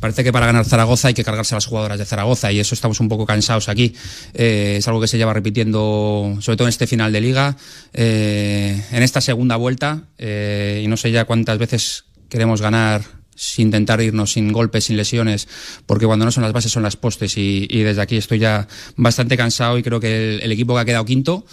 Parece 0.00 0.24
que 0.24 0.32
para 0.32 0.46
ganar 0.46 0.64
Zaragoza 0.64 1.08
hay 1.08 1.14
que 1.14 1.24
cargarse 1.24 1.54
a 1.54 1.56
las 1.56 1.66
jugadoras 1.66 1.98
de 1.98 2.04
Zaragoza 2.04 2.52
y 2.52 2.60
eso 2.60 2.74
estamos 2.74 3.00
un 3.00 3.08
poco 3.08 3.24
cansados 3.24 3.68
aquí. 3.68 3.94
Eh, 4.34 4.76
es 4.78 4.88
algo 4.88 5.00
que 5.00 5.08
se 5.08 5.16
lleva 5.16 5.32
repitiendo, 5.32 6.36
sobre 6.40 6.56
todo 6.56 6.68
en 6.68 6.70
este 6.70 6.86
final 6.86 7.12
de 7.12 7.20
liga, 7.20 7.56
eh, 7.92 8.84
en 8.92 9.02
esta 9.02 9.20
segunda 9.20 9.56
vuelta, 9.56 10.04
eh, 10.18 10.82
y 10.84 10.88
no 10.88 10.96
sé 10.96 11.10
ya 11.10 11.24
cuántas 11.24 11.58
veces 11.58 12.04
queremos 12.28 12.60
ganar 12.60 13.02
sin 13.34 13.66
intentar 13.66 14.00
irnos 14.00 14.32
sin 14.32 14.52
golpes, 14.52 14.84
sin 14.84 14.96
lesiones, 14.96 15.46
porque 15.86 16.06
cuando 16.06 16.24
no 16.24 16.32
son 16.32 16.42
las 16.42 16.52
bases 16.52 16.72
son 16.72 16.82
las 16.82 16.96
postes 16.96 17.36
y, 17.36 17.66
desde 17.66 18.00
aquí 18.00 18.16
estoy 18.16 18.38
ya 18.38 18.66
bastante 18.96 19.36
cansado 19.36 19.78
y 19.78 19.82
creo 19.82 20.00
que 20.00 20.36
el 20.36 20.52
equipo 20.52 20.74
que 20.74 20.80
ha 20.80 20.84
quedado 20.84 21.04
quinto 21.04 21.44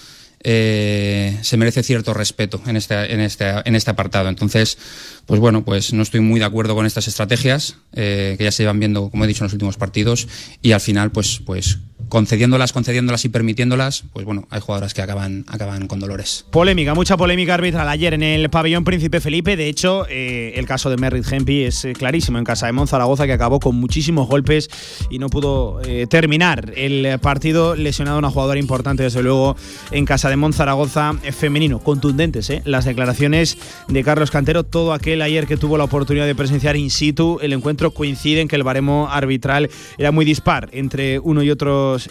eh, 0.44 1.38
se 1.42 1.58
merece 1.58 1.84
cierto 1.84 2.14
respeto 2.14 2.62
en 2.68 2.76
este, 2.76 3.14
en, 3.14 3.20
este, 3.22 3.46
en 3.66 3.76
este 3.76 3.92
apartado. 3.92 4.30
Entonces, 4.30 4.78
pues 5.26 5.40
bueno, 5.40 5.64
pues 5.64 5.94
no 5.94 6.04
estoy 6.04 6.20
muy 6.20 6.40
de 6.40 6.46
acuerdo 6.46 6.76
con 6.76 6.86
estas 6.86 7.08
estrategias 7.08 7.78
eh, 7.94 8.36
que 8.38 8.44
ya 8.44 8.52
se 8.52 8.64
iban 8.64 8.80
viendo, 8.80 9.10
como 9.10 9.24
he 9.24 9.28
dicho, 9.28 9.44
en 9.44 9.46
los 9.46 9.54
últimos 9.54 9.78
partidos 9.78 10.28
y 10.62 10.74
al 10.74 10.82
final, 10.82 11.12
pues, 11.12 11.42
pues 11.46 11.80
concediéndolas, 12.14 12.74
concediéndolas 12.74 13.26
y 13.26 13.30
permitiéndolas, 13.30 14.04
pues 14.14 14.24
bueno, 14.24 14.48
hay 14.52 14.62
jugadoras 14.62 14.94
que 14.94 15.02
acaban, 15.02 15.46
acaban 15.48 15.88
con 15.88 16.00
dolores. 16.00 16.46
Polémica, 16.52 16.94
mucha 16.94 17.18
polémica 17.18 17.56
arbitral 17.56 17.90
ayer 17.90 18.14
en 18.14 18.22
el 18.22 18.52
pabellón 18.52 18.84
Príncipe 18.84 19.20
Felipe. 19.20 19.58
De 19.58 19.68
hecho, 19.68 20.06
eh, 20.08 20.54
el 20.56 20.68
caso 20.68 20.92
de 20.92 20.98
Merritt 20.98 21.26
Hempi 21.34 21.64
es 21.64 21.86
eh, 21.86 21.94
clarísimo 21.94 22.38
en 22.38 22.44
casa 22.44 22.68
de 22.68 22.72
Monzaragoza, 22.72 23.26
que 23.26 23.34
acabó 23.34 23.60
con 23.60 23.78
muchísimos 23.78 24.28
golpes 24.28 24.70
y 25.10 25.18
no 25.18 25.28
pudo 25.30 25.82
eh, 25.88 26.06
terminar 26.08 26.72
el 26.76 27.18
partido 27.18 27.76
lesionado 27.76 28.18
a 28.18 28.20
una 28.20 28.30
jugadora 28.30 28.60
importante, 28.60 29.02
desde 29.02 29.24
luego, 29.24 29.58
en 29.90 30.06
casa 30.06 30.30
de 30.30 30.36
Monzaragoza 30.36 31.14
femenino. 31.32 31.80
Contundentes, 31.80 32.48
¿eh? 32.52 32.62
Las 32.64 32.86
declaraciones 32.86 33.58
de 33.88 34.04
Carlos 34.04 34.30
Cantero, 34.30 34.64
todo 34.64 34.94
aquel 34.94 35.24
ayer 35.24 35.48
que 35.48 35.58
tuvo 35.58 35.80
la 35.80 35.86
oportunidad 35.86 36.28
de 36.28 36.36
presenciar 36.36 36.76
in 36.76 36.92
situ 36.92 37.40
el 37.42 37.54
encuentro 37.54 37.90
coincide 37.90 38.42
en 38.42 38.48
que 38.48 38.56
el 38.56 38.62
baremo 38.62 39.08
arbitral 39.10 39.72
era 39.98 40.12
muy 40.12 40.26
dispar 40.26 40.70
entre 40.74 41.18
uno 41.18 41.42
y 41.42 41.50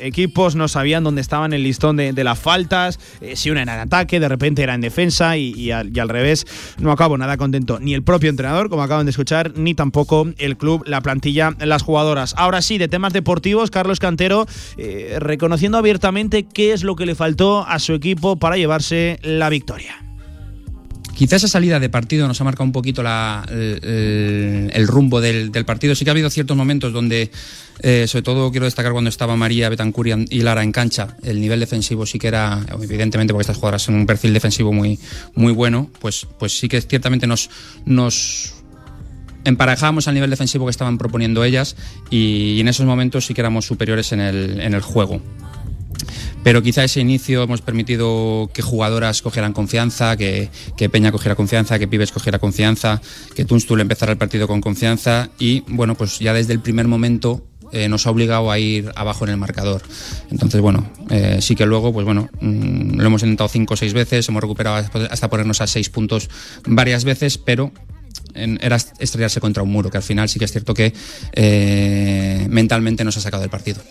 equipos, 0.01 0.55
no 0.55 0.69
sabían 0.69 1.05
dónde 1.05 1.21
estaban 1.21 1.53
el 1.53 1.63
listón 1.63 1.97
de, 1.97 2.25
las 2.25 2.39
faltas, 2.39 2.99
eh, 3.21 3.37
si 3.37 3.51
una 3.51 3.63
era 3.63 3.75
en 3.75 3.81
ataque, 3.81 4.21
de 4.21 4.29
repente 4.29 4.63
era 4.63 4.75
en 4.75 4.81
defensa 4.81 5.37
y, 5.37 5.53
y, 5.55 5.71
al, 5.71 5.97
y, 5.97 6.01
al, 6.01 6.09
revés. 6.09 6.47
No 6.79 6.93
acabo 6.93 7.19
nada 7.19 7.37
contento 7.37 7.81
ni 7.81 7.95
el 7.95 8.03
propio 8.03 8.31
entrenador, 8.31 8.69
como 8.69 8.83
acaban 8.83 9.07
de 9.07 9.11
escuchar, 9.11 9.57
ni 9.57 9.75
tampoco 9.75 10.29
el 10.39 10.57
club, 10.57 10.83
la 10.87 11.01
plantilla, 11.01 11.55
las 11.59 11.83
jugadoras. 11.83 12.35
Ahora 12.37 12.63
sí, 12.63 12.79
de 12.79 12.89
temas 12.89 13.13
deportivos, 13.13 13.71
Carlos 13.71 14.01
Cantero 14.01 14.47
eh, 14.77 15.17
reconociendo 15.19 15.79
abiertamente 15.79 16.45
qué 16.45 16.73
es 16.73 16.83
lo 16.83 16.97
que 16.97 17.07
le 17.07 17.15
faltó 17.15 17.67
a 17.67 17.79
su 17.79 17.95
equipo 17.95 18.37
para 18.37 18.57
llevarse 18.57 19.19
la 19.23 19.49
victoria. 19.49 20.12
Quizá 21.23 21.37
esa 21.37 21.47
salida 21.47 21.79
de 21.79 21.89
partido 21.89 22.27
nos 22.27 22.41
ha 22.41 22.43
marcado 22.43 22.65
un 22.65 22.73
poquito 22.73 23.01
la, 23.01 23.47
el, 23.49 24.73
el 24.73 24.89
rumbo 24.89 25.21
del, 25.21 25.53
partido. 25.65 25.95
Sí 25.95 26.03
que 26.03 26.11
ha 26.11 26.15
habido 26.15 26.29
ciertos 26.31 26.57
momentos 26.57 26.93
donde, 26.93 27.31
eh, 27.79 28.07
sobre 28.09 28.25
todo 28.25 28.51
quiero 28.51 28.65
destacar 28.65 28.91
cuando 28.91 29.09
estaba 29.09 29.37
María 29.37 29.69
Betancur 29.69 30.09
y- 30.09 30.41
Lara 30.41 30.65
en 30.65 30.73
cancha, 30.73 31.17
el 31.23 31.41
nivel 31.41 31.61
defensivo 31.61 32.07
sí 32.07 32.19
que 32.19 32.27
era, 32.27 32.67
evidentemente 32.83 33.33
porque 33.33 33.43
estas 33.43 33.55
jugadoras 33.55 33.83
son 33.83 33.95
un 33.95 34.05
perfil 34.05 34.35
defensivo 34.35 34.73
muy, 34.73 34.99
muy 35.37 35.53
bueno, 35.53 35.93
pues, 36.01 36.27
pues 36.41 36.59
sí 36.59 36.69
que 36.69 36.81
ciertamente 36.81 37.29
nos, 37.29 37.51
nos 37.87 38.55
emparejábamos 39.45 40.09
al 40.09 40.15
nivel 40.15 40.31
defensivo 40.31 40.67
que 40.67 40.73
estaban 40.73 40.99
proponiendo 40.99 41.45
ellas 41.45 41.77
y, 42.11 42.59
en 42.59 42.67
esos 42.67 42.85
momentos 42.85 43.27
sí 43.27 43.33
que 43.35 43.43
éramos 43.43 43.65
superiores 43.65 44.11
en 44.11 44.21
el 44.21 44.81
juego. 44.81 45.23
Pero 46.43 46.63
quizá 46.63 46.85
ese 46.85 47.01
inicio 47.01 47.43
hemos 47.43 47.63
permitido 47.63 48.51
que 48.53 48.63
jugadoras 48.63 49.23
cogieran 49.23 49.53
confianza, 49.53 50.17
que, 50.17 50.51
Peña 50.91 51.13
cogiera 51.13 51.35
confianza, 51.35 51.79
que 51.79 51.89
Pibes 51.89 52.13
cogiera 52.13 52.39
confianza, 52.39 53.01
que 53.35 53.45
Tunstul 53.45 53.81
empezara 53.81 54.13
el 54.13 54.19
partido 54.19 54.47
con 54.47 54.61
confianza 54.61 55.31
y 55.39 55.63
bueno, 55.69 55.95
pues 55.95 56.19
ya 56.19 56.33
desde 56.33 56.53
el 56.53 56.61
primer 56.61 56.89
momento 56.89 57.47
eh, 57.73 57.89
nos 57.89 58.07
ha 58.07 58.11
obligado 58.11 58.51
a 58.51 58.59
ir 58.59 58.93
abajo 58.97 59.25
en 59.25 59.31
el 59.31 59.37
marcador. 59.39 59.83
Entonces, 60.31 60.61
bueno, 60.61 60.91
eh, 61.09 61.39
sí 61.41 61.55
que 61.55 61.65
luego, 61.65 61.93
pues 61.93 62.05
bueno, 62.05 62.29
mm, 62.41 62.99
lo 62.99 63.07
hemos 63.07 63.23
intentado 63.23 63.49
cinco 63.49 63.75
o 63.75 63.77
seis 63.77 63.95
veces, 63.95 64.29
hemos 64.29 64.43
recuperado 64.43 64.85
hasta 65.11 65.31
ponernos 65.31 65.61
a 65.63 65.67
seis 65.67 65.89
puntos 65.89 66.29
varias 66.67 67.05
veces, 67.05 67.39
pero 67.39 67.73
era 68.35 68.77
estrellarse 68.77 69.41
contra 69.41 69.63
un 69.63 69.71
muro, 69.71 69.91
que 69.91 69.99
al 69.99 70.03
final 70.03 70.29
sí 70.29 70.39
que 70.39 70.47
es 70.47 70.53
cierto 70.53 70.75
que 70.75 70.93
eh, 71.33 72.47
mentalmente 72.49 73.05
nos 73.05 73.17
ha 73.17 73.21
sacado 73.21 73.43
del 73.43 73.51
partido. 73.51 73.83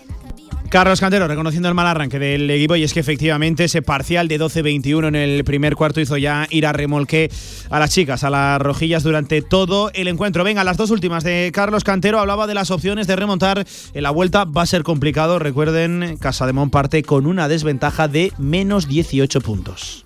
Carlos 0.71 1.01
Cantero 1.01 1.27
reconociendo 1.27 1.67
el 1.67 1.75
mal 1.75 1.85
arranque 1.85 2.17
del 2.17 2.49
equipo 2.49 2.77
y 2.77 2.83
es 2.83 2.93
que 2.93 3.01
efectivamente 3.01 3.65
ese 3.65 3.81
parcial 3.81 4.29
de 4.29 4.39
12-21 4.39 5.09
en 5.09 5.15
el 5.15 5.43
primer 5.43 5.75
cuarto 5.75 5.99
hizo 5.99 6.15
ya 6.15 6.47
ir 6.49 6.65
a 6.65 6.71
remolque 6.71 7.29
a 7.69 7.77
las 7.77 7.89
chicas, 7.89 8.23
a 8.23 8.29
las 8.29 8.61
rojillas 8.61 9.03
durante 9.03 9.41
todo 9.41 9.91
el 9.93 10.07
encuentro. 10.07 10.45
Venga, 10.45 10.63
las 10.63 10.77
dos 10.77 10.89
últimas 10.89 11.25
de 11.25 11.51
Carlos 11.53 11.83
Cantero 11.83 12.21
hablaba 12.21 12.47
de 12.47 12.53
las 12.53 12.71
opciones 12.71 13.05
de 13.05 13.17
remontar 13.17 13.67
en 13.93 14.01
la 14.01 14.11
vuelta. 14.11 14.45
Va 14.45 14.61
a 14.61 14.65
ser 14.65 14.83
complicado, 14.83 15.39
recuerden, 15.39 16.15
Casa 16.21 16.47
de 16.47 16.53
parte 16.69 17.03
con 17.03 17.25
una 17.25 17.49
desventaja 17.49 18.07
de 18.07 18.31
menos 18.37 18.87
18 18.87 19.41
puntos. 19.41 20.05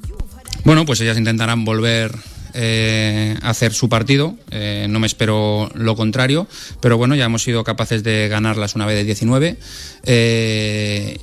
Bueno, 0.64 0.84
pues 0.84 1.00
ellas 1.00 1.20
intentarán 1.20 1.64
volver 1.64 2.12
eh, 2.58 3.38
hacer 3.42 3.74
su 3.74 3.90
partido. 3.90 4.38
Eh, 4.50 4.88
no 4.90 5.00
me 5.00 5.08
espero 5.08 5.70
lo 5.76 5.96
contrario, 5.96 6.48
pero 6.80 6.98
bueno, 6.98 7.14
ya 7.16 7.26
hemos 7.26 7.44
sido 7.44 7.64
capaces 7.66 8.02
de 8.02 8.30
ganarlas 8.30 8.76
una 8.76 8.86
vez 8.86 8.96
de 8.96 9.04
19. 9.04 9.58
Eh, 10.06 11.20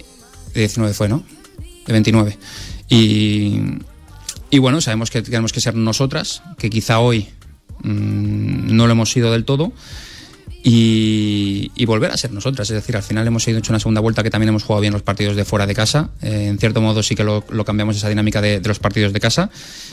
de 0.52 0.60
19 0.60 0.92
fue, 0.92 1.08
¿no? 1.08 1.24
De 1.86 1.92
29. 1.92 2.38
Y, 2.90 3.60
y 4.50 4.58
bueno, 4.58 4.82
sabemos 4.82 5.10
que 5.10 5.22
tenemos 5.22 5.52
que 5.54 5.62
ser 5.62 5.74
nosotras, 5.74 6.42
que 6.58 6.68
quizá 6.68 6.98
hoy 6.98 7.28
mm, 7.82 8.76
no 8.76 8.86
lo 8.86 8.92
hemos 8.92 9.10
sido 9.10 9.32
del 9.32 9.46
todo. 9.46 9.72
Y, 10.64 11.84
volver 11.84 12.12
a 12.12 12.16
ser 12.16 12.32
nosotras. 12.32 12.70
Es 12.70 12.76
decir, 12.76 12.96
al 12.96 13.02
final 13.02 13.26
hemos 13.26 13.46
hecho 13.46 13.72
una 13.72 13.80
segunda 13.80 14.00
vuelta 14.00 14.22
que 14.22 14.30
también 14.30 14.48
hemos 14.48 14.62
jugado 14.62 14.80
bien 14.80 14.92
los 14.92 15.02
partidos 15.02 15.36
de 15.36 15.44
fuera 15.44 15.66
de 15.66 15.74
casa. 15.74 16.10
Eh, 16.22 16.46
en 16.48 16.58
cierto 16.58 16.80
modo 16.80 17.02
sí 17.02 17.14
que 17.14 17.24
lo, 17.24 17.44
lo 17.50 17.64
cambiamos 17.64 17.96
esa 17.96 18.08
dinámica 18.08 18.40
de, 18.40 18.60
de 18.60 18.68
los 18.68 18.78
partidos 18.78 19.12
de 19.12 19.20
casa. 19.20 19.50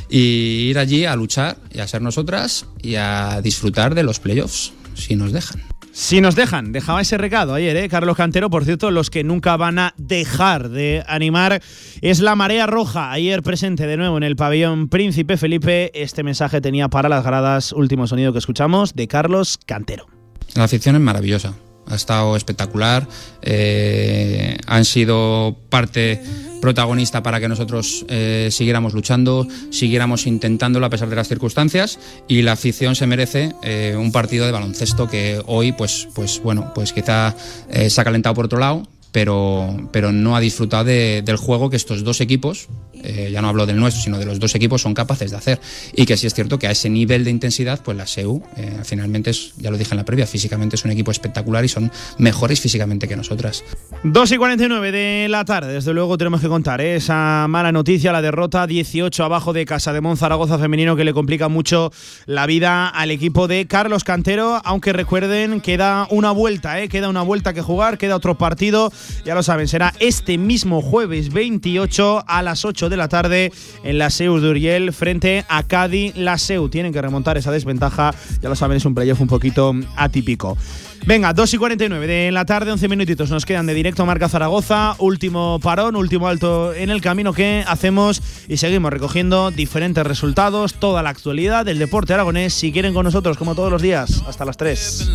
Y 0.09 0.69
ir 0.69 0.77
allí 0.77 1.05
a 1.05 1.15
luchar 1.15 1.57
y 1.73 1.79
a 1.79 1.87
ser 1.87 2.01
nosotras 2.01 2.67
y 2.81 2.95
a 2.95 3.41
disfrutar 3.41 3.95
de 3.95 4.03
los 4.03 4.19
playoffs, 4.19 4.71
si 4.93 5.15
nos 5.15 5.33
dejan. 5.33 5.61
Si 5.91 6.21
nos 6.21 6.35
dejan, 6.35 6.71
dejaba 6.71 7.01
ese 7.01 7.17
recado 7.17 7.55
ayer, 7.55 7.75
¿eh? 7.75 7.89
Carlos 7.89 8.15
Cantero. 8.15 8.49
Por 8.49 8.63
cierto, 8.63 8.91
los 8.91 9.09
que 9.09 9.23
nunca 9.23 9.57
van 9.57 9.79
a 9.79 9.93
dejar 9.97 10.69
de 10.69 11.03
animar 11.07 11.61
es 12.01 12.19
la 12.19 12.35
marea 12.35 12.67
roja. 12.67 13.11
Ayer 13.11 13.41
presente 13.41 13.87
de 13.87 13.97
nuevo 13.97 14.15
en 14.15 14.23
el 14.23 14.35
pabellón 14.35 14.87
Príncipe 14.87 15.35
Felipe. 15.35 15.91
Este 15.93 16.23
mensaje 16.23 16.61
tenía 16.61 16.89
para 16.89 17.09
las 17.09 17.23
gradas, 17.23 17.73
último 17.73 18.07
sonido 18.07 18.31
que 18.31 18.39
escuchamos, 18.39 18.93
de 18.93 19.07
Carlos 19.07 19.59
Cantero. 19.65 20.18
La 20.55 20.63
afición 20.63 20.95
es 20.95 21.01
maravillosa, 21.01 21.53
ha 21.87 21.95
estado 21.95 22.35
espectacular, 22.35 23.07
eh, 23.41 24.57
han 24.67 24.85
sido 24.85 25.57
parte 25.69 26.21
protagonista 26.61 27.23
para 27.23 27.39
que 27.39 27.47
nosotros 27.47 28.05
eh, 28.09 28.49
siguiéramos 28.51 28.93
luchando, 28.93 29.47
siguiéramos 29.69 30.27
intentándolo 30.27 30.85
a 30.85 30.89
pesar 30.89 31.09
de 31.09 31.15
las 31.15 31.27
circunstancias 31.27 31.99
y 32.27 32.41
la 32.41 32.53
afición 32.53 32.95
se 32.95 33.07
merece 33.07 33.53
eh, 33.63 33.95
un 33.97 34.11
partido 34.11 34.45
de 34.45 34.51
baloncesto 34.51 35.07
que 35.07 35.41
hoy 35.45 35.71
pues, 35.71 36.09
pues 36.13 36.41
bueno, 36.43 36.73
pues 36.75 36.91
quizá 36.91 37.35
se 37.71 38.01
ha 38.01 38.03
calentado 38.03 38.35
por 38.35 38.45
otro 38.45 38.59
lado, 38.59 38.87
pero, 39.11 39.89
pero 39.91 40.11
no 40.11 40.35
ha 40.35 40.39
disfrutado 40.39 40.83
de- 40.83 41.21
del 41.23 41.37
juego 41.37 41.69
que 41.69 41.75
estos 41.75 42.03
dos 42.03 42.21
equipos, 42.21 42.67
eh, 43.01 43.29
ya 43.31 43.41
no 43.41 43.47
hablo 43.49 43.65
del 43.65 43.77
nuestro, 43.77 44.03
sino 44.03 44.17
de 44.19 44.25
los 44.25 44.39
dos 44.39 44.55
equipos, 44.55 44.81
son 44.81 44.93
capaces 44.93 45.31
de 45.31 45.37
hacer. 45.37 45.59
Y 45.95 46.05
que 46.05 46.17
sí 46.17 46.27
es 46.27 46.33
cierto 46.33 46.59
que 46.59 46.67
a 46.67 46.71
ese 46.71 46.89
nivel 46.89 47.23
de 47.23 47.31
intensidad, 47.31 47.81
pues 47.81 47.95
la 47.97 48.05
SEU, 48.05 48.43
eh, 48.57 48.79
finalmente, 48.83 49.29
es, 49.31 49.53
ya 49.57 49.71
lo 49.71 49.77
dije 49.77 49.91
en 49.91 49.97
la 49.97 50.05
previa, 50.05 50.27
físicamente 50.27 50.75
es 50.75 50.85
un 50.85 50.91
equipo 50.91 51.11
espectacular 51.11 51.63
y 51.63 51.69
son 51.69 51.91
mejores 52.17 52.59
físicamente 52.59 53.07
que 53.07 53.15
nosotras. 53.15 53.63
2 54.03 54.31
y 54.31 54.37
49 54.37 54.91
de 54.91 55.27
la 55.29 55.45
tarde, 55.45 55.73
desde 55.73 55.93
luego 55.93 56.17
tenemos 56.17 56.41
que 56.41 56.47
contar 56.47 56.81
¿eh? 56.81 56.95
esa 56.95 57.45
mala 57.49 57.71
noticia, 57.71 58.11
la 58.11 58.21
derrota 58.21 58.67
18 58.67 59.23
abajo 59.23 59.53
de 59.53 59.65
Casa 59.65 59.93
de 59.93 59.99
Zaragoza 60.15 60.57
femenino 60.57 60.95
que 60.95 61.03
le 61.03 61.13
complica 61.13 61.49
mucho 61.49 61.91
la 62.25 62.45
vida 62.45 62.87
al 62.89 63.11
equipo 63.11 63.47
de 63.47 63.67
Carlos 63.67 64.03
Cantero, 64.03 64.59
aunque 64.65 64.91
recuerden, 64.93 65.61
queda 65.61 66.07
una 66.09 66.31
vuelta, 66.31 66.81
¿eh? 66.81 66.89
queda 66.89 67.09
una 67.09 67.21
vuelta 67.21 67.53
que 67.53 67.61
jugar, 67.61 67.97
queda 67.97 68.15
otro 68.15 68.37
partido, 68.37 68.91
ya 69.25 69.35
lo 69.35 69.43
saben, 69.43 69.67
será 69.67 69.93
este 69.99 70.37
mismo 70.37 70.81
jueves 70.81 71.31
28 71.31 72.23
a 72.27 72.41
las 72.41 72.65
8 72.65 72.89
de 72.89 72.97
la 72.97 73.07
tarde 73.07 73.51
en 73.83 73.97
la 73.97 74.09
SEU 74.09 74.39
de 74.39 74.49
Uriel 74.49 74.93
frente 74.93 75.45
a 75.49 75.63
Cádiz. 75.63 76.15
La 76.15 76.37
SEU 76.37 76.69
tienen 76.69 76.93
que 76.93 77.01
remontar 77.01 77.37
esa 77.37 77.51
desventaja, 77.51 78.13
ya 78.41 78.49
lo 78.49 78.55
saben, 78.55 78.77
es 78.77 78.85
un 78.85 78.95
playoff 78.95 79.21
un 79.21 79.27
poquito 79.27 79.73
atípico. 79.95 80.57
Venga, 81.05 81.33
2 81.33 81.53
y 81.53 81.57
49 81.57 82.07
de 82.07 82.31
la 82.31 82.45
tarde, 82.45 82.71
11 82.71 82.87
minutitos 82.87 83.29
nos 83.29 83.45
quedan 83.45 83.65
de 83.65 83.73
directo 83.73 84.05
Marca 84.05 84.29
Zaragoza. 84.29 84.95
Último 84.99 85.59
parón, 85.61 85.95
último 85.95 86.27
alto 86.27 86.73
en 86.73 86.89
el 86.89 87.01
camino 87.01 87.33
que 87.33 87.63
hacemos 87.67 88.21
y 88.47 88.57
seguimos 88.57 88.91
recogiendo 88.91 89.49
diferentes 89.51 90.05
resultados, 90.05 90.75
toda 90.75 91.01
la 91.01 91.09
actualidad 91.09 91.65
del 91.65 91.79
deporte 91.79 92.13
aragonés. 92.13 92.53
Si 92.53 92.71
quieren 92.71 92.93
con 92.93 93.05
nosotros, 93.05 93.37
como 93.37 93.55
todos 93.55 93.71
los 93.71 93.81
días, 93.81 94.23
hasta 94.27 94.45
las 94.45 94.57
3. 94.57 95.09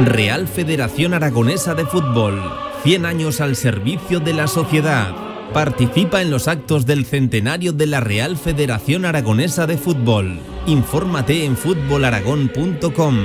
Real 0.00 0.46
Federación 0.46 1.14
Aragonesa 1.14 1.74
de 1.74 1.86
Fútbol. 1.86 2.38
100 2.82 3.06
años 3.06 3.40
al 3.40 3.56
servicio 3.56 4.20
de 4.20 4.34
la 4.34 4.46
sociedad. 4.46 5.14
Participa 5.54 6.20
en 6.20 6.30
los 6.30 6.48
actos 6.48 6.84
del 6.84 7.06
centenario 7.06 7.72
de 7.72 7.86
la 7.86 8.00
Real 8.00 8.36
Federación 8.36 9.06
Aragonesa 9.06 9.66
de 9.66 9.78
Fútbol. 9.78 10.38
Infórmate 10.66 11.46
en 11.46 11.56
fútbolaragón.com. 11.56 13.16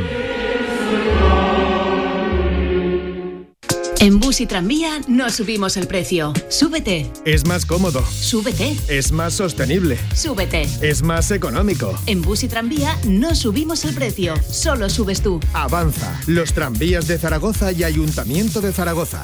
En 4.01 4.19
Bus 4.19 4.41
y 4.41 4.47
Tranvía 4.47 4.99
no 5.07 5.29
subimos 5.29 5.77
el 5.77 5.85
precio. 5.85 6.33
Súbete, 6.49 7.11
Es 7.23 7.45
más 7.45 7.67
cómodo. 7.67 8.03
súbete, 8.05 8.75
Es 8.87 9.11
más 9.11 9.33
sostenible. 9.35 9.97
súbete. 10.15 10.63
Es 10.81 11.03
más 11.03 11.29
económico. 11.29 11.93
En 12.07 12.23
Bus 12.23 12.43
y 12.43 12.47
Tranvía 12.47 12.97
no 13.05 13.35
subimos 13.35 13.85
el 13.85 13.93
precio, 13.93 14.33
solo 14.49 14.89
subes 14.89 15.21
tú. 15.21 15.39
Avanza. 15.53 16.19
Los 16.25 16.53
tranvías 16.53 17.07
de 17.07 17.19
Zaragoza 17.19 17.71
y 17.73 17.83
Ayuntamiento 17.83 18.59
de 18.61 18.73
Zaragoza. 18.73 19.23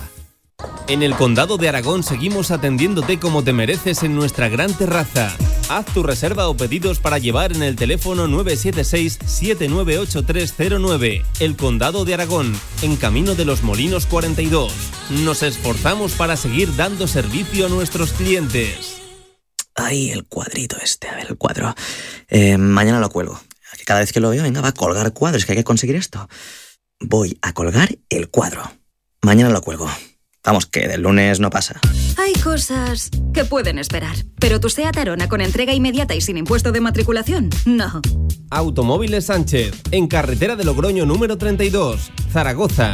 En 0.88 1.02
el 1.02 1.16
Condado 1.16 1.58
de 1.58 1.70
Aragón 1.70 2.04
seguimos 2.04 2.52
atendiéndote 2.52 3.20
como 3.20 3.44
te 3.44 3.54
mereces 3.54 4.04
en 4.04 4.16
nuestra 4.16 4.48
gran 4.48 4.72
terraza. 4.76 5.36
Haz 5.70 5.86
tu 5.88 6.02
reserva 6.02 6.48
o 6.48 6.56
pedidos 6.56 7.00
para 7.00 7.18
llevar 7.18 7.54
en 7.54 7.62
el 7.62 7.76
teléfono 7.76 8.26
976-798309. 8.28 11.26
El 11.42 11.58
Condado 11.58 12.06
de 12.06 12.14
Aragón, 12.14 12.58
en 12.82 12.96
Camino 12.96 13.36
de 13.36 13.44
los 13.44 13.64
Molinos 13.64 14.06
42. 14.06 14.72
Nos 15.26 15.44
esforzamos 15.44 16.14
para 16.14 16.38
seguir 16.38 16.74
dando 16.78 17.06
servicio 17.06 17.66
a 17.66 17.70
nuestros 17.70 18.14
clientes. 18.14 19.02
Ay, 19.76 20.12
el 20.12 20.26
cuadrito 20.26 20.78
este, 20.82 21.10
a 21.10 21.16
ver, 21.16 21.28
el 21.30 21.38
cuadro. 21.38 21.76
Eh, 22.30 22.58
mañana 22.58 23.02
lo 23.02 23.10
cuelgo. 23.10 23.38
Cada 23.86 24.00
vez 24.00 24.14
que 24.14 24.22
lo 24.22 24.30
veo, 24.30 24.44
venga, 24.44 24.62
va 24.62 24.70
a 24.70 24.74
colgar 24.74 25.12
cuadros, 25.12 25.46
que 25.46 25.52
hay 25.52 25.58
que 25.58 25.66
conseguir 25.66 25.98
esto. 25.98 26.30
Voy 27.02 27.38
a 27.42 27.52
colgar 27.52 27.90
el 28.10 28.30
cuadro. 28.30 28.72
Mañana 29.22 29.50
lo 29.50 29.62
cuelgo. 29.62 29.92
Vamos, 30.48 30.66
que 30.66 30.88
del 30.88 31.02
lunes 31.02 31.42
no 31.42 31.50
pasa. 31.50 31.78
Hay 32.18 32.32
cosas 32.42 33.10
que 33.34 33.44
pueden 33.44 33.78
esperar, 33.80 34.16
pero 34.40 34.62
tu 34.62 34.70
SEAT 34.70 34.96
Arona 34.96 35.28
con 35.28 35.42
entrega 35.42 35.74
inmediata 35.74 36.16
y 36.16 36.22
sin 36.22 36.38
impuesto 36.38 36.72
de 36.72 36.80
matriculación, 36.80 37.50
no. 37.66 38.02
Automóviles 38.50 39.26
Sánchez, 39.26 39.74
en 39.92 40.08
carretera 40.08 40.56
de 40.56 40.64
Logroño 40.64 41.06
número 41.06 41.38
32, 41.38 42.12
Zaragoza. 42.32 42.94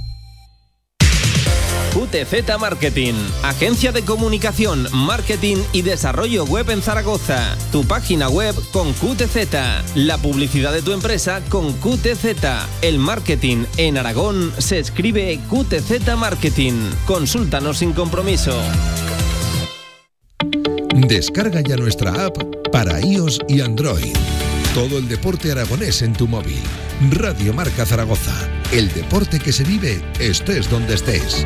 QTZ 1.93 2.57
Marketing, 2.57 3.13
agencia 3.43 3.91
de 3.91 4.03
comunicación, 4.03 4.87
marketing 4.93 5.57
y 5.73 5.81
desarrollo 5.81 6.45
web 6.45 6.69
en 6.69 6.81
Zaragoza. 6.81 7.57
Tu 7.71 7.83
página 7.83 8.29
web 8.29 8.55
con 8.71 8.93
QTZ, 8.93 9.95
la 9.95 10.17
publicidad 10.17 10.71
de 10.71 10.81
tu 10.81 10.93
empresa 10.93 11.41
con 11.49 11.73
QTZ. 11.73 12.25
El 12.81 12.97
marketing 12.97 13.65
en 13.75 13.97
Aragón 13.97 14.53
se 14.57 14.79
escribe 14.79 15.37
QTZ 15.49 16.15
Marketing. 16.17 16.73
Consúltanos 17.05 17.79
sin 17.79 17.91
compromiso. 17.91 18.57
Descarga 20.95 21.59
ya 21.59 21.75
nuestra 21.75 22.25
app 22.25 22.37
para 22.71 23.01
iOS 23.01 23.39
y 23.49 23.59
Android. 23.59 24.15
Todo 24.73 24.97
el 24.97 25.09
deporte 25.09 25.51
aragonés 25.51 26.01
en 26.01 26.13
tu 26.13 26.27
móvil. 26.27 26.61
Radio 27.09 27.53
Marca 27.53 27.85
Zaragoza. 27.85 28.33
El 28.71 28.93
deporte 28.93 29.39
que 29.39 29.51
se 29.51 29.65
vive 29.65 30.01
estés 30.19 30.69
donde 30.69 30.93
estés. 30.93 31.45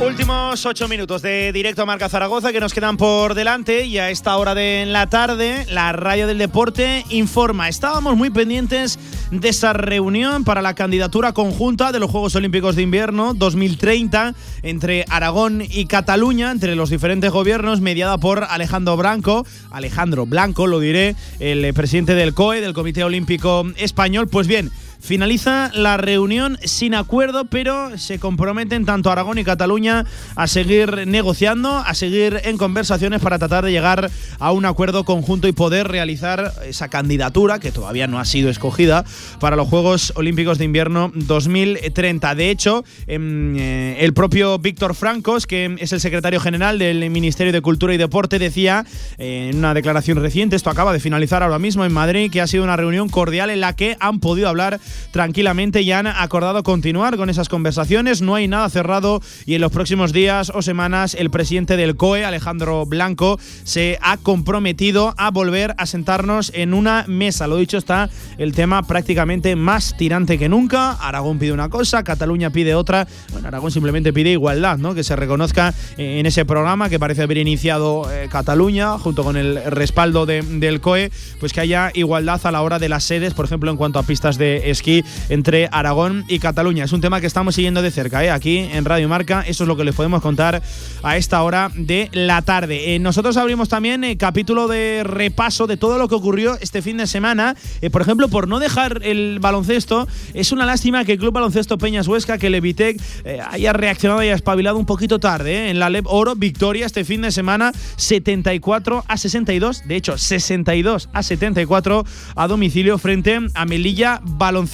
Últimos 0.00 0.66
ocho 0.66 0.88
minutos 0.88 1.22
de 1.22 1.52
directo 1.52 1.82
a 1.82 1.86
Marca 1.86 2.10
Zaragoza 2.10 2.52
que 2.52 2.60
nos 2.60 2.74
quedan 2.74 2.98
por 2.98 3.34
delante 3.34 3.86
y 3.86 3.96
a 3.96 4.10
esta 4.10 4.36
hora 4.36 4.54
de 4.54 4.84
la 4.86 5.08
tarde 5.08 5.64
la 5.70 5.90
radio 5.92 6.26
del 6.26 6.36
deporte 6.36 7.04
informa. 7.08 7.70
Estábamos 7.70 8.14
muy 8.14 8.28
pendientes 8.28 8.98
de 9.30 9.48
esa 9.48 9.72
reunión 9.72 10.44
para 10.44 10.60
la 10.60 10.74
candidatura 10.74 11.32
conjunta 11.32 11.92
de 11.92 11.98
los 11.98 12.10
Juegos 12.10 12.34
Olímpicos 12.36 12.76
de 12.76 12.82
Invierno 12.82 13.32
2030 13.32 14.34
entre 14.62 15.06
Aragón 15.08 15.62
y 15.62 15.86
Cataluña, 15.86 16.50
entre 16.50 16.76
los 16.76 16.90
diferentes 16.90 17.30
gobiernos, 17.30 17.80
mediada 17.80 18.18
por 18.18 18.44
Alejandro 18.44 18.98
Blanco, 18.98 19.46
Alejandro 19.70 20.26
Blanco, 20.26 20.66
lo 20.66 20.78
diré, 20.78 21.16
el 21.40 21.72
presidente 21.72 22.14
del 22.14 22.34
COE, 22.34 22.60
del 22.60 22.74
Comité 22.74 23.02
Olímpico 23.02 23.64
Español. 23.76 24.28
Pues 24.28 24.46
bien, 24.46 24.70
Finaliza 25.00 25.70
la 25.74 25.96
reunión 25.96 26.58
sin 26.64 26.94
acuerdo, 26.94 27.44
pero 27.44 27.96
se 27.98 28.18
comprometen 28.18 28.84
tanto 28.84 29.10
Aragón 29.10 29.38
y 29.38 29.44
Cataluña 29.44 30.04
a 30.34 30.46
seguir 30.46 31.06
negociando, 31.06 31.78
a 31.78 31.94
seguir 31.94 32.40
en 32.44 32.58
conversaciones 32.58 33.20
para 33.20 33.38
tratar 33.38 33.64
de 33.64 33.72
llegar 33.72 34.10
a 34.38 34.52
un 34.52 34.64
acuerdo 34.64 35.04
conjunto 35.04 35.48
y 35.48 35.52
poder 35.52 35.88
realizar 35.88 36.52
esa 36.66 36.88
candidatura 36.88 37.58
que 37.58 37.72
todavía 37.72 38.06
no 38.06 38.18
ha 38.18 38.24
sido 38.24 38.50
escogida 38.50 39.04
para 39.40 39.56
los 39.56 39.68
Juegos 39.68 40.12
Olímpicos 40.16 40.58
de 40.58 40.64
Invierno 40.64 41.12
2030. 41.14 42.34
De 42.34 42.50
hecho, 42.50 42.84
em, 43.06 43.56
eh, 43.56 43.98
el 44.00 44.12
propio 44.12 44.58
Víctor 44.58 44.94
Francos, 44.94 45.46
que 45.46 45.76
es 45.78 45.92
el 45.92 46.00
secretario 46.00 46.40
general 46.40 46.78
del 46.78 47.08
Ministerio 47.10 47.52
de 47.52 47.60
Cultura 47.60 47.94
y 47.94 47.96
Deporte, 47.96 48.38
decía 48.38 48.84
eh, 49.18 49.50
en 49.52 49.58
una 49.58 49.74
declaración 49.74 50.18
reciente, 50.18 50.56
esto 50.56 50.70
acaba 50.70 50.92
de 50.92 51.00
finalizar 51.00 51.42
ahora 51.42 51.58
mismo 51.58 51.84
en 51.84 51.92
Madrid, 51.92 52.30
que 52.30 52.40
ha 52.40 52.46
sido 52.46 52.64
una 52.64 52.76
reunión 52.76 53.08
cordial 53.08 53.50
en 53.50 53.60
la 53.60 53.74
que 53.74 53.96
han 54.00 54.20
podido 54.20 54.48
hablar 54.48 54.80
tranquilamente 55.10 55.82
y 55.82 55.92
han 55.92 56.06
acordado 56.06 56.62
continuar 56.62 57.16
con 57.16 57.30
esas 57.30 57.48
conversaciones. 57.48 58.22
No 58.22 58.34
hay 58.34 58.48
nada 58.48 58.68
cerrado 58.70 59.20
y 59.46 59.54
en 59.54 59.60
los 59.60 59.72
próximos 59.72 60.12
días 60.12 60.52
o 60.54 60.62
semanas 60.62 61.14
el 61.14 61.30
presidente 61.30 61.76
del 61.76 61.96
COE, 61.96 62.24
Alejandro 62.24 62.86
Blanco, 62.86 63.38
se 63.64 63.98
ha 64.02 64.16
comprometido 64.16 65.14
a 65.16 65.30
volver 65.30 65.74
a 65.78 65.86
sentarnos 65.86 66.52
en 66.54 66.74
una 66.74 67.04
mesa. 67.08 67.46
Lo 67.46 67.56
dicho 67.56 67.78
está 67.78 68.10
el 68.38 68.52
tema 68.52 68.82
prácticamente 68.84 69.56
más 69.56 69.96
tirante 69.96 70.38
que 70.38 70.48
nunca. 70.48 70.92
Aragón 70.92 71.38
pide 71.38 71.52
una 71.52 71.68
cosa, 71.68 72.04
Cataluña 72.04 72.50
pide 72.50 72.74
otra. 72.74 73.06
Bueno, 73.32 73.48
Aragón 73.48 73.70
simplemente 73.70 74.12
pide 74.12 74.30
igualdad, 74.30 74.78
¿no? 74.78 74.94
Que 74.94 75.04
se 75.04 75.16
reconozca 75.16 75.74
en 75.96 76.26
ese 76.26 76.44
programa 76.44 76.88
que 76.88 76.98
parece 76.98 77.22
haber 77.22 77.38
iniciado 77.38 78.10
eh, 78.12 78.28
Cataluña 78.30 78.98
junto 78.98 79.24
con 79.24 79.36
el 79.36 79.62
respaldo 79.66 80.26
de- 80.26 80.42
del 80.42 80.80
COE, 80.80 81.10
pues 81.40 81.52
que 81.52 81.60
haya 81.60 81.90
igualdad 81.94 82.40
a 82.44 82.50
la 82.50 82.62
hora 82.62 82.78
de 82.78 82.88
las 82.88 83.04
sedes, 83.04 83.34
por 83.34 83.44
ejemplo, 83.44 83.70
en 83.70 83.76
cuanto 83.76 83.98
a 83.98 84.02
pistas 84.02 84.38
de 84.38 84.70
esquí 84.76 85.04
entre 85.28 85.68
Aragón 85.72 86.24
y 86.28 86.38
Cataluña. 86.38 86.84
Es 86.84 86.92
un 86.92 87.00
tema 87.00 87.20
que 87.20 87.26
estamos 87.26 87.54
siguiendo 87.54 87.82
de 87.82 87.90
cerca, 87.90 88.24
¿eh? 88.24 88.30
aquí 88.30 88.58
en 88.58 88.84
Radio 88.84 89.08
Marca. 89.08 89.44
Eso 89.46 89.64
es 89.64 89.68
lo 89.68 89.76
que 89.76 89.84
les 89.84 89.94
podemos 89.94 90.22
contar 90.22 90.62
a 91.02 91.16
esta 91.16 91.42
hora 91.42 91.70
de 91.74 92.08
la 92.12 92.42
tarde. 92.42 92.94
Eh, 92.94 92.98
nosotros 92.98 93.36
abrimos 93.36 93.68
también 93.68 94.04
el 94.04 94.16
capítulo 94.16 94.68
de 94.68 95.02
repaso 95.04 95.66
de 95.66 95.76
todo 95.76 95.98
lo 95.98 96.08
que 96.08 96.14
ocurrió 96.14 96.58
este 96.60 96.82
fin 96.82 96.96
de 96.96 97.06
semana. 97.06 97.56
Eh, 97.80 97.90
por 97.90 98.02
ejemplo, 98.02 98.28
por 98.28 98.48
no 98.48 98.58
dejar 98.58 99.00
el 99.02 99.38
baloncesto, 99.40 100.06
es 100.34 100.52
una 100.52 100.66
lástima 100.66 101.04
que 101.04 101.12
el 101.12 101.18
Club 101.18 101.32
Baloncesto 101.32 101.78
Peñas 101.78 102.08
Huesca, 102.08 102.38
que 102.38 102.48
el 102.48 102.54
Evitec 102.54 103.00
eh, 103.24 103.40
haya 103.50 103.72
reaccionado 103.72 104.22
y 104.22 104.26
haya 104.26 104.34
espabilado 104.34 104.78
un 104.78 104.86
poquito 104.86 105.18
tarde. 105.18 105.54
¿eh? 105.54 105.70
En 105.70 105.78
la 105.78 105.90
LEP 105.90 106.06
Oro, 106.08 106.34
victoria 106.34 106.86
este 106.86 107.04
fin 107.04 107.22
de 107.22 107.30
semana, 107.30 107.72
74 107.96 109.04
a 109.06 109.16
62. 109.16 109.86
De 109.86 109.96
hecho, 109.96 110.18
62 110.18 111.08
a 111.12 111.22
74 111.22 112.04
a 112.34 112.48
domicilio 112.48 112.98
frente 112.98 113.38
a 113.54 113.64
Melilla 113.64 114.20
Baloncesto. 114.22 114.65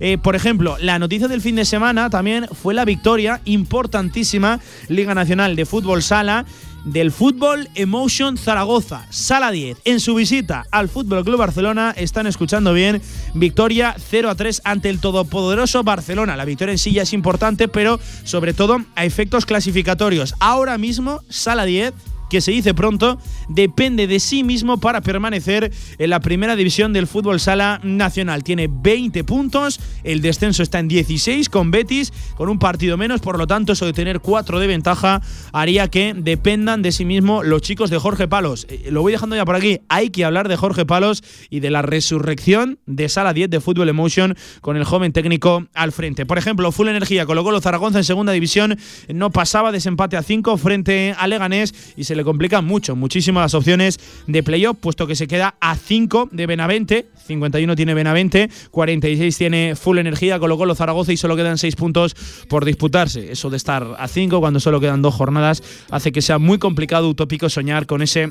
Eh, 0.00 0.18
por 0.18 0.36
ejemplo, 0.36 0.76
la 0.80 0.98
noticia 0.98 1.28
del 1.28 1.40
fin 1.40 1.56
de 1.56 1.64
semana 1.64 2.10
también 2.10 2.46
fue 2.48 2.74
la 2.74 2.84
victoria 2.84 3.40
importantísima 3.44 4.60
Liga 4.88 5.14
Nacional 5.14 5.56
de 5.56 5.66
Fútbol 5.66 6.02
Sala 6.02 6.44
del 6.84 7.10
Fútbol 7.12 7.68
Emotion 7.74 8.36
Zaragoza, 8.36 9.06
Sala 9.10 9.50
10. 9.50 9.78
En 9.84 10.00
su 10.00 10.14
visita 10.14 10.64
al 10.70 10.88
Fútbol 10.88 11.24
Club 11.24 11.38
Barcelona, 11.38 11.92
están 11.96 12.26
escuchando 12.26 12.72
bien, 12.72 13.02
victoria 13.34 13.94
0 13.98 14.30
a 14.30 14.34
3 14.34 14.62
ante 14.64 14.88
el 14.88 15.00
todopoderoso 15.00 15.82
Barcelona. 15.82 16.36
La 16.36 16.44
victoria 16.44 16.72
en 16.72 16.78
sí 16.78 16.92
ya 16.92 17.02
es 17.02 17.12
importante, 17.12 17.68
pero 17.68 18.00
sobre 18.24 18.54
todo 18.54 18.78
a 18.94 19.04
efectos 19.04 19.46
clasificatorios. 19.46 20.34
Ahora 20.40 20.78
mismo, 20.78 21.22
Sala 21.28 21.64
10 21.64 21.92
que 22.28 22.40
se 22.40 22.52
dice 22.52 22.74
pronto, 22.74 23.18
depende 23.48 24.06
de 24.06 24.20
sí 24.20 24.44
mismo 24.44 24.78
para 24.78 25.00
permanecer 25.00 25.72
en 25.98 26.10
la 26.10 26.20
primera 26.20 26.56
división 26.56 26.92
del 26.92 27.06
fútbol 27.06 27.40
sala 27.40 27.80
nacional. 27.82 28.44
Tiene 28.44 28.68
20 28.70 29.24
puntos, 29.24 29.80
el 30.04 30.20
descenso 30.20 30.62
está 30.62 30.78
en 30.78 30.88
16 30.88 31.48
con 31.48 31.70
Betis, 31.70 32.12
con 32.36 32.48
un 32.48 32.58
partido 32.58 32.96
menos, 32.96 33.20
por 33.20 33.38
lo 33.38 33.46
tanto 33.46 33.72
eso 33.72 33.86
de 33.86 33.92
tener 33.92 34.20
4 34.20 34.60
de 34.60 34.66
ventaja 34.66 35.22
haría 35.52 35.88
que 35.88 36.14
dependan 36.14 36.82
de 36.82 36.92
sí 36.92 37.04
mismo 37.04 37.42
los 37.42 37.62
chicos 37.62 37.90
de 37.90 37.98
Jorge 37.98 38.28
Palos. 38.28 38.66
Eh, 38.68 38.88
Lo 38.90 39.02
voy 39.02 39.12
dejando 39.12 39.36
ya 39.36 39.44
por 39.44 39.56
aquí, 39.56 39.80
hay 39.88 40.10
que 40.10 40.24
hablar 40.24 40.48
de 40.48 40.56
Jorge 40.56 40.84
Palos 40.84 41.22
y 41.50 41.60
de 41.60 41.70
la 41.70 41.82
resurrección 41.82 42.78
de 42.86 43.08
Sala 43.08 43.32
10 43.32 43.50
de 43.50 43.60
Fútbol 43.60 43.88
Emotion 43.88 44.36
con 44.60 44.76
el 44.76 44.84
joven 44.84 45.12
técnico 45.12 45.66
al 45.74 45.92
frente. 45.92 46.26
Por 46.26 46.38
ejemplo, 46.38 46.72
Full 46.72 46.88
Energía 46.88 47.26
colocó 47.26 47.50
los 47.50 47.62
Zaragoza 47.62 47.98
en 47.98 48.04
segunda 48.04 48.32
división, 48.32 48.78
no 49.12 49.30
pasaba 49.30 49.72
desempate 49.72 50.16
a 50.16 50.22
5 50.22 50.56
frente 50.56 51.14
a 51.16 51.26
Leganés 51.26 51.74
y 51.96 52.04
se 52.04 52.14
le 52.18 52.24
complican 52.24 52.66
mucho, 52.66 52.94
muchísimo 52.94 53.40
las 53.40 53.54
opciones 53.54 53.98
de 54.26 54.42
playoff, 54.42 54.76
puesto 54.78 55.06
que 55.06 55.16
se 55.16 55.26
queda 55.26 55.54
a 55.60 55.76
5 55.76 56.28
de 56.32 56.46
Benavente, 56.46 57.06
51 57.26 57.74
tiene 57.76 57.94
Benavente, 57.94 58.50
46 58.70 59.38
tiene 59.38 59.74
Full 59.74 59.98
Energía, 59.98 60.38
colocó 60.38 60.66
los 60.66 60.76
Zaragoza 60.76 61.12
y 61.12 61.16
solo 61.16 61.36
quedan 61.36 61.56
6 61.56 61.76
puntos 61.76 62.14
por 62.48 62.64
disputarse. 62.64 63.32
Eso 63.32 63.48
de 63.48 63.56
estar 63.56 63.96
a 63.98 64.08
5 64.08 64.40
cuando 64.40 64.60
solo 64.60 64.80
quedan 64.80 65.00
dos 65.00 65.14
jornadas 65.14 65.62
hace 65.90 66.12
que 66.12 66.20
sea 66.20 66.38
muy 66.38 66.58
complicado, 66.58 67.08
utópico 67.08 67.48
soñar 67.48 67.86
con 67.86 68.02
ese 68.02 68.30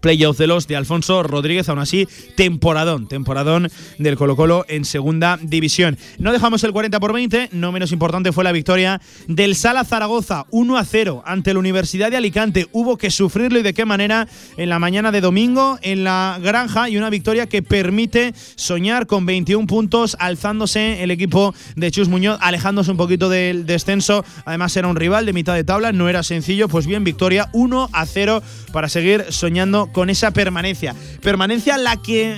playoff 0.00 0.38
de 0.38 0.46
los 0.46 0.66
de 0.66 0.76
Alfonso 0.76 1.22
Rodríguez, 1.22 1.68
aún 1.68 1.78
así, 1.78 2.06
temporadón, 2.36 3.08
temporadón 3.08 3.70
del 3.98 4.16
Colo 4.16 4.36
Colo 4.36 4.64
en 4.68 4.84
segunda 4.84 5.38
división. 5.42 5.98
No 6.18 6.32
dejamos 6.32 6.62
el 6.64 6.72
40 6.72 7.00
por 7.00 7.12
20, 7.12 7.50
no 7.52 7.72
menos 7.72 7.92
importante 7.92 8.32
fue 8.32 8.44
la 8.44 8.52
victoria 8.52 9.00
del 9.26 9.56
Sala 9.56 9.84
Zaragoza, 9.84 10.46
1 10.50 10.78
a 10.78 10.84
0 10.84 11.22
ante 11.26 11.52
la 11.52 11.58
Universidad 11.58 12.10
de 12.10 12.16
Alicante. 12.16 12.68
Hubo 12.72 12.96
que 12.96 13.10
sufrirlo 13.10 13.58
y 13.58 13.62
de 13.62 13.74
qué 13.74 13.84
manera 13.84 14.28
en 14.56 14.68
la 14.68 14.78
mañana 14.78 15.12
de 15.12 15.20
domingo 15.20 15.78
en 15.82 16.04
la 16.04 16.38
granja 16.40 16.88
y 16.88 16.96
una 16.96 17.10
victoria 17.10 17.46
que 17.46 17.62
permite 17.62 18.32
soñar 18.54 19.06
con 19.06 19.26
21 19.26 19.66
puntos, 19.66 20.16
alzándose 20.20 21.02
el 21.02 21.10
equipo 21.10 21.54
de 21.74 21.90
Chus 21.90 22.08
Muñoz, 22.08 22.38
alejándose 22.40 22.90
un 22.90 22.96
poquito 22.96 23.28
del 23.28 23.66
descenso. 23.66 24.24
Además 24.44 24.76
era 24.76 24.88
un 24.88 24.96
rival 24.96 25.26
de 25.26 25.32
mitad 25.32 25.54
de 25.54 25.64
tabla, 25.64 25.92
no 25.92 26.08
era 26.08 26.22
sencillo, 26.22 26.68
pues 26.68 26.86
bien, 26.86 27.04
victoria 27.04 27.48
1 27.52 27.90
a 27.92 28.06
0 28.06 28.42
para 28.72 28.88
seguir 28.88 29.26
soñando 29.30 29.65
con 29.92 30.10
esa 30.10 30.30
permanencia. 30.30 30.94
Permanencia 31.22 31.76
la 31.78 31.96
que 31.96 32.32
eh, 32.32 32.36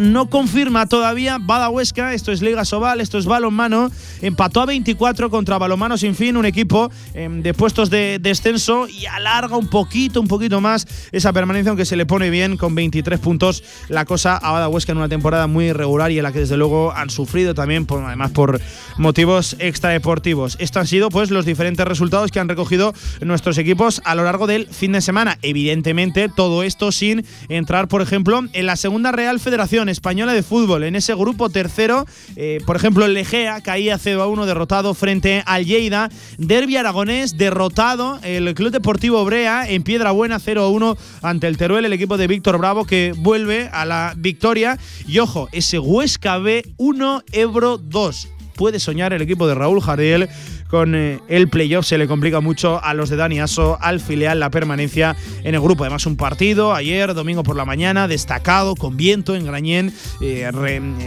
no 0.00 0.28
confirma 0.28 0.86
todavía 0.86 1.38
Bada 1.40 1.68
Huesca, 1.68 2.14
esto 2.14 2.32
es 2.32 2.42
Liga 2.42 2.64
Sobal, 2.64 3.00
esto 3.00 3.18
es 3.18 3.26
balonmano, 3.26 3.90
empató 4.22 4.60
a 4.60 4.66
24 4.66 5.30
contra 5.30 5.58
Balonmano 5.58 5.96
Sin 5.96 6.14
Fin, 6.14 6.36
un 6.36 6.46
equipo 6.46 6.90
em, 7.14 7.42
de 7.42 7.54
puestos 7.54 7.90
de 7.90 8.18
descenso 8.20 8.88
y 8.88 9.06
alarga 9.06 9.56
un 9.56 9.68
poquito, 9.68 10.20
un 10.20 10.28
poquito 10.28 10.60
más 10.60 10.86
esa 11.12 11.32
permanencia, 11.32 11.70
aunque 11.70 11.84
se 11.84 11.96
le 11.96 12.06
pone 12.06 12.30
bien 12.30 12.56
con 12.56 12.74
23 12.74 13.18
puntos 13.20 13.62
la 13.88 14.04
cosa 14.04 14.36
a 14.36 14.52
Bada 14.52 14.68
Huesca 14.68 14.92
en 14.92 14.98
una 14.98 15.08
temporada 15.08 15.46
muy 15.46 15.66
irregular 15.66 16.10
y 16.10 16.18
en 16.18 16.24
la 16.24 16.32
que 16.32 16.40
desde 16.40 16.56
luego 16.56 16.92
han 16.92 17.10
sufrido 17.10 17.54
también, 17.54 17.86
por, 17.86 18.02
además 18.04 18.30
por 18.32 18.60
motivos 18.98 19.56
extradeportivos. 19.58 20.56
Estos 20.60 20.80
han 20.80 20.86
sido 20.86 21.08
pues 21.10 21.30
los 21.30 21.44
diferentes 21.44 21.86
resultados 21.86 22.30
que 22.30 22.40
han 22.40 22.48
recogido 22.48 22.94
nuestros 23.20 23.58
equipos 23.58 24.02
a 24.04 24.14
lo 24.14 24.24
largo 24.24 24.46
del 24.46 24.66
fin 24.66 24.92
de 24.92 25.00
semana. 25.00 25.38
Evidentemente, 25.42 26.28
todo 26.28 26.62
esto 26.62 26.92
sin 26.92 27.24
entrar, 27.48 27.88
por 27.88 28.02
ejemplo, 28.02 28.42
en 28.52 28.66
la 28.66 28.76
segunda 28.76 29.12
Real 29.12 29.40
Federación 29.40 29.85
Española 29.88 30.32
de 30.32 30.42
Fútbol. 30.42 30.84
En 30.84 30.96
ese 30.96 31.14
grupo 31.14 31.50
tercero, 31.50 32.06
eh, 32.36 32.60
por 32.66 32.76
ejemplo, 32.76 33.04
el 33.04 33.14
Legea 33.14 33.60
caía 33.60 33.98
0 33.98 34.22
a 34.22 34.26
1 34.26 34.46
derrotado 34.46 34.94
frente 34.94 35.42
al 35.46 35.64
Lleida. 35.64 36.10
Derby 36.38 36.76
Aragonés 36.76 37.36
derrotado. 37.36 38.18
El 38.22 38.54
Club 38.54 38.70
Deportivo 38.70 39.24
Brea 39.24 39.68
en 39.68 39.82
Piedra 39.82 40.10
Buena 40.10 40.38
0 40.38 40.62
a 40.62 40.68
1 40.68 40.96
ante 41.22 41.46
el 41.46 41.56
Teruel, 41.56 41.84
el 41.84 41.92
equipo 41.92 42.16
de 42.16 42.26
Víctor 42.26 42.58
Bravo 42.58 42.84
que 42.84 43.14
vuelve 43.16 43.68
a 43.72 43.84
la 43.84 44.14
victoria. 44.16 44.78
Y 45.06 45.18
ojo, 45.18 45.48
ese 45.52 45.78
Huesca 45.78 46.38
B 46.38 46.64
1 46.76 47.22
Ebro 47.32 47.78
2 47.78 48.28
puede 48.56 48.80
soñar 48.80 49.12
el 49.12 49.22
equipo 49.22 49.46
de 49.46 49.54
Raúl 49.54 49.80
Jardiel 49.80 50.28
con 50.68 50.94
eh, 50.94 51.20
el 51.28 51.48
playoff. 51.48 51.86
Se 51.86 51.98
le 51.98 52.06
complica 52.06 52.40
mucho 52.40 52.82
a 52.82 52.94
los 52.94 53.10
de 53.10 53.16
Dani 53.16 53.40
Aso, 53.40 53.78
al 53.80 54.00
filial, 54.00 54.40
la 54.40 54.50
permanencia 54.50 55.16
en 55.42 55.54
el 55.54 55.60
grupo. 55.60 55.84
Además, 55.84 56.06
un 56.06 56.16
partido 56.16 56.74
ayer, 56.74 57.14
domingo 57.14 57.42
por 57.42 57.56
la 57.56 57.64
mañana, 57.64 58.08
destacado, 58.08 58.74
con 58.74 58.96
viento 58.96 59.34
en 59.34 59.46
Grañén. 59.46 59.92
Eh, 60.20 60.50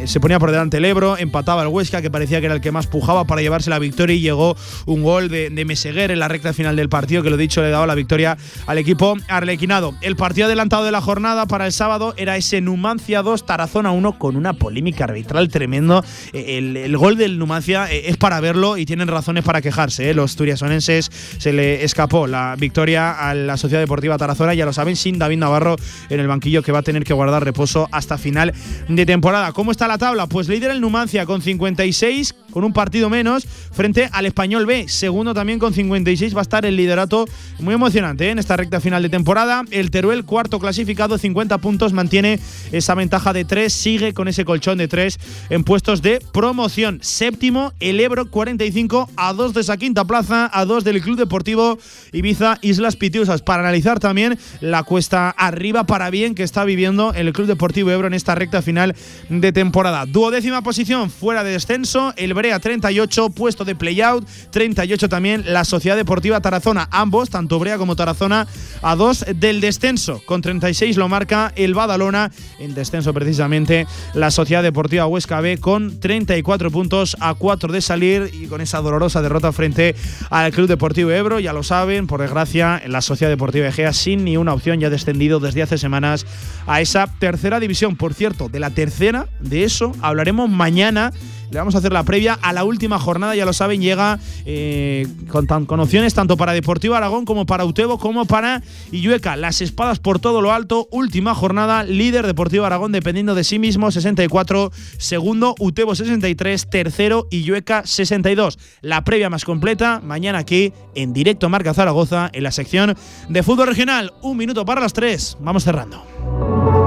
se 0.06 0.19
ponía 0.19 0.40
por 0.40 0.52
delante 0.52 0.77
el 0.77 0.86
Ebro, 0.86 1.18
empataba 1.18 1.61
el 1.64 1.68
Huesca, 1.68 2.02
que 2.02 2.11
parecía 2.11 2.40
que 2.40 2.45
era 2.45 2.56
el 2.56 2.61
que 2.61 2.72
más 2.72 2.88
pujaba 2.88 3.26
para 3.26 3.41
llevarse 3.41 3.69
la 3.69 3.80
victoria. 3.80 4.15
Y 4.15 4.22
llegó 4.22 4.56
un 4.86 5.03
gol 5.03 5.30
de, 5.30 5.49
Meseguer 5.69 6.10
en 6.10 6.18
la 6.19 6.27
recta 6.27 6.52
final 6.52 6.76
del 6.76 6.90
partido, 6.90 7.22
que 7.22 7.30
lo 7.30 7.38
dicho, 7.38 7.61
le 7.61 7.69
daba 7.69 7.86
la 7.86 7.94
victoria 7.94 8.38
al 8.65 8.77
equipo 8.80 9.15
arlequinado. 9.27 9.94
El 10.02 10.15
partido 10.15 10.48
adelantado 10.48 10.84
de 10.84 10.91
la 10.91 11.02
jornada 11.02 11.45
para 11.45 11.68
el 11.68 11.73
sábado 11.73 12.15
era 12.18 12.38
ese 12.38 12.60
Numancia 12.61 13.22
2, 13.22 13.45
Tarazona 13.45 13.91
1, 13.91 14.18
con 14.18 14.36
una 14.36 14.53
polémica 14.53 15.03
arbitral 15.03 15.49
tremendo. 15.49 16.03
Eh, 16.34 16.57
el, 16.57 16.98
gol 16.98 17.18
del 17.18 17.38
Numancia 17.38 17.91
es 17.91 18.18
para 18.18 18.40
verlo 18.40 18.77
y 18.77 18.86
tienen 18.86 19.07
razones 19.07 19.44
quejarse. 19.62 20.10
¿eh? 20.10 20.14
Los 20.14 20.36
turiasonenses 20.36 21.10
se 21.38 21.52
le 21.52 21.84
escapó 21.84 22.28
la 22.28 22.56
victoria 22.58 23.12
a 23.12 23.34
la 23.34 23.58
Sociedad 23.58 23.82
Deportiva 23.82 24.18
Tarazona, 24.18 24.54
ya 24.54 24.66
lo 24.66 24.74
saben, 24.74 24.96
sin 24.96 25.20
David 25.20 25.38
Navarro 25.38 25.76
en 26.10 26.20
el 26.20 26.28
banquillo 26.28 26.62
que 26.62 26.72
va 26.72 26.80
a 26.80 26.84
tener 26.84 27.04
que 27.04 27.14
guardar 27.14 27.44
reposo 27.44 27.90
hasta 27.92 28.18
final 28.18 28.54
de 28.88 29.06
temporada. 29.06 29.52
¿Cómo 29.52 29.72
está 29.72 29.88
la 29.88 29.98
tabla? 29.98 30.28
Pues 30.28 30.48
líder 30.48 30.72
el 30.72 30.82
Numancia 30.82 31.26
con 31.26 31.42
56, 31.42 32.36
con 32.52 32.64
un 32.64 32.74
partido 32.74 33.10
menos, 33.10 33.48
frente 33.72 34.10
al 34.12 34.26
Español 34.26 34.66
B. 34.66 34.88
Segundo 34.88 35.34
también 35.34 35.60
con 35.60 35.74
56 35.74 36.36
va 36.36 36.40
a 36.40 36.42
estar 36.44 36.66
el 36.66 36.76
liderato 36.76 37.26
muy 37.60 37.74
emocionante 37.74 38.28
¿eh? 38.28 38.32
en 38.32 38.40
esta 38.40 38.58
recta 38.58 38.80
final 38.80 39.02
de 39.04 39.10
temporada. 39.10 39.64
El 39.72 39.92
Teruel, 39.92 40.26
cuarto 40.26 40.60
clasificado, 40.60 41.18
50 41.18 41.58
puntos, 41.58 41.94
mantiene 41.94 42.40
esa 42.72 42.96
ventaja 42.96 43.34
de 43.34 43.46
3, 43.46 43.72
sigue 43.72 44.14
con 44.14 44.28
ese 44.28 44.46
colchón 44.46 44.78
de 44.78 44.88
3 44.88 45.20
en 45.50 45.64
puestos 45.64 46.02
de 46.02 46.20
promoción. 46.34 47.00
Séptimo, 47.02 47.74
el 47.80 48.00
Ebro, 48.00 48.30
45 48.30 49.10
a 49.16 49.34
2 49.34 49.39
de 49.40 49.61
esa 49.61 49.78
quinta 49.78 50.03
plaza, 50.03 50.49
a 50.52 50.66
2 50.66 50.84
del 50.84 51.02
Club 51.02 51.18
Deportivo 51.18 51.80
Ibiza 52.11 52.57
Islas 52.61 52.98
Pitiusas. 52.98 53.41
Para 53.41 53.61
analizar 53.61 53.98
también 53.98 54.38
la 54.60 54.84
cuesta 54.84 55.30
arriba 55.30 55.86
para 55.86 56.10
bien 56.10 56.36
que 56.36 56.44
está 56.44 56.66
viviendo 56.66 57.14
el 57.14 57.32
Club 57.32 57.48
Deportivo 57.48 57.90
Ebro 57.90 58.07
en 58.07 58.14
esta 58.14 58.36
recta 58.36 58.61
final 58.61 58.95
de 59.30 59.53
temporada. 59.53 60.06
Duodécima 60.06 60.61
posición 60.61 61.10
fuera 61.10 61.45
de 61.45 61.52
descenso, 61.52 62.14
el 62.18 62.34
Brea 62.34 62.60
38, 62.60 63.30
puesto 63.30 63.64
de 63.64 63.76
playout, 63.76 64.28
38 64.52 65.07
también 65.07 65.45
la 65.48 65.64
Sociedad 65.64 65.95
Deportiva 65.95 66.41
Tarazona. 66.41 66.90
Ambos, 66.91 67.30
tanto 67.30 67.60
Brea 67.60 67.78
como 67.78 67.95
Tarazona, 67.95 68.45
a 68.82 68.95
2 68.98 69.26
del 69.36 69.61
descenso. 69.61 70.22
Con 70.26 70.41
36 70.41 70.98
lo 70.98 71.07
marca 71.07 71.53
el 71.56 71.74
Badalona, 71.74 72.30
en 72.60 72.76
descenso 72.76 73.14
precisamente 73.14 73.88
la 74.14 74.32
Sociedad 74.32 74.64
Deportiva 74.64 75.07
Huesca 75.07 75.40
B 75.40 75.60
con 75.60 76.02
34 76.02 76.72
puntos 76.72 77.16
a 77.22 77.36
4 77.36 77.72
de 77.72 77.82
salir 77.82 78.30
y 78.34 78.48
con 78.48 78.60
esa 78.60 78.82
dolorosa 78.82 79.22
derrota 79.30 79.51
frente 79.51 79.95
al 80.30 80.51
Club 80.51 80.68
Deportivo 80.68 81.11
Ebro. 81.11 81.39
Ya 81.39 81.53
lo 81.53 81.64
saben, 81.64 82.07
por 82.07 82.22
desgracia, 82.22 82.81
la 82.88 83.01
Sociedad 83.01 83.31
Deportiva 83.31 83.68
Egea 83.68 83.93
sin 83.93 84.23
ni 84.23 84.38
una 84.38 84.53
opción 84.53 84.80
ya 84.80 84.88
ha 84.88 84.89
descendido 84.89 85.39
desde 85.39 85.61
hace 85.61 85.77
semanas 85.77 86.26
a 86.65 86.81
esa 86.81 87.07
tercera 87.19 87.60
división. 87.60 87.95
Por 87.95 88.14
cierto, 88.14 88.49
de 88.49 88.60
la 88.60 88.72
tercera, 88.72 89.27
de 89.39 89.64
eso 89.64 89.93
hablaremos 90.01 90.49
mañana. 90.49 91.14
Le 91.52 91.58
vamos 91.58 91.74
a 91.76 91.80
hacer 91.80 91.92
la 91.92 92.04
previa 92.04 92.38
a 92.42 92.54
la 92.54 92.64
última 92.64 93.00
jornada, 93.00 93.36
ya 93.36 93.46
lo 93.46 93.54
saben, 93.54 93.82
llega 93.82 94.20
eh, 94.46 95.08
con, 95.30 95.48
con, 95.66 95.80
opciones 95.80 96.14
tanto 96.14 96.38
para 96.38 96.54
Deportivo 96.54 96.96
Aragón 96.96 97.26
como 97.26 97.46
para 97.46 97.66
Utebo 97.66 97.98
como 97.98 98.26
para 98.26 98.62
Illueca. 98.92 99.36
Las 99.36 99.62
espadas 99.62 100.00
por 100.00 100.20
todo 100.20 100.42
lo 100.42 100.54
alto, 100.54 100.88
última 100.92 101.34
jornada, 101.34 101.84
líder 101.84 102.28
Deportivo 102.28 102.66
Aragón 102.66 102.92
dependiendo 102.92 103.34
de 103.34 103.44
sí 103.44 103.58
mismo, 103.58 103.90
64, 103.92 104.72
segundo 104.98 105.56
Utebo 105.60 105.96
63, 105.96 106.70
tercero 106.70 107.28
Illueca 107.32 107.84
62. 107.86 108.60
La 108.82 109.04
previa 109.04 109.30
más 109.30 109.44
completa, 109.44 110.02
mañana 110.04 110.40
aquí 110.40 110.74
en 110.94 111.14
directo 111.14 111.50
Marca 111.50 111.74
Zaragoza 111.74 112.30
en 112.32 112.44
la 112.44 112.52
sección 112.52 112.96
de 113.28 113.44
fútbol 113.44 113.68
regional. 113.68 114.14
Un 114.22 114.38
minuto 114.38 114.66
para 114.66 114.82
las 114.82 114.94
tres, 114.94 115.36
vamos 115.40 115.64
cerrando. 115.64 116.78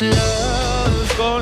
this 0.00 0.16
love 0.16 0.33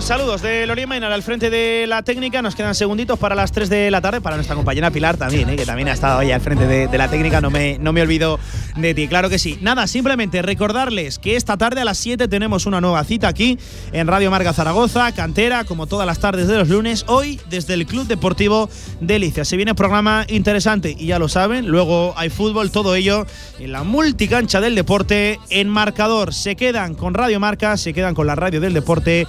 Saludos 0.02 0.42
de 0.42 0.66
Lorien 0.66 0.88
Mainar 0.88 1.12
al 1.12 1.22
frente 1.22 1.48
de 1.48 1.86
la 1.86 2.02
técnica. 2.02 2.42
Nos 2.42 2.56
quedan 2.56 2.74
segunditos 2.74 3.20
para 3.20 3.36
las 3.36 3.52
3 3.52 3.70
de 3.70 3.90
la 3.90 4.00
tarde. 4.00 4.20
Para 4.20 4.34
nuestra 4.34 4.56
compañera 4.56 4.90
Pilar 4.90 5.16
también, 5.16 5.48
¿eh? 5.48 5.54
que 5.54 5.64
también 5.64 5.88
ha 5.88 5.92
estado 5.92 6.18
ahí 6.18 6.32
al 6.32 6.40
frente 6.40 6.66
de, 6.66 6.98
la 6.98 7.08
técnica. 7.08 7.40
No 7.40 7.50
me, 7.50 7.78
no 7.78 7.92
me 7.92 8.02
olvido 8.02 8.40
de 8.76 8.94
ti, 8.94 9.06
claro 9.06 9.30
que 9.30 9.38
sí. 9.38 9.58
Nada, 9.62 9.86
simplemente 9.86 10.42
recordarles 10.42 11.20
que 11.20 11.36
esta 11.36 11.56
tarde 11.56 11.82
a 11.82 11.84
las 11.84 11.98
7 11.98 12.26
tenemos 12.26 12.66
una 12.66 12.80
nueva 12.80 13.04
cita 13.04 13.28
aquí 13.28 13.58
en 13.92 14.08
Radio 14.08 14.28
Marga 14.32 14.52
Zaragoza, 14.52 15.12
cantera, 15.12 15.62
como 15.62 15.86
todas 15.86 16.06
las 16.06 16.18
tardes 16.18 16.48
de 16.48 16.58
los 16.58 16.68
lunes. 16.68 17.04
Hoy 17.06 17.40
desde 17.48 17.74
el 17.74 17.86
Club 17.86 18.08
Deportivo 18.08 18.68
Delicia. 19.00 19.44
Se 19.44 19.56
viene 19.56 19.74
programa 19.76 20.26
interesante 20.28 20.96
y 20.98 21.06
ya 21.06 21.20
lo 21.20 21.28
saben. 21.28 21.68
Luego 21.68 22.12
hay 22.16 22.28
fútbol, 22.28 22.72
todo 22.72 22.96
ello 22.96 23.24
en 23.60 23.70
la 23.70 23.84
multicancha 23.84 24.60
del 24.60 24.74
deporte 24.74 25.38
en 25.48 25.68
marcador. 25.68 26.34
Se 26.34 26.56
quedan 26.56 26.96
con 26.96 27.14
Radio 27.14 27.38
Marca, 27.38 27.76
se 27.76 27.94
quedan 27.94 28.14
con 28.16 28.26
la 28.26 28.34
radio 28.34 28.60
del 28.60 28.74
deporte. 28.74 29.28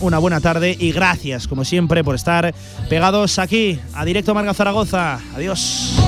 Una 0.00 0.18
buena 0.18 0.40
tarde 0.40 0.76
y 0.78 0.92
gracias, 0.92 1.48
como 1.48 1.64
siempre, 1.64 2.04
por 2.04 2.14
estar 2.14 2.54
pegados 2.88 3.38
aquí 3.38 3.80
a 3.94 4.04
Directo 4.04 4.34
Marga 4.34 4.54
Zaragoza. 4.54 5.18
Adiós. 5.34 5.98